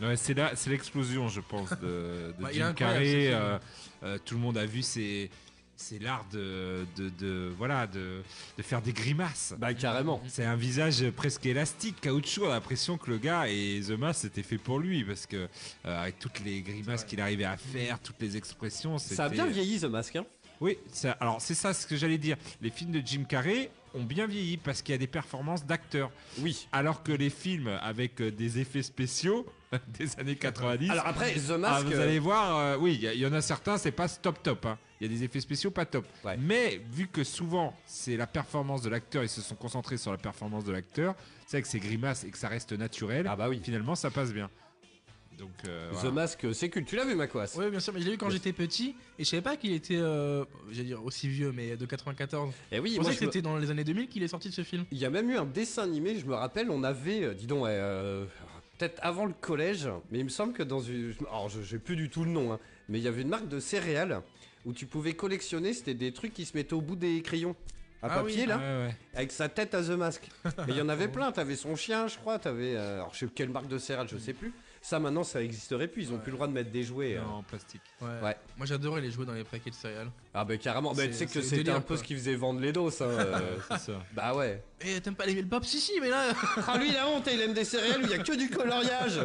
Ouais, 0.00 0.16
c'est 0.16 0.34
là, 0.34 0.50
c'est 0.56 0.70
l'explosion, 0.70 1.28
je 1.28 1.40
pense, 1.40 1.70
de, 1.80 2.34
Bah, 2.40 2.48
Jim 2.52 2.72
Carrey. 2.74 3.30
euh, 3.32 3.58
euh, 4.02 4.18
tout 4.24 4.34
le 4.34 4.40
monde 4.40 4.58
a 4.58 4.66
vu, 4.66 4.82
c'est, 4.82 5.30
c'est 5.76 5.98
l'art 6.00 6.24
de, 6.32 6.86
de, 6.96 7.08
de- 7.10 7.52
voilà, 7.58 7.86
de, 7.86 8.22
de 8.56 8.62
faire 8.62 8.80
des 8.80 8.92
grimaces. 8.92 9.54
Bah 9.58 9.74
carrément. 9.74 10.22
C'est 10.28 10.44
un 10.44 10.56
visage 10.56 11.08
presque 11.10 11.46
élastique, 11.46 12.00
caoutchouc. 12.00 12.44
On 12.44 12.50
a 12.50 12.54
l'impression 12.54 12.96
que 12.96 13.10
le 13.10 13.18
gars 13.18 13.48
et 13.48 13.80
The 13.86 13.90
Mask 13.90 14.20
c'était 14.22 14.42
fait 14.42 14.58
pour 14.58 14.78
lui 14.78 15.04
parce 15.04 15.26
que 15.26 15.48
euh, 15.86 16.02
avec 16.02 16.18
toutes 16.18 16.40
les 16.44 16.62
grimaces 16.62 17.04
qu'il 17.04 17.20
arrivait 17.20 17.44
à 17.44 17.56
faire, 17.56 17.98
toutes 18.00 18.20
les 18.20 18.36
expressions. 18.36 18.98
Ça 18.98 19.24
a 19.24 19.28
bien 19.28 19.46
vieilli 19.46 19.80
The 19.80 19.84
Mask, 19.84 20.16
hein 20.16 20.24
Oui, 20.60 20.78
ça- 20.92 21.12
alors 21.20 21.40
c'est 21.40 21.54
ça 21.54 21.74
ce 21.74 21.86
que 21.86 21.96
j'allais 21.96 22.18
dire. 22.18 22.36
Les 22.62 22.70
films 22.70 22.92
de 22.92 23.02
Jim 23.04 23.24
Carrey 23.28 23.70
ont 23.94 24.02
bien 24.04 24.26
vieilli 24.26 24.56
parce 24.56 24.82
qu'il 24.82 24.92
y 24.92 24.96
a 24.96 24.98
des 24.98 25.06
performances 25.06 25.64
d'acteurs. 25.66 26.10
Oui. 26.40 26.66
Alors 26.72 27.02
que 27.02 27.12
les 27.12 27.30
films 27.30 27.68
avec 27.82 28.20
euh, 28.20 28.30
des 28.30 28.58
effets 28.58 28.82
spéciaux 28.82 29.46
des 29.98 30.18
années 30.18 30.36
90. 30.36 30.90
Alors 30.90 31.06
après, 31.06 31.32
The 31.34 31.50
ah, 31.52 31.58
Mask. 31.58 31.86
vous 31.86 31.98
allez 32.00 32.18
voir, 32.18 32.58
euh, 32.58 32.76
oui, 32.78 32.98
il 33.02 33.18
y, 33.20 33.26
en 33.26 33.32
a 33.32 33.40
certains, 33.40 33.76
c'est 33.78 33.92
pas 33.92 34.08
top 34.08 34.42
top. 34.42 34.66
hein. 34.66 34.78
Il 35.04 35.12
y 35.12 35.14
a 35.14 35.18
des 35.18 35.24
effets 35.24 35.40
spéciaux 35.40 35.70
pas 35.70 35.84
top. 35.84 36.06
Ouais. 36.24 36.36
Mais 36.38 36.80
vu 36.92 37.08
que 37.08 37.24
souvent 37.24 37.76
c'est 37.86 38.16
la 38.16 38.26
performance 38.26 38.80
de 38.82 38.88
l'acteur, 38.88 39.22
ils 39.22 39.28
se 39.28 39.42
sont 39.42 39.54
concentrés 39.54 39.96
sur 39.98 40.10
la 40.12 40.18
performance 40.18 40.64
de 40.64 40.72
l'acteur, 40.72 41.14
c'est 41.46 41.56
avec 41.58 41.66
ses 41.66 41.78
grimaces 41.80 42.24
et 42.24 42.30
que 42.30 42.38
ça 42.38 42.48
reste 42.48 42.72
naturel, 42.72 43.26
Ah 43.28 43.36
bah 43.36 43.48
oui. 43.48 43.60
finalement 43.62 43.94
ça 43.94 44.10
passe 44.10 44.32
bien. 44.32 44.48
Donc 45.38 45.50
euh, 45.66 45.90
The 45.90 45.94
voilà. 45.94 46.10
Mask, 46.12 46.46
c'est 46.54 46.70
cool. 46.70 46.84
Tu 46.84 46.94
l'as 46.94 47.04
vu, 47.04 47.16
Macoas 47.16 47.56
Ouais, 47.58 47.68
bien 47.68 47.80
sûr, 47.80 47.92
mais 47.92 47.98
je 48.00 48.04
l'ai 48.06 48.12
vu 48.12 48.18
quand 48.18 48.26
Yes. 48.26 48.34
j'étais 48.34 48.52
petit 48.52 48.94
et 49.18 49.24
je 49.24 49.28
savais 49.28 49.42
pas 49.42 49.56
qu'il 49.56 49.72
était, 49.72 49.96
euh, 49.98 50.44
j'allais 50.70 50.86
dire 50.88 51.04
aussi 51.04 51.28
vieux, 51.28 51.50
mais 51.50 51.76
de 51.76 51.84
94. 51.86 52.52
Eh 52.70 52.78
oui, 52.78 52.90
Je 52.90 52.94
moi, 52.94 53.04
pensais 53.04 53.14
que 53.16 53.20
je 53.20 53.26
me- 53.26 53.32
c'était 53.32 53.42
dans 53.42 53.56
les 53.56 53.68
années 53.70 53.82
2000 53.82 54.08
qu'il 54.08 54.22
est 54.22 54.28
sorti 54.28 54.48
de 54.48 54.54
ce 54.54 54.62
film. 54.62 54.84
Il 54.92 54.98
y 54.98 55.04
a 55.04 55.10
même 55.10 55.28
eu 55.28 55.36
un 55.36 55.44
dessin 55.44 55.82
animé, 55.82 56.16
je 56.18 56.24
me 56.24 56.34
rappelle, 56.34 56.70
on 56.70 56.84
avait, 56.84 57.24
euh, 57.24 57.34
dis 57.34 57.48
donc, 57.48 57.66
euh, 57.66 58.26
peut-être 58.78 59.00
avant 59.02 59.26
le 59.26 59.32
collège, 59.34 59.88
mais 60.12 60.20
il 60.20 60.24
me 60.24 60.28
semble 60.30 60.52
que 60.52 60.62
dans 60.62 60.80
une. 60.80 61.12
Alors, 61.28 61.48
je 61.48 61.62
j'ai 61.62 61.78
plus 61.80 61.96
du 61.96 62.08
tout 62.08 62.22
le 62.24 62.30
nom, 62.30 62.52
hein, 62.52 62.60
mais 62.88 62.98
il 63.00 63.04
y 63.04 63.08
avait 63.08 63.22
une 63.22 63.28
marque 63.28 63.48
de 63.48 63.58
céréales 63.58 64.20
où 64.64 64.72
tu 64.72 64.86
pouvais 64.86 65.14
collectionner, 65.14 65.72
c'était 65.72 65.94
des 65.94 66.12
trucs 66.12 66.32
qui 66.34 66.44
se 66.44 66.56
mettaient 66.56 66.74
au 66.74 66.80
bout 66.80 66.96
des 66.96 67.22
crayons. 67.22 67.54
À 68.02 68.08
Ah 68.10 68.20
papier 68.20 68.42
oui. 68.42 68.46
là, 68.46 68.58
Ouais, 68.58 68.86
ouais. 68.88 68.96
avec 69.14 69.32
sa 69.32 69.48
tête 69.48 69.74
à 69.74 69.82
The 69.82 69.88
Mask. 69.90 70.28
Mais 70.58 70.64
il 70.74 70.76
y 70.76 70.82
en 70.82 70.90
avait 70.90 71.08
plein, 71.08 71.32
t'avais 71.32 71.56
son 71.56 71.74
chien, 71.74 72.06
je 72.06 72.16
crois, 72.18 72.38
t'avais. 72.38 72.76
euh, 72.76 72.96
alors, 72.96 73.14
je 73.14 73.20
sais 73.20 73.26
quelle 73.34 73.48
marque 73.48 73.68
de 73.68 73.78
céréales, 73.78 74.08
je 74.10 74.18
sais 74.18 74.34
plus. 74.34 74.52
Ça 74.82 74.98
maintenant, 75.00 75.24
ça 75.24 75.42
existerait 75.42 75.88
plus, 75.88 76.02
ils 76.02 76.12
ont 76.12 76.18
plus 76.18 76.30
le 76.30 76.36
droit 76.36 76.46
de 76.46 76.52
mettre 76.52 76.70
des 76.70 76.82
jouets. 76.82 77.16
euh. 77.16 77.22
Non, 77.22 77.36
en 77.36 77.42
plastique. 77.42 77.80
Ouais. 78.02 78.08
Ouais. 78.22 78.36
Moi 78.58 78.66
j'adorais 78.66 79.00
les 79.00 79.10
jouer 79.10 79.24
dans 79.24 79.32
les 79.32 79.42
paquets 79.44 79.70
de 79.70 79.74
céréales. 79.74 80.10
Ah, 80.34 80.44
bah 80.44 80.58
carrément, 80.58 80.90
bah, 80.92 81.04
C'est- 81.04 81.08
tu 81.08 81.14
sais 81.14 81.24
que 81.26 81.40
c'était 81.40 81.70
un 81.70 81.80
peu 81.80 81.96
ce 81.96 82.02
qui 82.04 82.12
faisait 82.14 82.34
vendre 82.34 82.60
les 82.60 82.70
doses. 82.70 83.00
hein, 83.00 83.06
euh. 83.08 83.56
C'est 83.70 83.78
ça. 83.92 83.92
bah 84.12 84.34
ouais. 84.34 84.62
Et 84.82 85.00
t'aimes 85.00 85.14
pas 85.16 85.24
les 85.24 85.34
mille 85.34 85.48
pop 85.48 85.64
Si, 85.64 85.80
si, 85.80 85.98
mais 86.02 86.10
là. 86.10 86.34
Ah 86.68 86.76
lui 86.76 86.92
la 86.92 87.08
honte, 87.08 87.26
il 87.32 87.40
aime 87.40 87.54
des 87.54 87.64
céréales 87.64 88.02
où 88.02 88.04
il 88.04 88.10
y 88.10 88.14
a 88.14 88.18
que 88.18 88.36
du 88.36 88.50
coloriage. 88.50 89.20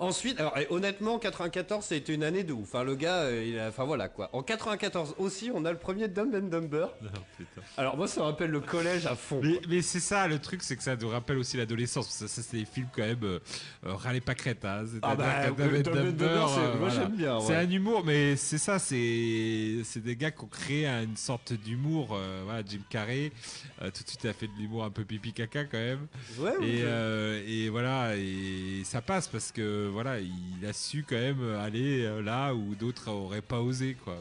Ensuite, 0.00 0.38
alors 0.38 0.54
honnêtement, 0.70 1.18
94 1.18 1.84
c'était 1.84 2.14
une 2.14 2.22
année 2.22 2.44
de 2.44 2.52
ouf. 2.52 2.62
Enfin 2.72 2.84
le 2.84 2.94
gars, 2.94 3.22
euh, 3.22 3.44
il 3.46 3.58
a- 3.58 3.68
enfin 3.68 3.84
voilà 3.84 4.08
quoi. 4.08 4.30
En 4.32 4.42
94 4.44 5.16
aussi, 5.18 5.50
on 5.52 5.64
a 5.64 5.72
le 5.72 5.78
premier 5.78 6.06
Dumb 6.06 6.32
and 6.34 6.46
Dumber. 6.48 6.86
putain. 7.36 7.60
Alors 7.76 7.96
moi 7.96 8.06
ça 8.06 8.20
me 8.20 8.26
rappelle 8.26 8.50
le 8.50 8.60
collège 8.60 9.06
à 9.06 9.16
fond. 9.16 9.40
Mais, 9.42 9.60
mais 9.68 9.82
c'est 9.82 9.98
ça, 10.00 10.28
le 10.28 10.38
truc, 10.38 10.62
c'est 10.62 10.76
que 10.76 10.82
ça 10.84 10.94
nous 10.94 11.08
rappelle 11.08 11.38
aussi 11.38 11.56
l'adolescence. 11.56 12.08
Ça, 12.10 12.28
ça, 12.28 12.42
c'est 12.42 12.58
des 12.58 12.64
films 12.64 12.86
quand 12.94 13.02
même 13.02 13.18
euh, 13.24 13.40
euh, 13.86 13.94
râlez 13.94 14.20
pas 14.20 14.34
crête. 14.36 14.64
Hein. 14.64 14.84
Ah 15.02 15.16
bah, 15.16 15.46
Dumb 15.48 15.56
Dumber, 15.56 15.82
Dumber, 15.82 16.14
c'est- 16.48 16.60
euh, 16.60 16.74
moi 16.78 16.88
voilà. 16.88 16.94
j'aime 16.94 17.16
bien. 17.16 17.40
C'est 17.40 17.56
un 17.56 17.68
humour, 17.70 18.04
mais 18.04 18.36
c'est 18.36 18.58
ça, 18.58 18.78
c'est 18.78 19.80
c'est 19.84 20.02
des 20.02 20.14
gars 20.14 20.30
qui 20.30 20.44
ont 20.44 20.48
créé 20.48 20.86
une 20.86 21.16
sorte 21.16 21.52
d'humour. 21.52 22.10
euh, 22.12 22.42
voilà, 22.44 22.62
Jim 22.64 22.80
Carrey, 22.88 23.32
tout 23.80 24.02
de 24.04 24.08
suite, 24.08 24.24
a 24.26 24.32
fait 24.32 24.46
de 24.46 24.52
l'humour 24.60 24.84
un 24.84 24.90
peu 24.90 25.04
pipi 25.04 25.32
caca 25.32 25.64
quand 25.64 25.76
même. 25.78 26.06
Ouais, 26.38 26.56
ouais, 26.56 26.68
Et, 26.68 26.84
ouais. 26.84 27.44
et 27.48 27.68
voilà, 27.68 28.16
et 28.16 28.82
ça 28.84 29.00
passe 29.02 29.26
parce 29.26 29.50
que 29.50 29.87
euh, 29.88 29.90
voilà, 29.92 30.18
il 30.20 30.66
a 30.66 30.72
su 30.72 31.04
quand 31.08 31.16
même 31.16 31.42
aller 31.60 32.04
euh, 32.04 32.22
là 32.22 32.54
où 32.54 32.74
d'autres 32.74 33.10
auraient 33.10 33.42
pas 33.42 33.60
osé, 33.60 33.96
quoi. 34.04 34.16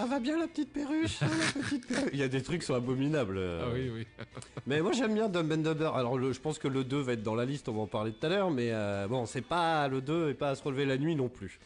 Ah 0.00 0.06
va 0.06 0.20
bien 0.20 0.38
la 0.38 0.46
petite 0.46 0.72
perruche, 0.72 1.20
la 1.20 1.26
petite 1.62 1.86
perruche. 1.88 2.10
Il 2.12 2.18
y 2.20 2.22
a 2.22 2.28
des 2.28 2.40
trucs 2.42 2.60
qui 2.60 2.66
sont 2.66 2.74
abominables. 2.74 3.36
euh. 3.36 3.62
Ah 3.64 3.70
oui, 3.74 3.90
oui. 3.92 4.06
Mais 4.66 4.80
moi 4.80 4.92
j'aime 4.92 5.14
bien 5.14 5.28
Dumb 5.28 5.50
and 5.52 5.56
Dumber. 5.58 5.90
Alors 5.94 6.16
le- 6.16 6.32
je 6.32 6.40
pense 6.40 6.58
que 6.58 6.68
le 6.68 6.84
2 6.84 6.98
va 7.00 7.12
être 7.14 7.22
dans 7.24 7.34
la 7.34 7.44
liste, 7.44 7.68
on 7.68 7.72
va 7.72 7.80
en 7.82 7.86
parler 7.88 8.12
tout 8.12 8.24
à 8.26 8.28
l'heure, 8.28 8.50
mais 8.50 8.68
euh, 8.72 9.08
bon, 9.08 9.26
c'est 9.26 9.40
pas 9.42 9.88
le 9.88 10.00
2 10.00 10.30
et 10.30 10.34
pas 10.34 10.50
à 10.50 10.54
se 10.54 10.62
relever 10.62 10.84
la 10.86 10.98
nuit 10.98 11.16
non 11.16 11.28
plus. 11.28 11.58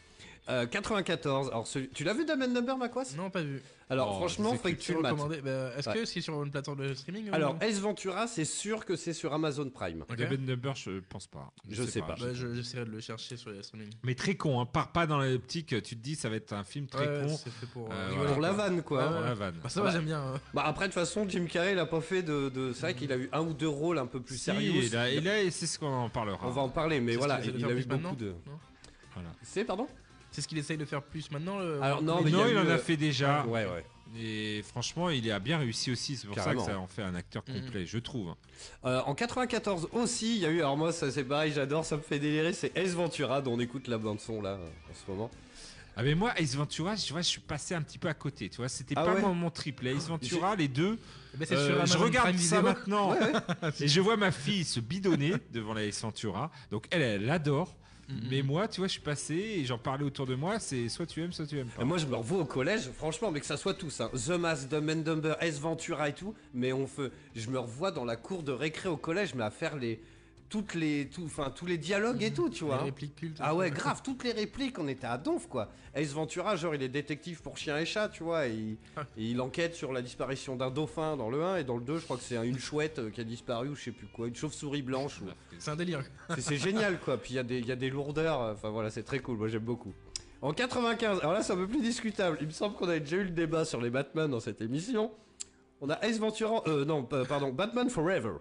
Euh, 0.49 0.65
94. 0.65 1.49
Alors 1.49 1.67
celui- 1.67 1.89
tu 1.89 2.03
l'as 2.03 2.13
vu 2.13 2.25
Dumb 2.25 2.41
and 2.41 2.53
Dumber, 2.53 2.75
Macquas 2.75 3.13
Non, 3.15 3.29
pas 3.29 3.43
vu. 3.43 3.61
Alors 3.93 4.11
Oh, 4.13 4.17
franchement, 4.19 4.49
c'est 4.51 4.57
faudrait 4.57 4.73
que 4.75 4.81
tu 4.81 4.93
le 4.93 4.99
mates. 5.01 5.15
Bah, 5.43 5.71
Est-ce 5.77 5.89
Ouais. 5.89 5.95
que 5.95 6.05
c'est 6.05 6.21
sur 6.21 6.43
une 6.43 6.51
plateforme 6.51 6.85
de 6.87 6.93
streaming 6.93 7.29
Alors 7.31 7.55
Ace 7.61 7.79
Ventura, 7.79 8.27
c'est 8.27 8.45
sûr 8.45 8.85
que 8.85 8.95
c'est 8.95 9.13
sur 9.13 9.33
Amazon 9.33 9.69
Prime. 9.69 10.01
Ok. 10.09 10.15
Dumb 10.17 10.31
and 10.33 10.45
Dumber, 10.45 10.73
je 10.75 10.99
pense 11.09 11.27
pas. 11.27 11.51
Je 11.69 11.83
sais 11.83 12.01
pas. 12.01 12.15
Bah, 12.19 12.33
je- 12.33 12.53
j'essaierai 12.55 12.85
de 12.85 12.91
le 12.91 12.99
chercher 12.99 13.37
sur 13.37 13.49
les 13.51 13.63
streaming. 13.63 13.89
Mais 14.03 14.15
très 14.15 14.35
con, 14.35 14.59
hein. 14.59 14.65
pars 14.65 14.91
pas 14.91 15.07
dans 15.07 15.19
l'optique, 15.19 15.67
tu 15.83 15.95
te 15.95 16.01
dis 16.01 16.15
ça 16.15 16.29
va 16.29 16.35
être 16.35 16.53
un 16.53 16.63
film 16.63 16.87
très 16.87 17.07
Ouais, 17.07 17.27
con 17.27 17.37
c'est 17.37 17.49
fait 17.51 17.65
pour. 17.67 17.89
Euh, 17.89 17.93
euh, 17.93 17.95
voilà. 17.95 18.09
rigoler, 18.09 18.33
Pour 18.33 18.41
la 18.41 18.49
quoi. 18.49 18.57
vanne 18.57 18.81
quoi. 18.83 19.03
pour 19.11 19.21
la 19.21 19.33
vanne. 19.33 19.55
Bah, 19.63 19.69
ça 19.69 19.81
va, 19.81 19.87
Ouais. 19.87 19.93
j'aime 19.93 20.05
bien. 20.05 20.21
hein. 20.21 20.41
Bah 20.53 20.63
après 20.65 20.85
de 20.87 20.93
toute 20.93 20.99
façon, 20.99 21.25
Jim 21.29 21.45
Carrey 21.45 21.73
il 21.73 21.79
a 21.79 21.85
pas 21.85 22.01
fait 22.01 22.23
de. 22.23 22.49
de- 22.49 22.73
C'est 22.73 22.81
vrai 22.81 22.93
qu'il 22.95 23.11
a 23.11 23.17
eu 23.17 23.29
un 23.31 23.41
ou 23.41 23.53
deux 23.53 23.67
rôles 23.69 23.97
un 23.99 24.07
peu 24.07 24.19
plus 24.21 24.35
Si, 24.37 24.43
sérieux. 24.45 24.83
et 24.83 24.89
là, 24.89 25.09
et 25.09 25.21
là, 25.21 25.51
c'est 25.51 25.67
ce 25.67 25.77
qu'on 25.79 25.87
en 25.93 26.09
parlera. 26.09 26.39
On 26.47 26.49
va 26.51 26.61
en 26.61 26.69
parler, 26.69 26.99
mais 26.99 27.15
voilà, 27.15 27.39
il 27.43 27.63
a 27.65 27.71
eu 27.71 27.85
beaucoup 27.85 28.15
de. 28.15 28.29
non? 28.29 28.59
Voilà. 29.13 29.29
C'est 29.43 29.63
pardon? 29.63 29.87
C'est 30.33 30.41
ce 30.41 30.47
qu'il 30.47 30.57
essaye 30.57 30.77
de 30.77 30.83
faire 30.85 31.01
plus 31.01 31.31
maintenant. 31.31 31.59
le- 31.59 31.81
Alors, 31.81 32.01
non, 32.01 32.17
le- 32.17 32.23
mais 32.25 32.29
il 32.31 32.35
non, 32.35 32.41
en 32.43 32.65
euh, 32.65 32.75
a 32.75 32.77
fait 32.77 32.97
déjà. 32.97 33.45
Ouais 33.45 33.65
ouais. 33.65 33.85
Et 34.19 34.61
franchement, 34.63 35.09
il 35.09 35.31
a 35.31 35.39
bien 35.39 35.57
réussi 35.57 35.89
aussi. 35.91 36.17
C'est 36.17 36.27
pour 36.27 36.35
Carrément. 36.35 36.61
ça 36.61 36.67
que 36.67 36.73
ça 36.73 36.79
en 36.79 36.87
fait 36.87 37.01
un 37.01 37.15
acteur 37.15 37.43
Mhm. 37.47 37.61
complet, 37.61 37.85
je 37.85 37.97
trouve. 37.97 38.35
Euh, 38.85 39.01
en 39.05 39.15
94 39.15 39.87
aussi, 39.93 40.35
il 40.35 40.41
y 40.41 40.45
a 40.45 40.49
eu, 40.49 40.59
alors 40.59 40.77
moi 40.77 40.91
ça 40.91 41.09
c'est 41.11 41.23
pareil, 41.23 41.51
j'adore, 41.53 41.83
ça 41.85 41.97
me 41.97 42.01
fait 42.01 42.19
délirer, 42.19 42.53
c'est 42.53 42.75
Ace 42.77 42.91
Ventura 42.93 43.41
dont 43.41 43.53
on 43.53 43.59
écoute 43.59 43.87
la 43.87 43.97
bande 43.97 44.19
son 44.19 44.41
là 44.41 44.51
euh, 44.51 44.67
en 44.91 44.93
ce 44.93 45.09
moment. 45.11 45.31
Ah 45.95 46.01
mais 46.03 46.15
moi, 46.15 46.31
Ace 46.39 46.55
Ventura, 46.55 46.95
tu 46.95 47.13
vois, 47.13 47.21
je 47.21 47.27
suis 47.27 47.39
passé 47.41 47.75
un 47.75 47.81
petit 47.83 47.99
peu 47.99 48.07
à 48.07 48.15
côté. 48.15 48.49
Tu 48.49 48.57
vois, 48.57 48.67
c'était 48.69 48.95
Ah 48.97 49.03
pas 49.05 49.13
ouais 49.13 49.21
mon, 49.21 49.35
mon 49.35 49.51
triple. 49.51 49.85
Ace 49.87 50.07
Ventura, 50.07 50.55
les 50.55 50.67
deux. 50.67 50.97
Euh, 51.39 51.45
sur 51.85 51.85
je 51.85 51.97
regarde 52.03 52.29
Prime 52.29 52.39
ça 52.39 52.61
maintenant 52.63 53.15
et 53.79 53.87
je 53.87 54.01
vois 54.01 54.17
ma 54.17 54.31
fille 54.31 54.63
se 54.63 54.79
bidonner 54.79 55.33
devant 55.51 55.73
la 55.75 55.83
Ace 55.83 56.01
Ventura. 56.01 56.49
Donc 56.71 56.85
elle, 56.91 57.01
elle 57.03 57.29
adore. 57.29 57.75
Mhm. 58.09 58.27
Mais 58.29 58.41
moi, 58.41 58.67
tu 58.67 58.81
vois, 58.81 58.87
je 58.87 58.93
suis 58.93 59.01
passé 59.01 59.35
et 59.35 59.65
j'en 59.65 59.77
parlais 59.77 60.03
autour 60.03 60.25
de 60.25 60.35
moi. 60.35 60.59
C'est 60.59 60.89
soit 60.89 61.05
tu 61.05 61.21
aimes, 61.21 61.31
soit 61.31 61.45
tu 61.45 61.57
aimes 61.57 61.67
pas. 61.67 61.81
Et 61.81 61.85
moi 61.85 61.97
je 61.97 62.05
me 62.05 62.15
revois 62.15 62.39
au 62.39 62.45
collège, 62.45 62.89
franchement, 62.91 63.31
mais 63.31 63.39
que 63.39 63.45
ça 63.45 63.57
soit 63.57 63.73
tous, 63.73 64.01
hein, 64.01 64.09
The 64.13 64.31
Mask, 64.31 64.69
Dumb 64.69 64.89
and 64.89 64.95
Dumber, 64.97 65.35
Ace 65.39 65.59
Ventura 65.59 66.09
et 66.09 66.13
tout, 66.13 66.33
mais 66.53 66.73
on 66.73 66.87
fait, 66.87 67.11
je 67.35 67.49
me 67.49 67.59
revois 67.59 67.91
dans 67.91 68.05
la 68.05 68.15
cour 68.15 68.43
de 68.43 68.51
récré 68.51 68.89
au 68.89 68.97
collège, 68.97 69.35
mais 69.35 69.43
à 69.43 69.51
faire 69.51 69.75
les, 69.75 70.01
toutes 70.49 70.75
les, 70.75 71.07
tout, 71.09 71.23
enfin 71.25 71.51
tous 71.55 71.65
les 71.65 71.77
dialogues 71.77 72.21
et 72.21 72.31
tout, 72.31 72.49
tu 72.49 72.63
vois. 72.63 72.77
Les 72.77 72.83
répliques 72.85 73.15
cultes. 73.15 73.37
Ah 73.41 73.55
ouais, 73.55 73.71
grave, 73.71 74.01
toutes 74.03 74.23
les 74.23 74.31
répliques, 74.31 74.77
on 74.79 74.87
était 74.87 75.07
à 75.07 75.17
donf 75.17 75.47
quoi. 75.47 75.69
Ace 75.95 76.11
Ventura, 76.13 76.55
genre 76.55 76.75
il 76.75 76.83
est 76.83 76.89
détective 76.89 77.41
pour 77.41 77.57
chien 77.57 77.77
et 77.77 77.85
chat, 77.85 78.09
tu 78.09 78.23
vois, 78.23 78.47
et 78.47 78.53
il, 78.53 78.77
et 79.17 79.25
il 79.31 79.41
enquête 79.41 79.73
sur 79.75 79.91
la 79.93 80.01
disparition 80.01 80.55
d'un 80.55 80.69
dauphin 80.71 81.17
dans 81.17 81.29
le 81.29 81.43
1 81.43 81.57
et 81.57 81.63
dans 81.63 81.77
le 81.77 81.83
2, 81.83 81.97
je 81.97 82.03
crois 82.03 82.17
que 82.17 82.23
c'est 82.23 82.37
un- 82.37 82.43
une 82.43 82.59
chouette 82.59 82.99
euh, 82.99 83.09
qui 83.09 83.19
a 83.21 83.23
disparu 83.23 83.69
ou 83.69 83.75
je 83.75 83.83
sais 83.85 83.91
plus 83.91 84.07
quoi, 84.07 84.27
une 84.27 84.35
chauve-souris 84.35 84.81
blanche. 84.83 85.21
ou- 85.21 85.25
C'est 85.59 85.71
un 85.71 85.75
délire. 85.75 86.03
C'est- 86.37 86.57
génial 86.57 86.99
quoi, 86.99 87.17
puis 87.17 87.33
il 87.33 87.35
y, 87.37 87.39
a 87.39 87.43
des- 87.43 87.61
y 87.61 87.71
a 87.71 87.75
des 87.75 87.89
lourdeurs, 87.89 88.41
euh, 88.41 88.53
enfin 88.53 88.69
voilà, 88.69 88.89
c'est 88.89 89.03
très 89.03 89.19
cool, 89.19 89.37
moi 89.37 89.47
j'aime 89.47 89.63
beaucoup. 89.63 89.93
En 90.41 90.51
95, 90.53 91.19
alors 91.21 91.33
là 91.33 91.41
c'est 91.41 91.53
un 91.53 91.57
peu 91.57 91.67
plus 91.67 91.81
discutable, 91.81 92.37
il 92.41 92.47
me 92.47 92.51
semble 92.51 92.75
qu'on 92.75 92.87
avait 92.89 92.99
déjà 92.99 93.15
eu 93.17 93.23
le 93.23 93.29
débat 93.31 93.65
sur 93.65 93.79
les 93.81 93.89
Batman 93.89 94.29
dans 94.29 94.39
cette 94.41 94.61
émission. 94.61 95.11
On 95.81 95.89
a 95.89 95.95
Ace 96.05 96.19
Ventura, 96.19 96.61
euh 96.67 96.85
non, 96.85 97.03
pa- 97.03 97.25
pardon, 97.25 97.51
Batman 97.51 97.89
Forever. 97.89 98.33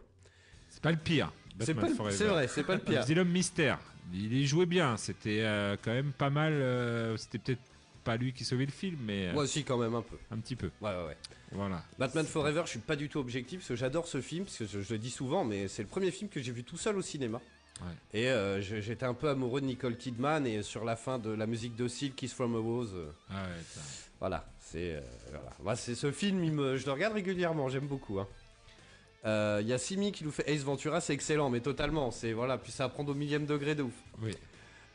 C'est 0.68 0.82
pas 0.82 0.90
le 0.92 0.96
pire. 0.98 1.32
C'est 2.12 2.24
vrai, 2.24 2.48
c'est 2.48 2.64
pas 2.64 2.74
le 2.74 2.80
pire. 2.80 3.04
C'est 3.04 3.14
l'homme 3.14 3.28
mystère. 3.30 3.78
Il 4.12 4.32
y 4.32 4.46
jouait 4.46 4.66
bien. 4.66 4.96
C'était 4.96 5.40
euh, 5.42 5.76
quand 5.82 5.92
même 5.92 6.12
pas 6.12 6.30
mal. 6.30 6.52
euh, 6.52 7.16
C'était 7.16 7.38
peut-être 7.38 7.60
pas 8.04 8.16
lui 8.16 8.32
qui 8.32 8.44
sauvait 8.44 8.66
le 8.66 8.72
film, 8.72 8.98
mais 9.04 9.28
euh, 9.28 9.32
Moi 9.32 9.44
aussi 9.44 9.62
quand 9.64 9.78
même 9.78 9.94
un 9.94 10.02
peu. 10.02 10.16
un 10.30 10.38
petit 10.38 10.56
peu. 10.56 10.70
Ouais 10.80 10.90
ouais 10.90 11.06
ouais. 11.06 11.16
Voilà. 11.52 11.84
Batman 11.98 12.26
Forever, 12.26 12.62
je 12.64 12.70
suis 12.70 12.78
pas 12.78 12.96
du 12.96 13.08
tout 13.08 13.18
objectif 13.20 13.60
parce 13.60 13.68
que 13.68 13.76
j'adore 13.76 14.06
ce 14.08 14.20
film, 14.20 14.44
parce 14.44 14.58
que 14.58 14.66
je, 14.66 14.80
je 14.80 14.92
le 14.92 14.98
dis 14.98 15.10
souvent, 15.10 15.44
mais 15.44 15.68
c'est 15.68 15.82
le 15.82 15.88
premier 15.88 16.10
film 16.10 16.28
que 16.30 16.40
j'ai 16.42 16.50
vu 16.52 16.64
tout 16.64 16.76
seul 16.78 16.96
au 16.96 17.02
cinéma. 17.02 17.40
Ouais. 17.80 18.20
Et 18.20 18.30
euh, 18.30 18.60
j'étais 18.60 19.06
un 19.06 19.14
peu 19.14 19.28
amoureux 19.28 19.60
de 19.60 19.66
Nicole 19.66 19.96
Kidman 19.96 20.46
et 20.46 20.62
sur 20.62 20.84
la 20.84 20.96
fin 20.96 21.18
de 21.18 21.30
la 21.30 21.46
musique 21.46 21.76
de 21.76 21.88
Seal, 21.88 22.12
Kiss 22.12 22.32
from 22.32 22.54
a 22.54 22.58
Rose, 22.58 22.94
Ah 23.30 23.34
ouais, 23.44 23.82
voilà, 24.20 24.46
c'est 24.60 24.96
euh, 24.96 25.00
voilà. 25.62 25.76
C'est 25.76 25.94
ce 25.94 26.10
film, 26.12 26.42
il 26.44 26.52
me, 26.52 26.76
je 26.76 26.86
le 26.86 26.92
regarde 26.92 27.14
régulièrement, 27.14 27.68
j'aime 27.68 27.86
beaucoup. 27.86 28.18
hein. 28.20 28.26
Euh, 29.24 29.58
Il 29.62 29.68
y 29.68 29.72
a 29.72 29.78
Simi 29.78 30.12
qui 30.12 30.24
nous 30.24 30.30
fait 30.32 30.48
Ace 30.50 30.62
Ventura, 30.64 31.00
c'est 31.00 31.12
excellent, 31.14 31.48
mais 31.50 31.60
totalement, 31.60 32.10
c'est 32.10 32.32
voilà, 32.32 32.58
puis 32.58 32.72
ça 32.72 32.84
apprend 32.84 33.04
au 33.04 33.14
millième 33.14 33.46
degré 33.46 33.74
de 33.74 33.82
ouf. 33.84 33.92
Oui. 34.22 34.32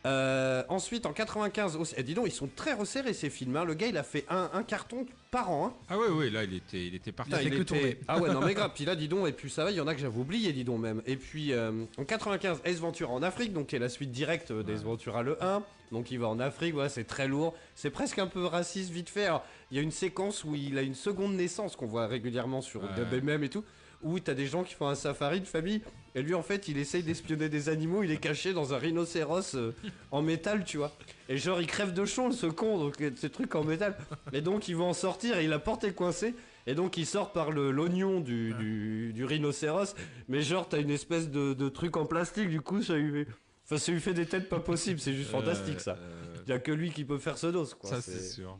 Euh, 0.05 0.63
ensuite, 0.69 1.05
en 1.05 1.11
95 1.11 1.75
aussi, 1.75 1.93
eh, 1.97 2.03
dis 2.03 2.13
donc, 2.13 2.27
ils 2.27 2.31
sont 2.31 2.47
très 2.55 2.73
resserrés 2.73 3.13
ces 3.13 3.29
films. 3.29 3.57
hein. 3.57 3.65
Le 3.65 3.73
gars, 3.73 3.87
il 3.87 3.97
a 3.97 4.03
fait 4.03 4.25
un, 4.29 4.49
un 4.53 4.63
carton 4.63 5.05
par 5.31 5.49
an. 5.51 5.67
hein. 5.67 5.73
Ah 5.89 5.97
ouais, 5.97 6.07
ouais, 6.07 6.29
là 6.29 6.43
il 6.45 6.53
était, 6.53 6.85
il 6.87 6.95
était 6.95 7.11
parti. 7.11 7.31
Putain, 7.31 7.43
fait 7.43 7.49
que 7.49 7.61
était-. 7.61 7.99
Ah 8.07 8.19
ouais, 8.19 8.31
non 8.31 8.39
mais 8.41 8.53
grave. 8.53 8.71
Puis 8.73 8.85
là, 8.85 8.95
dis 8.95 9.07
donc, 9.09 9.27
et 9.27 9.33
puis 9.33 9.49
ça 9.49 9.65
va, 9.65 9.71
il 9.71 9.77
y 9.77 9.81
en 9.81 9.87
a 9.87 9.93
que 9.95 9.99
j'avais 9.99 10.17
oublié, 10.17 10.53
dis 10.53 10.63
donc 10.63 10.79
même. 10.79 11.01
Et 11.05 11.17
puis 11.17 11.51
euh, 11.51 11.83
en 11.97 12.05
95, 12.05 12.61
Ace 12.63 12.77
Ventura 12.79 13.11
en 13.11 13.21
Afrique, 13.23 13.51
donc 13.51 13.67
qui 13.67 13.75
est 13.75 13.79
la 13.79 13.89
suite 13.89 14.11
directe 14.11 14.51
euh, 14.51 14.63
d'Ace 14.63 14.83
Ventura 14.83 15.23
le 15.23 15.43
1. 15.43 15.63
Donc 15.91 16.11
il 16.11 16.19
va 16.19 16.27
en 16.27 16.39
Afrique, 16.39 16.73
voilà, 16.73 16.89
c'est 16.89 17.03
très 17.05 17.27
lourd. 17.27 17.53
C'est 17.75 17.89
presque 17.89 18.19
un 18.19 18.27
peu 18.27 18.45
raciste 18.45 18.91
vite 18.91 19.09
fait. 19.09 19.25
Alors, 19.25 19.43
il 19.71 19.77
y 19.77 19.79
a 19.79 19.83
une 19.83 19.91
séquence 19.91 20.43
où 20.45 20.53
il 20.55 20.77
a 20.77 20.83
une 20.83 20.95
seconde 20.95 21.33
naissance 21.35 21.75
qu'on 21.75 21.85
voit 21.87 22.07
régulièrement 22.07 22.61
sur 22.61 22.83
Ouais. 22.83 22.89
WMM 23.11 23.43
et 23.43 23.49
tout. 23.49 23.63
Où 24.03 24.19
t'as 24.19 24.33
des 24.35 24.45
gens 24.45 24.63
qui 24.63 24.73
font 24.75 24.87
un 24.87 24.95
safari 24.95 25.41
de 25.41 25.45
famille 25.47 25.81
et 26.13 26.21
lui 26.21 26.33
en 26.35 26.43
fait 26.43 26.67
il 26.67 26.77
essaye 26.77 27.01
d'espionner 27.03 27.49
des 27.49 27.67
animaux, 27.69 28.03
il 28.03 28.11
est 28.11 28.17
caché 28.17 28.53
dans 28.53 28.73
un 28.73 28.77
rhinocéros 28.77 29.55
euh, 29.55 29.73
en 30.11 30.21
métal 30.21 30.63
tu 30.65 30.77
vois. 30.77 30.91
Et 31.29 31.37
genre 31.37 31.59
il 31.59 31.67
crève 31.67 31.93
de 31.93 32.05
chaud 32.05 32.31
ce 32.31 32.45
con 32.45 32.77
donc 32.77 33.01
euh, 33.01 33.09
ce 33.15 33.25
truc 33.27 33.55
en 33.55 33.63
métal. 33.63 33.97
Et 34.33 34.41
donc 34.41 34.67
il 34.67 34.75
va 34.75 34.83
en 34.83 34.93
sortir 34.93 35.37
et 35.39 35.45
il 35.45 35.53
a 35.53 35.59
porté 35.59 35.91
coincé 35.93 36.35
et 36.67 36.75
donc 36.75 36.95
il 36.97 37.05
sort 37.07 37.31
par 37.31 37.49
le 37.51 37.71
l'oignon 37.71 38.19
du, 38.19 38.53
du, 38.53 39.13
du 39.13 39.25
rhinocéros. 39.25 39.95
Mais 40.27 40.41
genre 40.41 40.69
t'as 40.69 40.79
une 40.79 40.91
espèce 40.91 41.29
de, 41.29 41.53
de 41.55 41.69
truc 41.69 41.97
en 41.97 42.05
plastique 42.05 42.49
du 42.49 42.61
coup 42.61 42.83
ça 42.83 42.95
lui 42.95 43.25
fait... 43.25 43.31
Enfin 43.65 43.77
ça 43.79 43.91
lui 43.91 43.99
fait 43.99 44.13
des 44.13 44.27
têtes 44.27 44.47
pas 44.47 44.59
possibles, 44.59 44.99
c'est 44.99 45.13
juste 45.13 45.31
fantastique 45.31 45.79
ça. 45.81 45.97
Euh, 45.99 46.35
Il 46.45 46.49
y 46.51 46.53
a 46.53 46.59
que 46.59 46.71
lui 46.71 46.91
qui 46.91 47.03
peut 47.03 47.17
faire 47.17 47.37
ce 47.39 47.47
dos 47.47 47.65
quoi. 47.79 47.89
ça 47.89 48.01
c'est- 48.01 48.11
c'est 48.11 48.29
sûr. 48.35 48.57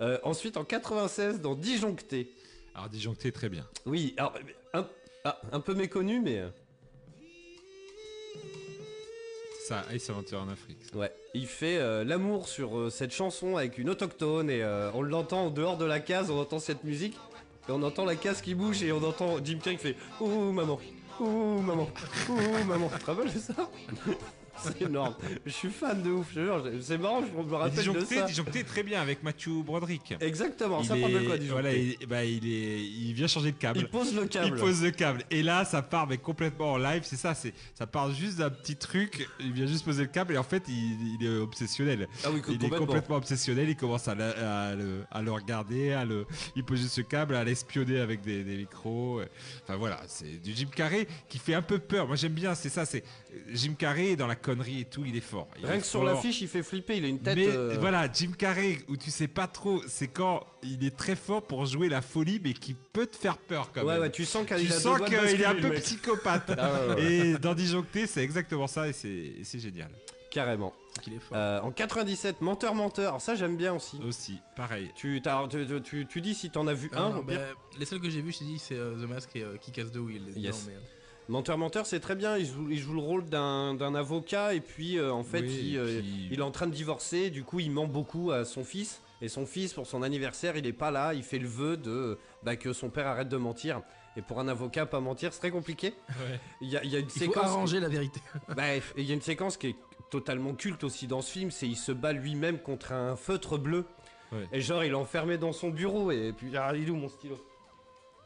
Euh, 0.00 0.18
ensuite 0.24 0.56
en 0.56 0.64
96 0.64 1.40
dans 1.40 1.54
Disjoncté. 1.54 2.30
Alors 2.74 2.88
disjoncté 2.88 3.30
très 3.32 3.48
bien. 3.48 3.66
Oui, 3.86 4.14
alors 4.16 4.34
un, 4.72 4.86
ah, 5.24 5.40
un 5.52 5.60
peu 5.60 5.74
méconnu 5.74 6.20
mais... 6.20 6.38
euh, 6.38 6.48
Ça, 9.66 9.84
Ace 9.92 10.10
Aventure 10.10 10.40
en 10.42 10.48
Afrique. 10.48 10.78
ça. 10.92 10.98
Ouais, 10.98 11.12
il 11.34 11.46
fait 11.46 11.78
euh, 11.78 12.04
l'amour 12.04 12.48
sur 12.48 12.76
euh, 12.78 12.90
cette 12.90 13.12
chanson 13.12 13.56
avec 13.56 13.78
une 13.78 13.88
autochtone 13.90 14.50
et 14.50 14.62
euh, 14.62 14.90
on 14.92 15.02
l'entend 15.02 15.46
en 15.46 15.50
dehors 15.50 15.76
de 15.78 15.84
la 15.84 16.00
case, 16.00 16.30
on 16.30 16.38
entend 16.38 16.58
cette 16.58 16.84
musique 16.84 17.16
et 17.68 17.72
on 17.72 17.82
entend 17.82 18.04
la 18.04 18.16
case 18.16 18.42
qui 18.42 18.54
bouge 18.54 18.82
et 18.82 18.92
on 18.92 19.02
entend 19.02 19.42
Jim 19.42 19.58
Carrey 19.62 19.76
qui 19.76 19.82
fait 19.82 19.96
Ouh 20.20 20.52
maman, 20.52 20.78
ouh 21.20 21.60
maman, 21.60 21.88
ouh 22.28 22.64
maman. 22.66 22.90
Rappelles 23.06 23.32
de 23.32 23.38
ça? 23.38 23.54
C'est 24.62 24.82
énorme. 24.82 25.14
Je 25.44 25.50
suis 25.50 25.68
fan 25.70 26.02
de 26.02 26.10
ouf, 26.10 26.28
je 26.30 26.34
te 26.40 26.44
jure, 26.44 26.64
c'est 26.80 26.98
marrant, 26.98 27.22
je 27.26 27.32
me 27.50 27.54
rappelle 27.54 27.92
de 27.92 28.00
ça. 28.04 28.22
disjoncté 28.22 28.64
très 28.64 28.82
bien 28.82 29.00
avec 29.00 29.22
Matthew 29.22 29.62
Broderick. 29.64 30.14
Exactement, 30.20 30.80
Il 30.80 30.86
ça 30.86 30.96
parle 30.96 31.12
de 31.12 31.18
quoi 31.26 31.36
Disjoncté 31.38 31.48
voilà, 31.52 31.72
il, 31.74 32.06
bah, 32.06 32.24
il 32.24 32.46
est, 32.46 32.84
il 32.84 33.12
vient 33.14 33.26
changer 33.26 33.52
de 33.52 33.56
câble. 33.56 33.80
Il 33.80 33.88
pose 33.88 34.14
le 34.14 34.26
câble. 34.26 34.46
Il 34.56 34.60
pose 34.60 34.82
le 34.82 34.90
câble. 34.90 35.22
Et 35.30 35.42
là, 35.42 35.64
ça 35.64 35.82
part 35.82 36.06
mais 36.06 36.18
complètement 36.18 36.72
en 36.72 36.76
live. 36.78 37.02
C'est 37.04 37.16
ça, 37.16 37.34
c'est 37.34 37.52
ça 37.74 37.86
part 37.86 38.12
juste 38.12 38.38
d'un 38.38 38.50
petit 38.50 38.76
truc. 38.76 39.28
Il 39.40 39.52
vient 39.52 39.66
juste 39.66 39.84
poser 39.84 40.02
le 40.02 40.08
câble 40.08 40.34
et 40.34 40.38
en 40.38 40.42
fait, 40.42 40.62
il, 40.68 41.16
il 41.20 41.26
est 41.26 41.36
obsessionnel. 41.38 42.08
Ah 42.24 42.28
oui, 42.32 42.40
Il 42.48 42.64
est 42.64 42.68
complètement. 42.70 43.16
obsessionnel. 43.16 43.68
Il 43.68 43.76
commence 43.76 44.08
à, 44.08 44.14
le- 44.14 44.22
à 44.38 44.74
le, 44.74 45.04
à 45.10 45.22
le 45.22 45.32
regarder, 45.32 45.92
à 45.92 46.04
le, 46.04 46.26
il 46.56 46.64
pose 46.64 46.78
juste 46.80 46.94
ce 46.94 47.00
câble, 47.00 47.34
à 47.34 47.44
l'espionner 47.44 47.98
avec 48.00 48.20
des, 48.22 48.44
des 48.44 48.56
micros. 48.56 49.20
Enfin 49.62 49.76
voilà, 49.76 50.00
c'est 50.06 50.40
du 50.42 50.52
Jim 50.54 50.68
Carrey 50.74 51.06
qui 51.28 51.38
fait 51.38 51.54
un 51.54 51.62
peu 51.62 51.78
peur. 51.78 52.06
Moi, 52.06 52.16
j'aime 52.16 52.32
bien. 52.32 52.54
C'est 52.54 52.68
ça, 52.68 52.84
c'est 52.84 53.02
Jim 53.52 53.74
Carrey 53.78 54.16
dans 54.16 54.26
la 54.26 54.36
connerie 54.44 54.80
et 54.80 54.84
tout. 54.84 55.04
Il 55.06 55.16
est 55.16 55.20
fort. 55.20 55.48
Il 55.58 55.64
Rien 55.66 55.76
est 55.76 55.78
que 55.80 55.86
sur 55.86 56.04
l'affiche, 56.04 56.40
il 56.42 56.48
fait 56.48 56.62
flipper, 56.62 56.96
il 56.98 57.04
a 57.04 57.08
une 57.08 57.18
tête. 57.20 57.36
Mais 57.36 57.48
euh, 57.48 57.76
voilà, 57.80 58.06
Jim 58.12 58.32
Carrey, 58.36 58.78
où 58.88 58.96
tu 58.96 59.10
sais 59.10 59.26
pas 59.28 59.46
trop, 59.46 59.82
c'est 59.88 60.08
quand 60.08 60.44
il 60.62 60.84
est 60.84 60.96
très 60.96 61.16
fort 61.16 61.42
pour 61.42 61.64
jouer 61.66 61.88
la 61.88 62.02
folie, 62.02 62.40
mais 62.44 62.52
qui 62.52 62.74
peut 62.74 63.06
te 63.06 63.16
faire 63.16 63.38
peur 63.38 63.70
quand 63.74 63.82
Ouais, 63.82 63.94
même. 63.94 64.02
ouais, 64.02 64.10
tu 64.10 64.24
sens 64.24 64.46
qu'il 64.46 64.70
est 64.70 65.44
un 65.46 65.54
peu 65.54 65.70
psychopathe. 65.74 66.52
Ah 66.58 66.70
ouais, 66.88 66.94
ouais. 66.94 67.02
Et 67.02 67.38
dans 67.38 67.54
Disjoncté, 67.54 68.06
c'est 68.06 68.22
exactement 68.22 68.66
ça 68.66 68.88
et 68.88 68.92
c'est 68.92 69.58
génial. 69.58 69.90
Carrément. 70.30 70.74
Est 71.06 71.18
fort. 71.20 71.36
Euh, 71.36 71.60
en 71.60 71.70
97, 71.72 72.40
Menteur 72.40 72.74
Menteur, 72.74 73.08
Alors 73.08 73.20
ça 73.20 73.34
j'aime 73.34 73.56
bien 73.56 73.72
aussi. 73.74 73.98
Aussi, 74.06 74.38
pareil. 74.56 74.90
Tu, 74.94 75.20
t'as- 75.22 75.46
tu, 75.48 75.66
tu- 75.66 75.80
tu- 75.82 76.06
tu 76.06 76.20
dis 76.20 76.34
si 76.34 76.50
t'en 76.50 76.66
as 76.68 76.74
vu 76.74 76.88
Ah, 76.94 77.02
un 77.02 77.10
non, 77.10 77.22
bah, 77.22 77.34
les 77.78 77.84
seuls 77.84 78.00
que 78.00 78.08
j'ai 78.10 78.20
vus, 78.20 78.32
je 78.32 78.38
t'ai 78.40 78.44
dit, 78.44 78.58
c'est 78.58 78.76
euh, 78.76 78.94
The 78.94 79.08
Mask 79.08 79.30
et 79.34 79.42
euh, 79.42 79.56
Kick-Ass 79.60 79.90
2 79.90 79.98
où 80.00 80.10
il 80.10 80.16
est 80.28 80.40
Yes. 80.40 80.56
dedans, 80.56 80.58
mais, 80.68 80.74
euh, 80.74 80.78
Menteur 81.28 81.56
Menteur, 81.58 81.86
c'est 81.86 82.00
très 82.00 82.14
bien. 82.16 82.36
Il 82.36 82.46
joue, 82.46 82.68
il 82.70 82.78
joue 82.78 82.92
le 82.94 83.00
rôle 83.00 83.24
d'un 83.24 83.94
avocat 83.94 84.54
et 84.54 84.60
puis 84.60 84.98
euh, 84.98 85.12
en 85.12 85.24
fait 85.24 85.40
Oui, 85.40 85.58
il, 85.70 85.74
et 85.74 85.78
euh, 85.78 86.00
puis- 86.00 86.28
il 86.30 86.38
est 86.38 86.42
en 86.42 86.50
train 86.50 86.66
de 86.66 86.72
divorcer. 86.74 87.30
Du 87.30 87.44
coup, 87.44 87.60
il 87.60 87.70
ment 87.70 87.86
beaucoup 87.86 88.30
à 88.30 88.44
son 88.44 88.64
fils 88.64 89.00
et 89.22 89.28
son 89.28 89.46
fils 89.46 89.72
pour 89.72 89.86
son 89.86 90.02
anniversaire, 90.02 90.56
il 90.56 90.66
est 90.66 90.72
pas 90.72 90.90
là. 90.90 91.14
Il 91.14 91.22
fait 91.22 91.38
le 91.38 91.48
vœu 91.48 91.76
de 91.76 92.18
bah, 92.42 92.56
que 92.56 92.72
son 92.72 92.90
père 92.90 93.06
arrête 93.06 93.28
de 93.28 93.36
mentir. 93.38 93.80
Et 94.16 94.22
pour 94.22 94.38
un 94.38 94.46
avocat, 94.48 94.86
pas 94.86 95.00
mentir, 95.00 95.32
c'est 95.32 95.40
très 95.40 95.50
compliqué. 95.50 95.94
Il 96.60 96.68
y 96.68 96.76
a, 96.76 96.84
il 96.84 96.90
y 96.90 96.96
a 96.96 96.98
une 97.00 97.06
il 97.06 97.10
faut 97.10 97.18
séquence. 97.18 97.44
arranger 97.46 97.80
la 97.80 97.88
vérité. 97.88 98.20
Et 98.58 98.80
il 98.98 99.04
y 99.06 99.10
a 99.10 99.14
une 99.14 99.20
séquence 99.22 99.56
qui 99.56 99.68
est 99.68 99.76
totalement 100.10 100.54
culte 100.54 100.84
aussi 100.84 101.06
dans 101.08 101.20
ce 101.22 101.32
film, 101.32 101.50
c'est 101.50 101.66
il 101.66 101.76
se 101.76 101.90
bat 101.90 102.12
lui-même 102.12 102.58
contre 102.60 102.92
un 102.92 103.16
feutre 103.16 103.58
bleu. 103.58 103.86
Ouais. 104.30 104.46
Et 104.52 104.60
genre, 104.60 104.84
il 104.84 104.92
est 104.92 104.94
enfermé 104.94 105.36
dans 105.38 105.52
son 105.52 105.70
bureau 105.70 106.12
et 106.12 106.32
puis 106.36 106.56
ah, 106.56 106.72
il 106.76 106.86
est 106.86 106.90
où 106.90 106.96
mon 106.96 107.08
stylo? 107.08 107.36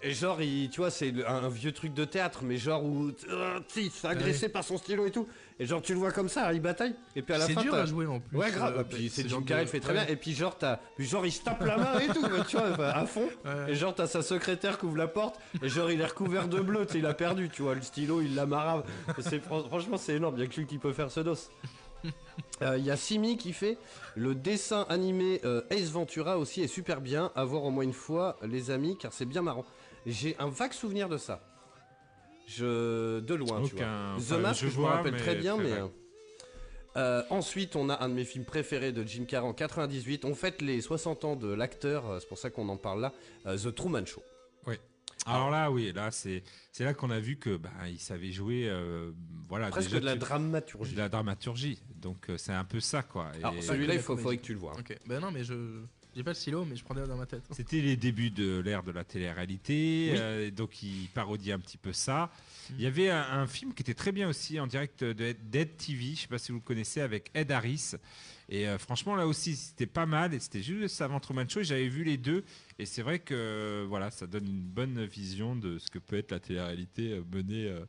Et 0.01 0.13
genre, 0.13 0.41
il, 0.41 0.71
tu 0.71 0.81
vois, 0.81 0.91
c'est 0.93 1.11
le- 1.11 1.29
un, 1.29 1.43
un 1.45 1.49
vieux 1.49 1.73
truc 1.73 1.93
de 1.93 2.05
théâtre, 2.05 2.41
mais 2.45 2.57
genre 2.57 2.85
où 2.85 3.09
euh, 3.31 3.59
tu 3.67 3.75
sais, 3.75 3.83
il 3.87 3.91
se 3.91 3.99
fait 3.99 4.07
agresser 4.09 4.49
par 4.49 4.63
son 4.63 4.79
stylo 4.79 5.07
et 5.07 5.11
tout. 5.11 5.27
Et 5.59 5.67
genre, 5.67 5.83
tu 5.83 5.93
le 5.93 5.99
vois 5.99 6.13
comme 6.13 6.29
ça, 6.29 6.53
il 6.53 6.61
bataille. 6.61 6.95
Et 7.17 7.23
puis 7.23 7.35
à 7.35 7.39
la 7.39 7.47
C'est 7.47 7.55
fin, 7.55 7.63
dur 7.63 7.73
t'as- 7.73 7.83
à 7.83 7.85
jouer 7.87 8.07
en 8.07 8.21
plus. 8.21 8.39
Ouais, 8.39 8.49
grave. 8.53 8.77
euh, 8.79 8.83
Et 8.83 8.85
puis 8.85 9.09
c'est 9.09 9.23
ce 9.23 9.29
Jim 9.29 9.37
genre 9.39 9.45
Carrey 9.45 9.63
de- 9.63 9.67
le 9.67 9.71
fait 9.73 9.81
très 9.81 9.95
ouais. 9.95 10.05
bien. 10.05 10.13
Et 10.13 10.15
puis 10.17 10.35
genre, 10.35 10.57
t'as, 10.57 10.77
puis 10.97 11.05
genre, 11.05 11.27
il 11.27 11.33
se 11.33 11.43
tape 11.43 11.65
la 11.65 11.77
main 11.79 11.99
et 11.99 12.07
tout, 12.07 12.25
tu 12.49 12.57
vois, 12.57 12.71
enfin, 12.71 12.85
à 12.91 13.07
fond. 13.07 13.29
Ouais. 13.45 13.73
Et 13.73 13.75
genre, 13.75 13.93
t'as 13.93 14.07
sa 14.07 14.23
secrétaire 14.23 14.79
qui 14.79 14.87
ouvre 14.87 14.99
la 14.99 15.09
porte. 15.09 15.41
Et 15.65 15.69
genre, 15.69 15.91
il 15.91 16.01
est 16.01 16.07
recouvert 16.07 16.47
de 16.47 16.61
bleu, 16.61 16.87
tu 16.87 16.93
sais, 16.93 16.99
il 17.01 17.07
a 17.07 17.15
perdu, 17.15 17.49
tu 17.49 17.63
vois, 17.63 17.75
le 17.75 17.83
stylo, 17.83 18.21
il 18.21 18.37
l'a 18.37 18.47
marave. 18.47 18.85
Et 19.19 19.23
c'est, 19.23 19.41
fran- 19.41 19.65
franchement, 19.65 19.97
c'est 19.97 20.15
énorme. 20.15 20.37
Il 20.37 20.43
y 20.43 20.45
a 20.45 20.47
que 20.47 20.55
lui 20.61 20.67
qui 20.67 20.79
peut 20.79 20.93
faire 20.93 21.11
ce 21.11 21.21
dos. 21.21 21.35
Euh, 22.63 22.77
Il 22.79 22.85
y 22.85 22.91
a 22.93 22.97
Simi 22.97 23.37
qui 23.37 23.53
fait 23.53 23.77
le 24.15 24.35
dessin 24.35 24.87
animé 24.89 25.41
euh, 25.45 25.63
Ace 25.71 25.91
Ventura 25.91 26.39
aussi 26.39 26.61
est 26.63 26.69
super 26.69 27.01
bien 27.01 27.31
à 27.35 27.45
voir 27.45 27.65
au 27.65 27.71
moins 27.71 27.83
une 27.85 27.93
fois 27.93 28.37
les 28.43 28.71
amis 28.71 28.97
car 28.97 29.13
c'est 29.13 29.25
bien 29.25 29.43
marrant. 29.43 29.65
J'ai 30.07 30.37
un 30.39 30.49
vague 30.49 30.73
souvenir 30.73 31.09
de 31.09 31.17
ça. 31.19 31.43
Je 32.47 33.21
de 33.21 33.35
loin 33.35 33.63
tu 33.63 33.77
vois. 33.77 34.17
The 34.19 34.41
Mask, 34.41 34.65
je 34.65 34.69
je, 34.71 34.79
me 34.81 34.85
rappelle 34.87 35.13
mais 35.13 35.19
très 35.19 35.35
bien 35.35 35.55
très 35.57 35.65
mais 35.65 35.71
vague. 35.71 35.83
euh, 35.83 35.89
euh, 36.97 37.23
ensuite, 37.31 37.77
on 37.77 37.91
a 37.91 38.03
un 38.03 38.09
de 38.09 38.15
mes 38.15 38.25
films 38.25 38.45
préférés 38.47 38.91
de 38.93 39.05
Jim 39.05 39.25
Carrey 39.27 39.47
en 39.47 39.53
98. 39.53 40.25
On 40.25 40.35
fête 40.35 40.63
les 40.63 40.81
60 40.81 41.25
ans 41.25 41.37
de 41.37 41.49
l'acteur, 41.49 42.09
euh, 42.11 42.19
c'est 42.21 42.29
pour 42.29 42.39
ça 42.39 42.49
qu'on 42.51 42.69
en 42.71 42.77
parle 42.79 43.03
là. 43.03 43.13
The 43.57 43.75
Truman 43.75 44.07
Show. 44.07 44.23
Alors 45.27 45.51
là, 45.51 45.71
oui, 45.71 45.93
là, 45.93 46.11
c'est 46.11 46.43
c'est 46.73 46.85
là 46.85 46.95
qu'on 46.95 47.11
a 47.11 47.19
vu 47.21 47.37
que 47.37 47.57
bah, 47.57 47.71
il 47.89 47.99
savait 47.99 48.31
jouer, 48.31 48.67
euh, 48.69 49.11
voilà, 49.49 49.69
Presque 49.69 49.89
déjà, 49.89 50.01
de 50.01 50.05
la 50.07 50.13
tu- 50.15 50.21
dramaturgie. 50.21 50.95
de 50.95 50.99
la 50.99 51.09
dramaturgie. 51.11 51.83
Donc 51.97 52.31
euh, 52.31 52.39
c'est 52.39 52.53
un 52.53 52.65
peu 52.65 52.81
ça, 52.81 53.03
quoi. 53.03 53.33
Et 53.39 53.45
Alors 53.45 53.63
celui-là, 53.63 53.95
il 53.95 54.01
faut, 54.01 54.17
faudrait 54.17 54.39
que 54.39 54.43
tu 54.45 54.55
le 54.55 54.61
vois. 54.61 54.73
hein. 54.73 54.81
Ok, 54.81 54.97
ben 55.07 55.21
non, 55.21 55.31
mais 55.31 55.45
je. 55.45 55.55
J'ai 56.19 56.25
pas 56.25 56.31
le 56.33 56.35
stylo, 56.35 56.65
mais 56.65 56.75
je 56.75 56.83
prenais 56.83 57.07
dans 57.07 57.17
ma 57.17 57.27
tête. 57.27 57.45
C'était 57.53 57.81
les 57.81 57.97
débuts 57.97 58.31
de 58.31 58.59
l'ère 58.59 58.83
de 58.83 58.91
la 58.91 59.05
télé-réalité, 59.05 60.09
Oui. 60.11 60.19
euh, 60.19 60.51
donc 60.51 60.83
il 60.83 61.07
parodiait 61.15 61.53
un 61.53 61.61
petit 61.61 61.77
peu 61.77 61.93
ça. 61.93 62.33
Il 62.71 62.81
y 62.83 62.87
avait 62.87 63.09
un, 63.09 63.23
un 63.23 63.47
film 63.47 63.73
qui 63.73 63.83
était 63.83 63.95
très 63.95 64.11
bien 64.11 64.29
aussi 64.29 64.59
en 64.59 64.67
direct 64.67 65.05
de 65.05 65.37
Dead 65.45 65.77
TV, 65.77 66.17
je 66.17 66.23
sais 66.23 66.27
pas 66.27 66.39
si 66.39 66.51
vous 66.51 66.59
le 66.59 66.65
connaissez, 66.65 67.01
avec 67.03 67.31
Ed 67.35 67.53
Harris. 67.53 67.93
Et 68.49 68.67
euh, 68.67 68.79
franchement, 68.79 69.15
là 69.15 69.29
aussi, 69.29 69.55
c'était 69.55 69.87
pas 69.87 70.07
mal. 70.07 70.35
Et 70.35 70.41
c'était 70.41 70.63
juste 70.63 71.01
avant 71.03 71.21
Truman 71.21 71.49
Show. 71.49 71.61
et 71.61 71.65
J'avais 71.65 71.87
vu 71.89 72.03
les 72.03 72.17
deux. 72.17 72.43
Et 72.81 72.87
c'est 72.87 73.03
vrai 73.03 73.19
que 73.19 73.85
voilà, 73.89 74.13
ça 74.13 74.29
donne 74.29 74.47
une 74.47 74.61
bonne 74.63 75.05
vision 75.05 75.57
de 75.57 75.79
ce 75.79 75.91
que 75.91 75.99
peut 75.99 76.17
être 76.17 76.31
la 76.31 76.39
télé-réalité 76.39 77.11
euh, 77.11 77.23
menée 77.35 77.67
euh, 77.67 77.81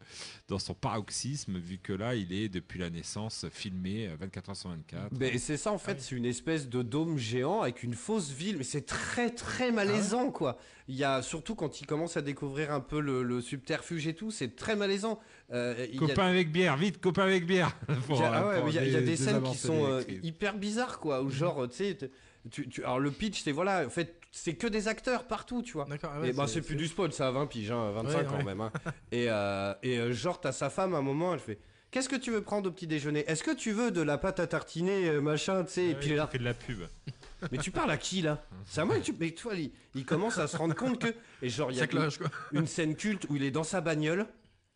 dans 0.47 0.57
son 0.57 0.73
paroxysme, 0.73 1.59
vu 1.59 1.77
que 1.77 1.93
là, 1.93 2.15
il 2.15 2.33
est 2.33 2.49
depuis 2.49 2.79
la 2.79 2.89
naissance 2.89 3.45
filmé 3.51 4.07
euh, 4.07 4.15
24 4.19 4.49
heures 4.49 4.55
sur 4.55 4.69
24. 4.71 5.09
Mais 5.19 5.37
c'est 5.37 5.57
ça 5.57 5.71
en 5.71 5.77
fait, 5.77 5.91
Ah 5.91 5.95
oui. 5.99 6.01
c'est 6.09 6.15
une 6.15 6.25
espèce 6.25 6.67
de 6.69 6.81
dôme 6.81 7.19
géant 7.19 7.61
avec 7.61 7.83
une 7.83 7.93
fausse 7.93 8.31
ville, 8.31 8.57
mais 8.57 8.63
c'est 8.63 8.87
très 8.87 9.29
très 9.29 9.71
malaisant 9.71 10.31
quoi. 10.31 10.57
Il 10.87 10.95
y 10.95 11.03
a 11.03 11.21
surtout 11.21 11.53
quand 11.53 11.81
il 11.81 11.85
commence 11.85 12.17
à 12.17 12.23
découvrir 12.23 12.71
un 12.73 12.79
peu 12.79 12.99
le, 12.99 13.21
le 13.21 13.41
subterfuge 13.41 14.07
et 14.07 14.15
tout, 14.15 14.31
c'est 14.31 14.55
très 14.55 14.75
malaisant. 14.75 15.19
Euh, 15.51 15.85
il 15.87 16.01
y 16.01 16.03
a- 16.03 16.07
Copain 16.07 16.25
avec 16.25 16.51
bière, 16.51 16.77
vite, 16.77 16.99
copain 16.99 17.25
avec 17.25 17.45
bière. 17.45 17.77
il 18.09 18.15
y 18.15 18.23
a, 18.23 18.33
ah 18.33 18.47
ouais, 18.63 18.69
il 18.69 18.73
y 18.73 18.79
a- 18.79 18.85
il 18.85 18.91
y 18.91 18.95
a 18.95 19.01
des 19.01 19.17
scènes 19.17 19.43
qui 19.43 19.55
sont 19.55 19.85
euh, 19.85 20.01
hyper 20.23 20.57
bizarres 20.57 20.99
quoi, 20.99 21.21
où 21.21 21.29
genre 21.29 21.67
tu 21.69 21.75
sais, 21.75 21.93
t- 21.93 22.09
tu, 22.49 22.67
tu- 22.67 22.81
alors 22.83 22.99
le 22.99 23.11
pitch 23.11 23.43
c'est 23.43 23.51
voilà, 23.51 23.85
en 23.85 23.89
fait 23.91 24.18
c'est 24.31 24.53
que 24.55 24.67
des 24.67 24.87
acteurs 24.87 25.25
partout 25.27 25.61
tu 25.63 25.73
vois. 25.73 25.85
D'accord, 25.85 26.11
ah 26.13 26.19
Et 26.19 26.21
ouais, 26.29 26.33
bah, 26.33 26.45
c'est 26.47 26.61
plus 26.61 26.75
du 26.75 26.87
spoil, 26.87 27.11
ça 27.13 27.27
a 27.27 27.31
20 27.31 27.47
piges, 27.47 27.71
hein, 27.71 27.91
25 27.91 28.17
Ouais, 28.17 28.25
quand 28.25 28.37
ouais. 28.37 28.43
même. 28.43 28.61
hein. 28.61 28.71
Et, 29.11 29.25
euh, 29.29 29.73
et 29.83 29.97
euh, 29.97 30.13
genre, 30.13 30.39
t'as 30.39 30.51
sa 30.51 30.69
femme 30.69 30.93
à 30.95 30.97
un 30.99 31.01
moment, 31.01 31.33
elle 31.33 31.39
fait 31.39 31.59
Qu'est-ce 31.91 32.07
que 32.07 32.15
tu 32.15 32.29
veux 32.29 32.41
prendre 32.43 32.69
au 32.69 32.71
petit 32.71 32.85
déjeuner? 32.85 33.23
Est-ce 33.27 33.41
que 33.43 33.49
tu 33.49 33.71
veux 33.71 33.89
de 33.89 34.01
la 34.03 34.19
pâte 34.19 34.39
à 34.39 34.45
tartiner, 34.45 35.09
euh, 35.09 35.21
machin, 35.21 35.63
tu 35.63 35.71
sais 35.73 35.85
Et 35.85 35.93
Ah 35.95 35.99
puis 35.99 36.13
là, 36.15 36.27
fait 36.27 36.37
de 36.37 36.43
la 36.43 36.53
pub. 36.53 36.81
mais 37.51 37.57
tu 37.57 37.71
parles 37.71 37.89
à 37.89 37.97
qui 37.97 38.21
là? 38.21 38.45
C'est 38.65 38.81
à 38.81 38.85
moi 38.85 38.99
que 38.99 39.05
tu. 39.05 39.15
Mais 39.19 39.31
toi, 39.31 39.55
il, 39.55 39.71
il 39.95 40.05
commence 40.05 40.37
à 40.37 40.45
se 40.47 40.55
rendre 40.55 40.75
compte 40.75 40.99
que. 41.01 41.07
Et 41.41 41.49
genre, 41.49 41.71
il 41.71 41.77
y 41.79 41.81
a 41.81 41.87
quoi. 41.87 42.07
une, 42.51 42.67
scène 42.67 42.95
culte 42.95 43.25
où 43.29 43.35
il 43.37 43.43
est 43.43 43.49
dans 43.49 43.63
sa 43.63 43.81
bagnole, 43.81 44.27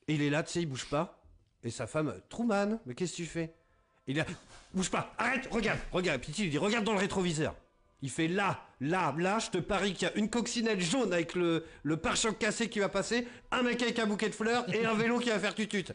et 0.07 0.15
il 0.15 0.23
est 0.23 0.31
là, 0.31 0.41
tu 0.41 0.53
sais, 0.53 0.61
il 0.61 0.65
bouge 0.65 0.85
pas. 0.85 1.23
Et 1.63 1.69
sa 1.69 1.85
femme, 1.85 2.15
Truman, 2.29 2.79
mais 2.87 2.95
qu'est-ce 2.95 3.11
que 3.11 3.17
tu 3.17 3.25
fais? 3.27 3.53
Il 4.07 4.17
est 4.17 4.21
là, 4.21 4.25
bouge 4.73 4.89
pas, 4.89 5.13
arrête, 5.19 5.47
regarde, 5.51 5.79
regarde. 5.91 6.19
Puis 6.19 6.33
il 6.35 6.43
lui 6.45 6.49
dit, 6.49 6.57
regarde 6.57 6.83
dans 6.83 6.93
le 6.93 6.99
rétroviseur. 6.99 7.55
Il 8.03 8.09
fait 8.09 8.27
là, 8.27 8.59
là, 8.81 9.15
là, 9.17 9.39
je 9.39 9.49
te 9.49 9.57
parie 9.59 9.93
qu'il 9.93 10.09
y 10.09 10.11
a 10.11 10.17
une 10.17 10.29
coccinelle 10.29 10.81
jaune 10.81 11.13
avec 11.13 11.35
le, 11.35 11.63
le 11.83 11.95
pare-choc 11.95 12.37
cassé 12.37 12.67
qui 12.67 12.79
va 12.79 12.89
passer, 12.89 13.25
un 13.49 13.63
mec 13.63 13.81
avec 13.81 13.97
un 13.97 14.05
bouquet 14.05 14.27
de 14.27 14.35
fleurs 14.35 14.65
et 14.75 14.85
un 14.85 14.93
vélo 14.93 15.19
qui 15.19 15.29
va 15.29 15.39
faire 15.39 15.55
tutut. 15.55 15.85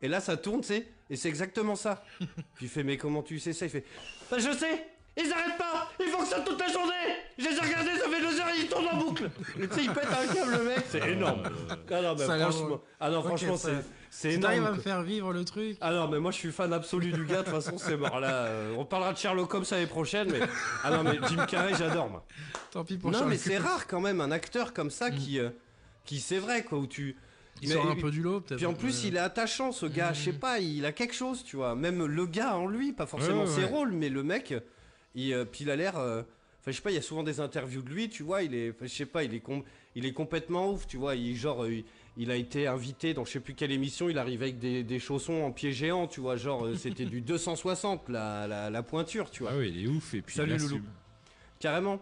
Et 0.00 0.08
là, 0.08 0.20
ça 0.20 0.38
tourne, 0.38 0.62
tu 0.62 0.68
sais, 0.68 0.86
et 1.10 1.16
c'est 1.16 1.28
exactement 1.28 1.76
ça. 1.76 2.02
Puis 2.54 2.64
il 2.64 2.68
fait, 2.68 2.82
mais 2.82 2.96
comment 2.96 3.22
tu 3.22 3.38
sais 3.38 3.52
ça? 3.52 3.66
Il 3.66 3.70
fait, 3.70 3.84
bah 4.30 4.38
je 4.38 4.50
sais, 4.50 4.88
ils 5.18 5.32
arrêtent 5.32 5.58
pas, 5.58 5.88
ils 6.00 6.10
fonctionnent 6.10 6.44
toute 6.44 6.60
la 6.60 6.68
journée 6.72 6.92
Je 7.38 7.44
les 7.48 7.56
ai 7.56 7.60
regardés, 7.60 7.90
ça 7.98 8.08
fait 8.08 8.20
deux 8.20 8.40
heures, 8.40 8.46
ils 8.58 8.68
tournent 8.68 8.88
en 8.88 8.96
boucle 8.96 9.30
Tu 9.54 9.62
sais, 9.74 9.84
il 9.84 9.90
pète 9.92 10.06
un 10.06 10.34
câble, 10.34 10.50
le 10.52 10.64
mec, 10.64 10.84
c'est 10.88 11.08
énorme. 11.10 11.42
Ah 11.90 12.02
non, 12.02 12.14
mais 12.18 12.24
Ça 12.26 12.32
a 12.32 12.36
l'air 12.36 12.48
franchement, 12.50 12.66
drôle. 12.68 12.80
ah 13.00 13.10
non, 13.10 13.22
franchement, 13.22 13.56
ça- 13.56 13.68
c'est, 13.68 13.84
c'est 14.10 14.30
Si 14.30 14.34
énorme. 14.36 14.42
t'arrives 14.42 14.62
à 14.64 14.68
quoi. 14.68 14.76
me 14.76 14.82
faire 14.82 15.02
vivre 15.02 15.32
le 15.32 15.44
truc. 15.44 15.76
Ah 15.80 15.92
non, 15.92 16.08
mais 16.08 16.18
moi 16.18 16.30
je 16.30 16.36
suis 16.38 16.52
fan 16.52 16.72
absolu 16.72 17.12
du 17.12 17.24
gars, 17.24 17.38
de 17.38 17.42
toute 17.42 17.54
façon 17.54 17.76
c'est 17.78 17.96
mort. 17.96 18.20
Là, 18.20 18.28
euh, 18.46 18.74
on 18.78 18.84
parlera 18.84 19.12
de 19.12 19.18
Sherlock 19.18 19.52
Holmes 19.54 19.64
l'année 19.70 19.86
prochaine, 19.86 20.28
mais. 20.30 20.40
Ah 20.84 20.90
non, 20.90 21.02
mais 21.02 21.18
Jim 21.28 21.44
Carrey, 21.46 21.74
j'adore 21.78 22.08
moi. 22.10 22.24
Tant 22.70 22.84
pis 22.84 22.96
pour 22.96 23.10
Non, 23.10 23.18
Charles 23.18 23.30
mais 23.30 23.36
c'est 23.38 23.58
rare 23.58 23.86
quand 23.86 24.00
même 24.00 24.20
un 24.20 24.30
acteur 24.30 24.72
comme 24.72 24.90
ça 24.90 25.10
qui. 25.10 25.38
euh, 25.38 25.50
qui 26.04 26.20
c'est 26.20 26.38
vrai 26.38 26.62
quoi, 26.64 26.78
où 26.78 26.86
tu. 26.86 27.16
Il 27.60 27.68
Mais- 27.68 27.74
sort 27.74 27.86
un 27.90 27.96
et- 27.96 28.00
peu 28.00 28.10
du 28.12 28.22
lot, 28.22 28.40
peut-être. 28.40 28.58
Puis 28.58 28.66
en 28.66 28.72
plus, 28.72 29.02
il 29.04 29.16
est 29.16 29.20
attachant 29.20 29.72
ce 29.72 29.84
gars, 29.86 30.12
je 30.12 30.22
sais 30.26 30.32
pas, 30.32 30.60
il 30.60 30.86
a 30.86 30.92
quelque 30.92 31.14
chose, 31.14 31.42
tu 31.44 31.56
vois. 31.56 31.74
Même 31.74 32.06
le 32.06 32.26
gars 32.26 32.56
en 32.56 32.66
lui, 32.68 32.92
pas 32.92 33.04
forcément 33.06 33.42
Ouais, 33.42 33.48
ouais, 33.48 33.54
ses 33.54 33.64
ouais. 33.64 33.68
rôles, 33.68 33.90
mais 33.90 34.08
le 34.08 34.22
mec, 34.22 34.54
il, 35.14 35.32
euh, 35.32 35.44
puis 35.44 35.64
il 35.64 35.70
a 35.70 35.76
l'air. 35.76 35.96
euh, 35.98 36.22
Enfin, 36.60 36.72
je 36.72 36.76
sais 36.76 36.82
pas, 36.82 36.90
il 36.90 36.94
y 36.96 36.98
a 36.98 37.02
souvent 37.02 37.22
des 37.22 37.38
interviews 37.40 37.82
de 37.82 37.88
lui, 37.88 38.08
tu 38.08 38.22
vois, 38.24 38.42
il 38.42 38.52
est. 38.54 38.74
Je 38.82 38.86
sais 38.88 39.06
pas, 39.06 39.22
il 39.22 39.32
est, 39.32 39.38
com- 39.40 39.62
il 39.94 40.04
est 40.06 40.12
complètement 40.12 40.70
ouf, 40.72 40.86
tu 40.88 40.96
vois. 40.96 41.14
Il, 41.14 41.36
genre, 41.36 41.62
euh, 41.64 41.72
il, 41.72 41.84
il 42.16 42.30
a 42.32 42.36
été 42.36 42.66
invité 42.66 43.14
dans 43.14 43.24
je 43.24 43.30
sais 43.30 43.40
plus 43.40 43.54
quelle 43.54 43.70
émission, 43.70 44.08
il 44.10 44.18
arrivait 44.18 44.46
avec 44.46 44.58
des, 44.58 44.82
des 44.82 44.98
chaussons 44.98 45.42
en 45.44 45.52
pied 45.52 45.70
géant, 45.72 46.08
tu 46.08 46.20
vois, 46.20 46.36
genre, 46.36 46.66
c'était 46.76 47.04
du 47.04 47.20
260, 47.22 48.08
la, 48.08 48.46
la, 48.48 48.70
la 48.70 48.82
pointure, 48.82 49.30
tu 49.30 49.44
vois. 49.44 49.52
Ah 49.54 49.58
oui, 49.58 49.72
il 49.74 49.84
est 49.84 49.88
ouf. 49.88 50.14
Et 50.14 50.20
puis 50.20 50.34
Salut, 50.34 50.54
il 50.56 50.60
Loulou. 50.60 50.80
Carrément. 51.60 52.00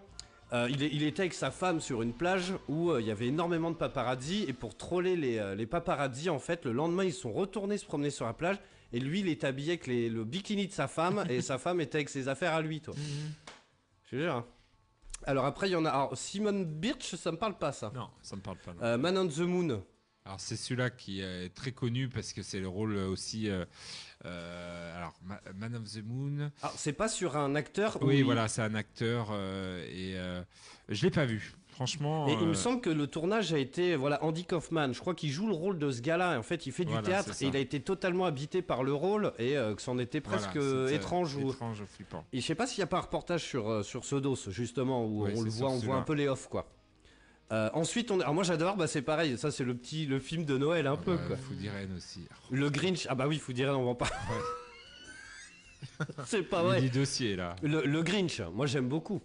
Euh, 0.53 0.69
il, 0.71 0.83
est- 0.83 0.91
il 0.93 1.03
était 1.03 1.21
avec 1.23 1.35
sa 1.35 1.51
femme 1.51 1.81
sur 1.81 2.03
une 2.03 2.13
plage 2.13 2.53
où 2.69 2.91
euh, 2.91 3.01
il 3.01 3.07
y 3.07 3.11
avait 3.11 3.27
énormément 3.27 3.71
de 3.73 3.77
paparazzi 3.77 4.45
et 4.49 4.53
pour 4.53 4.77
troller 4.77 5.17
les, 5.17 5.39
euh, 5.39 5.55
les 5.57 5.67
paparazzi 5.67 6.31
en 6.31 6.39
fait 6.39 6.65
le 6.65 6.71
lendemain 6.73 7.03
ils 7.03 7.13
sont 7.13 7.33
retournés 7.33 7.79
se 7.79 7.85
promener 7.85 8.11
sur 8.11 8.27
la 8.27 8.33
plage 8.33 8.57
et 8.93 9.01
lui 9.01 9.21
il 9.21 9.29
est 9.29 9.45
habillé 9.45 9.73
avec 9.73 9.87
les- 9.87 10.09
le 10.09 10.25
bikini 10.25 10.67
de 10.67 10.73
sa 10.73 10.89
femme 10.89 11.25
et 11.29 11.41
sa 11.43 11.59
femme 11.59 11.81
était 11.81 11.99
avec 11.99 12.09
ses 12.09 12.29
affaires 12.29 12.55
à 12.55 12.63
lui 12.63 12.81
toi. 12.81 12.95
Mhm. 12.97 13.33
Je 14.05 14.11
te 14.11 14.17
jure. 14.17 14.35
hein. 14.35 14.47
Alors 15.25 15.45
après 15.47 15.69
il 15.69 15.73
y 15.73 15.77
en 15.77 15.85
a 15.85 15.91
alors, 15.91 16.17
Simon 16.17 16.63
Birch 16.67 17.15
ça 17.17 17.33
me 17.33 17.37
parle 17.39 17.57
pas 17.59 17.73
ça. 17.73 17.91
Non, 17.95 18.09
ça 18.23 18.37
me 18.37 18.43
parle 18.43 18.59
pas. 18.59 18.73
non. 18.75 18.83
Euh, 18.83 18.99
Man 18.99 19.17
on 19.19 19.27
the 19.29 19.39
Moon. 19.41 19.83
Alors 20.25 20.41
c'est 20.41 20.57
celui-là 20.57 20.91
qui 20.91 21.21
est 21.21 21.55
très 21.55 21.71
connu 21.73 22.09
parce 22.09 22.33
que 22.33 22.43
c'est 22.43 22.59
le 22.61 22.67
rôle 22.69 22.97
aussi. 22.97 23.49
euh, 23.49 23.65
euh, 24.25 24.97
alors 24.97 25.15
Ma- 25.25 25.41
Man 25.55 25.77
of 25.77 25.85
the 25.93 26.03
Moon. 26.05 26.51
Alors 26.63 26.75
c'est 26.77 26.93
pas 26.93 27.09
sur 27.09 27.37
un 27.37 27.55
acteur. 27.55 28.01
où 28.03 28.07
Oui, 28.07 28.19
il- 28.19 28.25
voilà, 28.25 28.49
c'est 28.49 28.63
un 28.63 28.75
acteur 28.75 29.29
euh, 29.31 29.85
et 29.89 30.17
euh, 30.19 30.43
je 30.89 31.03
l'ai 31.05 31.11
pas 31.11 31.27
vu. 31.27 31.53
Franchement. 31.77 32.29
Et 32.29 32.33
il 32.33 32.47
me 32.47 32.51
euh, 32.51 32.55
semble 32.55 32.81
que 32.81 32.91
le 32.91 33.07
tournage 33.07 33.53
a 33.53 33.59
été 33.59 33.97
voilà 33.97 34.23
Andy 34.25 34.45
Kaufman. 34.45 34.93
Je 34.93 35.01
crois 35.01 35.15
qu'il 35.15 35.31
joue 35.31 35.47
le 35.47 35.55
rôle 35.55 35.79
de 35.79 35.91
ce 35.91 36.01
gars-là. 36.01 36.39
En 36.39 36.43
fait, 36.43 36.67
il 36.67 36.73
fait 36.73 36.85
du 36.85 36.97
théâtre 37.03 37.31
et 37.41 37.47
il 37.47 37.57
a 37.57 37.61
été 37.61 37.81
totalement 37.81 38.25
habité 38.25 38.63
par 38.63 38.83
le 38.83 38.93
rôle 38.93 39.33
et 39.39 39.57
euh, 39.57 39.75
que 39.75 39.83
c'en 39.83 39.99
était 39.99 40.21
presque 40.21 40.57
euh, 40.57 40.89
étrange. 40.89 41.37
Ou... 41.37 41.51
étrange, 41.51 41.85
flippant. 41.85 42.25
Et 42.33 42.41
je 42.41 42.47
sais 42.47 42.55
pas 42.55 42.67
s'il 42.67 42.81
n'y 42.81 42.85
a 42.85 42.89
pas 42.89 42.99
un 42.99 43.03
reportage 43.03 43.45
sur 43.45 43.85
sur 43.85 44.05
ce 44.05 44.17
dos 44.17 44.37
justement 44.49 45.05
où 45.05 45.27
on 45.27 45.43
le 45.43 45.51
voit, 45.51 45.71
on 45.71 45.79
voit 45.79 45.97
un 45.97 46.03
peu 46.03 46.15
les 46.15 46.29
off 46.29 46.49
quoi. 46.49 46.67
Euh, 47.53 47.71
ensuite, 47.75 48.11
on... 48.11 48.21
alors 48.21 48.35
moi 48.35 48.43
j'adore, 48.43 48.77
bah 48.77 48.87
c'est 48.87 49.03
pareil. 49.03 49.39
Ça 49.39 49.51
c'est 49.51 49.65
le 49.65 49.77
petit 49.77 50.07
le 50.07 50.19
film 50.19 50.45
de 50.45 50.59
Noël 50.59 50.87
un 50.87 50.97
peu 50.97 51.13
Euh, 51.13 51.29
quoi. 51.29 51.37
Food 51.37 51.59
aussi. 51.97 52.27
Le 52.51 52.71
Grinch. 52.71 53.07
Ah 53.09 53.15
bah 53.15 53.27
oui, 53.29 53.41
dire 53.51 53.69
on 53.79 53.87
va 53.87 53.95
pas. 53.95 54.07
c'est 56.25 56.43
pas 56.43 56.63
Il 56.63 56.67
vrai. 56.67 56.81
des 56.81 56.91
dossiers 56.91 57.37
là. 57.37 57.55
Le, 57.63 57.85
le 57.85 58.03
Grinch, 58.03 58.41
moi 58.53 58.67
j'aime 58.67 58.89
beaucoup. 58.89 59.21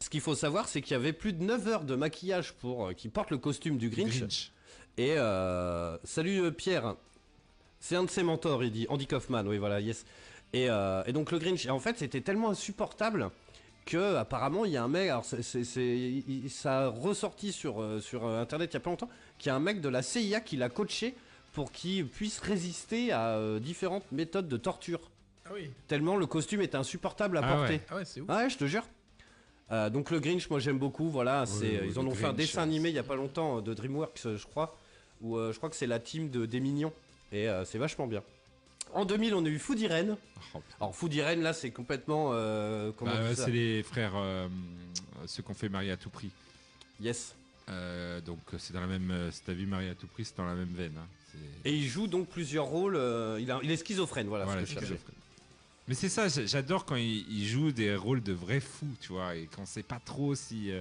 Ce 0.00 0.10
qu'il 0.10 0.20
faut 0.20 0.34
savoir, 0.34 0.68
c'est 0.68 0.80
qu'il 0.80 0.92
y 0.92 0.96
avait 0.96 1.12
plus 1.12 1.32
de 1.32 1.42
9 1.42 1.66
heures 1.68 1.84
de 1.84 1.94
maquillage 1.96 2.52
pour 2.54 2.88
euh, 2.88 2.92
qui 2.92 3.08
porte 3.08 3.30
le 3.30 3.38
costume 3.38 3.78
du 3.78 3.90
Grinch. 3.90 4.18
Grinch. 4.20 4.52
Et 4.96 5.14
euh, 5.16 5.96
salut 6.04 6.40
euh, 6.42 6.50
Pierre, 6.50 6.94
c'est 7.80 7.96
un 7.96 8.04
de 8.04 8.10
ses 8.10 8.22
mentors, 8.22 8.62
il 8.64 8.70
dit 8.72 8.86
Andy 8.88 9.06
Kaufman, 9.06 9.44
oui 9.46 9.58
voilà, 9.58 9.80
yes. 9.80 10.04
Et, 10.52 10.70
euh, 10.70 11.02
et 11.06 11.12
donc 11.12 11.30
le 11.30 11.38
Grinch, 11.38 11.66
et 11.66 11.70
en 11.70 11.78
fait 11.80 11.98
c'était 11.98 12.20
tellement 12.20 12.50
insupportable 12.50 13.30
que 13.86 14.16
apparemment 14.16 14.64
il 14.64 14.72
y 14.72 14.76
a 14.76 14.82
un 14.84 14.88
mec, 14.88 15.08
alors 15.10 15.24
c'est, 15.24 15.42
c'est- 15.42 15.64
c'est- 15.64 15.82
il- 15.98 16.44
il- 16.44 16.50
ça 16.50 16.84
a 16.84 16.88
ressorti 16.88 17.52
sur, 17.52 17.80
euh, 17.82 18.00
sur 18.00 18.26
internet 18.26 18.70
il 18.72 18.74
y 18.74 18.76
a 18.76 18.80
pas 18.80 18.90
longtemps, 18.90 19.08
qu'il 19.38 19.50
y 19.50 19.52
a 19.52 19.56
un 19.56 19.60
mec 19.60 19.80
de 19.80 19.88
la 19.88 20.02
CIA 20.02 20.40
qui 20.40 20.56
l'a 20.56 20.68
coaché 20.68 21.14
pour 21.52 21.72
qu'il 21.72 22.06
puisse 22.08 22.38
résister 22.40 23.12
à 23.12 23.36
euh, 23.36 23.58
différentes 23.60 24.10
méthodes 24.12 24.48
de 24.48 24.56
torture. 24.56 25.00
Ah 25.46 25.50
oui. 25.54 25.70
Tellement 25.86 26.16
le 26.16 26.26
costume 26.26 26.60
est 26.60 26.74
insupportable 26.74 27.38
à 27.38 27.40
Ah 27.44 27.54
porter. 27.56 27.74
ouais. 27.74 27.80
Ah 27.90 27.96
ouais, 27.96 28.04
c'est 28.04 28.20
ouf. 28.20 28.26
Ah 28.30 28.38
ouais, 28.38 28.50
je 28.50 28.58
te 28.58 28.66
jure. 28.66 28.84
Euh, 29.70 29.90
donc 29.90 30.10
le 30.10 30.18
Grinch, 30.20 30.48
moi 30.50 30.60
j'aime 30.60 30.78
beaucoup. 30.78 31.10
Voilà, 31.10 31.44
c'est 31.46 31.80
oui, 31.82 31.88
ils 31.90 31.98
en 31.98 32.06
ont 32.06 32.14
fait 32.14 32.24
un 32.26 32.32
dessin 32.32 32.60
euh, 32.60 32.64
animé 32.64 32.88
il 32.88 32.94
y 32.94 32.98
a 32.98 33.02
pas 33.02 33.16
longtemps 33.16 33.58
euh, 33.58 33.60
de 33.60 33.74
DreamWorks, 33.74 34.22
euh, 34.26 34.36
je 34.36 34.46
crois, 34.46 34.76
où 35.20 35.36
euh, 35.36 35.52
je 35.52 35.58
crois 35.58 35.68
que 35.68 35.76
c'est 35.76 35.86
la 35.86 35.98
team 35.98 36.30
de 36.30 36.46
des 36.46 36.60
Mignons 36.60 36.92
et 37.32 37.48
euh, 37.48 37.64
c'est 37.66 37.76
vachement 37.78 38.06
bien. 38.06 38.22
en 38.94 39.04
2000, 39.04 39.34
on 39.34 39.44
a 39.44 39.48
eu 39.48 39.58
Food 39.58 39.78
Irene. 39.80 40.16
Oh, 40.54 40.62
Alors 40.80 40.94
Food 40.96 41.12
Irene, 41.12 41.42
là, 41.42 41.52
c'est 41.52 41.70
complètement... 41.70 42.30
euh, 42.32 42.92
Bah, 43.02 43.34
c'est 43.34 43.50
les 43.50 43.82
frères, 43.82 44.12
euh, 44.16 44.48
ceux 45.26 45.42
qu'on 45.42 45.52
fait 45.54 45.68
marier 45.68 45.90
à 45.90 45.96
tout 45.98 46.08
prix. 46.10 46.30
Yes. 47.00 47.34
Euh, 47.68 48.22
donc 48.22 48.38
euh, 48.54 48.58
c'est 48.58 48.72
dans 48.72 48.80
la 48.80 48.86
même. 48.86 49.10
euh, 49.10 49.30
Si 49.30 49.42
t'as 49.44 49.52
vu 49.52 49.66
marier 49.66 49.90
à 49.90 49.94
tout 49.94 50.06
prix, 50.06 50.24
c'est 50.24 50.36
dans 50.38 50.46
la 50.46 50.54
même 50.54 50.72
veine. 50.74 50.94
hein. 50.96 51.06
Et 51.66 51.74
il 51.74 51.86
joue 51.86 52.06
donc 52.06 52.28
plusieurs 52.28 52.64
rôles. 52.64 52.96
euh, 52.96 53.38
il, 53.38 53.50
a- 53.50 53.60
il 53.62 53.70
est 53.70 53.76
schizophrène, 53.76 54.26
voilà, 54.28 54.46
Voilà, 54.46 54.62
ce 54.64 54.72
que 54.74 54.80
schizophrène. 54.80 55.14
Mais 55.88 55.94
c'est 55.94 56.08
ça, 56.08 56.28
j'a- 56.28 56.46
j'adore 56.46 56.84
quand 56.84 56.96
il, 56.96 57.26
il 57.32 57.46
joue 57.46 57.72
des 57.72 57.96
rôles 57.96 58.22
de 58.22 58.32
vrais 58.32 58.60
fous, 58.60 58.86
tu 59.00 59.12
vois, 59.12 59.34
et 59.34 59.48
quand 59.54 59.62
on 59.62 59.66
sait 59.66 59.82
pas 59.82 60.00
trop 60.04 60.34
si 60.34 60.70
euh, 60.70 60.80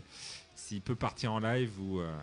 s'il 0.56 0.82
peut 0.82 0.96
partir 0.96 1.32
en 1.34 1.40
live 1.40 1.72
ou. 1.82 2.00
euh, 2.02 2.14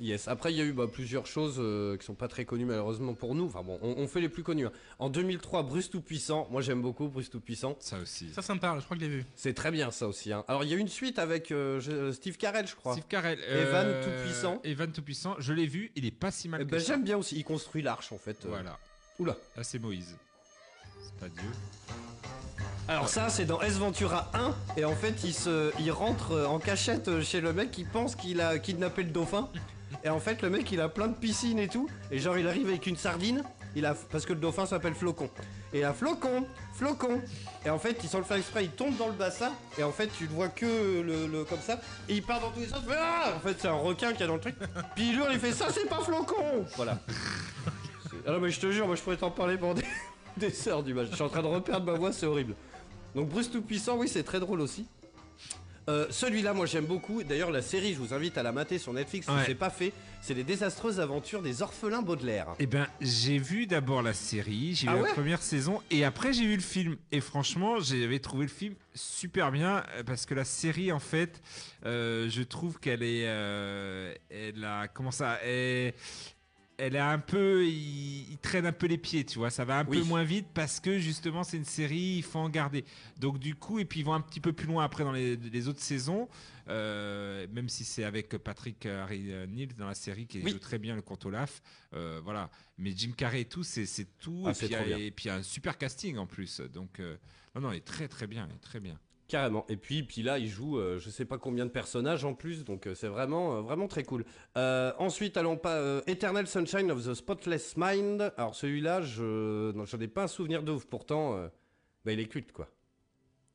Yes. 0.00 0.26
Après, 0.26 0.52
il 0.52 0.56
y 0.56 0.60
a 0.60 0.64
eu 0.64 0.72
bah, 0.72 0.88
plusieurs 0.92 1.24
choses 1.24 1.54
euh, 1.58 1.96
qui 1.96 2.04
sont 2.04 2.14
pas 2.16 2.26
très 2.26 2.44
connues 2.44 2.64
malheureusement 2.64 3.14
pour 3.14 3.36
nous. 3.36 3.44
Enfin 3.46 3.62
bon, 3.62 3.78
on, 3.80 3.90
on 3.96 4.08
fait 4.08 4.20
les 4.20 4.28
plus 4.28 4.42
connus. 4.42 4.66
hein. 4.66 4.72
En 4.98 5.08
2003, 5.08 5.62
Bruce 5.62 5.88
Tout-Puissant. 5.88 6.48
Moi, 6.50 6.62
j'aime 6.62 6.82
beaucoup 6.82 7.06
Bruce 7.06 7.30
Tout-Puissant. 7.30 7.76
ça 7.78 7.98
aussi. 8.00 8.28
Ça, 8.32 8.42
ça 8.42 8.56
me 8.56 8.58
parle, 8.58 8.80
je 8.80 8.84
crois 8.86 8.96
que 8.96 9.04
je 9.04 9.08
l'ai 9.08 9.16
vu. 9.18 9.24
C'est 9.36 9.54
très 9.54 9.70
bien 9.70 9.92
ça 9.92 10.08
aussi. 10.08 10.32
hein. 10.32 10.44
Alors, 10.48 10.64
il 10.64 10.70
y 10.70 10.74
a 10.74 10.76
eu 10.76 10.80
une 10.80 10.88
suite 10.88 11.20
avec 11.20 11.52
euh, 11.52 11.78
je- 11.78 12.10
Steve 12.10 12.36
Carell, 12.38 12.66
je 12.66 12.74
crois. 12.74 12.94
Steve 12.94 13.06
Carell. 13.08 13.38
Evan 13.48 13.86
euh, 13.86 14.02
Tout-Puissant. 14.02 14.60
Evan 14.64 14.90
Tout-Puissant, 14.90 15.36
je 15.38 15.52
l'ai 15.52 15.66
vu, 15.68 15.92
il 15.94 16.04
est 16.06 16.10
pas 16.10 16.32
si 16.32 16.48
mal 16.48 16.66
que 16.66 16.76
ça. 16.80 16.84
j'aime 16.94 17.04
bien 17.04 17.16
aussi. 17.16 17.36
Il 17.36 17.44
construit 17.44 17.80
l'arche 17.82 18.10
en 18.10 18.18
fait. 18.18 18.44
euh. 18.44 18.48
Voilà. 18.48 18.76
Oula. 19.20 19.36
Là, 19.56 19.62
c'est 19.62 19.78
Moïse. 19.78 20.16
C'est 21.04 21.20
pas 21.20 21.28
Dieu. 21.28 21.50
Alors 22.88 23.08
ça, 23.08 23.28
c'est 23.30 23.46
dans 23.46 23.60
S 23.62 23.78
Ventura 23.78 24.30
1 24.34 24.54
et 24.76 24.84
en 24.84 24.94
fait, 24.94 25.24
il 25.24 25.32
se, 25.32 25.72
il 25.80 25.90
rentre 25.90 26.32
euh, 26.32 26.46
en 26.46 26.58
cachette 26.58 27.08
euh, 27.08 27.22
chez 27.22 27.40
le 27.40 27.52
mec 27.54 27.70
qui 27.70 27.84
pense 27.84 28.14
qu'il 28.14 28.40
a 28.42 28.58
kidnappé 28.58 29.02
le 29.04 29.10
dauphin. 29.10 29.48
Et 30.02 30.10
en 30.10 30.20
fait, 30.20 30.42
le 30.42 30.50
mec, 30.50 30.70
il 30.70 30.80
a 30.82 30.88
plein 30.90 31.06
de 31.06 31.14
piscines 31.14 31.58
et 31.58 31.68
tout. 31.68 31.88
Et 32.10 32.18
genre, 32.18 32.36
il 32.36 32.46
arrive 32.46 32.68
avec 32.68 32.86
une 32.86 32.96
sardine. 32.96 33.42
Il 33.74 33.86
a, 33.86 33.94
parce 34.10 34.26
que 34.26 34.34
le 34.34 34.38
dauphin 34.38 34.66
s'appelle 34.66 34.94
Flocon. 34.94 35.30
Et 35.72 35.80
là, 35.80 35.94
Flocon, 35.94 36.46
Flocon. 36.74 37.22
Et 37.64 37.70
en 37.70 37.78
fait, 37.78 37.96
il 38.02 38.08
sans 38.08 38.18
le 38.18 38.24
faire 38.24 38.36
exprès, 38.36 38.64
il 38.64 38.70
tombe 38.70 38.96
dans 38.98 39.06
le 39.06 39.14
bassin. 39.14 39.50
Et 39.78 39.82
en 39.82 39.90
fait, 39.90 40.08
tu 40.18 40.24
ne 40.24 40.28
vois 40.28 40.48
que 40.48 41.00
le, 41.00 41.26
le- 41.26 41.44
comme 41.44 41.60
ça. 41.60 41.80
Et 42.08 42.16
il 42.16 42.22
part 42.22 42.40
dans 42.40 42.50
tous 42.50 42.60
les 42.60 42.66
sens. 42.66 42.80
il 42.86 42.92
Ah 42.96 43.32
en 43.34 43.40
fait, 43.40 43.56
c'est 43.58 43.68
un 43.68 43.72
requin 43.72 44.12
qui 44.12 44.22
a 44.22 44.26
dans 44.26 44.34
le 44.34 44.40
truc. 44.40 44.56
Puis 44.94 45.10
lui, 45.12 45.22
il 45.32 45.38
fait 45.38 45.52
ça, 45.52 45.68
c'est 45.72 45.88
pas 45.88 46.00
Flocon. 46.00 46.66
Voilà. 46.76 46.98
Ah 48.26 48.32
non, 48.32 48.40
mais 48.40 48.50
je 48.50 48.60
te 48.60 48.70
jure, 48.70 48.86
moi, 48.86 48.94
je 48.96 49.00
pourrais 49.02 49.16
t'en 49.16 49.30
parler 49.30 49.56
pendant 49.56 49.74
des, 49.74 49.84
des 50.36 50.68
heures 50.68 50.82
du 50.82 50.94
match. 50.94 51.08
Je 51.10 51.14
suis 51.14 51.24
en 51.24 51.28
train 51.28 51.42
de 51.42 51.46
reperdre 51.48 51.86
ma 51.86 51.98
voix, 51.98 52.12
c'est 52.12 52.26
horrible. 52.26 52.54
Donc 53.14 53.28
Bruce 53.28 53.50
Tout-Puissant, 53.50 53.96
oui, 53.98 54.08
c'est 54.08 54.24
très 54.24 54.40
drôle 54.40 54.60
aussi. 54.60 54.86
Euh, 55.88 56.06
Celui-là, 56.10 56.54
moi 56.54 56.64
j'aime 56.64 56.86
beaucoup. 56.86 57.22
D'ailleurs, 57.22 57.50
la 57.50 57.60
série, 57.60 57.92
je 57.92 57.98
vous 57.98 58.14
invite 58.14 58.38
à 58.38 58.42
la 58.42 58.52
mater 58.52 58.78
sur 58.78 58.92
Netflix 58.94 59.26
si 59.26 59.32
Ouais. 59.32 59.42
c'est 59.46 59.54
pas 59.54 59.68
fait. 59.70 59.92
C'est 60.22 60.32
les 60.32 60.42
désastreuses 60.42 60.98
aventures 60.98 61.42
des 61.42 61.60
orphelins 61.60 62.00
Baudelaire. 62.00 62.46
Eh 62.58 62.64
ben, 62.66 62.86
j'ai 63.02 63.36
vu 63.36 63.66
d'abord 63.66 64.00
la 64.00 64.14
série, 64.14 64.74
j'ai 64.74 64.88
Ah 64.88 64.94
vu 64.94 65.02
ouais 65.02 65.08
la 65.08 65.12
première 65.14 65.42
saison, 65.42 65.82
et 65.90 66.02
après 66.02 66.32
j'ai 66.32 66.46
vu 66.46 66.54
le 66.56 66.62
film. 66.62 66.96
Et 67.12 67.20
franchement, 67.20 67.78
j'avais 67.80 68.18
trouvé 68.18 68.46
le 68.46 68.50
film 68.50 68.74
super 68.94 69.52
bien 69.52 69.84
euh, 69.96 70.02
parce 70.02 70.24
que 70.24 70.32
la 70.32 70.44
série, 70.44 70.90
en 70.90 70.98
fait, 71.00 71.42
euh, 71.84 72.30
je 72.30 72.42
trouve 72.42 72.80
qu'elle 72.80 73.02
est, 73.02 73.24
euh, 73.26 74.14
elle 74.30 74.64
a, 74.64 74.88
comment 74.88 75.10
ça, 75.10 75.38
elle, 75.44 75.92
elle 76.78 76.96
a 76.96 77.10
un 77.10 77.18
peu, 77.18 77.64
il, 77.66 78.30
il 78.32 78.38
traîne 78.38 78.66
un 78.66 78.72
peu 78.72 78.86
les 78.86 78.98
pieds, 78.98 79.24
tu 79.24 79.38
vois. 79.38 79.50
Ça 79.50 79.64
va 79.64 79.78
un 79.80 79.86
Oui. 79.86 79.98
peu 79.98 80.04
moins 80.04 80.24
vite 80.24 80.48
parce 80.54 80.80
que 80.80 80.98
justement 80.98 81.44
c'est 81.44 81.56
une 81.56 81.64
série, 81.64 82.16
il 82.18 82.22
faut 82.22 82.38
en 82.40 82.48
garder. 82.48 82.84
Donc 83.18 83.38
du 83.38 83.54
coup, 83.54 83.78
et 83.78 83.84
puis 83.84 84.00
ils 84.00 84.02
vont 84.06 84.14
un 84.14 84.20
petit 84.20 84.40
peu 84.40 84.52
plus 84.52 84.66
loin 84.66 84.84
après 84.84 85.04
dans 85.04 85.12
les, 85.12 85.36
les 85.36 85.68
autres 85.68 85.80
saisons. 85.80 86.28
euh, 86.68 87.46
même 87.52 87.68
si 87.68 87.84
c'est 87.84 88.04
avec 88.04 88.30
Patrick 88.38 88.86
Harry 88.86 89.30
euh, 89.32 89.46
Neal 89.46 89.74
dans 89.74 89.86
la 89.86 89.94
série 89.94 90.26
qui 90.26 90.40
Oui. 90.40 90.50
joue 90.52 90.58
très 90.58 90.78
bien 90.78 90.96
le 90.96 91.02
compte 91.02 91.24
Olaf, 91.26 91.60
euh, 91.94 92.20
voilà. 92.24 92.50
Mais 92.78 92.92
Jim 92.96 93.12
Carrey 93.16 93.42
et 93.42 93.44
tout, 93.44 93.62
c'est 93.62 93.84
c'est 93.86 94.06
tout. 94.18 94.44
Ah, 94.46 94.50
et, 94.50 94.54
puis, 94.54 94.68
trop 94.68 94.82
il 94.84 94.90
y 94.90 94.92
a- 94.92 94.96
bien. 94.96 95.06
et 95.06 95.10
puis 95.10 95.26
il 95.26 95.28
y 95.28 95.30
a 95.30 95.36
un 95.36 95.42
super 95.42 95.76
casting 95.78 96.16
en 96.16 96.26
plus. 96.26 96.60
Donc 96.60 97.00
euh, 97.00 97.16
non, 97.54 97.60
non, 97.60 97.72
il 97.72 97.76
est 97.76 97.80
très 97.84 98.08
très 98.08 98.26
bien, 98.26 98.46
il 98.50 98.54
est 98.56 98.58
très 98.60 98.80
bien. 98.80 98.98
Carrément. 99.34 99.64
Et 99.68 99.76
puis, 99.76 100.04
puis 100.04 100.22
là, 100.22 100.38
il 100.38 100.46
joue 100.46 100.78
euh, 100.78 101.00
je 101.00 101.10
sais 101.10 101.24
pas 101.24 101.38
combien 101.38 101.66
de 101.66 101.70
personnages 101.70 102.24
en 102.24 102.34
plus. 102.34 102.64
Donc 102.64 102.86
euh, 102.86 102.94
c'est 102.94 103.08
vraiment, 103.08 103.56
euh, 103.56 103.60
vraiment 103.62 103.88
très 103.88 104.04
cool. 104.04 104.24
Euh, 104.56 104.92
ensuite, 105.00 105.36
allons 105.36 105.56
pas. 105.56 106.02
Eternal 106.06 106.46
Sunshine 106.46 106.88
of 106.92 107.04
the 107.04 107.14
Spotless 107.14 107.74
Mind. 107.76 108.32
Alors 108.36 108.54
celui-là, 108.54 109.00
je 109.02 109.72
j'en 109.86 109.98
ai 110.00 110.06
pas 110.06 110.22
un 110.22 110.28
souvenir 110.28 110.62
de 110.62 110.70
ouf. 110.70 110.84
Pourtant, 110.86 111.34
bah, 112.04 112.12
il 112.12 112.20
est 112.20 112.26
culte 112.26 112.52
quoi. 112.52 112.68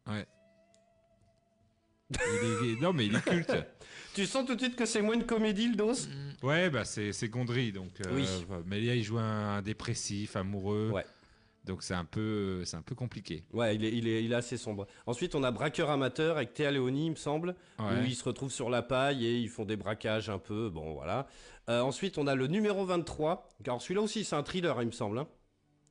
Ouais. 0.08 0.26
Il 2.12 2.18
est- 2.72 2.82
non, 2.82 2.92
mais 2.92 3.06
il 3.06 3.16
est 3.16 3.24
culte. 3.24 3.54
Tu 4.16 4.26
sens 4.26 4.46
tout 4.46 4.56
de 4.56 4.60
suite 4.60 4.76
que 4.76 4.86
c'est 4.86 5.02
moins 5.02 5.14
une 5.14 5.26
comédie, 5.26 5.70
le 5.70 5.76
dos? 5.76 5.94
Ouais, 6.44 6.70
bah 6.70 6.84
c'est 6.84 7.14
c'est 7.14 7.30
Gondry, 7.30 7.72
donc. 7.72 7.92
Oui. 8.12 8.26
Mais 8.66 8.82
là, 8.82 8.96
il 8.96 9.04
joue 9.04 9.18
un, 9.20 9.58
un 9.58 9.62
dépressif, 9.62 10.36
amoureux. 10.36 10.90
Ouais. 10.94 11.06
Donc 11.66 11.84
c'est 11.84 11.94
un 11.94 12.06
peu, 12.06 12.64
c'est 12.66 12.78
un 12.78 12.82
peu 12.82 12.96
compliqué. 12.96 13.44
Ouais, 13.54 13.76
il 13.76 13.84
est, 13.86 13.92
il, 13.92 14.08
est, 14.08 14.24
il 14.24 14.32
est 14.32 14.36
assez 14.36 14.58
sombre. 14.58 14.88
Ensuite, 15.06 15.36
on 15.36 15.44
a 15.44 15.52
Braqueur 15.52 15.90
amateur 15.90 16.38
avec 16.38 16.54
Théa 16.54 16.72
Léoni, 16.72 17.08
il 17.08 17.12
me 17.12 17.16
semble, 17.16 17.56
où 17.80 17.84
ils 18.06 18.16
se 18.16 18.24
retrouvent 18.24 18.52
sur 18.52 18.70
la 18.70 18.82
paille 18.82 19.26
et 19.26 19.38
ils 19.38 19.50
font 19.50 19.66
des 19.66 19.76
braquages 19.76 20.30
un 20.30 20.40
peu. 20.40 20.70
Bon, 20.70 20.94
voilà. 20.94 21.28
Euh, 21.70 21.82
ensuite, 21.82 22.18
on 22.18 22.26
a 22.28 22.34
le 22.36 22.48
numéro 22.48 22.86
23. 22.86 23.48
Alors, 23.68 23.82
celui-là 23.82 24.02
aussi, 24.02 24.24
c'est 24.24 24.36
un 24.36 24.42
thriller, 24.44 24.82
il 24.82 24.88
me 24.88 24.92
semble. 24.92 25.20
hein. 25.20 25.28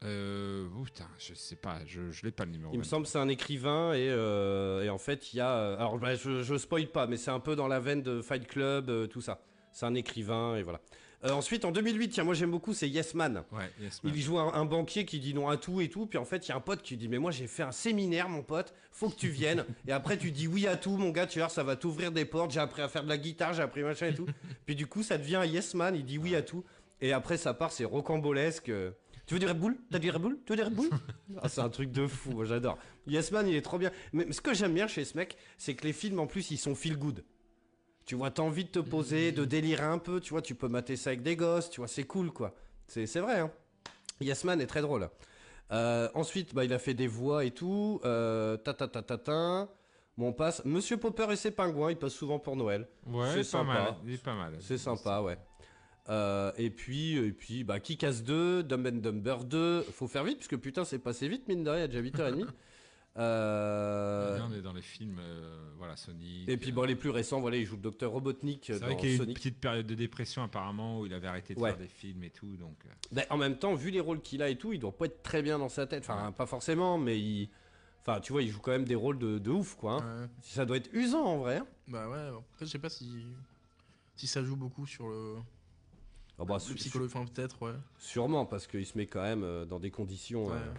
Euh, 0.05 0.69
oh, 0.79 0.85
putain, 0.85 1.09
je 1.19 1.35
sais 1.35 1.57
pas, 1.57 1.81
je, 1.85 2.11
je 2.11 2.25
l'ai 2.25 2.31
pas 2.31 2.45
le 2.45 2.53
numéro. 2.53 2.73
Il 2.73 2.79
me 2.79 2.83
23. 2.85 2.91
semble 2.91 3.05
que 3.07 3.11
c'est 3.11 3.19
un 3.19 3.29
écrivain 3.29 3.93
et, 3.95 4.09
euh, 4.09 4.85
et 4.85 4.91
en 4.91 4.99
fait, 4.99 5.33
il 5.33 5.39
y 5.39 5.41
a. 5.41 5.51
euh, 5.57 5.77
Alors, 5.77 5.99
bah, 5.99 6.15
je, 6.15 6.43
je 6.43 6.57
spoil 6.57 6.87
pas, 6.87 7.07
mais 7.07 7.17
c'est 7.17 7.31
un 7.33 7.41
peu 7.41 7.57
dans 7.57 7.67
la 7.69 7.81
veine 7.81 8.03
de 8.03 8.23
Fight 8.23 8.47
Club, 8.47 8.91
euh, 8.91 9.07
tout 9.07 9.21
ça. 9.21 9.41
C'est 9.73 9.87
un 9.87 9.95
écrivain 9.95 10.57
et 10.57 10.63
voilà. 10.63 10.81
Euh, 11.25 11.31
ensuite, 11.33 11.65
en 11.65 11.73
2008, 11.73 12.11
tiens, 12.11 12.25
moi 12.25 12.35
j'aime 12.35 12.53
beaucoup, 12.53 12.73
c'est 12.73 12.89
Yes 12.89 13.15
Man. 13.15 13.43
Ouais, 13.51 13.71
yes, 13.81 14.03
man. 14.05 14.13
Il 14.15 14.23
joue 14.23 14.39
un, 14.39 14.53
un 14.55 14.65
banquier 14.65 15.05
qui 15.05 15.19
dit 15.19 15.35
non 15.35 15.49
à 15.49 15.57
tout 15.57 15.81
et 15.81 15.89
tout, 15.89 16.07
puis 16.07 16.17
en 16.19 16.25
fait 16.25 16.47
il 16.47 16.51
y 16.51 16.53
a 16.53 16.57
un 16.57 16.61
pote 16.61 16.81
qui 16.83 16.97
dit 16.97 17.09
mais 17.09 17.19
moi 17.19 17.33
j'ai 17.33 17.49
fait 17.49 17.65
un 17.65 17.73
séminaire 17.73 18.29
mon 18.29 18.43
pote, 18.43 18.73
faut 18.93 19.09
que 19.09 19.17
tu 19.17 19.29
viennes. 19.29 19.65
et 19.89 19.93
après 19.93 20.17
tu 20.17 20.31
dis 20.31 20.47
oui 20.47 20.67
à 20.69 20.77
tout 20.77 20.97
mon 20.97 21.11
gars, 21.11 21.27
tu 21.27 21.41
vois 21.41 21.49
ça 21.49 21.65
va 21.65 21.75
t'ouvrir 21.75 22.13
des 22.13 22.25
portes, 22.25 22.53
j'ai 22.53 22.61
appris 22.61 22.83
à 22.83 22.89
faire 22.89 23.03
de 23.03 23.09
la 23.09 23.19
guitare, 23.19 23.53
j'ai 23.53 23.63
appris 23.63 23.83
machin 23.83 24.07
et 24.07 24.15
tout. 24.15 24.27
puis 24.67 24.77
du 24.77 24.87
coup 24.87 25.03
ça 25.03 25.19
devient 25.19 25.37
un 25.37 25.45
yes 25.45 25.75
man, 25.75 25.97
il 25.97 26.05
dit 26.05 26.19
oui 26.19 26.37
à 26.37 26.43
tout. 26.43 26.65
Et 27.01 27.13
après 27.13 27.37
ça 27.37 27.53
part, 27.55 27.73
c'est 27.73 27.85
rocambolesque. 27.85 28.71
Tu 29.27 29.35
veux 29.35 29.41
du 29.41 29.47
Red 29.47 29.59
Bull? 29.59 29.77
T'as 29.91 29.99
du 29.99 30.11
Red 30.11 30.23
Bull? 30.23 30.39
Tu 30.47 30.53
veux 30.53 30.57
du 30.57 30.63
Red 30.63 30.73
Bull? 30.75 30.89
Ah, 31.43 31.49
C'est 31.49 31.61
un 31.61 31.69
truc 31.69 31.93
de 31.93 32.07
fou, 32.07 32.31
moi 32.33 32.45
j'adore. 32.45 32.79
Yes 33.07 33.31
Man 33.33 33.47
il 33.47 33.55
est 33.55 33.63
trop 33.63 33.79
bien. 33.79 33.91
Mais 34.13 34.33
ce 34.33 34.41
que 34.41 34.55
j'aime 34.55 34.73
bien 34.75 34.87
chez 34.87 35.05
ce 35.05 35.17
mec, 35.17 35.37
c'est 35.59 35.75
que 35.75 35.85
les 35.85 35.93
films 35.93 36.19
en 36.21 36.27
plus 36.27 36.51
ils 36.51 36.57
sont 36.59 36.75
feel 36.75 36.97
good. 36.97 37.25
Tu 38.09 38.15
vois, 38.15 38.31
t'as 38.31 38.43
envie 38.43 38.65
de 38.65 38.71
te 38.71 38.79
poser, 38.79 39.33
de 39.33 39.45
délirer 39.45 39.85
un 39.85 39.99
peu, 39.99 40.19
tu 40.19 40.31
vois, 40.31 40.41
tu 40.41 40.55
peux 40.55 40.69
mater 40.69 40.97
ça 40.97 41.11
avec 41.11 41.23
des 41.23 41.37
gosses, 41.37 41.69
tu 41.69 41.83
vois, 41.83 41.89
c'est 41.89 42.05
cool 42.05 42.33
quoi. 42.33 42.55
C'est 42.87 43.05
c'est 43.05 43.21
vrai, 43.21 43.41
hein. 43.41 43.51
Yes 44.23 44.45
Man 44.45 44.63
est 44.63 44.67
très 44.67 44.81
drôle. 44.81 45.11
Euh, 45.73 46.09
ensuite, 46.15 46.55
bah, 46.55 46.65
il 46.65 46.73
a 46.73 46.79
fait 46.79 46.95
des 46.95 47.07
voix 47.07 47.45
et 47.45 47.51
tout. 47.51 48.01
Euh, 48.07 48.57
ta 48.57 48.73
ta 48.73 48.89
ta 48.89 49.03
ta 49.03 49.19
ta. 49.19 49.69
Bon, 50.17 50.29
on 50.29 50.33
passe. 50.33 50.65
Monsieur 50.65 50.97
Popper 50.97 51.27
et 51.33 51.37
ses 51.37 51.51
pingouins, 51.51 51.91
il 51.91 51.99
passe 51.99 52.15
souvent 52.15 52.39
pour 52.39 52.57
Noël. 52.57 52.89
Ouais, 53.07 53.29
c'est 53.29 53.37
pas 53.41 53.45
sympa. 53.45 53.65
mal. 53.75 53.95
Il 54.07 54.15
est 54.15 54.23
pas 54.23 54.35
mal. 54.35 54.57
C'est 54.59 54.79
sympa, 54.79 55.21
ouais. 55.21 55.37
Euh, 56.09 56.51
et 56.57 56.71
puis, 56.71 57.15
et 57.19 57.33
puis 57.33 57.63
bah, 57.63 57.79
Kick-Ass 57.79 58.23
2, 58.23 58.63
Dumb 58.63 58.87
and 58.87 59.01
Dumber 59.03 59.45
2. 59.45 59.83
Faut 59.83 60.09
faire 60.09 60.25
vite, 60.25 60.39
puisque 60.39 60.57
putain, 60.57 60.87
c'est 60.87 60.99
passé 60.99 61.29
vite, 61.29 61.47
mine 61.47 61.63
de 61.63 61.69
rien, 61.69 61.81
il 61.81 61.95
y 61.95 61.99
a 61.99 62.03
déjà 62.03 62.31
8h30. 62.31 62.47
Euh, 63.19 64.39
on 64.49 64.53
est 64.53 64.63
dans 64.63 64.73
les 64.73 64.83
films, 64.83 65.19
euh, 65.21 65.71
voilà, 65.77 65.97
Sonic. 65.97 66.49
et 66.49 66.57
puis, 66.57 66.73
bon, 66.73 66.85
les 66.85 66.95
plus 66.97 67.11
récents, 67.11 67.41
voilà, 67.41 67.57
il 67.57 67.65
joue 67.67 67.77
le 67.77 67.83
docteur 67.83 68.13
Robotnik 68.13 68.65
c'est 68.67 68.79
dans 68.81 68.87
vrai 68.87 68.97
qu'il 68.97 69.09
y 69.11 69.13
a 69.13 69.17
eu 69.17 69.27
une 69.27 69.35
petite 69.35 69.59
période 69.61 69.87
de 69.87 69.95
dépression 69.95 70.43
apparemment 70.43 71.01
où 71.01 71.07
il 71.07 71.13
avait 71.15 71.27
arrêté 71.27 71.55
de 71.55 71.61
Ouais. 71.61 71.71
faire 71.71 71.79
des 71.79 71.89
films 71.89 72.23
et 72.25 72.31
tout, 72.31 72.57
donc. 72.57 72.77
euh, 72.87 72.91
Ben, 73.13 73.25
en 73.31 73.37
même 73.37 73.59
temps, 73.59 73.75
vu 73.75 73.91
les 73.91 74.01
rôles 74.01 74.21
qu'il 74.21 74.43
a 74.43 74.49
et 74.49 74.57
tout, 74.57 74.73
il 74.73 74.79
doit 74.79 74.97
pas 74.97 75.07
être 75.07 75.23
très 75.23 75.43
bien 75.43 75.59
dans 75.59 75.69
sa 75.69 75.87
tête. 75.87 76.05
Enfin, 76.09 76.33
pas 76.33 76.47
forcément, 76.47 76.99
mais 76.99 77.19
il. 77.19 77.49
Enfin, 78.03 78.21
tu 78.21 78.33
vois, 78.33 78.43
il 78.43 78.49
joue 78.51 78.61
quand 78.61 78.71
même 78.71 78.85
des 78.87 78.95
rôles 78.95 79.19
de, 79.19 79.39
de 79.39 79.51
ouf, 79.51 79.75
quoi. 79.75 79.95
hein. 80.03 80.23
Ouais. 80.23 80.29
Ça 80.43 80.65
doit 80.65 80.77
être 80.77 80.89
usant 80.95 81.25
en 81.25 81.39
vrai. 81.39 81.59
hein. 81.59 81.67
Bah 81.89 82.09
ouais, 82.09 82.19
après 82.19 82.65
je 82.67 82.67
sais 82.67 82.79
pas 82.79 82.89
si 82.91 83.27
si 84.17 84.27
ça 84.27 84.43
joue 84.43 84.57
beaucoup 84.57 84.87
sur 84.87 85.09
le, 85.09 85.37
Ah 86.39 86.45
bah, 86.45 86.59
le 86.69 86.75
psychologue, 86.75 87.09
enfin 87.13 87.25
peut-être, 87.27 87.61
ouais. 87.63 87.75
Sûrement, 87.99 88.47
parce 88.47 88.67
qu'il 88.67 88.85
se 88.87 88.97
met 88.97 89.07
quand 89.07 89.23
même 89.23 89.43
euh, 89.45 89.65
dans 89.65 89.79
des 89.79 89.91
conditions. 89.91 90.47
Ouais. 90.47 90.55
euh, 90.55 90.73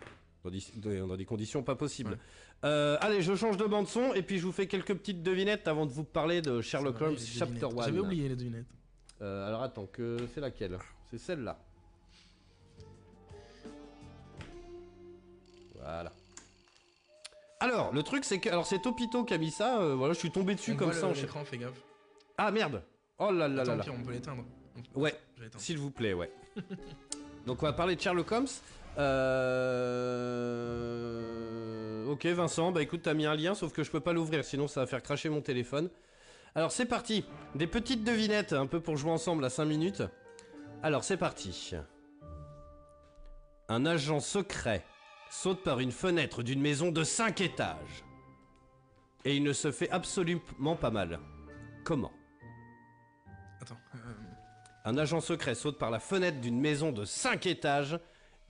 dans, 0.49 0.55
des, 0.89 0.99
dans- 0.99 1.07
dans 1.07 1.15
des 1.17 1.26
conditions 1.26 1.63
pas 1.63 1.76
possibles. 1.76 2.11
Ouais. 2.11 2.17
Euh, 2.65 2.97
allez, 3.01 3.21
je 3.21 3.35
change 3.35 3.57
de 3.57 3.65
bande 3.65 3.88
son 3.88 4.13
et 4.13 4.21
puis 4.21 4.38
je 4.39 4.45
vous 4.45 4.51
fais 4.51 4.67
quelques 4.67 4.93
petites 4.95 5.23
devinettes 5.23 5.67
avant 5.67 5.85
de 5.85 5.91
vous 5.91 6.03
parler 6.03 6.41
de 6.41 6.61
Sherlock 6.61 6.99
Holmes 7.01 7.17
Chapter 7.17 7.53
devinettes. 7.55 7.80
1. 7.80 7.85
J'avais 7.85 7.99
oublié 7.99 8.27
les 8.30 8.35
devinettes. 8.35 8.65
Euh, 9.21 9.47
alors 9.47 9.63
attends, 9.63 9.85
que 9.85 10.17
c'est 10.34 10.41
laquelle? 10.41 10.77
C'est 11.09 11.17
celle-là. 11.17 11.57
Voilà. 15.76 16.11
Alors, 17.61 17.93
le 17.93 18.03
truc 18.03 18.23
c'est 18.23 18.39
que 18.39 18.49
alors 18.49 18.65
c'est 18.65 18.80
Topito 18.81 19.23
qui 19.26 19.34
a 19.34 19.38
mis 19.38 19.51
ça. 19.51 19.80
euh, 19.81 19.95
voilà, 19.95 20.13
je 20.13 20.19
suis 20.19 20.31
tombé 20.31 20.55
dessus 20.55 20.73
On 20.73 20.76
comme 20.77 20.91
voit 20.91 20.99
ça. 20.99 21.07
en 21.07 21.11
l'écran, 21.13 21.43
fais 21.43 21.57
gaffe. 21.57 21.81
Ah 22.38 22.51
merde. 22.51 22.81
Oh 23.17 23.31
là 23.31 23.47
là 23.47 23.63
là 23.63 23.76
là. 23.76 23.85
on 23.91 24.01
peut 24.03 24.11
l'éteindre. 24.13 24.45
Ouais. 24.95 25.13
S'il 25.57 25.77
vous 25.77 25.91
plaît, 25.91 26.13
ouais. 26.13 26.31
Donc 27.45 27.61
on 27.63 27.65
va 27.65 27.73
parler 27.73 27.95
de 27.95 28.01
Sherlock 28.01 28.31
Holmes. 28.31 28.47
Euh... 31.09 32.05
Ok 32.07 32.26
Vincent, 32.26 32.71
bah 32.71 32.81
écoute, 32.81 33.01
t'as 33.03 33.13
mis 33.13 33.26
un 33.26 33.35
lien, 33.35 33.53
sauf 33.55 33.71
que 33.71 33.84
je 33.84 33.91
peux 33.91 33.99
pas 33.99 34.13
l'ouvrir, 34.13 34.43
sinon 34.43 34.67
ça 34.67 34.81
va 34.81 34.88
faire 34.88 35.01
cracher 35.01 35.30
mon 35.30 35.41
téléphone. 35.41 35.89
Alors 36.55 36.71
c'est 36.71 36.85
parti, 36.85 37.23
des 37.55 37.67
petites 37.67 38.03
devinettes, 38.03 38.53
un 38.53 38.65
peu 38.65 38.80
pour 38.81 38.97
jouer 38.97 39.11
ensemble 39.11 39.45
à 39.45 39.49
5 39.49 39.65
minutes. 39.65 40.03
Alors 40.81 41.03
c'est 41.03 41.17
parti. 41.17 41.73
Un 43.69 43.85
agent 43.85 44.19
secret 44.19 44.84
saute 45.30 45.61
par 45.63 45.80
une 45.80 45.91
fenêtre 45.91 46.41
d'une 46.41 46.59
maison 46.61 46.91
de 46.91 47.03
5 47.03 47.41
étages. 47.41 48.03
Et 49.26 49.35
il 49.35 49.43
ne 49.43 49.53
se 49.53 49.71
fait 49.71 49.89
absolument 49.91 50.76
pas 50.76 50.89
mal. 50.89 51.19
Comment? 51.84 52.11
Attends. 53.61 53.77
euh, 53.95 53.99
Un 54.85 54.97
agent 54.97 55.21
secret 55.21 55.53
saute 55.55 55.77
par 55.77 55.91
la 55.91 55.99
fenêtre 55.99 56.39
d'une 56.39 56.59
maison 56.59 56.91
de 56.91 57.05
5 57.05 57.45
étages 57.45 57.99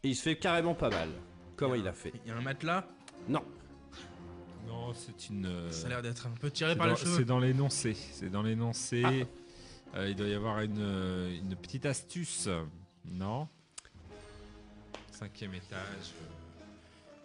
et 0.03 0.09
il 0.09 0.15
se 0.15 0.23
fait 0.23 0.35
carrément 0.37 0.73
pas 0.75 0.89
mal. 0.89 1.09
Comment 1.55 1.75
il 1.75 1.87
a 1.87 1.93
fait 1.93 2.13
Il 2.25 2.29
y 2.29 2.33
a 2.33 2.37
un 2.37 2.41
matelas. 2.41 2.87
Non. 3.27 3.43
Non, 4.67 4.93
c'est 4.93 5.29
une. 5.29 5.45
euh, 5.45 5.71
Ça 5.71 5.87
a 5.87 5.89
l'air 5.89 6.01
d'être 6.01 6.27
un 6.27 6.31
peu 6.31 6.49
tiré 6.51 6.71
c'est 6.71 6.77
par 6.77 6.87
dans- 6.87 6.93
les 6.93 6.99
cheveux. 6.99 7.17
C'est 7.17 7.25
dans 7.25 7.39
l'énoncé. 7.39 7.93
C'est 7.93 8.29
dans 8.29 8.43
l'énoncé. 8.43 9.03
Ah. 9.05 9.97
Euh, 9.97 10.09
il 10.09 10.15
doit 10.15 10.27
y 10.27 10.33
avoir 10.35 10.61
une, 10.61 10.77
euh, 10.79 11.35
une 11.37 11.55
petite 11.55 11.85
astuce. 11.85 12.47
Non 13.05 13.47
Cinquième 15.11 15.53
étage. 15.53 16.13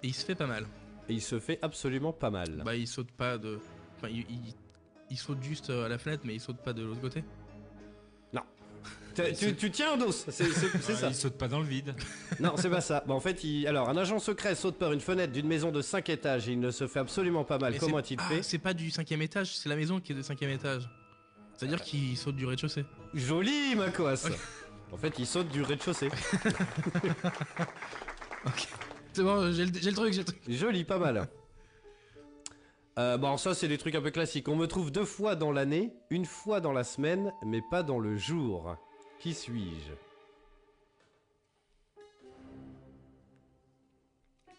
Et 0.03 0.09
il 0.09 0.15
se 0.15 0.25
fait 0.25 0.35
pas 0.35 0.47
mal. 0.47 0.67
Et 1.09 1.13
il 1.15 1.23
se 1.23 1.39
fait 1.39 1.59
absolument 1.63 2.13
pas 2.13 2.31
mal. 2.31 2.63
Bah, 2.65 2.75
il 2.75 2.89
saute 2.89 3.11
pas 3.13 3.39
de. 3.39 3.61
Enfin, 3.97 4.09
il, 4.09 4.21
il- 4.31 4.55
il 5.11 5.19
saute 5.19 5.43
juste 5.43 5.71
euh, 5.71 5.85
à 5.85 5.89
la 5.89 5.99
fenêtre, 5.99 6.23
mais 6.25 6.35
il 6.35 6.41
saute 6.41 6.57
pas 6.59 6.73
de 6.73 6.83
l'autre 6.83 7.01
côté. 7.01 7.23
Tu, 9.15 9.71
tiens 9.71 9.95
un 9.95 9.97
dos, 9.97 10.13
c'est 10.13 10.45
Ouais, 10.45 10.95
ça. 10.95 11.09
Il 11.09 11.15
saute 11.15 11.39
pas 11.39 11.49
dans 11.49 11.61
le 11.61 11.67
vide. 11.67 11.95
Non, 12.41 12.55
c'est 12.57 12.69
pas 12.69 12.81
ça. 12.81 13.05
Bah, 13.07 13.15
en 13.15 13.21
fait, 13.21 13.45
il... 13.45 13.67
alors 13.67 13.89
un 13.89 13.97
agent 13.97 14.19
secret 14.19 14.55
saute 14.55 14.77
par 14.77 14.93
une 14.93 15.01
fenêtre 15.01 15.33
d'une 15.33 15.47
maison 15.47 15.71
de 15.71 15.81
5 15.81 16.09
étages 16.09 16.49
et 16.49 16.53
il 16.53 16.61
ne 16.61 16.71
se 16.71 16.87
fait 16.89 16.99
absolument 16.99 17.45
pas 17.45 17.59
mal. 17.59 17.73
Mais 17.73 17.79
Comment 17.79 17.99
Ah, 17.99 18.23
fait? 18.29 18.43
C'est 18.43 18.59
pas 18.59 18.75
du 18.75 18.91
cinquième 18.91 19.23
étage, 19.23 19.57
c'est 19.57 19.69
la 19.69 19.77
maison 19.77 20.01
qui 20.01 20.13
est 20.13 20.15
de 20.17 20.23
cinquième 20.23 20.51
étage. 20.51 20.89
C'est-à-dire 21.57 21.81
qu'il 21.81 22.17
saute 22.17 22.35
du 22.35 22.45
rez-de-chaussée. 22.47 22.85
Joli, 23.15 23.77
Makoas. 23.77 24.29
En 24.93 24.97
fait, 24.97 25.15
il 25.19 25.27
saute 25.27 25.49
du 25.49 25.63
rez-de-chaussée. 25.63 26.09
C'est 29.13 29.23
bon, 29.23 29.53
j'ai 29.53 29.67
le, 29.67 29.73
j'ai 29.81 29.91
le 29.91 29.97
truc, 29.97 30.13
j'ai 30.13 30.21
le 30.21 30.25
truc. 30.25 30.41
Joli, 30.49 30.85
pas 30.85 30.99
mal. 30.99 31.29
Euh, 32.99 33.17
bon, 33.17 33.37
ça, 33.37 33.55
c'est 33.55 33.69
des 33.69 33.79
trucs 33.79 33.95
un 33.95 34.01
peu 34.01 34.11
classiques. 34.11 34.49
On 34.49 34.57
me 34.57 34.67
trouve 34.67 34.91
deux 34.91 35.05
fois 35.05 35.35
dans 35.37 35.53
l'année, 35.53 35.93
une 36.11 36.25
fois 36.25 36.61
dans 36.61 36.73
la 36.73 36.85
semaine, 36.85 37.33
mais 37.45 37.61
pas 37.71 37.83
dans 37.83 37.99
le 37.99 38.17
jour. 38.17 38.77
Qui 39.19 39.33
suis-je? 39.35 39.93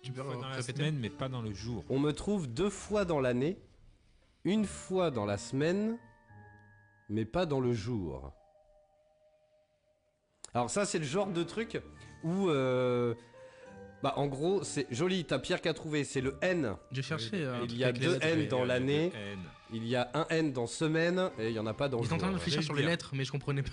Tu 0.01 0.11
peux 0.11 0.23
dans 0.23 0.49
la 0.49 0.61
semaine, 0.61 0.97
mais 0.99 1.09
pas 1.09 1.29
dans 1.29 1.41
le 1.41 1.53
jour. 1.53 1.83
On 1.89 1.99
me 1.99 2.11
trouve 2.11 2.47
deux 2.47 2.69
fois 2.69 3.05
dans 3.05 3.19
l'année, 3.19 3.57
une 4.43 4.65
fois 4.65 5.11
dans 5.11 5.25
la 5.25 5.37
semaine, 5.37 5.97
mais 7.09 7.25
pas 7.25 7.45
dans 7.45 7.59
le 7.59 7.73
jour. 7.73 8.31
Alors 10.53 10.69
ça, 10.69 10.85
c'est 10.85 10.99
le 10.99 11.05
genre 11.05 11.27
de 11.27 11.43
truc 11.43 11.81
où... 12.23 12.49
euh, 12.49 13.13
Bah, 14.05 14.13
en 14.17 14.27
gros, 14.27 14.63
c'est 14.63 14.85
joli, 14.91 15.25
t'as 15.25 15.39
Pierre 15.39 15.61
qu'a 15.61 15.73
trouvé, 15.73 16.03
c'est 16.03 16.21
le 16.21 16.37
N. 16.43 16.75
J'ai 16.91 17.01
cherché. 17.01 17.31
euh, 17.33 17.65
Il 17.67 17.75
y 17.75 17.83
a 17.83 17.91
deux. 17.91 18.19
N 18.21 18.47
dans 18.47 18.63
l'année. 18.63 19.11
Il 19.73 19.83
y 19.87 19.95
a 19.95 20.11
un 20.13 20.27
N 20.29 20.53
dans 20.53 20.67
semaine, 20.67 21.31
et 21.39 21.47
il 21.49 21.55
y 21.55 21.57
en 21.57 21.65
a 21.65 21.73
pas 21.73 21.89
dans 21.89 22.03
J'étais 22.03 22.13
en 22.13 22.17
train 22.19 22.29
de 22.29 22.35
réfléchir 22.35 22.61
sur 22.61 22.75
le 22.75 22.81
les 22.81 22.85
lettres, 22.85 23.13
mais 23.15 23.23
je 23.25 23.31
comprenais 23.31 23.63
pas. 23.63 23.71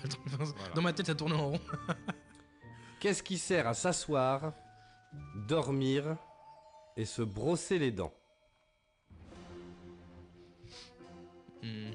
Dans 0.73 0.81
ma 0.81 0.91
tête, 0.91 1.05
ça 1.05 1.13
tournait 1.13 1.35
en 1.35 1.51
rond. 1.51 1.59
Qu'est-ce 2.99 3.21
qui 3.21 3.37
sert 3.37 3.67
à 3.67 3.75
s'asseoir, 3.75 4.53
dormir 5.47 6.17
et 6.97 7.05
se 7.05 7.21
brosser 7.21 7.77
les 7.77 7.91
dents? 7.91 8.15
Hmm. 11.61 11.91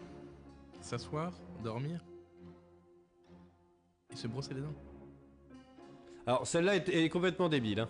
S'asseoir, 0.81 1.32
dormir. 1.65 2.05
Et 4.12 4.16
se 4.16 4.28
brosser 4.28 4.55
les 4.55 4.60
dents. 4.60 4.74
Alors, 6.24 6.47
celle-là 6.47 6.77
est, 6.77 6.89
est 6.89 7.09
complètement 7.09 7.48
débile. 7.48 7.81
hein. 7.81 7.89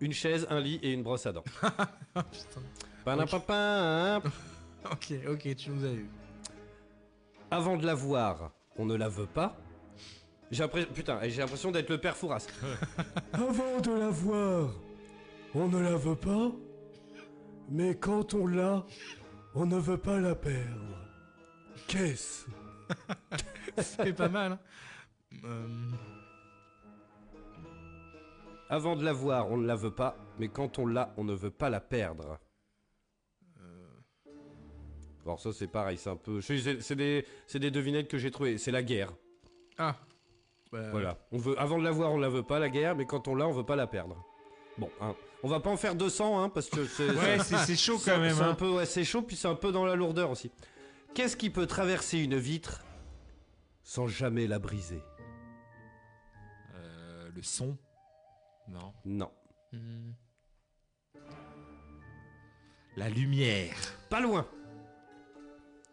Une 0.00 0.12
chaise, 0.12 0.46
un 0.50 0.60
lit 0.60 0.78
et 0.82 0.92
une 0.92 1.02
brosse 1.02 1.26
à 1.26 1.32
dents. 1.32 1.44
Putain. 2.14 2.60
Hein. 3.06 4.22
Ok, 4.92 5.14
ok, 5.28 5.56
tu 5.56 5.70
nous 5.70 5.84
as 5.86 5.92
eu. 5.92 6.06
Avant 7.50 7.76
de 7.78 7.86
la 7.86 7.94
voir, 7.94 8.50
on 8.76 8.84
ne 8.84 8.94
la 8.94 9.08
veut 9.08 9.24
pas. 9.26 9.56
J'ai 10.50 10.62
l'impression, 10.62 10.90
putain, 10.92 11.18
j'ai 11.22 11.40
l'impression 11.40 11.70
d'être 11.70 11.88
le 11.88 11.98
père 11.98 12.14
Fouras. 12.16 12.46
Avant 13.32 13.80
de 13.80 13.92
la 13.98 14.10
voir, 14.10 14.70
on 15.54 15.68
ne 15.68 15.78
la 15.80 15.96
veut 15.96 16.16
pas. 16.16 16.52
Mais 17.70 17.94
quand 17.96 18.34
on 18.34 18.46
l'a, 18.46 18.84
on 19.54 19.64
ne 19.64 19.78
veut 19.78 19.96
pas 19.96 20.20
la 20.20 20.34
perdre. 20.34 20.98
Qu'est-ce? 21.86 22.44
C'est 23.80 24.12
pas 24.12 24.28
mal. 24.28 24.52
hein. 24.52 24.58
Euh, 25.44 25.66
Avant 28.68 28.96
de 28.96 29.04
la 29.04 29.12
voir, 29.12 29.50
on 29.50 29.56
ne 29.56 29.66
la 29.66 29.76
veut 29.76 29.94
pas. 29.94 30.16
Mais 30.38 30.48
quand 30.48 30.78
on 30.78 30.86
l'a, 30.86 31.12
on 31.16 31.24
ne 31.24 31.34
veut 31.34 31.50
pas 31.50 31.70
la 31.70 31.80
perdre. 31.80 32.38
Alors 35.24 35.40
ça 35.40 35.52
c'est 35.52 35.68
pareil, 35.68 35.96
c'est 35.96 36.10
un 36.10 36.16
peu... 36.16 36.40
C'est 36.42 36.94
des, 36.94 37.24
des 37.54 37.70
devinettes 37.70 38.08
que 38.08 38.18
j'ai 38.18 38.30
trouvées. 38.30 38.58
C'est 38.58 38.70
la 38.70 38.82
guerre. 38.82 39.10
Ah. 39.78 39.96
Bah, 40.70 40.90
Voilà. 40.90 41.18
On 41.32 41.38
veut, 41.38 41.58
avant 41.58 41.78
de 41.78 41.84
la 41.84 41.90
voir, 41.90 42.12
on 42.12 42.18
la 42.18 42.28
veut 42.28 42.42
pas 42.42 42.58
la 42.58 42.68
guerre, 42.68 42.94
mais 42.94 43.06
quand 43.06 43.26
on 43.28 43.34
l'a, 43.34 43.48
on 43.48 43.52
veut 43.52 43.64
pas 43.64 43.76
la 43.76 43.86
perdre. 43.86 44.22
Bon, 44.76 44.90
hein. 45.00 45.14
on 45.42 45.48
va 45.48 45.60
pas 45.60 45.70
en 45.70 45.76
faire 45.76 45.94
200, 45.94 46.42
hein, 46.42 46.48
parce 46.48 46.68
que 46.68 46.84
c'est 46.84 47.08
Ouais, 47.10 47.38
c'est 47.38 47.76
chaud 47.76 47.98
quand 48.04 48.18
même. 48.18 48.34
C'est 48.34 48.42
un 48.42 48.50
hein. 48.50 48.54
peu, 48.54 48.68
ouais, 48.68 48.86
c'est 48.86 49.04
chaud, 49.04 49.22
puis 49.22 49.36
c'est 49.36 49.48
un 49.48 49.54
peu 49.54 49.72
dans 49.72 49.86
la 49.86 49.94
lourdeur 49.94 50.30
aussi. 50.30 50.50
Qu'est-ce 51.14 51.36
qui 51.36 51.48
peut 51.48 51.66
traverser 51.66 52.18
une 52.18 52.36
vitre 52.36 52.82
sans 53.82 54.08
jamais 54.08 54.46
la 54.46 54.58
briser? 54.58 55.00
Euh, 56.74 57.30
le 57.34 57.42
son 57.42 57.78
Non. 58.68 58.92
Non. 59.04 59.30
hmm. 59.72 60.12
La 62.96 63.08
lumière. 63.10 63.74
Pas 64.08 64.20
loin. 64.20 64.46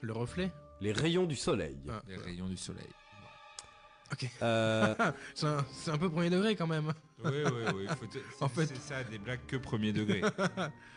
Le 0.01 0.13
reflet 0.13 0.51
Les 0.81 0.91
rayons 0.91 1.25
du 1.25 1.35
soleil. 1.35 1.77
Ah. 1.89 2.01
Les 2.07 2.15
rayons 2.17 2.47
du 2.47 2.57
soleil. 2.57 2.87
Euh, 4.41 4.93
C'est 5.35 5.47
un, 5.47 5.65
c'est 5.71 5.89
un 5.91 5.97
peu 5.97 6.09
premier 6.09 6.29
degré 6.29 6.55
quand 6.55 6.67
même. 6.67 6.91
Oui, 7.23 7.31
oui, 7.45 7.63
oui. 7.75 7.87
faut 7.97 8.05
te- 8.07 8.17
En 8.43 8.47
c'est- 8.49 8.55
fait- 8.67 8.75
C'est 8.75 8.81
ça, 8.81 9.03
des 9.03 9.17
blagues 9.19 9.45
que 9.47 9.55
premier 9.57 9.93
degré. 9.93 10.21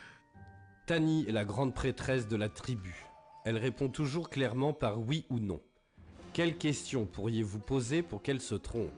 Tani 0.86 1.24
est 1.28 1.32
la 1.32 1.44
grande 1.44 1.74
prêtresse 1.74 2.28
de 2.28 2.36
la 2.36 2.48
tribu. 2.48 3.06
Elle 3.44 3.56
répond 3.56 3.88
toujours 3.88 4.30
clairement 4.30 4.72
par 4.72 4.98
oui 5.00 5.26
ou 5.30 5.38
non. 5.38 5.60
Quelle 6.32 6.58
question 6.58 7.06
pourriez-vous 7.06 7.60
poser 7.60 8.02
pour 8.02 8.20
qu'elle 8.22 8.40
se 8.40 8.54
trompe? 8.54 8.90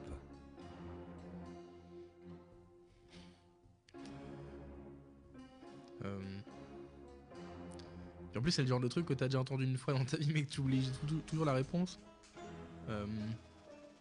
Et 8.36 8.38
en 8.38 8.42
plus, 8.42 8.52
c'est 8.52 8.60
le 8.60 8.68
genre 8.68 8.80
de 8.80 8.88
truc 8.88 9.06
que 9.06 9.14
t'as 9.14 9.28
déjà 9.28 9.40
entendu 9.40 9.64
une 9.64 9.78
fois 9.78 9.94
dans 9.94 10.04
ta 10.04 10.18
vie, 10.18 10.30
mais 10.34 10.42
que 10.42 10.50
tu 10.50 10.60
oublies 10.60 10.90
tou- 11.00 11.06
tou- 11.06 11.22
toujours 11.26 11.46
la 11.46 11.54
réponse. 11.54 11.98
Euh... 12.90 13.06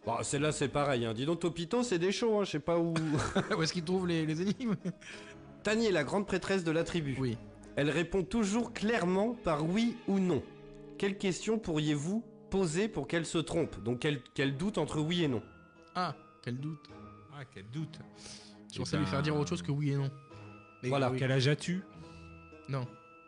Bon, 0.04 0.22
celle-là 0.22 0.52
c'est 0.52 0.68
pareil. 0.68 1.06
Hein. 1.06 1.14
Dis 1.14 1.24
donc, 1.24 1.40
Topito, 1.40 1.82
c'est 1.82 1.98
des 1.98 2.12
shows. 2.12 2.38
Hein. 2.40 2.44
Je 2.44 2.50
sais 2.50 2.60
pas 2.60 2.78
où. 2.78 2.92
Où 3.58 3.62
est-ce 3.62 3.72
qu'ils 3.72 3.82
trouvent 3.82 4.06
les, 4.06 4.26
les 4.26 4.42
énigmes 4.42 4.76
Tani 5.62 5.86
est 5.86 5.90
la 5.90 6.04
grande 6.04 6.26
prêtresse 6.26 6.64
de 6.64 6.70
la 6.70 6.84
tribu. 6.84 7.16
Oui. 7.18 7.38
Elle 7.76 7.88
répond 7.88 8.22
toujours 8.24 8.74
clairement 8.74 9.32
par 9.32 9.64
oui 9.64 9.96
ou 10.06 10.18
non. 10.18 10.42
Quelle 10.98 11.16
question 11.16 11.58
pourriez-vous 11.58 12.22
poser 12.50 12.88
pour 12.88 13.08
qu'elle 13.08 13.24
se 13.24 13.38
trompe? 13.38 13.82
Donc 13.84 14.00
qu'elle 14.00 14.22
qu'elle 14.34 14.58
doute 14.58 14.76
entre 14.76 15.00
oui 15.00 15.24
et 15.24 15.28
non? 15.28 15.42
Ah, 15.94 16.14
quel 16.42 16.58
doute. 16.58 16.90
Ah, 17.34 17.42
quel 17.54 17.64
doute. 17.72 17.98
Je 18.70 18.78
pensais 18.78 18.98
lui 18.98 19.04
ben, 19.06 19.10
faire 19.10 19.22
dire 19.22 19.34
autre 19.34 19.48
chose 19.48 19.62
que 19.62 19.72
oui 19.72 19.92
et 19.92 19.96
non. 19.96 20.10
Mais 20.82 20.90
Voilà. 20.90 21.10
oui. 21.10 21.16
Quel 21.18 21.32
âge 21.32 21.48
as-tu 21.48 21.82
Non. 22.68 22.86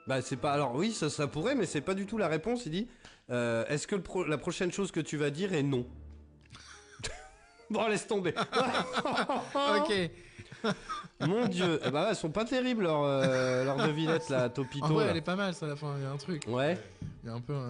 Bah 0.08 0.22
c'est 0.22 0.36
pas. 0.36 0.52
Alors 0.52 0.74
oui, 0.74 0.92
ça, 0.92 1.10
ça 1.10 1.26
pourrait, 1.26 1.54
mais 1.54 1.66
c'est 1.66 1.82
pas 1.82 1.94
du 1.94 2.06
tout 2.06 2.16
la 2.18 2.28
réponse. 2.28 2.64
Il 2.66 2.72
dit 2.72 2.88
euh, 3.30 3.64
Est-ce 3.68 3.86
que 3.86 3.94
le 3.94 4.02
pro- 4.02 4.24
la 4.24 4.38
prochaine 4.38 4.72
chose 4.72 4.90
que 4.90 5.00
tu 5.00 5.16
vas 5.18 5.28
dire 5.30 5.52
est 5.52 5.62
non? 5.62 5.86
Bon, 7.70 7.86
laisse 7.86 8.06
tomber. 8.06 8.32
ok. 9.54 10.10
Mon 11.20 11.46
dieu. 11.46 11.78
Eh 11.84 11.90
bah, 11.90 12.06
elles 12.08 12.16
sont 12.16 12.30
pas 12.30 12.44
terribles 12.46 12.84
leurs 12.84 13.02
euh, 13.04 13.64
leurs 13.64 13.76
devinettes 13.86 14.30
là, 14.30 14.48
Topito. 14.48 14.86
En 14.86 14.88
vrai, 14.88 15.04
là. 15.04 15.10
elle 15.10 15.16
est 15.18 15.20
pas 15.20 15.36
mal, 15.36 15.52
ça, 15.54 15.66
à 15.66 15.68
la 15.68 15.76
fin. 15.76 15.94
Il 15.98 16.02
y 16.02 16.06
a 16.06 16.10
un 16.10 16.16
truc. 16.16 16.44
Ouais. 16.48 16.78
Il 17.22 17.28
y 17.28 17.30
a 17.30 17.34
un 17.34 17.40
peu 17.40 17.54
un... 17.54 17.68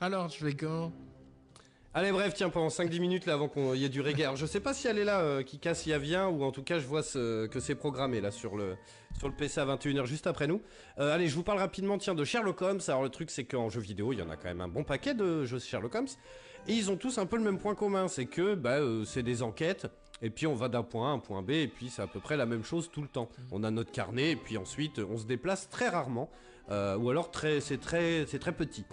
Alors, 0.00 0.30
je 0.30 0.36
fais 0.46 0.54
comment? 0.54 0.90
Allez, 1.96 2.10
bref, 2.10 2.34
tiens, 2.34 2.50
pendant 2.50 2.68
5-10 2.70 2.98
minutes 2.98 3.24
là 3.26 3.34
avant 3.34 3.48
qu'il 3.48 3.76
y 3.76 3.84
ait 3.84 3.88
du 3.88 4.00
reggae. 4.00 4.22
Alors, 4.22 4.34
je 4.36 4.46
sais 4.46 4.58
pas 4.58 4.74
si 4.74 4.88
elle 4.88 4.98
est 4.98 5.04
là, 5.04 5.20
euh, 5.20 5.42
qui 5.44 5.60
casse, 5.60 5.86
y 5.86 5.96
vient, 5.96 6.26
ou 6.26 6.42
en 6.42 6.50
tout 6.50 6.64
cas, 6.64 6.80
je 6.80 6.86
vois 6.86 7.04
ce- 7.04 7.46
que 7.46 7.60
c'est 7.60 7.76
programmé 7.76 8.20
là 8.20 8.32
sur 8.32 8.56
le, 8.56 8.74
sur 9.16 9.28
le 9.28 9.34
PC 9.34 9.60
à 9.60 9.64
21h 9.64 10.04
juste 10.04 10.26
après 10.26 10.48
nous. 10.48 10.60
Euh, 10.98 11.14
allez, 11.14 11.28
je 11.28 11.36
vous 11.36 11.44
parle 11.44 11.58
rapidement, 11.60 11.96
tiens, 11.96 12.16
de 12.16 12.24
Sherlock 12.24 12.60
Holmes. 12.62 12.80
Alors, 12.88 13.04
le 13.04 13.10
truc, 13.10 13.30
c'est 13.30 13.44
qu'en 13.44 13.68
jeu 13.68 13.80
vidéo, 13.80 14.12
il 14.12 14.18
y 14.18 14.22
en 14.22 14.28
a 14.30 14.34
quand 14.36 14.48
même 14.48 14.60
un 14.60 14.66
bon 14.66 14.82
paquet 14.82 15.14
de 15.14 15.44
jeux 15.44 15.60
Sherlock 15.60 15.94
Holmes. 15.94 16.08
Et 16.66 16.72
ils 16.72 16.90
ont 16.90 16.96
tous 16.96 17.18
un 17.18 17.26
peu 17.26 17.36
le 17.36 17.44
même 17.44 17.58
point 17.58 17.76
commun, 17.76 18.08
c'est 18.08 18.26
que 18.26 18.54
bah, 18.56 18.78
euh, 18.80 19.04
c'est 19.04 19.22
des 19.22 19.42
enquêtes. 19.42 19.86
Et 20.20 20.30
puis 20.30 20.46
on 20.48 20.54
va 20.54 20.68
d'un 20.68 20.82
point 20.82 21.08
A 21.08 21.10
à 21.10 21.14
un 21.14 21.18
point 21.20 21.42
B, 21.42 21.50
et 21.50 21.68
puis 21.68 21.90
c'est 21.90 22.02
à 22.02 22.06
peu 22.08 22.18
près 22.18 22.36
la 22.36 22.46
même 22.46 22.64
chose 22.64 22.90
tout 22.90 23.02
le 23.02 23.08
temps. 23.08 23.28
On 23.52 23.62
a 23.62 23.70
notre 23.70 23.92
carnet, 23.92 24.30
et 24.32 24.36
puis 24.36 24.56
ensuite 24.56 24.98
on 24.98 25.16
se 25.18 25.26
déplace 25.26 25.68
très 25.68 25.88
rarement, 25.90 26.30
euh, 26.70 26.96
ou 26.96 27.10
alors 27.10 27.30
très, 27.30 27.60
c'est 27.60 27.78
très, 27.78 28.24
c'est 28.26 28.38
très 28.38 28.52
petit. 28.52 28.84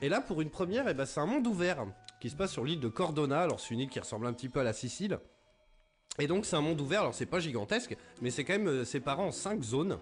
Et 0.00 0.08
là, 0.08 0.20
pour 0.20 0.40
une 0.40 0.50
première, 0.50 0.86
eh 0.88 0.94
ben, 0.94 1.04
c'est 1.06 1.18
un 1.20 1.26
monde 1.26 1.46
ouvert 1.46 1.84
qui 2.20 2.30
se 2.30 2.36
passe 2.36 2.52
sur 2.52 2.64
l'île 2.64 2.80
de 2.80 2.88
Cordona. 2.88 3.40
Alors, 3.40 3.60
c'est 3.60 3.74
une 3.74 3.80
île 3.80 3.88
qui 3.88 4.00
ressemble 4.00 4.26
un 4.26 4.32
petit 4.32 4.48
peu 4.48 4.60
à 4.60 4.64
la 4.64 4.72
Sicile. 4.72 5.18
Et 6.20 6.26
donc 6.26 6.46
c'est 6.46 6.56
un 6.56 6.60
monde 6.60 6.80
ouvert, 6.80 7.02
alors 7.02 7.14
c'est 7.14 7.26
pas 7.26 7.38
gigantesque, 7.38 7.96
mais 8.22 8.30
c'est 8.30 8.42
quand 8.42 8.54
même 8.54 8.66
euh, 8.66 8.84
séparé 8.84 9.22
en 9.22 9.30
5 9.30 9.62
zones. 9.62 9.98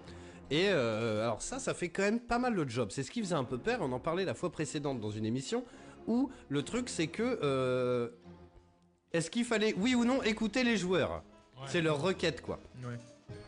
Et 0.51 0.69
euh, 0.69 1.23
alors 1.25 1.43
ça, 1.43 1.59
ça 1.59 1.75
fait 1.75 1.91
quand 1.91 2.05
même 2.05 2.21
pas 2.21 2.39
mal 2.39 2.55
le 2.55 2.67
job. 2.67 2.89
C'est 2.91 3.03
ce 3.03 3.11
qui 3.11 3.21
faisait 3.21 3.35
un 3.35 3.45
peu 3.45 3.59
peur, 3.59 3.81
on 3.83 3.93
en 3.93 4.01
parlait 4.01 4.25
la 4.25 4.33
fois 4.33 4.51
précédente 4.51 4.99
dans 4.99 5.11
une 5.11 5.27
émission, 5.27 5.63
où 6.07 6.31
le 6.49 6.63
truc 6.63 6.89
c'est 6.89 7.09
que... 7.09 7.39
euh, 7.43 8.09
Est-ce 9.13 9.31
qu'il 9.31 9.45
fallait, 9.45 9.75
oui 9.77 9.95
ou 9.95 10.07
non, 10.07 10.23
écouter 10.23 10.65
les 10.65 10.79
joueurs? 10.79 11.23
C'est 11.67 11.83
leur 11.83 12.01
requête 12.01 12.41
quoi. 12.41 12.61
Ouais. 12.83 12.97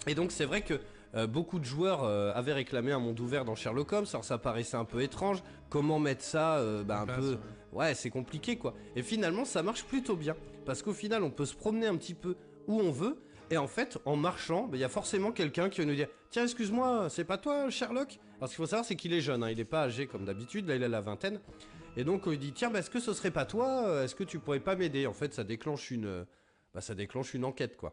Et 0.06 0.14
donc 0.14 0.30
c'est 0.30 0.44
vrai 0.44 0.60
que 0.60 0.78
euh, 1.14 1.26
beaucoup 1.26 1.58
de 1.58 1.64
joueurs 1.64 2.04
euh, 2.04 2.32
avaient 2.34 2.52
réclamé 2.52 2.92
un 2.92 2.98
monde 2.98 3.18
ouvert 3.20 3.46
dans 3.46 3.54
Sherlock 3.54 3.92
Holmes, 3.92 4.06
alors 4.10 4.24
ça 4.24 4.36
paraissait 4.36 4.76
un 4.76 4.84
peu 4.84 5.00
étrange. 5.00 5.42
Comment 5.70 5.98
mettre 5.98 6.22
ça 6.22 6.56
euh, 6.56 6.84
bah, 6.84 6.98
En 6.98 7.02
un 7.02 7.06
place, 7.06 7.18
peu... 7.20 7.30
ouais. 7.32 7.38
Ouais, 7.72 7.94
c'est 7.94 8.10
compliqué 8.10 8.56
quoi. 8.56 8.74
Et 8.96 9.02
finalement, 9.02 9.44
ça 9.44 9.62
marche 9.62 9.84
plutôt 9.84 10.16
bien. 10.16 10.36
Parce 10.64 10.82
qu'au 10.82 10.92
final, 10.92 11.22
on 11.22 11.30
peut 11.30 11.46
se 11.46 11.54
promener 11.54 11.86
un 11.86 11.96
petit 11.96 12.14
peu 12.14 12.36
où 12.66 12.80
on 12.80 12.90
veut. 12.90 13.18
Et 13.50 13.56
en 13.56 13.66
fait, 13.66 13.98
en 14.04 14.16
marchant, 14.16 14.64
bah, 14.64 14.76
il 14.76 14.80
y 14.80 14.84
a 14.84 14.88
forcément 14.88 15.32
quelqu'un 15.32 15.70
qui 15.70 15.80
va 15.80 15.86
nous 15.86 15.94
dire 15.94 16.08
Tiens, 16.30 16.44
excuse-moi, 16.44 17.08
c'est 17.08 17.24
pas 17.24 17.38
toi, 17.38 17.70
Sherlock? 17.70 18.18
Alors 18.36 18.48
ce 18.48 18.54
qu'il 18.54 18.56
faut 18.56 18.66
savoir, 18.66 18.84
c'est 18.84 18.96
qu'il 18.96 19.12
est 19.14 19.20
jeune, 19.20 19.42
hein, 19.42 19.50
il 19.50 19.56
n'est 19.56 19.64
pas 19.64 19.82
âgé 19.84 20.06
comme 20.06 20.24
d'habitude, 20.24 20.68
là 20.68 20.76
il 20.76 20.84
a 20.84 20.88
la 20.88 21.00
vingtaine. 21.00 21.40
Et 21.96 22.04
donc, 22.04 22.26
on 22.26 22.32
dit 22.32 22.52
Tiens, 22.52 22.70
bah, 22.70 22.80
est-ce 22.80 22.90
que 22.90 23.00
ce 23.00 23.12
serait 23.12 23.30
pas 23.30 23.44
toi? 23.44 24.04
Est-ce 24.04 24.14
que 24.14 24.24
tu 24.24 24.38
pourrais 24.38 24.60
pas 24.60 24.76
m'aider? 24.76 25.06
En 25.06 25.14
fait, 25.14 25.32
ça 25.34 25.44
déclenche 25.44 25.90
une. 25.90 26.26
Euh, 26.78 26.80
Bah, 26.80 26.80
ça 26.80 26.94
déclenche 26.94 27.34
une 27.34 27.44
enquête 27.44 27.76
quoi. 27.76 27.92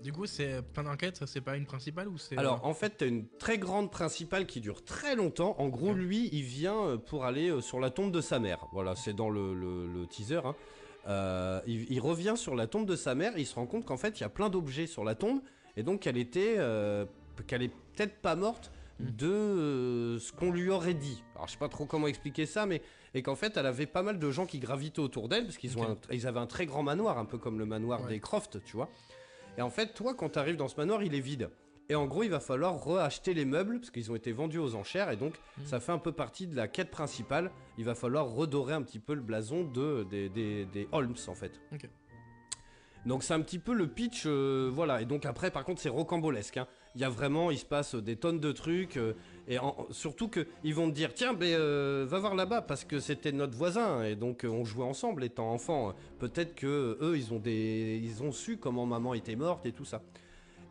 Du 0.00 0.12
coup, 0.12 0.26
c'est 0.26 0.62
plein 0.62 0.84
d'enquêtes, 0.84 1.24
c'est 1.26 1.40
pas 1.42 1.56
une 1.56 1.66
principale 1.66 2.08
ou 2.08 2.16
c'est. 2.18 2.38
Alors 2.38 2.64
en 2.64 2.72
fait, 2.74 2.94
t'as 2.98 3.06
une 3.06 3.28
très 3.38 3.58
grande 3.58 3.90
principale 3.90 4.46
qui 4.46 4.60
dure 4.60 4.82
très 4.84 5.14
longtemps. 5.16 5.54
En 5.58 5.68
gros, 5.68 5.92
lui, 5.92 6.28
il 6.32 6.42
vient 6.42 6.80
euh, 6.82 6.96
pour 6.96 7.24
aller 7.24 7.50
euh, 7.50 7.60
sur 7.60 7.78
la 7.80 7.90
tombe 7.90 8.10
de 8.10 8.20
sa 8.20 8.38
mère. 8.38 8.66
Voilà, 8.72 8.96
c'est 8.96 9.12
dans 9.14 9.28
le, 9.30 9.54
le- 9.54 9.86
le 9.86 10.06
teaser. 10.06 10.40
hein. 10.44 10.54
Euh, 11.08 11.60
il, 11.66 11.90
il 11.92 12.00
revient 12.00 12.34
sur 12.36 12.54
la 12.54 12.66
tombe 12.68 12.86
de 12.86 12.94
sa 12.94 13.16
mère 13.16 13.32
il 13.36 13.44
se 13.46 13.56
rend 13.56 13.66
compte 13.66 13.84
qu'en 13.84 13.96
fait, 13.96 14.18
il 14.18 14.22
y 14.22 14.24
a 14.24 14.28
plein 14.28 14.48
d'objets 14.48 14.86
sur 14.86 15.02
la 15.04 15.14
tombe 15.16 15.40
et 15.76 15.82
donc 15.82 16.00
qu'elle 16.02 16.16
était, 16.16 16.54
euh, 16.58 17.04
qu'elle 17.48 17.62
est 17.64 17.72
peut-être 17.96 18.16
pas 18.20 18.36
morte 18.36 18.70
Mm. 19.00 19.10
de 19.16 19.26
euh, 19.26 20.18
ce 20.20 20.32
qu'on 20.32 20.50
lui 20.52 20.68
aurait 20.68 20.94
dit. 20.94 21.24
Alors 21.34 21.46
je 21.48 21.52
sais 21.52 21.58
pas 21.58 21.68
trop 21.70 21.86
comment 21.86 22.06
expliquer 22.06 22.44
ça, 22.46 22.66
mais 22.66 22.82
et 23.14 23.22
qu'en 23.22 23.34
fait, 23.36 23.56
elle 23.56 23.66
avait 23.66 23.86
pas 23.86 24.02
mal 24.02 24.18
de 24.18 24.30
gens 24.30 24.46
qui 24.46 24.58
gravitaient 24.58 25.00
autour 25.00 25.28
d'elle 25.28 25.44
parce 25.44 25.58
qu'ils 25.58 25.72
ils 26.10 26.26
avaient 26.26 26.40
un 26.40 26.46
très 26.46 26.66
grand 26.66 26.82
manoir, 26.82 27.18
un 27.18 27.24
peu 27.24 27.38
comme 27.38 27.58
le 27.58 27.66
manoir 27.66 28.02
Ouais. 28.02 28.08
des 28.08 28.20
Croft, 28.20 28.62
tu 28.64 28.76
vois. 28.76 28.88
Et 29.58 29.62
en 29.62 29.70
fait, 29.70 29.94
toi, 29.94 30.14
quand 30.14 30.30
tu 30.30 30.38
arrives 30.38 30.56
dans 30.56 30.68
ce 30.68 30.76
manoir, 30.76 31.02
il 31.02 31.14
est 31.14 31.20
vide. 31.20 31.50
Et 31.88 31.94
en 31.94 32.06
gros, 32.06 32.22
il 32.22 32.30
va 32.30 32.40
falloir 32.40 32.82
reacheter 32.82 33.34
les 33.34 33.44
meubles 33.44 33.80
parce 33.80 33.90
qu'ils 33.90 34.10
ont 34.10 34.14
été 34.14 34.32
vendus 34.32 34.58
aux 34.58 34.74
enchères 34.76 35.10
et 35.10 35.16
donc 35.16 35.34
Mhm. 35.58 35.66
ça 35.66 35.80
fait 35.80 35.92
un 35.92 35.98
peu 35.98 36.12
partie 36.12 36.46
de 36.46 36.56
la 36.56 36.68
quête 36.68 36.90
principale. 36.90 37.50
Il 37.76 37.84
va 37.84 37.94
falloir 37.94 38.28
redorer 38.30 38.72
un 38.72 38.82
petit 38.82 39.00
peu 39.00 39.12
le 39.14 39.20
blason 39.20 39.64
de, 39.64 40.04
des, 40.10 40.28
des- 40.30 40.64
des 40.64 40.88
Holmes 40.92 41.16
en 41.28 41.34
fait. 41.34 41.60
Donc 43.04 43.24
c'est 43.24 43.34
un 43.34 43.40
petit 43.40 43.58
peu 43.58 43.74
le 43.74 43.88
pitch, 43.88 44.22
euh, 44.26 44.70
voilà. 44.72 45.02
Et 45.02 45.06
donc 45.06 45.26
après, 45.26 45.50
par 45.50 45.64
contre, 45.64 45.80
c'est 45.80 45.88
rocambolesque. 45.88 46.56
hein. 46.56 46.68
Il 46.94 47.00
y 47.00 47.04
a 47.04 47.08
vraiment, 47.08 47.50
il 47.50 47.58
se 47.58 47.64
passe 47.66 47.94
des 47.96 48.16
tonnes 48.16 48.38
de 48.38 48.52
trucs. 48.52 48.96
euh, 48.96 49.14
et 49.48 49.58
en- 49.58 49.86
surtout 49.90 50.28
que 50.28 50.46
ils 50.62 50.74
vont 50.74 50.88
te 50.88 50.94
dire, 50.94 51.12
tiens, 51.14 51.34
ben, 51.34 51.52
euh, 51.52 52.06
va 52.08 52.18
voir 52.20 52.34
là-bas 52.34 52.62
parce 52.62 52.84
que 52.84 53.00
c'était 53.00 53.32
notre 53.32 53.56
voisin 53.56 54.04
et 54.04 54.14
donc 54.14 54.44
euh, 54.44 54.48
on 54.48 54.64
jouait 54.64 54.84
ensemble 54.84 55.24
étant 55.24 55.52
enfant. 55.52 55.94
Peut-être 56.18 56.54
que 56.54 56.66
euh, 56.66 56.98
eux, 57.02 57.16
ils 57.18 57.32
ont 57.32 57.38
des, 57.38 58.00
ils 58.02 58.22
ont 58.22 58.32
su 58.32 58.56
comment 58.56 58.86
maman 58.86 59.14
était 59.14 59.36
morte 59.36 59.66
et 59.66 59.72
tout 59.72 59.84
ça. 59.84 60.00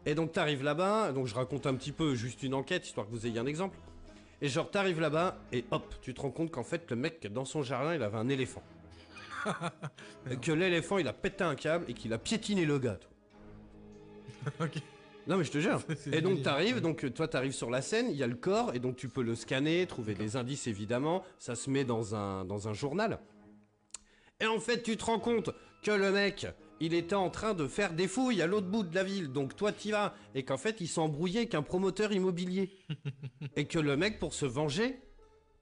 Et 0.05 0.15
donc 0.15 0.31
t'arrives 0.31 0.63
là-bas, 0.63 1.11
donc 1.11 1.27
je 1.27 1.35
raconte 1.35 1.67
un 1.67 1.75
petit 1.75 1.91
peu 1.91 2.15
juste 2.15 2.43
une 2.43 2.53
enquête 2.53 2.85
histoire 2.85 3.05
que 3.07 3.11
vous 3.11 3.27
ayez 3.27 3.39
un 3.39 3.45
exemple. 3.45 3.77
Et 4.41 4.47
genre 4.47 4.71
t'arrives 4.71 4.99
là-bas 5.01 5.37
et 5.51 5.65
hop, 5.71 5.93
tu 6.01 6.13
te 6.13 6.21
rends 6.21 6.31
compte 6.31 6.49
qu'en 6.51 6.63
fait 6.63 6.89
le 6.89 6.95
mec 6.95 7.27
dans 7.31 7.45
son 7.45 7.61
jardin 7.61 7.93
il 7.93 8.01
avait 8.01 8.17
un 8.17 8.29
éléphant. 8.29 8.63
que 10.41 10.51
l'éléphant 10.51 10.97
il 10.97 11.07
a 11.07 11.13
pété 11.13 11.43
un 11.43 11.55
câble 11.55 11.85
et 11.87 11.93
qu'il 11.93 12.13
a 12.13 12.17
piétiné 12.17 12.65
le 12.65 12.79
gars. 12.79 12.97
toi. 12.97 13.09
Ok. 14.65 14.81
Non 15.27 15.37
mais 15.37 15.43
je 15.43 15.51
te 15.51 15.59
jure. 15.59 15.81
Et 16.11 16.21
donc 16.21 16.41
t'arrives, 16.41 16.81
donc 16.81 17.05
euh, 17.05 17.09
toi 17.09 17.27
t'arrives 17.27 17.53
sur 17.53 17.69
la 17.69 17.81
scène, 17.81 18.07
il 18.09 18.15
y 18.15 18.23
a 18.23 18.27
le 18.27 18.35
corps 18.35 18.73
et 18.73 18.79
donc 18.79 18.95
tu 18.95 19.07
peux 19.07 19.21
le 19.21 19.35
scanner, 19.35 19.85
trouver 19.85 20.13
des 20.13 20.35
indices 20.35 20.67
évidemment. 20.67 21.23
Ça 21.37 21.55
se 21.55 21.69
met 21.69 21.83
dans 21.83 22.15
un 22.15 22.45
dans 22.45 22.67
un 22.67 22.73
journal. 22.73 23.19
Et 24.39 24.45
en 24.45 24.59
fait 24.59 24.81
tu 24.81 24.97
te 24.97 25.05
rends 25.05 25.19
compte 25.19 25.51
que 25.83 25.91
le 25.91 26.11
mec 26.11 26.47
il 26.79 26.95
était 26.95 27.15
en 27.15 27.29
train 27.29 27.53
de 27.53 27.67
faire 27.67 27.93
des 27.93 28.07
fouilles 28.07 28.41
à 28.41 28.47
l'autre 28.47 28.67
bout 28.67 28.81
de 28.81 28.95
la 28.95 29.03
ville, 29.03 29.31
donc 29.31 29.55
toi 29.55 29.71
t'y 29.71 29.91
vas, 29.91 30.15
et 30.33 30.43
qu'en 30.43 30.57
fait 30.57 30.81
il 30.81 30.87
s'est 30.87 30.99
embrouillé 30.99 31.39
avec 31.39 31.53
un 31.53 31.61
promoteur 31.61 32.11
immobilier. 32.11 32.71
et 33.55 33.65
que 33.65 33.77
le 33.77 33.95
mec 33.95 34.17
pour 34.17 34.33
se 34.33 34.47
venger, 34.47 34.99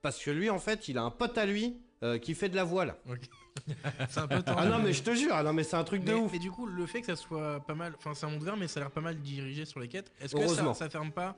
parce 0.01 0.23
que 0.23 0.31
lui 0.31 0.49
en 0.49 0.59
fait 0.59 0.87
il 0.87 0.97
a 0.97 1.03
un 1.03 1.11
pote 1.11 1.37
à 1.37 1.45
lui 1.45 1.81
euh, 2.03 2.17
qui 2.17 2.33
fait 2.35 2.49
de 2.49 2.55
la 2.55 2.63
voile. 2.63 2.95
C'est 4.09 4.19
un 4.19 4.27
peu 4.27 4.41
tendu. 4.41 4.57
Ah 4.61 4.65
non 4.65 4.79
mais 4.79 4.93
je 4.93 5.03
te 5.03 5.13
jure, 5.13 5.31
ah 5.33 5.43
non 5.43 5.53
mais 5.53 5.63
c'est 5.63 5.75
un 5.75 5.83
truc 5.83 6.03
de 6.03 6.13
mais, 6.13 6.19
ouf. 6.19 6.31
mais 6.31 6.39
du 6.39 6.49
coup, 6.49 6.65
le 6.65 6.85
fait 6.85 7.01
que 7.01 7.07
ça 7.07 7.15
soit 7.15 7.59
pas 7.59 7.75
mal, 7.75 7.93
enfin 7.97 8.13
c'est 8.13 8.25
un 8.25 8.29
monde 8.29 8.41
ouvert, 8.41 8.57
mais 8.57 8.67
ça 8.67 8.79
a 8.79 8.83
l'air 8.83 8.91
pas 8.91 9.01
mal 9.01 9.19
dirigé 9.19 9.65
sur 9.65 9.79
les 9.79 9.87
quêtes. 9.87 10.11
Est-ce 10.21 10.35
que 10.35 10.47
ça, 10.47 10.73
ça 10.73 10.89
ferme 10.89 11.11
pas 11.11 11.35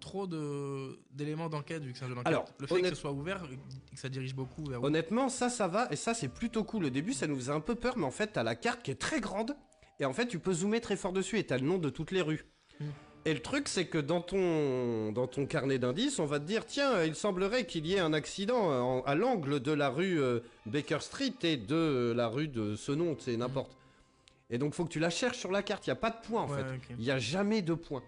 trop 0.00 0.26
de 0.26 0.98
d'éléments 1.12 1.48
d'enquête 1.48 1.82
vu 1.82 1.92
que 1.92 1.98
c'est 1.98 2.04
un 2.04 2.08
jeu 2.08 2.14
d'enquête? 2.14 2.26
Alors, 2.26 2.44
Le 2.58 2.66
fait 2.66 2.74
honnête- 2.74 2.90
que 2.90 2.96
ce 2.96 3.00
soit 3.00 3.12
ouvert 3.12 3.42
et 3.50 3.56
que 3.94 3.98
ça 4.00 4.08
dirige 4.08 4.34
beaucoup 4.34 4.64
vers 4.64 4.82
Honnêtement, 4.82 5.28
ça, 5.28 5.48
ça 5.48 5.68
va, 5.68 5.88
et 5.90 5.96
ça, 5.96 6.12
c'est 6.12 6.28
plutôt 6.28 6.64
cool. 6.64 6.86
Au 6.86 6.90
début, 6.90 7.12
ça 7.12 7.26
nous 7.26 7.36
faisait 7.36 7.52
un 7.52 7.60
peu 7.60 7.74
peur, 7.74 7.96
mais 7.96 8.04
en 8.04 8.10
fait, 8.10 8.28
t'as 8.34 8.42
la 8.42 8.56
carte 8.56 8.82
qui 8.82 8.90
est 8.90 9.00
très 9.00 9.20
grande, 9.20 9.56
et 10.00 10.04
en 10.04 10.12
fait, 10.12 10.26
tu 10.26 10.38
peux 10.38 10.52
zoomer 10.52 10.80
très 10.80 10.96
fort 10.96 11.12
dessus, 11.12 11.38
et 11.38 11.44
t'as 11.44 11.56
le 11.58 11.64
nom 11.66 11.78
de 11.78 11.88
toutes 11.88 12.10
les 12.10 12.20
rues. 12.20 12.44
Mm. 12.80 12.84
Et 13.26 13.32
le 13.32 13.40
truc, 13.40 13.68
c'est 13.68 13.86
que 13.86 13.96
dans 13.98 14.20
ton, 14.20 15.10
dans 15.12 15.26
ton 15.26 15.46
carnet 15.46 15.78
d'indices, 15.78 16.18
on 16.18 16.26
va 16.26 16.38
te 16.38 16.44
dire, 16.44 16.66
tiens, 16.66 17.02
il 17.04 17.14
semblerait 17.14 17.64
qu'il 17.64 17.86
y 17.86 17.94
ait 17.94 17.98
un 18.00 18.12
accident 18.12 18.70
euh, 18.70 18.80
en- 18.80 19.00
à 19.02 19.14
l'angle 19.14 19.60
de 19.60 19.72
la 19.72 19.88
rue 19.88 20.20
euh, 20.20 20.40
Baker 20.66 20.98
Street 21.00 21.32
et 21.42 21.56
de 21.56 21.74
euh, 21.74 22.14
la 22.14 22.28
rue 22.28 22.48
de 22.48 22.76
ce 22.76 22.92
nom, 22.92 23.16
c'est 23.18 23.36
n'importe. 23.36 23.70
Et 24.50 24.58
donc, 24.58 24.74
faut 24.74 24.84
que 24.84 24.90
tu 24.90 24.98
la 25.00 25.08
cherches 25.08 25.38
sur 25.38 25.50
la 25.50 25.62
carte, 25.62 25.86
il 25.86 25.90
n'y 25.90 25.94
a 25.94 25.96
pas 25.96 26.10
de 26.10 26.16
point, 26.26 26.42
en 26.42 26.48
Ouais, 26.50 26.58
fait. 26.58 26.94
Il 26.98 27.02
n'y 27.04 27.10
a 27.10 27.18
jamais 27.18 27.62
de 27.62 27.72
point. 27.72 28.02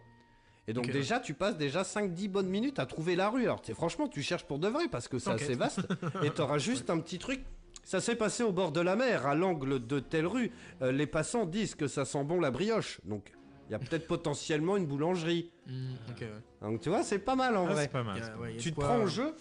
Et 0.69 0.73
donc 0.75 0.91
déjà, 0.91 1.19
tu 1.21 1.33
passes 1.33 1.57
déjà 1.57 1.83
5-10 1.83 2.29
bonnes 2.29 2.49
minutes 2.49 2.79
à 2.79 2.85
trouver 2.87 3.17
la 3.17 3.31
rue. 3.31 3.45
Alors, 3.45 3.63
franchement, 3.73 4.09
tu 4.09 4.21
cherches 4.23 4.45
pour 4.45 4.59
de 4.59 4.69
vrai, 4.69 4.89
parce 4.89 5.09
que 5.09 5.19
c'est 5.19 5.31
assez 5.31 5.55
vaste. 5.55 5.81
et 6.25 6.31
t'auras 6.31 6.59
juste 6.59 6.91
un 6.91 6.99
petit 6.99 7.19
truc. 7.19 7.41
Ça 7.85 8.01
s'est 8.01 8.17
passé 8.17 8.43
au 8.43 8.51
bord 8.53 8.73
de 8.73 8.81
la 8.81 8.97
mer, 8.97 9.27
à 9.27 9.35
l'angle 9.37 9.87
de 9.87 10.01
telle 10.01 10.27
rue. 10.27 10.51
Euh, 10.83 10.91
les 10.91 11.07
passants 11.07 11.47
disent 11.47 11.77
que 11.77 11.87
ça 11.87 12.05
sent 12.05 12.25
bon 12.25 12.41
la 12.41 12.51
brioche. 12.51 13.01
Donc, 13.05 13.31
il 13.69 13.73
y 13.73 13.75
a 13.75 13.79
peut-être 13.79 14.07
potentiellement 14.07 14.77
une 14.77 14.87
boulangerie. 14.87 15.51
Ouais. 15.69 16.29
Donc, 16.63 16.81
tu 16.81 16.89
vois, 16.89 17.03
c'est 17.03 17.19
pas 17.19 17.35
mal 17.37 17.57
en 17.57 17.67
Ah, 17.67 17.73
vrai. 17.73 17.89
pas 17.89 18.03
mal. 18.03 18.23
A- 18.23 18.39
ouais, 18.39 18.57
Tu 18.59 18.71
te 18.71 18.77
quoi- 18.77 18.85
prends 18.87 19.03
au 19.03 19.07
jeu 19.07 19.35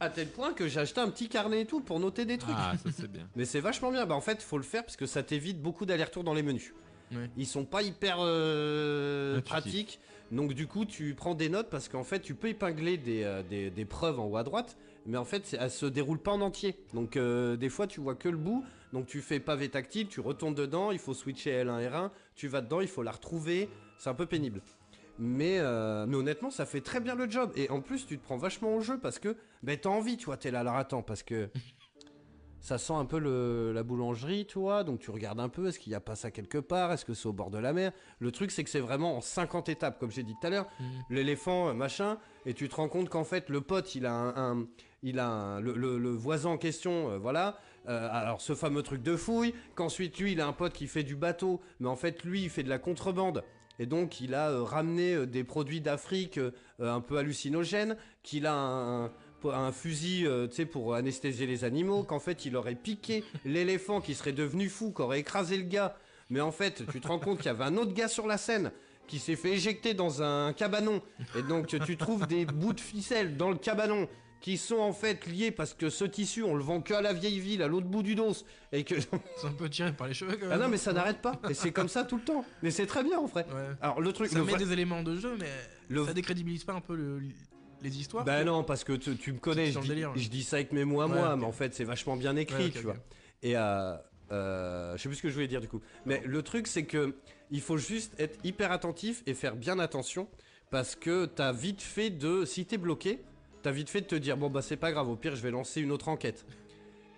à 0.00 0.10
tel 0.10 0.28
point 0.28 0.52
que 0.52 0.68
j'ai 0.68 0.78
acheté 0.80 1.00
un 1.00 1.08
petit 1.10 1.28
carnet 1.28 1.62
et 1.62 1.66
tout 1.66 1.80
pour 1.80 1.98
noter 1.98 2.24
des 2.24 2.38
trucs. 2.38 2.54
Ah, 2.56 2.74
ça 2.82 2.90
c'est 2.96 3.10
bien. 3.10 3.28
Mais 3.36 3.44
c'est 3.44 3.60
vachement 3.60 3.90
bien. 3.90 4.06
Bah, 4.06 4.14
en 4.14 4.20
fait, 4.20 4.42
faut 4.42 4.56
le 4.58 4.62
faire 4.62 4.84
parce 4.84 4.96
que 4.96 5.06
ça 5.06 5.22
t'évite 5.22 5.60
beaucoup 5.60 5.86
d'allers-retours 5.86 6.24
dans 6.24 6.34
les 6.34 6.42
menus. 6.42 6.72
Ouais. 7.10 7.30
Ils 7.36 7.46
sont 7.46 7.64
pas 7.64 7.82
hyper 7.82 8.18
euh, 8.20 9.40
pratiques. 9.40 9.98
Donc, 10.30 10.52
du 10.52 10.66
coup, 10.66 10.84
tu 10.84 11.14
prends 11.14 11.34
des 11.34 11.48
notes 11.48 11.70
parce 11.70 11.88
qu'en 11.88 12.04
fait, 12.04 12.20
tu 12.20 12.34
peux 12.34 12.48
épingler 12.48 12.98
des, 12.98 13.24
euh, 13.24 13.42
des, 13.42 13.70
des 13.70 13.84
preuves 13.86 14.20
en 14.20 14.26
haut 14.26 14.36
à 14.36 14.44
droite. 14.44 14.76
Mais 15.06 15.16
en 15.16 15.24
fait, 15.24 15.56
elles 15.58 15.70
se 15.70 15.86
déroulent 15.86 16.20
pas 16.20 16.32
en 16.32 16.42
entier. 16.42 16.76
Donc, 16.92 17.16
euh, 17.16 17.56
des 17.56 17.70
fois, 17.70 17.86
tu 17.86 18.00
vois 18.00 18.14
que 18.14 18.28
le 18.28 18.36
bout. 18.36 18.62
Donc, 18.92 19.06
tu 19.06 19.20
fais 19.22 19.40
pavé 19.40 19.70
tactile, 19.70 20.06
tu 20.08 20.20
retournes 20.20 20.54
dedans. 20.54 20.90
Il 20.92 20.98
faut 20.98 21.14
switcher 21.14 21.52
L1, 21.64 21.80
R1. 21.90 22.10
Tu 22.38 22.46
vas 22.48 22.60
dedans, 22.62 22.80
il 22.80 22.86
faut 22.88 23.02
la 23.02 23.10
retrouver. 23.10 23.68
C'est 23.98 24.08
un 24.08 24.14
peu 24.14 24.24
pénible. 24.26 24.62
Mais, 25.18 25.58
euh, 25.58 26.06
mais 26.06 26.14
honnêtement, 26.16 26.50
ça 26.50 26.64
fait 26.66 26.80
très 26.80 27.00
bien 27.00 27.16
le 27.16 27.28
job. 27.28 27.50
Et 27.56 27.68
en 27.68 27.80
plus, 27.80 28.06
tu 28.06 28.16
te 28.16 28.22
prends 28.24 28.36
vachement 28.36 28.76
au 28.76 28.80
jeu 28.80 28.96
parce 28.98 29.18
que 29.18 29.36
ben, 29.64 29.76
t'as 29.76 29.88
envie, 29.90 30.16
tu 30.16 30.26
vois. 30.26 30.36
T'es 30.36 30.52
là, 30.52 30.60
alors 30.60 30.76
attends, 30.76 31.02
parce 31.02 31.24
que 31.24 31.50
ça 32.60 32.78
sent 32.78 32.92
un 32.92 33.04
peu 33.04 33.18
le- 33.18 33.72
la 33.72 33.82
boulangerie, 33.82 34.46
tu 34.46 34.60
vois. 34.60 34.84
Donc 34.84 35.00
tu 35.00 35.10
regardes 35.10 35.40
un 35.40 35.48
peu, 35.48 35.66
est-ce 35.66 35.80
qu'il 35.80 35.90
n'y 35.90 35.96
a 35.96 36.00
pas 36.00 36.14
ça 36.14 36.30
quelque 36.30 36.58
part? 36.58 36.92
Est-ce 36.92 37.04
que 37.04 37.14
c'est 37.14 37.26
au 37.26 37.32
bord 37.32 37.50
de 37.50 37.58
la 37.58 37.72
mer? 37.72 37.90
Le 38.20 38.30
truc, 38.30 38.52
c'est 38.52 38.62
que 38.62 38.70
c'est 38.70 38.78
vraiment 38.78 39.16
en 39.16 39.20
50 39.20 39.68
étapes, 39.68 39.98
comme 39.98 40.12
j'ai 40.12 40.22
dit 40.22 40.34
tout 40.40 40.46
à 40.46 40.50
l'heure. 40.50 40.66
Hmm. 40.78 40.84
L'éléphant, 41.10 41.68
euh, 41.70 41.72
machin. 41.74 42.18
Et 42.46 42.54
tu 42.54 42.68
te 42.68 42.76
rends 42.76 42.88
compte 42.88 43.08
qu'en 43.08 43.24
fait, 43.24 43.48
le 43.48 43.60
pote, 43.60 43.96
il 43.96 44.06
a 44.06 44.12
un. 44.12 44.36
un- 44.60 44.66
il 45.04 45.18
a 45.20 45.28
un- 45.28 45.60
le, 45.60 45.74
le- 45.74 45.98
le 45.98 46.10
voisin 46.10 46.50
en 46.50 46.58
question, 46.58 47.10
euh, 47.10 47.18
voilà. 47.18 47.58
Euh, 47.88 48.08
alors 48.10 48.40
ce 48.40 48.54
fameux 48.54 48.82
truc 48.82 49.02
de 49.02 49.16
fouille. 49.16 49.54
Qu'ensuite, 49.74 50.18
lui, 50.18 50.32
il 50.32 50.40
a 50.40 50.46
un 50.46 50.52
pote 50.52 50.72
qui 50.72 50.86
fait 50.86 51.02
du 51.04 51.16
bateau. 51.16 51.60
Mais 51.80 51.88
en 51.88 51.96
fait, 51.96 52.24
lui, 52.24 52.42
il 52.44 52.50
fait 52.50 52.62
de 52.62 52.68
la 52.68 52.78
contrebande. 52.78 53.44
Et 53.78 53.86
donc, 53.86 54.20
il 54.20 54.34
a 54.34 54.50
euh, 54.50 54.62
ramené 54.62 55.14
euh, 55.14 55.26
des 55.26 55.44
produits 55.44 55.80
d'Afrique 55.80 56.40
un 56.80 57.00
peu 57.00 57.18
hallucinogènes. 57.18 57.96
Qu'il 58.22 58.46
a 58.46 58.54
un, 58.54 59.04
un- 59.44 59.72
fusil, 59.72 60.26
pour 60.72 60.94
anesthésier 60.94 61.46
les 61.46 61.64
animaux. 61.64 62.02
Qu'en 62.02 62.18
fait, 62.20 62.44
il 62.44 62.56
aurait 62.56 62.74
piqué 62.74 63.24
l'éléphant 63.44 64.00
qui 64.00 64.14
serait 64.14 64.32
devenu 64.32 64.68
fou, 64.68 64.92
qui 64.92 65.02
aurait 65.02 65.20
écrasé 65.20 65.56
le 65.56 65.64
gars. 65.64 65.96
Mais 66.30 66.40
en 66.40 66.52
fait, 66.52 66.82
tu 66.92 67.00
te 67.00 67.08
rends 67.08 67.18
compte 67.18 67.38
qu'il 67.38 67.46
y 67.46 67.50
avait 67.50 67.64
un 67.64 67.76
autre 67.78 67.94
gars 67.94 68.08
sur 68.08 68.26
la 68.26 68.36
scène 68.36 68.70
qui 69.06 69.18
s'est 69.18 69.36
fait 69.36 69.52
éjecter 69.52 69.94
dans 69.94 70.22
un 70.22 70.52
cabanon. 70.52 71.00
Et 71.34 71.42
donc, 71.42 71.68
tu 71.86 71.96
trouves 71.96 72.26
des 72.26 72.44
bouts 72.44 72.74
de 72.74 72.80
ficelle 72.80 73.38
dans 73.38 73.48
le 73.48 73.56
cabanon 73.56 74.06
qui 74.40 74.56
sont 74.56 74.78
en 74.78 74.92
fait 74.92 75.26
liés 75.26 75.50
parce 75.50 75.74
que 75.74 75.90
ce 75.90 76.04
tissu, 76.04 76.42
on 76.44 76.54
le 76.54 76.62
vend 76.62 76.80
que 76.80 76.94
à 76.94 77.02
la 77.02 77.12
vieille 77.12 77.40
ville, 77.40 77.62
à 77.62 77.66
l'autre 77.68 77.86
bout 77.86 78.02
du 78.02 78.14
dos. 78.14 78.32
Et 78.72 78.84
que. 78.84 78.94
C'est 79.00 79.46
un 79.46 79.52
peu 79.52 79.68
tiré 79.68 79.92
par 79.92 80.06
les 80.06 80.14
cheveux 80.14 80.36
quand 80.36 80.46
même. 80.46 80.52
ah 80.52 80.58
non, 80.64 80.68
mais 80.68 80.76
ça 80.76 80.92
n'arrête 80.92 81.20
pas. 81.20 81.40
Et 81.50 81.54
c'est 81.54 81.72
comme 81.72 81.88
ça 81.88 82.04
tout 82.04 82.16
le 82.16 82.22
temps. 82.22 82.44
Mais 82.62 82.70
c'est 82.70 82.86
très 82.86 83.02
bien 83.02 83.18
en 83.18 83.26
vrai. 83.26 83.44
Ouais. 83.52 83.68
Alors, 83.80 84.00
le 84.00 84.12
truc. 84.12 84.28
Ça 84.30 84.38
le 84.38 84.44
met 84.44 84.52
vrai- 84.52 84.64
des 84.64 84.72
éléments 84.72 85.02
de 85.02 85.16
jeu, 85.16 85.36
mais 85.40 85.50
Le- 85.88 86.04
ça 86.04 86.12
décrédibilise 86.14 86.64
pas 86.64 86.74
un 86.74 86.80
peu 86.80 86.94
le- 86.94 87.20
les 87.80 87.98
histoires 88.00 88.24
Bah 88.24 88.42
non, 88.44 88.64
parce 88.64 88.82
que 88.84 88.92
tu, 88.94 89.16
tu 89.16 89.32
me 89.32 89.38
connais, 89.38 89.70
je 89.72 89.78
dis, 89.78 89.88
délire, 89.88 90.10
ouais. 90.12 90.18
je 90.18 90.28
dis 90.28 90.42
ça 90.42 90.56
avec 90.56 90.72
mes 90.72 90.84
mots 90.84 91.00
à 91.00 91.06
Ouais, 91.06 91.14
moi, 91.14 91.36
mais 91.36 91.44
en 91.44 91.52
fait 91.52 91.74
c'est 91.74 91.84
vachement 91.84 92.16
bien 92.16 92.34
écrit, 92.34 92.64
Ouais, 92.64 92.66
ok, 92.70 92.72
tu 92.72 92.82
vois. 92.82 92.96
Et 93.44 93.56
euh, 93.56 93.96
euh, 94.32 94.96
je 94.96 95.02
sais 95.02 95.08
plus 95.08 95.16
ce 95.16 95.22
que 95.22 95.28
je 95.28 95.34
voulais 95.34 95.46
dire 95.48 95.60
du 95.60 95.68
coup. 95.68 95.80
Mais 96.04 96.20
le 96.24 96.42
truc 96.42 96.66
c'est 96.66 96.84
que 96.84 97.14
Il 97.50 97.60
faut 97.62 97.76
juste 97.78 98.12
être 98.18 98.38
hyper 98.44 98.72
attentif 98.72 99.22
et 99.26 99.32
faire 99.34 99.54
bien 99.56 99.78
attention 99.78 100.28
parce 100.70 100.96
que 100.96 101.24
t'as 101.26 101.52
vite 101.52 101.80
fait 101.80 102.10
de. 102.10 102.44
Si 102.44 102.66
t'es 102.66 102.76
bloqué, 102.78 103.22
t'as 103.68 103.72
vite 103.72 103.90
fait 103.90 104.00
de 104.00 104.06
te 104.06 104.14
dire 104.14 104.38
bon 104.38 104.48
bah 104.48 104.62
c'est 104.62 104.78
pas 104.78 104.92
grave, 104.92 105.10
au 105.10 105.16
pire 105.16 105.36
je 105.36 105.42
vais 105.42 105.50
lancer 105.50 105.82
une 105.82 105.92
autre 105.92 106.08
enquête. 106.08 106.46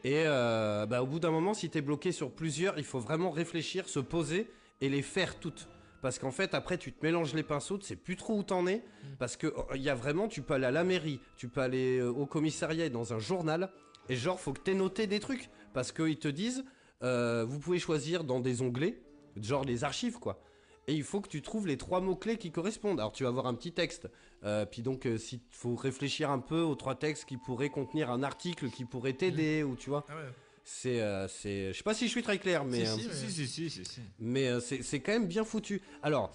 Et 0.02 0.24
euh, 0.27 0.85
bah, 0.85 1.01
au 1.01 1.06
bout 1.06 1.20
d'un 1.20 1.31
moment, 1.31 1.55
si 1.55 1.70
t'es 1.70 1.81
bloqué 1.81 2.10
sur 2.10 2.32
plusieurs, 2.32 2.77
il 2.77 2.82
faut 2.82 2.98
vraiment 2.98 3.31
réfléchir, 3.31 3.89
se 3.89 4.01
poser 4.01 4.51
et 4.81 4.89
les 4.89 5.02
faire 5.02 5.39
toutes. 5.39 5.68
Parce 6.02 6.18
qu'en 6.18 6.32
fait, 6.32 6.52
après, 6.55 6.77
tu 6.77 6.93
te 6.93 7.06
mélanges 7.06 7.35
les 7.35 7.44
pinceaux, 7.44 7.78
tu 7.78 7.86
sais 7.86 7.94
plus 7.94 8.16
trop 8.16 8.36
où 8.36 8.43
t'en 8.43 8.66
es. 8.66 8.82
Parce 9.20 9.36
que 9.36 9.47
euh, 9.47 9.77
il 9.77 9.82
y 9.82 9.90
a 9.90 9.94
vraiment, 9.94 10.27
tu 10.27 10.43
peux 10.43 10.55
aller 10.55 10.66
à 10.66 10.72
la 10.72 10.82
mairie, 10.82 11.20
tu 11.36 11.47
peux 11.47 11.60
aller 11.60 11.98
euh, 11.98 12.09
au 12.09 12.27
commissariat 12.27 12.86
et 12.86 12.90
dans 12.90 13.12
un 13.12 13.20
journal. 13.20 13.70
Et 14.09 14.16
genre, 14.16 14.40
faut 14.40 14.52
que 14.52 14.60
t'aies 14.60 14.74
noté 14.74 15.06
des 15.06 15.20
trucs. 15.20 15.51
Parce 15.72 15.93
qu'ils 15.93 16.18
te 16.18 16.27
disent, 16.27 16.64
euh, 17.05 17.44
vous 17.47 17.60
pouvez 17.60 17.78
choisir 17.78 18.24
dans 18.24 18.40
des 18.40 18.60
onglets, 18.60 19.01
genre 19.40 19.62
les 19.62 19.85
archives, 19.85 20.18
quoi. 20.18 20.43
Et 20.89 20.94
il 20.94 21.05
faut 21.05 21.20
que 21.20 21.28
tu 21.28 21.40
trouves 21.43 21.66
les 21.69 21.77
trois 21.77 22.01
mots-clés 22.01 22.36
qui 22.36 22.51
correspondent. 22.51 22.98
Alors, 22.98 23.12
tu 23.12 23.23
vas 23.23 23.28
avoir 23.28 23.47
un 23.47 23.55
petit 23.55 23.73
texte. 23.73 24.09
Euh, 24.43 24.65
puis 24.66 24.82
donc, 24.82 25.07
euh, 25.07 25.19
s'il 25.19 25.40
faut 25.51 25.74
réfléchir 25.77 26.31
un 26.31 26.39
peu 26.40 26.61
aux 26.62 26.74
trois 26.74 26.94
textes 26.97 27.27
qui 27.27 27.36
pourraient 27.36 27.69
contenir 27.70 28.11
un 28.11 28.23
article 28.23 28.70
qui 28.70 28.85
pourrait 28.85 29.12
t'aider, 29.12 29.62
ou 29.62 29.77
tu 29.77 29.90
vois. 29.90 30.05
Ah 30.09 30.16
ouais. 30.16 30.23
C'est, 30.65 31.01
euh, 31.01 31.27
c'est, 31.28 31.73
je 31.73 31.77
sais 31.78 31.82
pas 31.82 31.94
si 31.94 32.07
je 32.07 32.11
suis 32.11 32.23
très 32.23 32.39
clair, 32.39 32.65
mais, 32.65 32.85
Si, 32.85 32.90
euh, 32.93 32.97
si, 32.97 33.09
mais- 33.09 33.15
Si, 33.31 33.70
si, 33.70 33.85
si, 33.85 34.01
mais 34.19 34.61
c'est, 34.61 34.82
c'est 34.82 35.01
quand 35.01 35.12
même 35.12 35.27
bien 35.27 35.44
foutu. 35.44 35.81
Alors, 36.02 36.32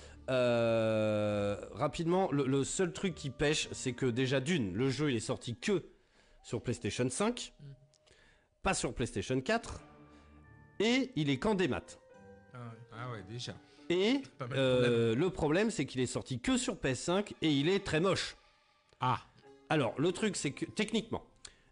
rapidement, 1.73 2.31
le, 2.31 2.45
le 2.45 2.63
seul 2.63 2.91
truc 2.93 3.15
qui 3.15 3.29
pêche, 3.29 3.67
c'est 3.71 3.93
que 3.93 4.05
déjà 4.05 4.39
d'une, 4.39 4.73
le 4.73 4.89
jeu 4.89 5.09
il 5.11 5.15
est 5.15 5.19
sorti 5.19 5.55
que 5.55 5.83
sur 6.43 6.61
PlayStation 6.61 7.09
5, 7.09 7.53
pas 8.61 8.73
sur 8.73 8.93
PlayStation 8.93 9.39
4, 9.39 9.81
et 10.79 11.11
il 11.15 11.29
est 11.29 11.37
qu'en 11.37 11.55
démat. 11.55 11.81
Ah 12.53 12.57
ouais. 12.57 12.77
Ah 12.93 13.11
ouais, 13.11 13.23
déjà. 13.29 13.55
Et 13.89 14.21
euh, 14.53 15.15
le 15.15 15.29
problème, 15.29 15.69
c'est 15.71 15.85
qu'il 15.85 16.01
est 16.01 16.05
sorti 16.07 16.39
que 16.39 16.57
sur 16.57 16.75
PS5 16.75 17.33
et 17.41 17.51
il 17.51 17.69
est 17.69 17.83
très 17.85 17.99
moche. 17.99 18.35
Ah, 18.99 19.19
Alors, 19.69 19.93
le 19.99 20.11
truc, 20.11 20.35
c'est 20.35 20.51
que 20.51 20.65
techniquement, 20.65 21.23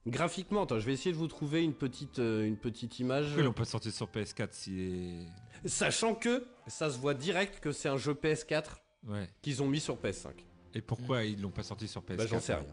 graphiquement, 0.08 0.64
attends, 0.64 0.80
je 0.80 0.86
vais 0.86 0.94
essayer 0.94 1.12
de 1.12 1.18
vous 1.18 1.28
trouver 1.28 1.64
une 1.64 1.74
petite, 1.74 2.20
euh, 2.20 2.46
une 2.46 2.58
petite 2.58 3.00
image. 3.00 3.26
pourquoi 3.28 3.42
ils 3.42 3.46
l'ont 3.46 3.54
pas 3.54 3.66
sorti 3.66 3.92
sur 3.92 4.08
PS4 4.08 4.50
s'il 4.52 4.80
est. 4.80 5.68
Sachant 5.68 6.14
que 6.14 6.46
ça 6.68 6.90
se 6.90 6.98
voit 7.00 7.14
direct 7.14 7.60
que 7.60 7.72
c'est 7.72 7.90
un 7.90 7.98
jeu 7.98 8.14
PS4 8.14 8.66
Ouais. 9.08 9.28
qu'ils 9.42 9.62
ont 9.62 9.68
mis 9.68 9.80
sur 9.82 9.98
PS5. 9.98 10.30
Et 10.76 10.82
pourquoi 10.82 11.24
ils 11.26 11.42
l'ont 11.42 11.50
pas 11.52 11.64
sorti 11.64 11.88
sur 11.88 12.02
PS4 12.02 12.16
Bah, 12.16 12.26
j'en 12.28 12.40
sais 12.40 12.54
rien. 12.54 12.66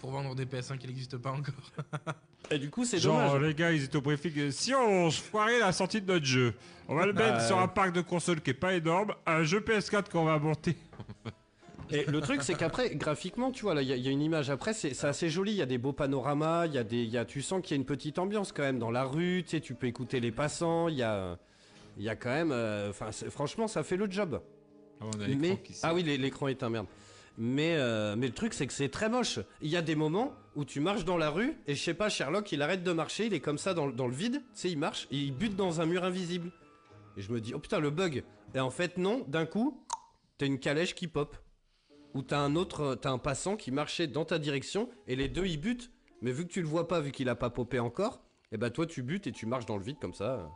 Pour 0.00 0.10
vendre 0.10 0.34
des 0.34 0.46
PS1 0.46 0.78
qui 0.78 0.86
n'existent 0.86 1.18
pas 1.18 1.30
encore. 1.30 1.54
Et 2.50 2.58
du 2.58 2.70
coup, 2.70 2.84
c'est 2.84 2.98
Genre, 2.98 3.32
dommage. 3.32 3.42
les 3.48 3.54
gars, 3.54 3.70
ils 3.70 3.84
étaient 3.84 3.96
au 3.96 4.00
briefing. 4.00 4.32
euh, 4.38 4.50
Si 4.50 4.74
on 4.74 5.10
foirait 5.10 5.58
la 5.58 5.72
sortie 5.72 6.00
de 6.00 6.10
notre 6.10 6.24
jeu, 6.24 6.54
on 6.88 6.94
va 6.94 7.04
le 7.06 7.12
mettre 7.12 7.34
Bah, 7.34 7.40
sur 7.46 7.56
ouais. 7.58 7.62
un 7.62 7.68
parc 7.68 7.92
de 7.92 8.00
consoles 8.00 8.40
qui 8.40 8.50
est 8.50 8.54
pas 8.54 8.74
énorme, 8.74 9.14
un 9.26 9.42
jeu 9.44 9.60
PS4 9.60 10.08
qu'on 10.10 10.24
va 10.24 10.38
monter. 10.38 10.76
Et 11.92 12.04
le 12.04 12.20
truc, 12.20 12.42
c'est 12.42 12.54
qu'après, 12.54 12.94
graphiquement, 12.94 13.50
tu 13.50 13.62
vois, 13.62 13.74
là, 13.74 13.82
il 13.82 13.88
y, 13.88 13.92
a- 13.92 13.96
il 13.96 14.02
y 14.04 14.08
a 14.08 14.12
une 14.12 14.22
image 14.22 14.48
après, 14.48 14.72
c'est 14.72 15.04
assez 15.04 15.28
joli. 15.28 15.50
Il 15.52 15.56
y 15.56 15.62
a 15.62 15.66
des 15.66 15.76
beaux 15.78 15.92
panoramas, 15.92 16.66
il 16.66 16.72
y 16.72 16.78
a 16.78 16.84
des, 16.84 17.02
il 17.02 17.10
y 17.10 17.18
a, 17.18 17.24
tu 17.24 17.42
sens 17.42 17.60
qu'il 17.62 17.72
y 17.72 17.74
a 17.74 17.76
une 17.80 17.84
petite 17.84 18.18
ambiance 18.20 18.52
quand 18.52 18.62
même 18.62 18.78
dans 18.78 18.92
la 18.92 19.02
rue. 19.04 19.42
Tu 19.44 19.50
sais, 19.56 19.60
tu 19.60 19.74
peux 19.74 19.88
écouter 19.88 20.20
les 20.20 20.30
passants. 20.30 20.88
Il 20.88 20.94
y 20.96 21.02
a, 21.02 21.36
il 21.98 22.04
y 22.04 22.08
a 22.08 22.14
quand 22.16 22.30
même, 22.30 22.52
euh, 22.52 22.90
enfin, 22.90 23.10
franchement, 23.28 23.66
ça 23.66 23.82
fait 23.82 23.96
le 23.96 24.08
job. 24.10 24.40
Ah, 25.00 25.04
on 25.06 25.20
a 25.20 25.26
l'écran 25.26 25.40
Mais 25.40 25.56
qui 25.62 25.74
ah 25.82 25.92
oui, 25.92 26.04
l'é- 26.04 26.16
l'écran 26.16 26.46
est 26.46 26.62
un 26.62 26.70
merde. 26.70 26.86
Mais 27.42 27.76
euh, 27.76 28.16
mais 28.16 28.26
le 28.26 28.34
truc, 28.34 28.52
c'est 28.52 28.66
que 28.66 28.72
c'est 28.74 28.90
très 28.90 29.08
moche. 29.08 29.38
Il 29.62 29.70
y 29.70 29.76
a 29.78 29.80
des 29.80 29.94
moments 29.94 30.34
où 30.56 30.66
tu 30.66 30.78
marches 30.78 31.06
dans 31.06 31.16
la 31.16 31.30
rue 31.30 31.56
et 31.66 31.74
je 31.74 31.82
sais 31.82 31.94
pas, 31.94 32.10
Sherlock, 32.10 32.52
il 32.52 32.60
arrête 32.60 32.82
de 32.82 32.92
marcher, 32.92 33.24
il 33.26 33.32
est 33.32 33.40
comme 33.40 33.56
ça 33.56 33.72
dans, 33.72 33.86
le- 33.86 34.14
vide. 34.14 34.42
Tu 34.42 34.60
sais, 34.60 34.70
il 34.70 34.76
marche 34.78 35.08
et 35.10 35.16
il 35.16 35.32
bute 35.32 35.56
dans 35.56 35.80
un 35.80 35.86
mur 35.86 36.04
invisible. 36.04 36.52
Et 37.16 37.22
je 37.22 37.32
me 37.32 37.40
dis, 37.40 37.54
oh 37.54 37.58
putain, 37.58 37.80
le 37.80 37.88
bug. 37.88 38.24
Et 38.54 38.60
en 38.60 38.68
fait, 38.68 38.98
non, 38.98 39.24
d'un 39.26 39.46
coup, 39.46 39.82
t'as 40.36 40.44
une 40.44 40.58
calèche 40.58 40.94
qui 40.94 41.08
pop. 41.08 41.34
Ou 42.12 42.20
t'as 42.22 42.40
un 42.40 42.56
autre, 42.56 42.94
t'as 43.00 43.10
un 43.10 43.16
passant 43.18 43.56
qui 43.56 43.70
marchait 43.70 44.06
dans 44.06 44.26
ta 44.26 44.38
direction 44.38 44.90
et 45.06 45.16
les 45.16 45.28
deux 45.28 45.46
ils 45.46 45.58
butent. 45.58 45.90
Mais 46.20 46.32
vu 46.32 46.46
que 46.46 46.52
tu 46.52 46.60
le 46.60 46.68
vois 46.68 46.88
pas, 46.88 47.00
vu 47.00 47.10
qu'il 47.10 47.30
a 47.30 47.36
pas 47.36 47.48
popé 47.48 47.78
encore, 47.78 48.20
et 48.52 48.58
bah 48.58 48.68
toi 48.68 48.84
tu 48.84 49.02
butes 49.02 49.26
et 49.26 49.32
tu 49.32 49.46
marches 49.46 49.64
dans 49.64 49.78
le 49.78 49.82
vide 49.82 49.96
comme 49.98 50.12
ça. 50.12 50.46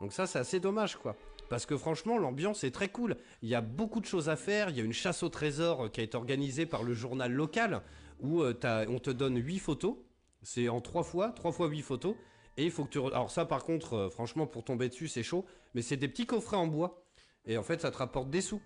Donc 0.00 0.12
ça, 0.12 0.28
c'est 0.28 0.38
assez 0.38 0.60
dommage 0.60 0.94
quoi. 0.94 1.16
Parce 1.48 1.66
que 1.66 1.76
franchement, 1.76 2.18
l'ambiance 2.18 2.64
est 2.64 2.70
très 2.72 2.88
cool. 2.88 3.16
Il 3.42 3.48
y 3.48 3.54
a 3.54 3.60
beaucoup 3.60 4.00
de 4.00 4.06
choses 4.06 4.28
à 4.28 4.36
faire. 4.36 4.70
Il 4.70 4.76
y 4.76 4.80
a 4.80 4.84
une 4.84 4.92
chasse 4.92 5.22
au 5.22 5.28
trésor 5.28 5.84
euh, 5.84 5.88
qui 5.88 6.00
a 6.00 6.04
été 6.04 6.16
organisée 6.16 6.66
par 6.66 6.82
le 6.82 6.92
journal 6.94 7.32
local 7.32 7.82
où 8.20 8.42
euh, 8.42 8.52
t'as- 8.52 8.86
on 8.88 8.98
te 8.98 9.10
donne 9.10 9.36
8 9.36 9.58
photos. 9.58 9.96
C'est 10.42 10.68
en 10.68 10.80
3 10.80 11.02
fois, 11.04 11.28
3 11.30 11.52
fois 11.52 11.68
8 11.68 11.82
photos. 11.82 12.16
Et 12.56 12.64
il 12.64 12.70
faut 12.70 12.84
que 12.84 12.90
tu. 12.90 12.98
Alors, 12.98 13.30
ça, 13.30 13.44
par 13.44 13.64
contre, 13.64 13.94
euh, 13.94 14.10
franchement, 14.10 14.46
pour 14.46 14.64
tomber 14.64 14.88
dessus, 14.88 15.08
c'est 15.08 15.22
chaud. 15.22 15.44
Mais 15.74 15.82
c'est 15.82 15.96
des 15.96 16.08
petits 16.08 16.26
coffrets 16.26 16.56
en 16.56 16.66
bois. 16.66 17.04
Et 17.46 17.56
en 17.58 17.62
fait, 17.62 17.80
ça 17.80 17.90
te 17.90 17.96
rapporte 17.98 18.28
des 18.30 18.40
sous. 18.40 18.60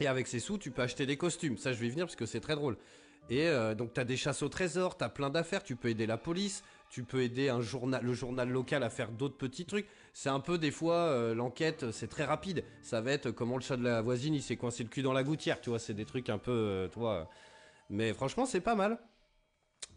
Et 0.00 0.06
avec 0.06 0.26
ces 0.26 0.40
sous, 0.40 0.58
tu 0.58 0.70
peux 0.70 0.82
acheter 0.82 1.06
des 1.06 1.16
costumes. 1.16 1.56
Ça, 1.56 1.72
je 1.72 1.78
vais 1.78 1.86
y 1.86 1.90
venir 1.90 2.06
parce 2.06 2.16
que 2.16 2.26
c'est 2.26 2.40
très 2.40 2.56
drôle. 2.56 2.76
Et 3.30 3.46
donc, 3.76 3.92
tu 3.92 4.00
as 4.00 4.04
des 4.04 4.16
chasses 4.16 4.42
au 4.42 4.48
trésor, 4.48 4.96
tu 4.96 5.04
as 5.04 5.08
plein 5.10 5.28
d'affaires. 5.30 5.62
Tu 5.62 5.76
peux 5.76 5.88
aider 5.88 6.06
la 6.06 6.16
police, 6.16 6.62
tu 6.90 7.04
peux 7.04 7.22
aider 7.22 7.54
le 8.02 8.12
journal 8.14 8.48
local 8.48 8.82
à 8.82 8.88
faire 8.90 9.10
d'autres 9.12 9.36
petits 9.36 9.66
trucs. 9.66 9.86
C'est 10.20 10.30
un 10.30 10.40
peu 10.40 10.58
des 10.58 10.72
fois, 10.72 10.96
euh, 10.96 11.32
l'enquête, 11.32 11.92
c'est 11.92 12.08
très 12.08 12.24
rapide. 12.24 12.64
Ça 12.82 13.00
va 13.00 13.12
être 13.12 13.26
euh, 13.26 13.32
comment 13.32 13.54
le 13.54 13.62
chat 13.62 13.76
de 13.76 13.84
la 13.84 14.02
voisine, 14.02 14.34
il 14.34 14.42
s'est 14.42 14.56
coincé 14.56 14.82
le 14.82 14.88
cul 14.88 15.00
dans 15.02 15.12
la 15.12 15.22
gouttière. 15.22 15.60
Tu 15.60 15.70
vois, 15.70 15.78
c'est 15.78 15.94
des 15.94 16.04
trucs 16.04 16.28
un 16.28 16.38
peu. 16.38 16.50
euh, 16.50 16.88
vois. 16.96 17.30
Mais 17.88 18.12
franchement, 18.12 18.44
c'est 18.44 18.60
pas 18.60 18.74
mal. 18.74 18.98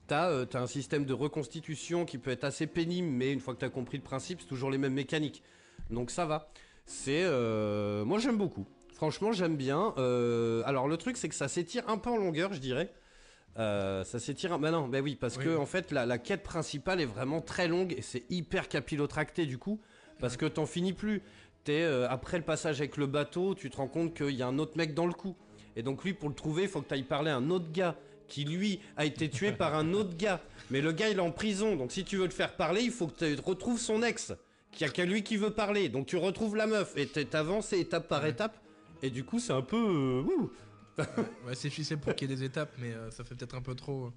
T'as 0.06 0.30
euh, 0.30 0.46
un 0.54 0.68
système 0.68 1.06
de 1.06 1.14
reconstitution 1.14 2.06
qui 2.06 2.20
peut 2.20 2.30
être 2.30 2.44
assez 2.44 2.68
pénible, 2.68 3.08
mais 3.08 3.34
une 3.34 3.40
fois 3.40 3.56
que 3.56 3.60
t'as 3.62 3.70
compris 3.70 3.98
le 3.98 4.04
principe, 4.04 4.42
c'est 4.42 4.48
toujours 4.48 4.70
les 4.70 4.78
mêmes 4.78 4.94
mécaniques. 4.94 5.42
Donc 5.90 6.12
ça 6.12 6.28
va. 6.28 6.52
C'est. 6.86 7.24
euh, 7.24 8.06
moi 8.06 8.20
j'aime 8.20 8.38
beaucoup. 8.38 8.68
Franchement, 8.94 9.32
j'aime 9.32 9.58
bien. 9.58 9.96
Euh, 9.98 10.62
alors 10.68 10.88
le 10.88 10.98
truc, 10.98 11.18
c'est 11.18 11.30
que 11.30 11.36
ça 11.36 11.48
s'étire 11.48 11.90
un 11.90 11.98
peu 11.98 12.12
en 12.12 12.18
longueur, 12.18 12.54
je 12.54 12.60
dirais. 12.60 12.94
Euh, 13.58 14.04
ça 14.04 14.20
s'étire. 14.20 14.54
un- 14.54 14.60
Bah 14.60 14.70
non, 14.70 14.88
bah 14.88 15.00
oui, 15.02 15.16
parce 15.16 15.38
Oui. 15.38 15.46
que 15.46 15.58
en 15.58 15.66
fait, 15.66 15.90
la, 15.92 16.06
la 16.06 16.20
quête 16.20 16.44
principale 16.44 17.02
est 17.02 17.06
vraiment 17.08 17.42
très 17.42 17.68
longue 17.68 17.96
et 17.98 18.04
c'est 18.04 18.26
hyper 18.30 18.70
capillotracté 18.70 19.48
du 19.48 19.58
coup, 19.58 19.82
parce 20.20 20.38
que 20.38 20.46
t'en 20.46 20.66
finis 20.66 20.94
plus. 20.94 21.22
T'es 21.64 21.82
euh, 21.84 22.10
après 22.10 22.38
le 22.38 22.44
passage 22.44 22.80
avec 22.80 22.98
le 22.98 23.06
bateau, 23.06 23.54
tu 23.56 23.70
te 23.70 23.78
rends 23.78 23.88
compte 23.88 24.16
qu'il 24.16 24.32
y 24.36 24.42
a 24.42 24.48
un 24.48 24.58
autre 24.60 24.78
mec 24.78 24.94
dans 24.94 25.06
le 25.06 25.14
coup. 25.14 25.36
Et 25.76 25.84
donc 25.84 26.04
lui, 26.04 26.14
pour 26.14 26.28
le 26.30 26.36
trouver, 26.36 26.64
il 26.64 26.68
faut 26.70 26.82
que 26.82 26.88
tu 26.88 26.94
ailles 26.96 27.04
parler 27.04 27.30
à 27.32 27.36
un 27.38 27.50
autre 27.50 27.72
gars 27.72 27.96
qui 28.28 28.46
lui 28.46 28.80
a 28.98 29.06
été 29.06 29.30
tué 29.30 29.52
par 29.58 29.76
un 29.76 29.94
autre 29.94 30.16
gars. 30.18 30.42
Mais 30.72 30.82
le 30.82 30.92
gars, 30.92 31.10
il 31.10 31.18
est 31.18 31.22
en 31.22 31.32
prison, 31.32 31.76
donc 31.76 31.92
si 31.92 32.04
tu 32.04 32.18
veux 32.18 32.26
le 32.26 32.32
faire 32.32 32.56
parler, 32.56 32.82
il 32.82 32.92
faut 32.92 33.08
que 33.08 33.34
tu 33.36 33.42
retrouves 33.42 33.80
son 33.80 34.02
ex, 34.04 34.34
qui 34.72 34.86
a 34.86 34.90
qu'à 34.90 35.06
lui 35.06 35.22
qui 35.24 35.38
veut 35.38 35.52
parler. 35.52 35.90
Donc 35.90 36.08
tu 36.08 36.18
retrouves 36.18 36.56
la 36.56 36.66
meuf 36.68 36.98
et 36.98 37.06
t'avances 37.08 37.74
étape 37.74 38.08
par 38.08 38.26
étape. 38.26 38.58
Et 39.04 39.10
du 39.10 39.24
coup, 39.24 39.40
c'est 39.40 39.54
un 39.54 39.62
peu. 39.62 39.78
euh, 39.78 40.22
ouh. 40.24 40.52
Ouais, 41.48 41.56
c'est 41.56 41.70
ficelé 41.70 42.00
pour 42.00 42.14
qu'il 42.16 42.30
y 42.30 42.34
ait 42.34 42.36
des 42.36 42.44
étapes, 42.44 42.72
mais 42.80 42.92
euh, 42.94 43.10
ça 43.12 43.24
fait 43.24 43.36
peut-être 43.36 43.56
un 43.56 43.62
peu 43.62 43.76
trop. 43.76 44.06
euh. 44.06 44.12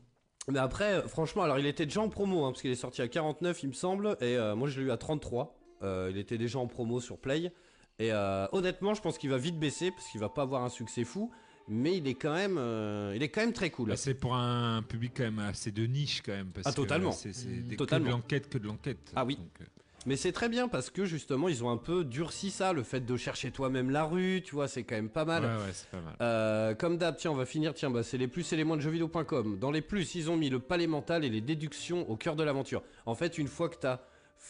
Mais 0.49 0.59
après, 0.59 0.93
euh, 0.95 1.09
franchement, 1.09 1.43
alors 1.43 1.59
il 1.59 1.67
était 1.67 1.87
déjà 1.87 2.01
en 2.01 2.09
promo, 2.09 2.45
hein, 2.45 2.51
parce 2.51 2.61
qu'il 2.63 2.71
est 2.71 2.75
sorti 2.75 3.01
à 3.01 3.09
49, 3.09 3.63
il 3.63 3.69
me 3.69 3.73
semble, 3.73 4.17
et 4.21 4.37
euh, 4.37 4.55
moi 4.55 4.69
je 4.69 4.81
l'ai 4.81 4.87
eu 4.87 4.91
à 4.91 4.97
33. 4.99 5.57
Euh, 5.83 6.09
il 6.11 6.19
était 6.19 6.39
déjà 6.39 6.59
en 6.59 6.67
promo 6.67 7.01
sur 7.01 7.19
Play. 7.19 7.53
Et 7.99 8.13
euh, 8.13 8.47
honnêtement, 8.53 8.95
je 8.95 9.01
pense 9.03 9.19
qu'il 9.19 9.31
va 9.31 9.39
vite 9.39 9.59
baisser, 9.59 9.91
parce 9.91 10.07
qu'il 10.09 10.21
va 10.21 10.29
pas 10.29 10.43
avoir 10.43 10.65
un 10.65 10.69
succès 10.69 11.05
fou. 11.05 11.31
Mais 11.69 11.97
il 11.97 12.07
est 12.07 12.15
quand 12.15 12.35
même, 12.35 12.57
euh, 12.59 13.13
il 13.17 13.23
est 13.23 13.31
quand 13.31 13.41
même 13.41 13.55
très 13.55 13.71
cool. 13.71 13.89
Bah, 13.89 13.97
c'est 13.97 14.15
pour 14.15 14.35
un 14.35 14.83
public 14.83 15.13
quand 15.17 15.23
même 15.23 15.39
assez 15.39 15.71
de 15.71 15.87
niche 15.87 16.21
quand 16.25 16.33
même. 16.33 16.49
Parce 16.49 16.67
Ah, 16.67 16.73
totalement. 16.73 17.13
C'est 17.13 17.31
Mm. 17.31 17.77
que 17.77 17.99
de 17.99 18.09
l'enquête, 18.11 18.49
que 18.51 18.59
de 18.59 18.67
l'enquête. 18.67 19.13
Ah 19.17 19.25
oui. 19.25 19.37
Donc, 19.37 19.47
euh, 19.63 19.65
Mais 20.07 20.17
c'est 20.17 20.33
très 20.33 20.51
bien 20.51 20.69
parce 20.69 20.91
que 20.91 21.07
justement, 21.07 21.49
ils 21.49 21.65
ont 21.65 21.71
un 21.71 21.79
peu 21.79 22.05
durci 22.05 22.51
ça, 22.51 22.75
le 22.75 22.83
fait 22.83 23.01
de 23.01 23.17
chercher 23.17 23.51
toi-même 23.51 23.89
la 23.89 24.05
rue, 24.05 24.43
tu 24.45 24.55
vois, 24.55 24.69
c'est 24.69 24.83
quand 24.85 24.97
même 24.97 25.09
pas 25.09 25.25
mal. 25.25 25.43
ouais, 25.43 25.49
ouais, 25.49 25.73
c'est 25.73 25.89
pas 25.89 26.03
mal. 26.03 26.15
Euh, 26.21 26.75
comme 26.75 26.99
d'hab, 26.99 27.17
tiens, 27.17 27.31
on 27.31 27.35
va 27.37 27.47
finir. 27.47 27.73
Tiens, 27.73 27.89
bah, 27.89 28.03
c'est 28.03 28.19
les 28.19 28.29
plus 28.29 28.53
et 28.53 28.57
les 28.57 28.65
moins 28.65 28.77
de 28.77 28.83
jeuxvideo.com. 28.83 29.59
Dans 29.59 29.71
les 29.71 29.81
plus, 29.81 30.15
ils 30.17 30.31
ont 30.31 30.37
mis 30.37 30.51
le 30.51 30.59
palais 30.59 30.87
mental 30.87 31.25
et 31.25 31.31
les 31.31 31.41
déductions 31.41 32.11
au 32.11 32.17
cœur 32.17 32.37
de 32.37 32.43
l'aventure. 32.45 32.83
En 33.07 33.15
fait, 33.15 33.39
une 33.39 33.49
fois 33.49 33.71
que 33.71 33.77
t'as 33.77 34.01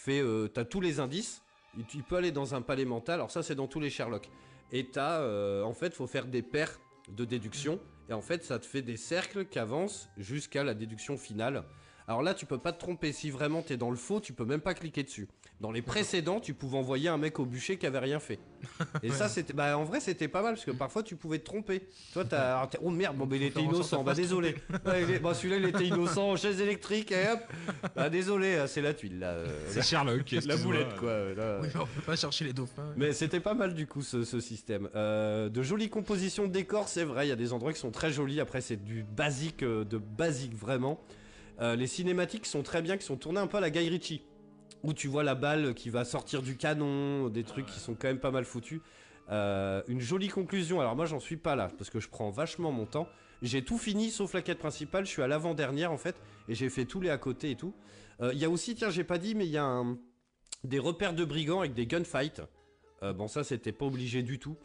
euh, 0.09 0.49
t'as 0.49 0.65
tous 0.65 0.81
les 0.81 1.01
indices, 1.01 1.43
tu 1.89 2.03
peux 2.03 2.17
aller 2.17 2.33
dans 2.33 2.55
un 2.55 2.63
palais 2.63 2.85
mental. 2.85 3.15
Alors 3.15 3.31
ça, 3.31 3.43
c'est 3.43 3.55
dans 3.55 3.67
tous 3.67 3.81
les 3.81 3.91
Sherlock. 3.91 4.31
Et 4.73 4.87
t'as, 4.91 5.21
euh, 5.21 5.63
en 5.63 5.73
fait, 5.73 5.95
faut 5.95 6.07
faire 6.07 6.27
des 6.27 6.43
paires 6.43 6.81
de 7.09 7.25
déduction. 7.25 7.81
Et 8.09 8.13
en 8.13 8.21
fait, 8.21 8.45
ça 8.45 8.59
te 8.59 8.67
fait 8.67 8.83
des 8.83 8.97
cercles 8.97 9.47
qui 9.47 9.59
avancent 9.59 10.09
jusqu'à 10.17 10.65
la 10.65 10.75
déduction 10.75 11.17
finale. 11.17 11.65
Alors 12.07 12.23
là, 12.23 12.35
tu 12.35 12.45
peux 12.45 12.59
pas 12.59 12.73
te 12.73 12.79
tromper. 12.79 13.13
Si 13.13 13.31
vraiment 13.31 13.63
t'es 13.63 13.77
dans 13.79 13.91
le 13.91 13.97
faux, 13.97 14.21
tu 14.21 14.33
peux 14.35 14.45
même 14.45 14.61
pas 14.61 14.75
cliquer 14.75 15.03
dessus. 15.05 15.27
Dans 15.61 15.71
les 15.71 15.81
précédents, 15.81 16.39
tu 16.41 16.53
pouvais 16.53 16.77
envoyer 16.77 17.09
un 17.09 17.17
mec 17.17 17.39
au 17.39 17.47
bûcher 17.47 17.79
qui 17.79 17.87
avait 17.87 17.99
rien 18.01 18.19
fait. 18.21 18.39
Et 19.03 19.11
ça, 19.11 19.29
c'était, 19.31 19.55
bah, 19.55 19.79
en 19.79 19.85
vrai, 19.85 20.01
c'était 20.01 20.29
pas 20.29 20.43
mal 20.43 20.55
parce 20.55 20.67
que 20.67 20.71
parfois 20.73 21.03
tu 21.03 21.17
pouvais 21.17 21.39
te 21.39 21.45
tromper. 21.45 21.89
Toi, 22.13 22.25
t'as, 22.27 22.57
alors, 22.59 22.69
t'es- 22.69 22.79
oh 22.83 22.91
merde, 22.91 23.17
bon, 23.17 23.25
mais 23.25 23.37
il 23.37 23.45
était 23.45 23.63
innocent. 23.63 24.03
Bah 24.05 24.13
désolé. 24.15 24.57
Ouais, 24.85 25.03
il 25.05 25.11
est- 25.13 25.19
bah, 25.19 25.33
celui-là, 25.33 25.57
il 25.57 25.65
était 25.65 25.87
innocent. 25.87 26.37
Chaise 26.37 26.61
électrique, 26.61 27.11
et 27.13 27.29
hop. 27.33 27.41
Bah 27.97 28.11
désolé, 28.11 28.49
euh, 28.55 28.67
c'est 28.67 28.83
la 28.83 28.93
tuile 28.93 29.21
là. 29.21 29.29
euh, 29.31 29.47
C'est 29.69 29.83
Sherlock. 29.83 30.31
la 30.31 30.39
excuse-moi. 30.39 30.57
boulette 30.59 30.97
quoi. 30.97 31.09
euh, 31.09 31.35
là. 31.35 31.59
Oui, 31.63 31.69
mais 31.75 31.81
on 31.81 31.87
peut 31.87 32.03
pas 32.03 32.17
chercher 32.17 32.45
les 32.45 32.53
dauphins. 32.53 32.93
Mais 32.97 33.13
c'était 33.15 33.41
pas 33.41 33.55
mal 33.55 33.73
du 33.73 33.87
coup 33.87 34.03
ce, 34.03 34.25
ce 34.25 34.41
système. 34.41 34.91
Euh, 34.95 35.49
de 35.49 35.63
jolies 35.63 35.89
compositions 35.89 36.47
de 36.47 36.53
décors, 36.53 36.89
c'est 36.89 37.05
vrai, 37.05 37.25
il 37.27 37.31
y 37.31 37.33
a 37.33 37.37
des 37.37 37.55
endroits 37.55 37.73
qui 37.73 37.79
sont 37.81 37.91
très 37.93 38.11
jolis. 38.13 38.41
Après, 38.41 38.61
c'est 38.61 38.77
du 38.85 39.05
basique, 39.05 39.63
euh, 39.63 39.85
de 39.85 39.97
basique 39.97 40.55
vraiment. 40.55 41.01
Euh, 41.61 41.77
les 41.77 41.87
cinématiques 41.87 42.47
sont 42.47 42.63
très 42.63 42.83
bien, 42.83 42.97
qui 42.97 43.05
sont 43.05 43.17
tournées 43.17 43.41
un 43.41 43.47
peu 43.47 43.59
à 43.59 43.61
la 43.61 43.71
Guy 43.71 43.89
Ritchie. 43.89 44.23
Où 44.83 44.93
tu 44.93 45.09
vois 45.09 45.23
la 45.25 45.35
balle 45.35 45.75
qui 45.75 45.89
va 45.89 46.05
sortir 46.05 46.43
du 46.43 46.57
canon, 46.57 47.29
des 47.29 47.43
trucs 47.45 47.67
qui 47.67 47.79
sont 47.81 47.95
quand 47.95 48.09
même 48.09 48.19
pas 48.21 48.31
mal 48.31 48.45
foutus. 48.45 48.81
Euh, 49.31 49.83
une 49.89 50.01
jolie 50.01 50.29
conclusion. 50.29 50.81
Alors 50.81 50.95
moi, 50.95 51.07
j'en 51.07 51.21
suis 51.21 51.39
pas 51.39 51.57
là 51.57 51.71
parce 51.79 51.89
que 51.89 52.01
je 52.01 52.09
prends 52.11 52.31
vachement 52.31 52.71
mon 52.71 52.85
temps. 52.85 53.09
J'ai 53.41 53.65
tout 53.65 53.79
fini 53.79 54.11
sauf 54.11 54.35
la 54.35 54.43
quête 54.43 54.59
principale. 54.59 55.07
Je 55.07 55.11
suis 55.11 55.23
à 55.23 55.27
l'avant-dernière 55.27 55.91
en 55.91 55.97
fait 55.97 56.17
et 56.49 56.55
j'ai 56.55 56.69
fait 56.69 56.85
tous 56.85 57.01
les 57.01 57.09
à 57.09 57.17
côté 57.17 57.53
et 57.53 57.57
tout. 57.57 57.73
Euh, 58.21 58.33
Il 58.35 58.39
y 58.39 58.45
a 58.45 58.51
aussi, 58.51 58.75
tiens, 58.75 58.91
j'ai 58.91 59.05
pas 59.05 59.17
dit, 59.17 59.35
mais 59.35 59.47
il 59.47 59.53
y 59.53 59.57
a 59.59 59.65
un- 59.65 59.97
des 60.65 60.79
repères 60.79 61.15
de 61.15 61.25
brigands 61.25 61.61
avec 61.61 61.73
des 61.73 61.87
gunfights. 61.87 62.43
Euh, 63.03 63.15
bon, 63.15 63.27
ça, 63.27 63.43
c'était 63.43 63.73
pas 63.73 63.87
obligé 63.87 64.23
du 64.23 64.39
tout. 64.39 64.57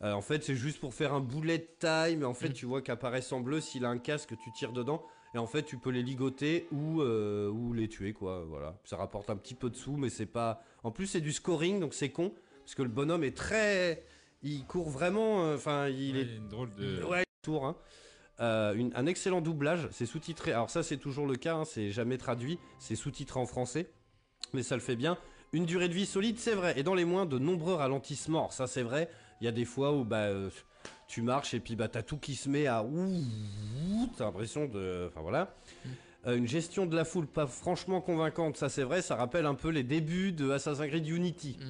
En 0.00 0.20
fait, 0.22 0.44
c'est 0.44 0.54
juste 0.54 0.78
pour 0.78 0.94
faire 0.94 1.12
un 1.12 1.20
bullet 1.20 1.58
time. 1.80 2.20
Mais 2.20 2.24
en 2.24 2.32
fait, 2.34 2.52
tu 2.52 2.66
vois 2.66 2.80
qu'apparaissent 2.82 3.32
en 3.32 3.40
bleu 3.40 3.60
s'il 3.60 3.84
a 3.84 3.88
un 3.88 3.98
casque, 3.98 4.32
tu 4.42 4.52
tires 4.52 4.72
dedans. 4.72 5.02
Et 5.34 5.38
en 5.38 5.46
fait, 5.46 5.62
tu 5.64 5.76
peux 5.78 5.90
les 5.90 6.02
ligoter 6.02 6.66
ou, 6.72 7.02
euh, 7.02 7.48
ou 7.50 7.72
les 7.72 7.88
tuer, 7.88 8.12
quoi. 8.12 8.44
Voilà. 8.46 8.78
Ça 8.84 8.96
rapporte 8.96 9.28
un 9.30 9.36
petit 9.36 9.54
peu 9.54 9.68
de 9.70 9.76
sous, 9.76 9.96
mais 9.96 10.08
c'est 10.10 10.26
pas. 10.26 10.62
En 10.82 10.90
plus, 10.90 11.06
c'est 11.06 11.20
du 11.20 11.32
scoring, 11.32 11.80
donc 11.80 11.94
c'est 11.94 12.10
con. 12.10 12.32
Parce 12.64 12.74
que 12.74 12.82
le 12.82 12.88
bonhomme 12.88 13.24
est 13.24 13.36
très. 13.36 14.04
Il 14.42 14.64
court 14.66 14.88
vraiment. 14.88 15.44
euh, 15.44 15.56
Enfin, 15.56 15.88
il 15.88 16.14
Ouais, 16.16 16.22
est 16.22 16.36
une 16.36 16.48
drôle 16.48 16.74
de. 16.74 17.02
Ouais, 17.04 17.24
tour. 17.42 17.66
hein. 17.66 17.76
Euh, 18.40 18.72
une- 18.74 18.92
un 18.94 19.06
excellent 19.06 19.40
doublage, 19.40 19.88
c'est 19.90 20.06
sous-titré. 20.06 20.52
Alors 20.52 20.70
ça, 20.70 20.82
c'est 20.84 20.96
toujours 20.96 21.26
le 21.26 21.34
cas, 21.34 21.56
hein, 21.56 21.64
c'est 21.64 21.90
jamais 21.90 22.18
traduit, 22.18 22.58
c'est 22.78 22.94
sous-titré 22.94 23.40
en 23.40 23.46
français, 23.46 23.90
mais 24.52 24.62
ça 24.62 24.76
le 24.76 24.80
fait 24.80 24.94
bien. 24.94 25.18
Une 25.52 25.66
durée 25.66 25.88
de 25.88 25.94
vie 25.94 26.06
solide, 26.06 26.38
c'est 26.38 26.54
vrai, 26.54 26.78
et 26.78 26.84
dans 26.84 26.94
les 26.94 27.04
moins, 27.04 27.26
de 27.26 27.38
nombreux 27.38 27.74
ralentissements. 27.74 28.38
Alors 28.38 28.52
ça, 28.52 28.66
c'est 28.68 28.82
vrai. 28.84 29.10
Il 29.40 29.44
y 29.44 29.48
a 29.48 29.52
des 29.52 29.64
fois 29.64 29.92
où 29.92 30.04
bah 30.04 30.26
euh, 30.26 30.50
tu 31.08 31.22
marches 31.22 31.54
et 31.54 31.60
puis 31.60 31.74
bah 31.74 31.88
t'as 31.88 32.02
tout 32.02 32.18
qui 32.18 32.34
se 32.36 32.48
met 32.48 32.66
à 32.66 32.82
ouh, 32.84 33.22
t'as 34.16 34.26
l'impression 34.26 34.66
de, 34.66 35.06
enfin 35.08 35.22
voilà. 35.22 35.54
Euh, 36.26 36.36
une 36.36 36.46
gestion 36.48 36.84
de 36.86 36.94
la 36.94 37.04
foule 37.04 37.26
pas 37.26 37.46
franchement 37.46 38.00
convaincante, 38.00 38.56
ça 38.56 38.68
c'est 38.68 38.82
vrai, 38.82 39.02
ça 39.02 39.16
rappelle 39.16 39.46
un 39.46 39.54
peu 39.54 39.70
les 39.70 39.82
débuts 39.82 40.32
de 40.32 40.50
Assassin's 40.50 40.88
Creed 40.88 41.06
Unity. 41.08 41.56
Mm. 41.60 41.64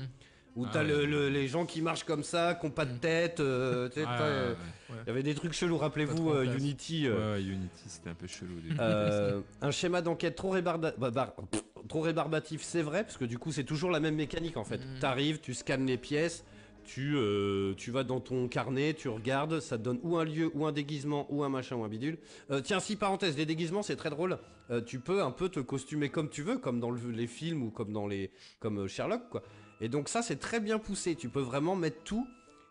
Où 0.56 0.64
Ah 0.66 0.70
t'as 0.72 0.82
le- 0.82 0.96
ouais. 1.00 1.06
le- 1.06 1.28
les 1.28 1.46
gens 1.46 1.66
qui 1.66 1.82
marchent 1.82 2.02
comme 2.02 2.24
ça, 2.24 2.56
qui 2.58 2.66
ont 2.66 2.70
pas 2.70 2.84
de 2.86 2.94
Mm. 2.94 2.98
tête, 2.98 3.38
euh, 3.38 3.88
Ah, 3.88 3.94
t'as, 3.94 4.22
euh, 4.22 4.54
ouais, 4.54 4.96
il 5.04 5.06
y 5.06 5.10
avait 5.10 5.22
des 5.22 5.34
trucs 5.36 5.52
chelous, 5.52 5.76
rappelez-vous 5.78 6.30
euh. 6.32 6.56
Unity. 6.56 7.08
ouais. 7.08 7.40
Unity, 7.42 7.82
c'était 7.86 8.10
un 8.10 8.14
peu 8.14 8.26
chelou. 8.26 8.54
un 9.60 9.70
schéma 9.70 10.02
d'enquête 10.02 10.34
trop, 10.34 10.60
bah, 10.60 10.76
bah, 10.98 11.36
trop 11.86 12.00
rébarbatif, 12.00 12.62
c'est 12.62 12.82
vrai, 12.82 13.04
parce 13.04 13.16
que 13.18 13.24
du 13.26 13.38
coup, 13.38 13.52
c'est 13.52 13.62
toujours 13.64 13.90
la 13.92 14.00
même 14.00 14.16
mécanique 14.16 14.56
en 14.56 14.64
fait. 14.64 14.78
Mm. 14.78 14.98
T'arrives, 14.98 15.38
tu 15.40 15.54
scannes 15.54 15.86
les 15.86 15.98
pièces, 15.98 16.44
tu, 16.88 17.14
euh, 17.16 17.74
tu 17.76 17.90
vas 17.90 18.02
dans 18.02 18.18
ton 18.20 18.48
carnet, 18.48 18.94
tu 18.94 19.08
regardes, 19.10 19.60
ça 19.60 19.76
te 19.76 19.82
donne 19.82 20.00
ou 20.02 20.16
un 20.16 20.24
lieu, 20.24 20.50
ou 20.54 20.64
un 20.64 20.72
déguisement, 20.72 21.26
ou 21.28 21.44
un 21.44 21.50
machin, 21.50 21.76
ou 21.76 21.84
un 21.84 21.88
bidule. 21.88 22.16
Euh, 22.50 22.62
tiens, 22.62 22.80
si 22.80 22.96
parenthèse, 22.96 23.36
les 23.36 23.44
déguisements, 23.44 23.82
c'est 23.82 23.96
très 23.96 24.08
drôle. 24.10 24.38
Euh, 24.70 24.80
tu 24.80 24.98
peux 24.98 25.22
un 25.22 25.30
peu 25.30 25.48
te 25.50 25.60
costumer 25.60 26.08
comme 26.08 26.30
tu 26.30 26.42
veux, 26.42 26.56
comme 26.56 26.80
dans 26.80 26.90
le- 26.90 27.10
les 27.10 27.26
films 27.26 27.62
ou 27.62 27.70
comme 27.70 27.92
dans 27.92 28.06
les, 28.06 28.30
comme 28.58 28.88
Sherlock, 28.88 29.28
quoi. 29.28 29.42
Et 29.82 29.88
donc 29.88 30.08
ça, 30.08 30.22
c'est 30.22 30.36
très 30.36 30.60
bien 30.60 30.78
poussé. 30.78 31.14
Tu 31.14 31.28
peux 31.28 31.40
vraiment 31.42 31.76
mettre 31.76 32.02
tout. 32.04 32.26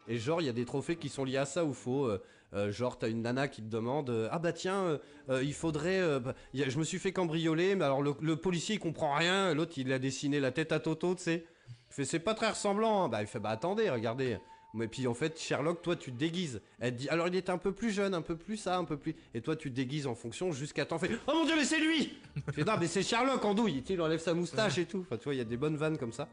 Et 0.08 0.18
genre, 0.18 0.42
il 0.42 0.46
y 0.46 0.50
a 0.50 0.54
des 0.54 0.66
trophées 0.66 0.96
qui 0.96 1.10
sont 1.10 1.24
liés 1.24 1.38
à 1.38 1.46
ça 1.46 1.64
où 1.64 1.74
faut. 1.74 2.06
euh, 2.06 2.22
euh, 2.54 2.72
genre, 2.72 2.98
t'as 2.98 3.10
une 3.10 3.22
nana 3.22 3.48
qui 3.50 3.62
te 3.62 3.68
demande 3.70 4.30
Ah 4.32 4.40
bah 4.40 4.54
tiens, 4.54 5.00
il 5.30 5.54
faudrait. 5.54 6.20
bah, 6.22 6.34
je 6.54 6.80
me 6.80 6.84
suis 6.86 6.98
fait 6.98 7.12
cambrioler, 7.12 7.76
mais 7.76 7.84
alors 7.86 8.02
le, 8.02 8.14
le 8.22 8.36
policier 8.38 8.76
il 8.76 8.80
comprend 8.80 9.14
rien. 9.16 9.54
L'autre 9.54 9.74
il 9.78 9.92
a 9.94 10.00
dessiné 10.00 10.40
la 10.40 10.52
tête 10.52 10.72
à 10.72 10.80
Toto, 10.80 11.14
tu 11.16 11.24
sais. 11.24 11.46
Fait 11.90 12.06
C'est 12.06 12.20
pas 12.20 12.34
très 12.34 12.50
ressemblant. 12.50 13.04
hein. 13.06 13.10
Bah 13.10 13.22
il 13.22 13.28
fait 13.28 13.40
Bah 13.40 13.50
attendez, 13.50 13.90
regardez. 13.90 14.38
Mais 14.74 14.88
puis 14.88 15.08
en 15.08 15.14
fait, 15.14 15.40
Sherlock, 15.40 15.82
toi 15.82 15.96
tu 15.96 16.12
te 16.12 16.18
déguises. 16.18 16.62
Elle 16.80 16.94
te 16.94 17.00
dit 17.00 17.10
Alors 17.10 17.28
il 17.28 17.36
était 17.36 17.50
un 17.52 17.58
peu 17.58 17.72
plus 17.72 17.90
jeune, 17.92 18.14
un 18.14 18.22
peu 18.22 18.36
plus 18.36 18.58
ça, 18.58 18.78
un 18.78 18.84
peu 18.84 18.98
plus. 18.98 19.16
Et 19.34 19.42
toi 19.42 19.56
tu 19.56 19.72
te 19.72 19.76
déguises 19.76 20.06
en 20.08 20.14
fonction 20.16 20.52
jusqu'à 20.52 20.86
temps 20.86 21.00
fait 21.00 21.10
Oh 21.28 21.32
mon 21.34 21.46
dieu, 21.46 21.56
mais 21.56 21.64
c'est 21.66 21.80
lui 21.80 22.18
Il 22.48 22.54
fait, 22.54 22.64
Non, 22.66 22.74
mais 22.80 22.88
c'est 22.88 23.02
Sherlock 23.02 23.44
en 23.46 23.54
douille. 23.54 23.84
Il 23.90 24.02
enlève 24.02 24.20
sa 24.20 24.34
moustache 24.34 24.78
et 24.78 24.86
tout. 24.86 25.00
Enfin, 25.02 25.18
tu 25.18 25.24
vois, 25.24 25.34
il 25.34 25.38
y 25.38 25.42
a 25.42 25.46
des 25.46 25.58
bonnes 25.58 25.78
vannes 25.78 25.98
comme 25.98 26.12
ça. 26.14 26.28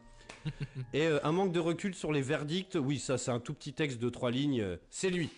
Et 0.93 1.07
euh, 1.07 1.21
un 1.25 1.33
manque 1.33 1.53
de 1.53 1.61
recul 1.61 1.95
sur 1.95 2.13
les 2.13 2.21
verdicts, 2.23 2.77
oui, 2.79 2.99
ça 2.99 3.17
c'est 3.19 3.31
un 3.31 3.41
tout 3.41 3.55
petit 3.55 3.73
texte 3.73 3.99
de 3.99 4.09
trois 4.11 4.31
lignes, 4.31 4.61
euh, 4.61 4.77
c'est 4.91 5.11
lui. 5.11 5.31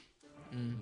Mm. 0.53 0.75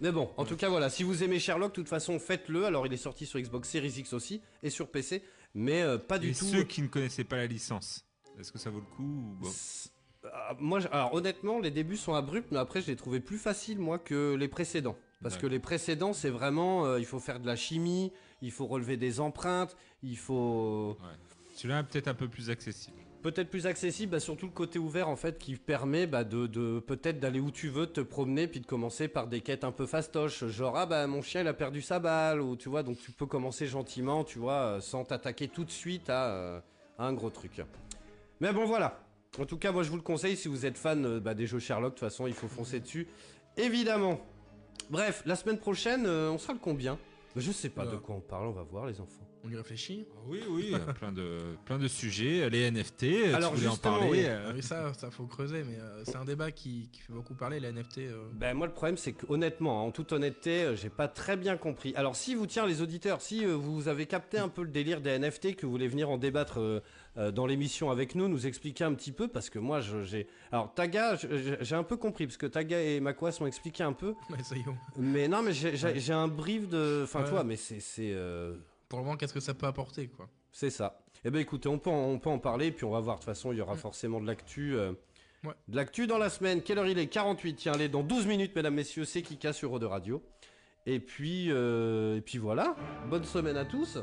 Mais 0.00 0.10
bon, 0.10 0.30
en 0.36 0.44
tout 0.44 0.56
cas 0.56 0.68
voilà, 0.68 0.90
si 0.90 1.04
vous 1.04 1.22
aimez 1.22 1.38
Sherlock, 1.38 1.70
de 1.70 1.74
toute 1.74 1.88
façon 1.88 2.18
faites-le. 2.18 2.64
Alors 2.64 2.86
il 2.86 2.92
est 2.92 2.96
sorti 2.96 3.26
sur 3.26 3.38
Xbox 3.38 3.68
Series 3.68 3.94
X 3.98 4.12
aussi 4.12 4.40
et 4.64 4.70
sur 4.70 4.88
PC, 4.88 5.22
mais 5.54 5.82
euh, 5.82 5.98
pas 5.98 6.18
du 6.18 6.30
Et 6.30 6.34
tout. 6.34 6.46
ceux 6.46 6.64
qui 6.64 6.82
ne 6.82 6.88
connaissaient 6.88 7.22
pas 7.24 7.36
la 7.36 7.46
licence, 7.46 8.04
est-ce 8.38 8.52
que 8.52 8.58
ça 8.58 8.70
vaut 8.70 8.80
le 8.80 8.96
coup 8.96 9.36
ou 9.42 9.46
Ah, 10.32 10.54
moi, 10.58 10.80
alors 10.92 11.14
honnêtement, 11.14 11.58
les 11.58 11.70
débuts 11.70 11.96
sont 11.96 12.14
abrupts, 12.14 12.50
mais 12.52 12.58
après 12.58 12.80
je 12.80 12.86
les 12.88 12.96
trouvais 12.96 13.20
plus 13.20 13.38
faciles 13.38 13.78
moi 13.78 13.98
que 13.98 14.34
les 14.34 14.48
précédents. 14.48 14.96
Parce 15.22 15.36
que 15.36 15.46
les 15.46 15.60
précédents, 15.60 16.12
c'est 16.12 16.30
vraiment, 16.30 16.84
euh, 16.84 16.98
il 16.98 17.06
faut 17.06 17.20
faire 17.20 17.38
de 17.38 17.46
la 17.46 17.54
chimie, 17.54 18.12
il 18.40 18.50
faut 18.50 18.66
relever 18.66 18.96
des 18.96 19.20
empreintes, 19.20 19.76
il 20.02 20.18
faut 20.18 20.96
Celui-là 21.54 21.80
est 21.80 21.84
peut-être 21.84 22.08
un 22.08 22.14
peu 22.14 22.26
plus 22.26 22.50
accessible. 22.50 22.96
peut-être 23.22 23.48
plus 23.48 23.68
accessible, 23.68 24.10
bah, 24.10 24.18
surtout 24.18 24.46
le 24.46 24.52
côté 24.52 24.80
ouvert 24.80 25.08
en 25.08 25.14
fait 25.14 25.38
qui 25.38 25.54
permet 25.54 26.08
bah, 26.08 26.24
de, 26.24 26.48
de- 26.48 26.80
peut-être 26.80 27.20
d'aller 27.20 27.38
où 27.38 27.52
tu 27.52 27.68
veux, 27.68 27.86
de 27.86 27.92
te 27.92 28.00
promener, 28.00 28.48
puis 28.48 28.58
de 28.58 28.66
commencer 28.66 29.06
par 29.06 29.28
des 29.28 29.42
quêtes 29.42 29.62
un 29.62 29.70
peu 29.70 29.86
fastoches, 29.86 30.44
genre 30.46 30.76
ah 30.76 30.86
bah 30.86 31.06
mon 31.06 31.22
chien 31.22 31.42
il 31.42 31.46
a 31.46 31.54
perdu 31.54 31.82
sa 31.82 32.00
balle, 32.00 32.40
ou 32.40 32.56
tu 32.56 32.68
vois, 32.68 32.82
donc 32.82 32.98
tu 32.98 33.12
peux 33.12 33.26
commencer 33.26 33.66
gentiment, 33.68 34.24
tu 34.24 34.40
vois, 34.40 34.54
euh, 34.54 34.80
sans 34.80 35.04
t'attaquer 35.04 35.46
tout 35.46 35.64
de 35.64 35.70
suite 35.70 36.10
à, 36.10 36.30
euh, 36.34 36.60
à 36.98 37.06
un 37.06 37.12
gros 37.12 37.30
truc. 37.30 37.60
Mais 38.42 38.52
bon 38.52 38.64
voilà, 38.66 39.00
en 39.38 39.46
tout 39.46 39.56
cas 39.56 39.70
moi 39.70 39.84
je 39.84 39.88
vous 39.90 39.96
le 39.96 40.02
conseille 40.02 40.36
si 40.36 40.48
vous 40.48 40.66
êtes 40.66 40.76
fan 40.76 41.06
euh, 41.06 41.20
bah, 41.20 41.32
des 41.32 41.46
jeux 41.46 41.60
Sherlock, 41.60 41.94
de 41.94 41.98
toute 41.98 42.00
façon 42.00 42.26
il 42.26 42.34
faut 42.34 42.48
foncer 42.48 42.80
dessus, 42.80 43.06
évidemment. 43.56 44.20
Bref, 44.90 45.22
la 45.26 45.36
semaine 45.36 45.58
prochaine, 45.58 46.06
euh, 46.06 46.28
on 46.30 46.38
sera 46.38 46.52
le 46.52 46.58
combien? 46.58 46.94
Bah, 47.34 47.40
Je 47.40 47.52
sais 47.52 47.68
pas 47.70 47.84
de 47.84 47.90
Oula. 47.90 47.98
quoi 47.98 48.16
on 48.16 48.20
parle, 48.20 48.48
on 48.48 48.52
va 48.52 48.62
voir 48.64 48.86
les 48.86 49.00
enfants. 49.00 49.26
On 49.44 49.50
y 49.50 49.56
réfléchit? 49.56 50.06
Ah 50.14 50.18
Oui, 50.28 50.40
oui, 50.50 50.62
il 50.66 50.70
y 50.72 50.74
a 50.74 50.78
plein 50.92 51.10
de, 51.10 51.38
plein 51.64 51.76
de 51.78 51.88
sujets. 51.88 52.48
Les 52.50 52.70
NFT, 52.70 53.34
Alors, 53.34 53.50
tu 53.52 53.56
voulais 53.56 53.68
en 53.68 53.72
justement, 53.72 53.98
parler 53.98 54.08
oui. 54.10 54.24
euh, 54.24 54.46
Ah 54.48 54.52
oui, 54.54 54.62
ça, 54.62 54.92
ça 54.94 55.10
faut 55.10 55.26
creuser, 55.26 55.64
mais 55.64 55.76
euh, 55.80 56.02
c'est 56.04 56.14
un 56.16 56.24
débat 56.24 56.52
qui, 56.52 56.88
qui 56.92 57.00
fait 57.00 57.12
beaucoup 57.12 57.34
parler, 57.34 57.58
les 57.58 57.72
NFT. 57.72 57.98
euh. 57.98 58.28
Ben 58.34 58.54
moi 58.54 58.66
le 58.68 58.72
problème 58.72 58.96
c'est 58.96 59.12
que 59.14 59.26
honnêtement, 59.28 59.84
en 59.84 59.90
toute 59.90 60.12
honnêteté, 60.12 60.62
euh, 60.64 60.76
j'ai 60.76 60.90
pas 60.90 61.08
très 61.08 61.36
bien 61.36 61.56
compris. 61.56 61.92
Alors 61.96 62.14
si 62.14 62.34
vous 62.36 62.46
tiens 62.46 62.66
les 62.66 62.82
auditeurs, 62.82 63.20
si 63.20 63.44
euh, 63.44 63.54
vous 63.54 63.88
avez 63.88 64.06
capté 64.06 64.38
un 64.38 64.48
peu 64.48 64.62
le 64.62 64.68
délire 64.70 65.00
des 65.00 65.18
NFT, 65.18 65.56
que 65.56 65.66
vous 65.66 65.72
voulez 65.72 65.88
venir 65.88 66.08
en 66.10 66.18
débattre 66.18 66.60
euh, 66.60 66.62
euh, 66.76 66.80
dans 67.16 67.44
l'émission 67.46 67.90
avec 67.90 68.14
nous, 68.14 68.26
nous 68.28 68.46
expliquer 68.46 68.84
un 68.84 68.94
petit 68.94 69.12
peu, 69.12 69.28
parce 69.28 69.50
que 69.50 69.58
moi 69.58 69.80
j'ai... 69.80 70.26
Alors 70.50 70.72
Taga, 70.72 71.16
j'ai 71.60 71.74
un 71.74 71.82
peu 71.82 71.96
compris, 71.96 72.26
parce 72.26 72.38
que 72.38 72.46
Taga 72.46 72.80
et 72.80 73.00
Makwas 73.00 73.36
m'ont 73.40 73.46
expliqué 73.46 73.82
un 73.82 73.92
peu, 73.92 74.14
Ouais, 74.30 74.42
ça 74.42 74.56
y 74.56 74.60
est. 74.60 74.64
mais 74.96 75.28
non 75.28 75.42
mais 75.42 75.52
j'ai 75.52 76.12
un 76.12 76.28
brief 76.28 76.68
de... 76.68 77.02
Enfin 77.04 77.22
Ouais. 77.24 77.28
toi, 77.28 77.44
mais 77.44 77.56
c'est... 77.56 77.80
euh, 77.98 78.56
Pour 78.88 78.98
le 79.00 79.04
moment, 79.04 79.16
qu'est-ce 79.16 79.34
que 79.34 79.40
ça 79.40 79.52
peut 79.54 79.66
apporter, 79.66 80.08
quoi? 80.08 80.28
C'est 80.52 80.70
ça. 80.70 81.00
Eh 81.24 81.30
ben 81.30 81.38
écoutez, 81.38 81.68
on 81.68 81.78
peut, 81.78 81.90
en, 81.90 81.94
on 82.10 82.18
peut 82.18 82.30
en 82.30 82.38
parler, 82.38 82.72
puis 82.72 82.84
on 82.84 82.90
va 82.90 83.00
voir. 83.00 83.16
De 83.16 83.20
toute 83.20 83.26
façon, 83.26 83.52
il 83.52 83.58
y 83.58 83.60
aura 83.60 83.74
Mm. 83.74 83.78
forcément 83.78 84.20
de 84.20 84.26
l'actu. 84.26 84.74
euh. 84.74 84.92
De 85.68 85.76
l'actu 85.76 86.06
dans 86.06 86.18
la 86.18 86.28
semaine. 86.30 86.62
Quelle 86.62 86.78
heure 86.78 86.86
il 86.86 86.98
est? 86.98 87.06
48. 87.08 87.54
Tiens, 87.56 87.72
allez, 87.72 87.88
dans 87.88 88.02
12 88.02 88.26
minutes, 88.26 88.54
mesdames, 88.56 88.74
messieurs, 88.74 89.04
c'est 89.04 89.22
Kika 89.22 89.52
sur 89.52 89.72
Eau 89.72 89.78
de 89.78 89.86
Radio. 89.86 90.22
Et 90.86 90.98
puis, 91.00 91.46
euh, 91.50 92.16
et 92.16 92.20
puis 92.20 92.38
voilà. 92.38 92.74
Bonne 93.08 93.24
semaine 93.24 93.56
à 93.56 93.64
tous. 93.64 93.98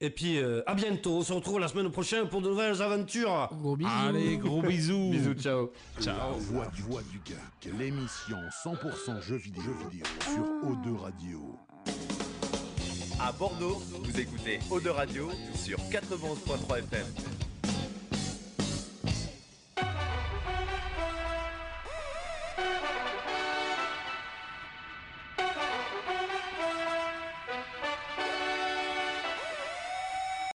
Et 0.00 0.10
puis, 0.10 0.38
euh, 0.38 0.62
à 0.66 0.74
bientôt. 0.74 1.16
On 1.16 1.22
se 1.22 1.32
retrouve 1.32 1.58
la 1.58 1.66
semaine 1.66 1.90
prochaine 1.90 2.28
pour 2.28 2.40
de 2.40 2.48
nouvelles 2.48 2.80
aventures. 2.80 3.48
Gros 3.60 3.76
bisous. 3.76 3.90
Allez, 4.08 4.36
gros 4.36 4.62
bisous. 4.68 5.10
Bisous, 5.10 5.34
ciao. 5.34 5.72
La 6.06 6.30
voix 6.38 6.66
du, 6.66 6.82
voix 6.82 7.02
du 7.10 7.20
geek, 7.24 7.74
l'émission 7.76 8.36
100% 8.64 9.20
jeux 9.20 9.36
vidéo, 9.36 9.62
jeux 9.64 9.88
vidéo 9.90 10.06
sur 10.20 10.70
O2 10.70 10.96
Radio. 10.98 11.56
À 13.20 13.32
Bordeaux, 13.32 13.82
vous 14.04 14.20
écoutez 14.20 14.60
Eau 14.70 14.78
de 14.78 14.90
Radio 14.90 15.28
sur 15.56 15.78
91.3 15.78 16.78
FM. 16.78 17.06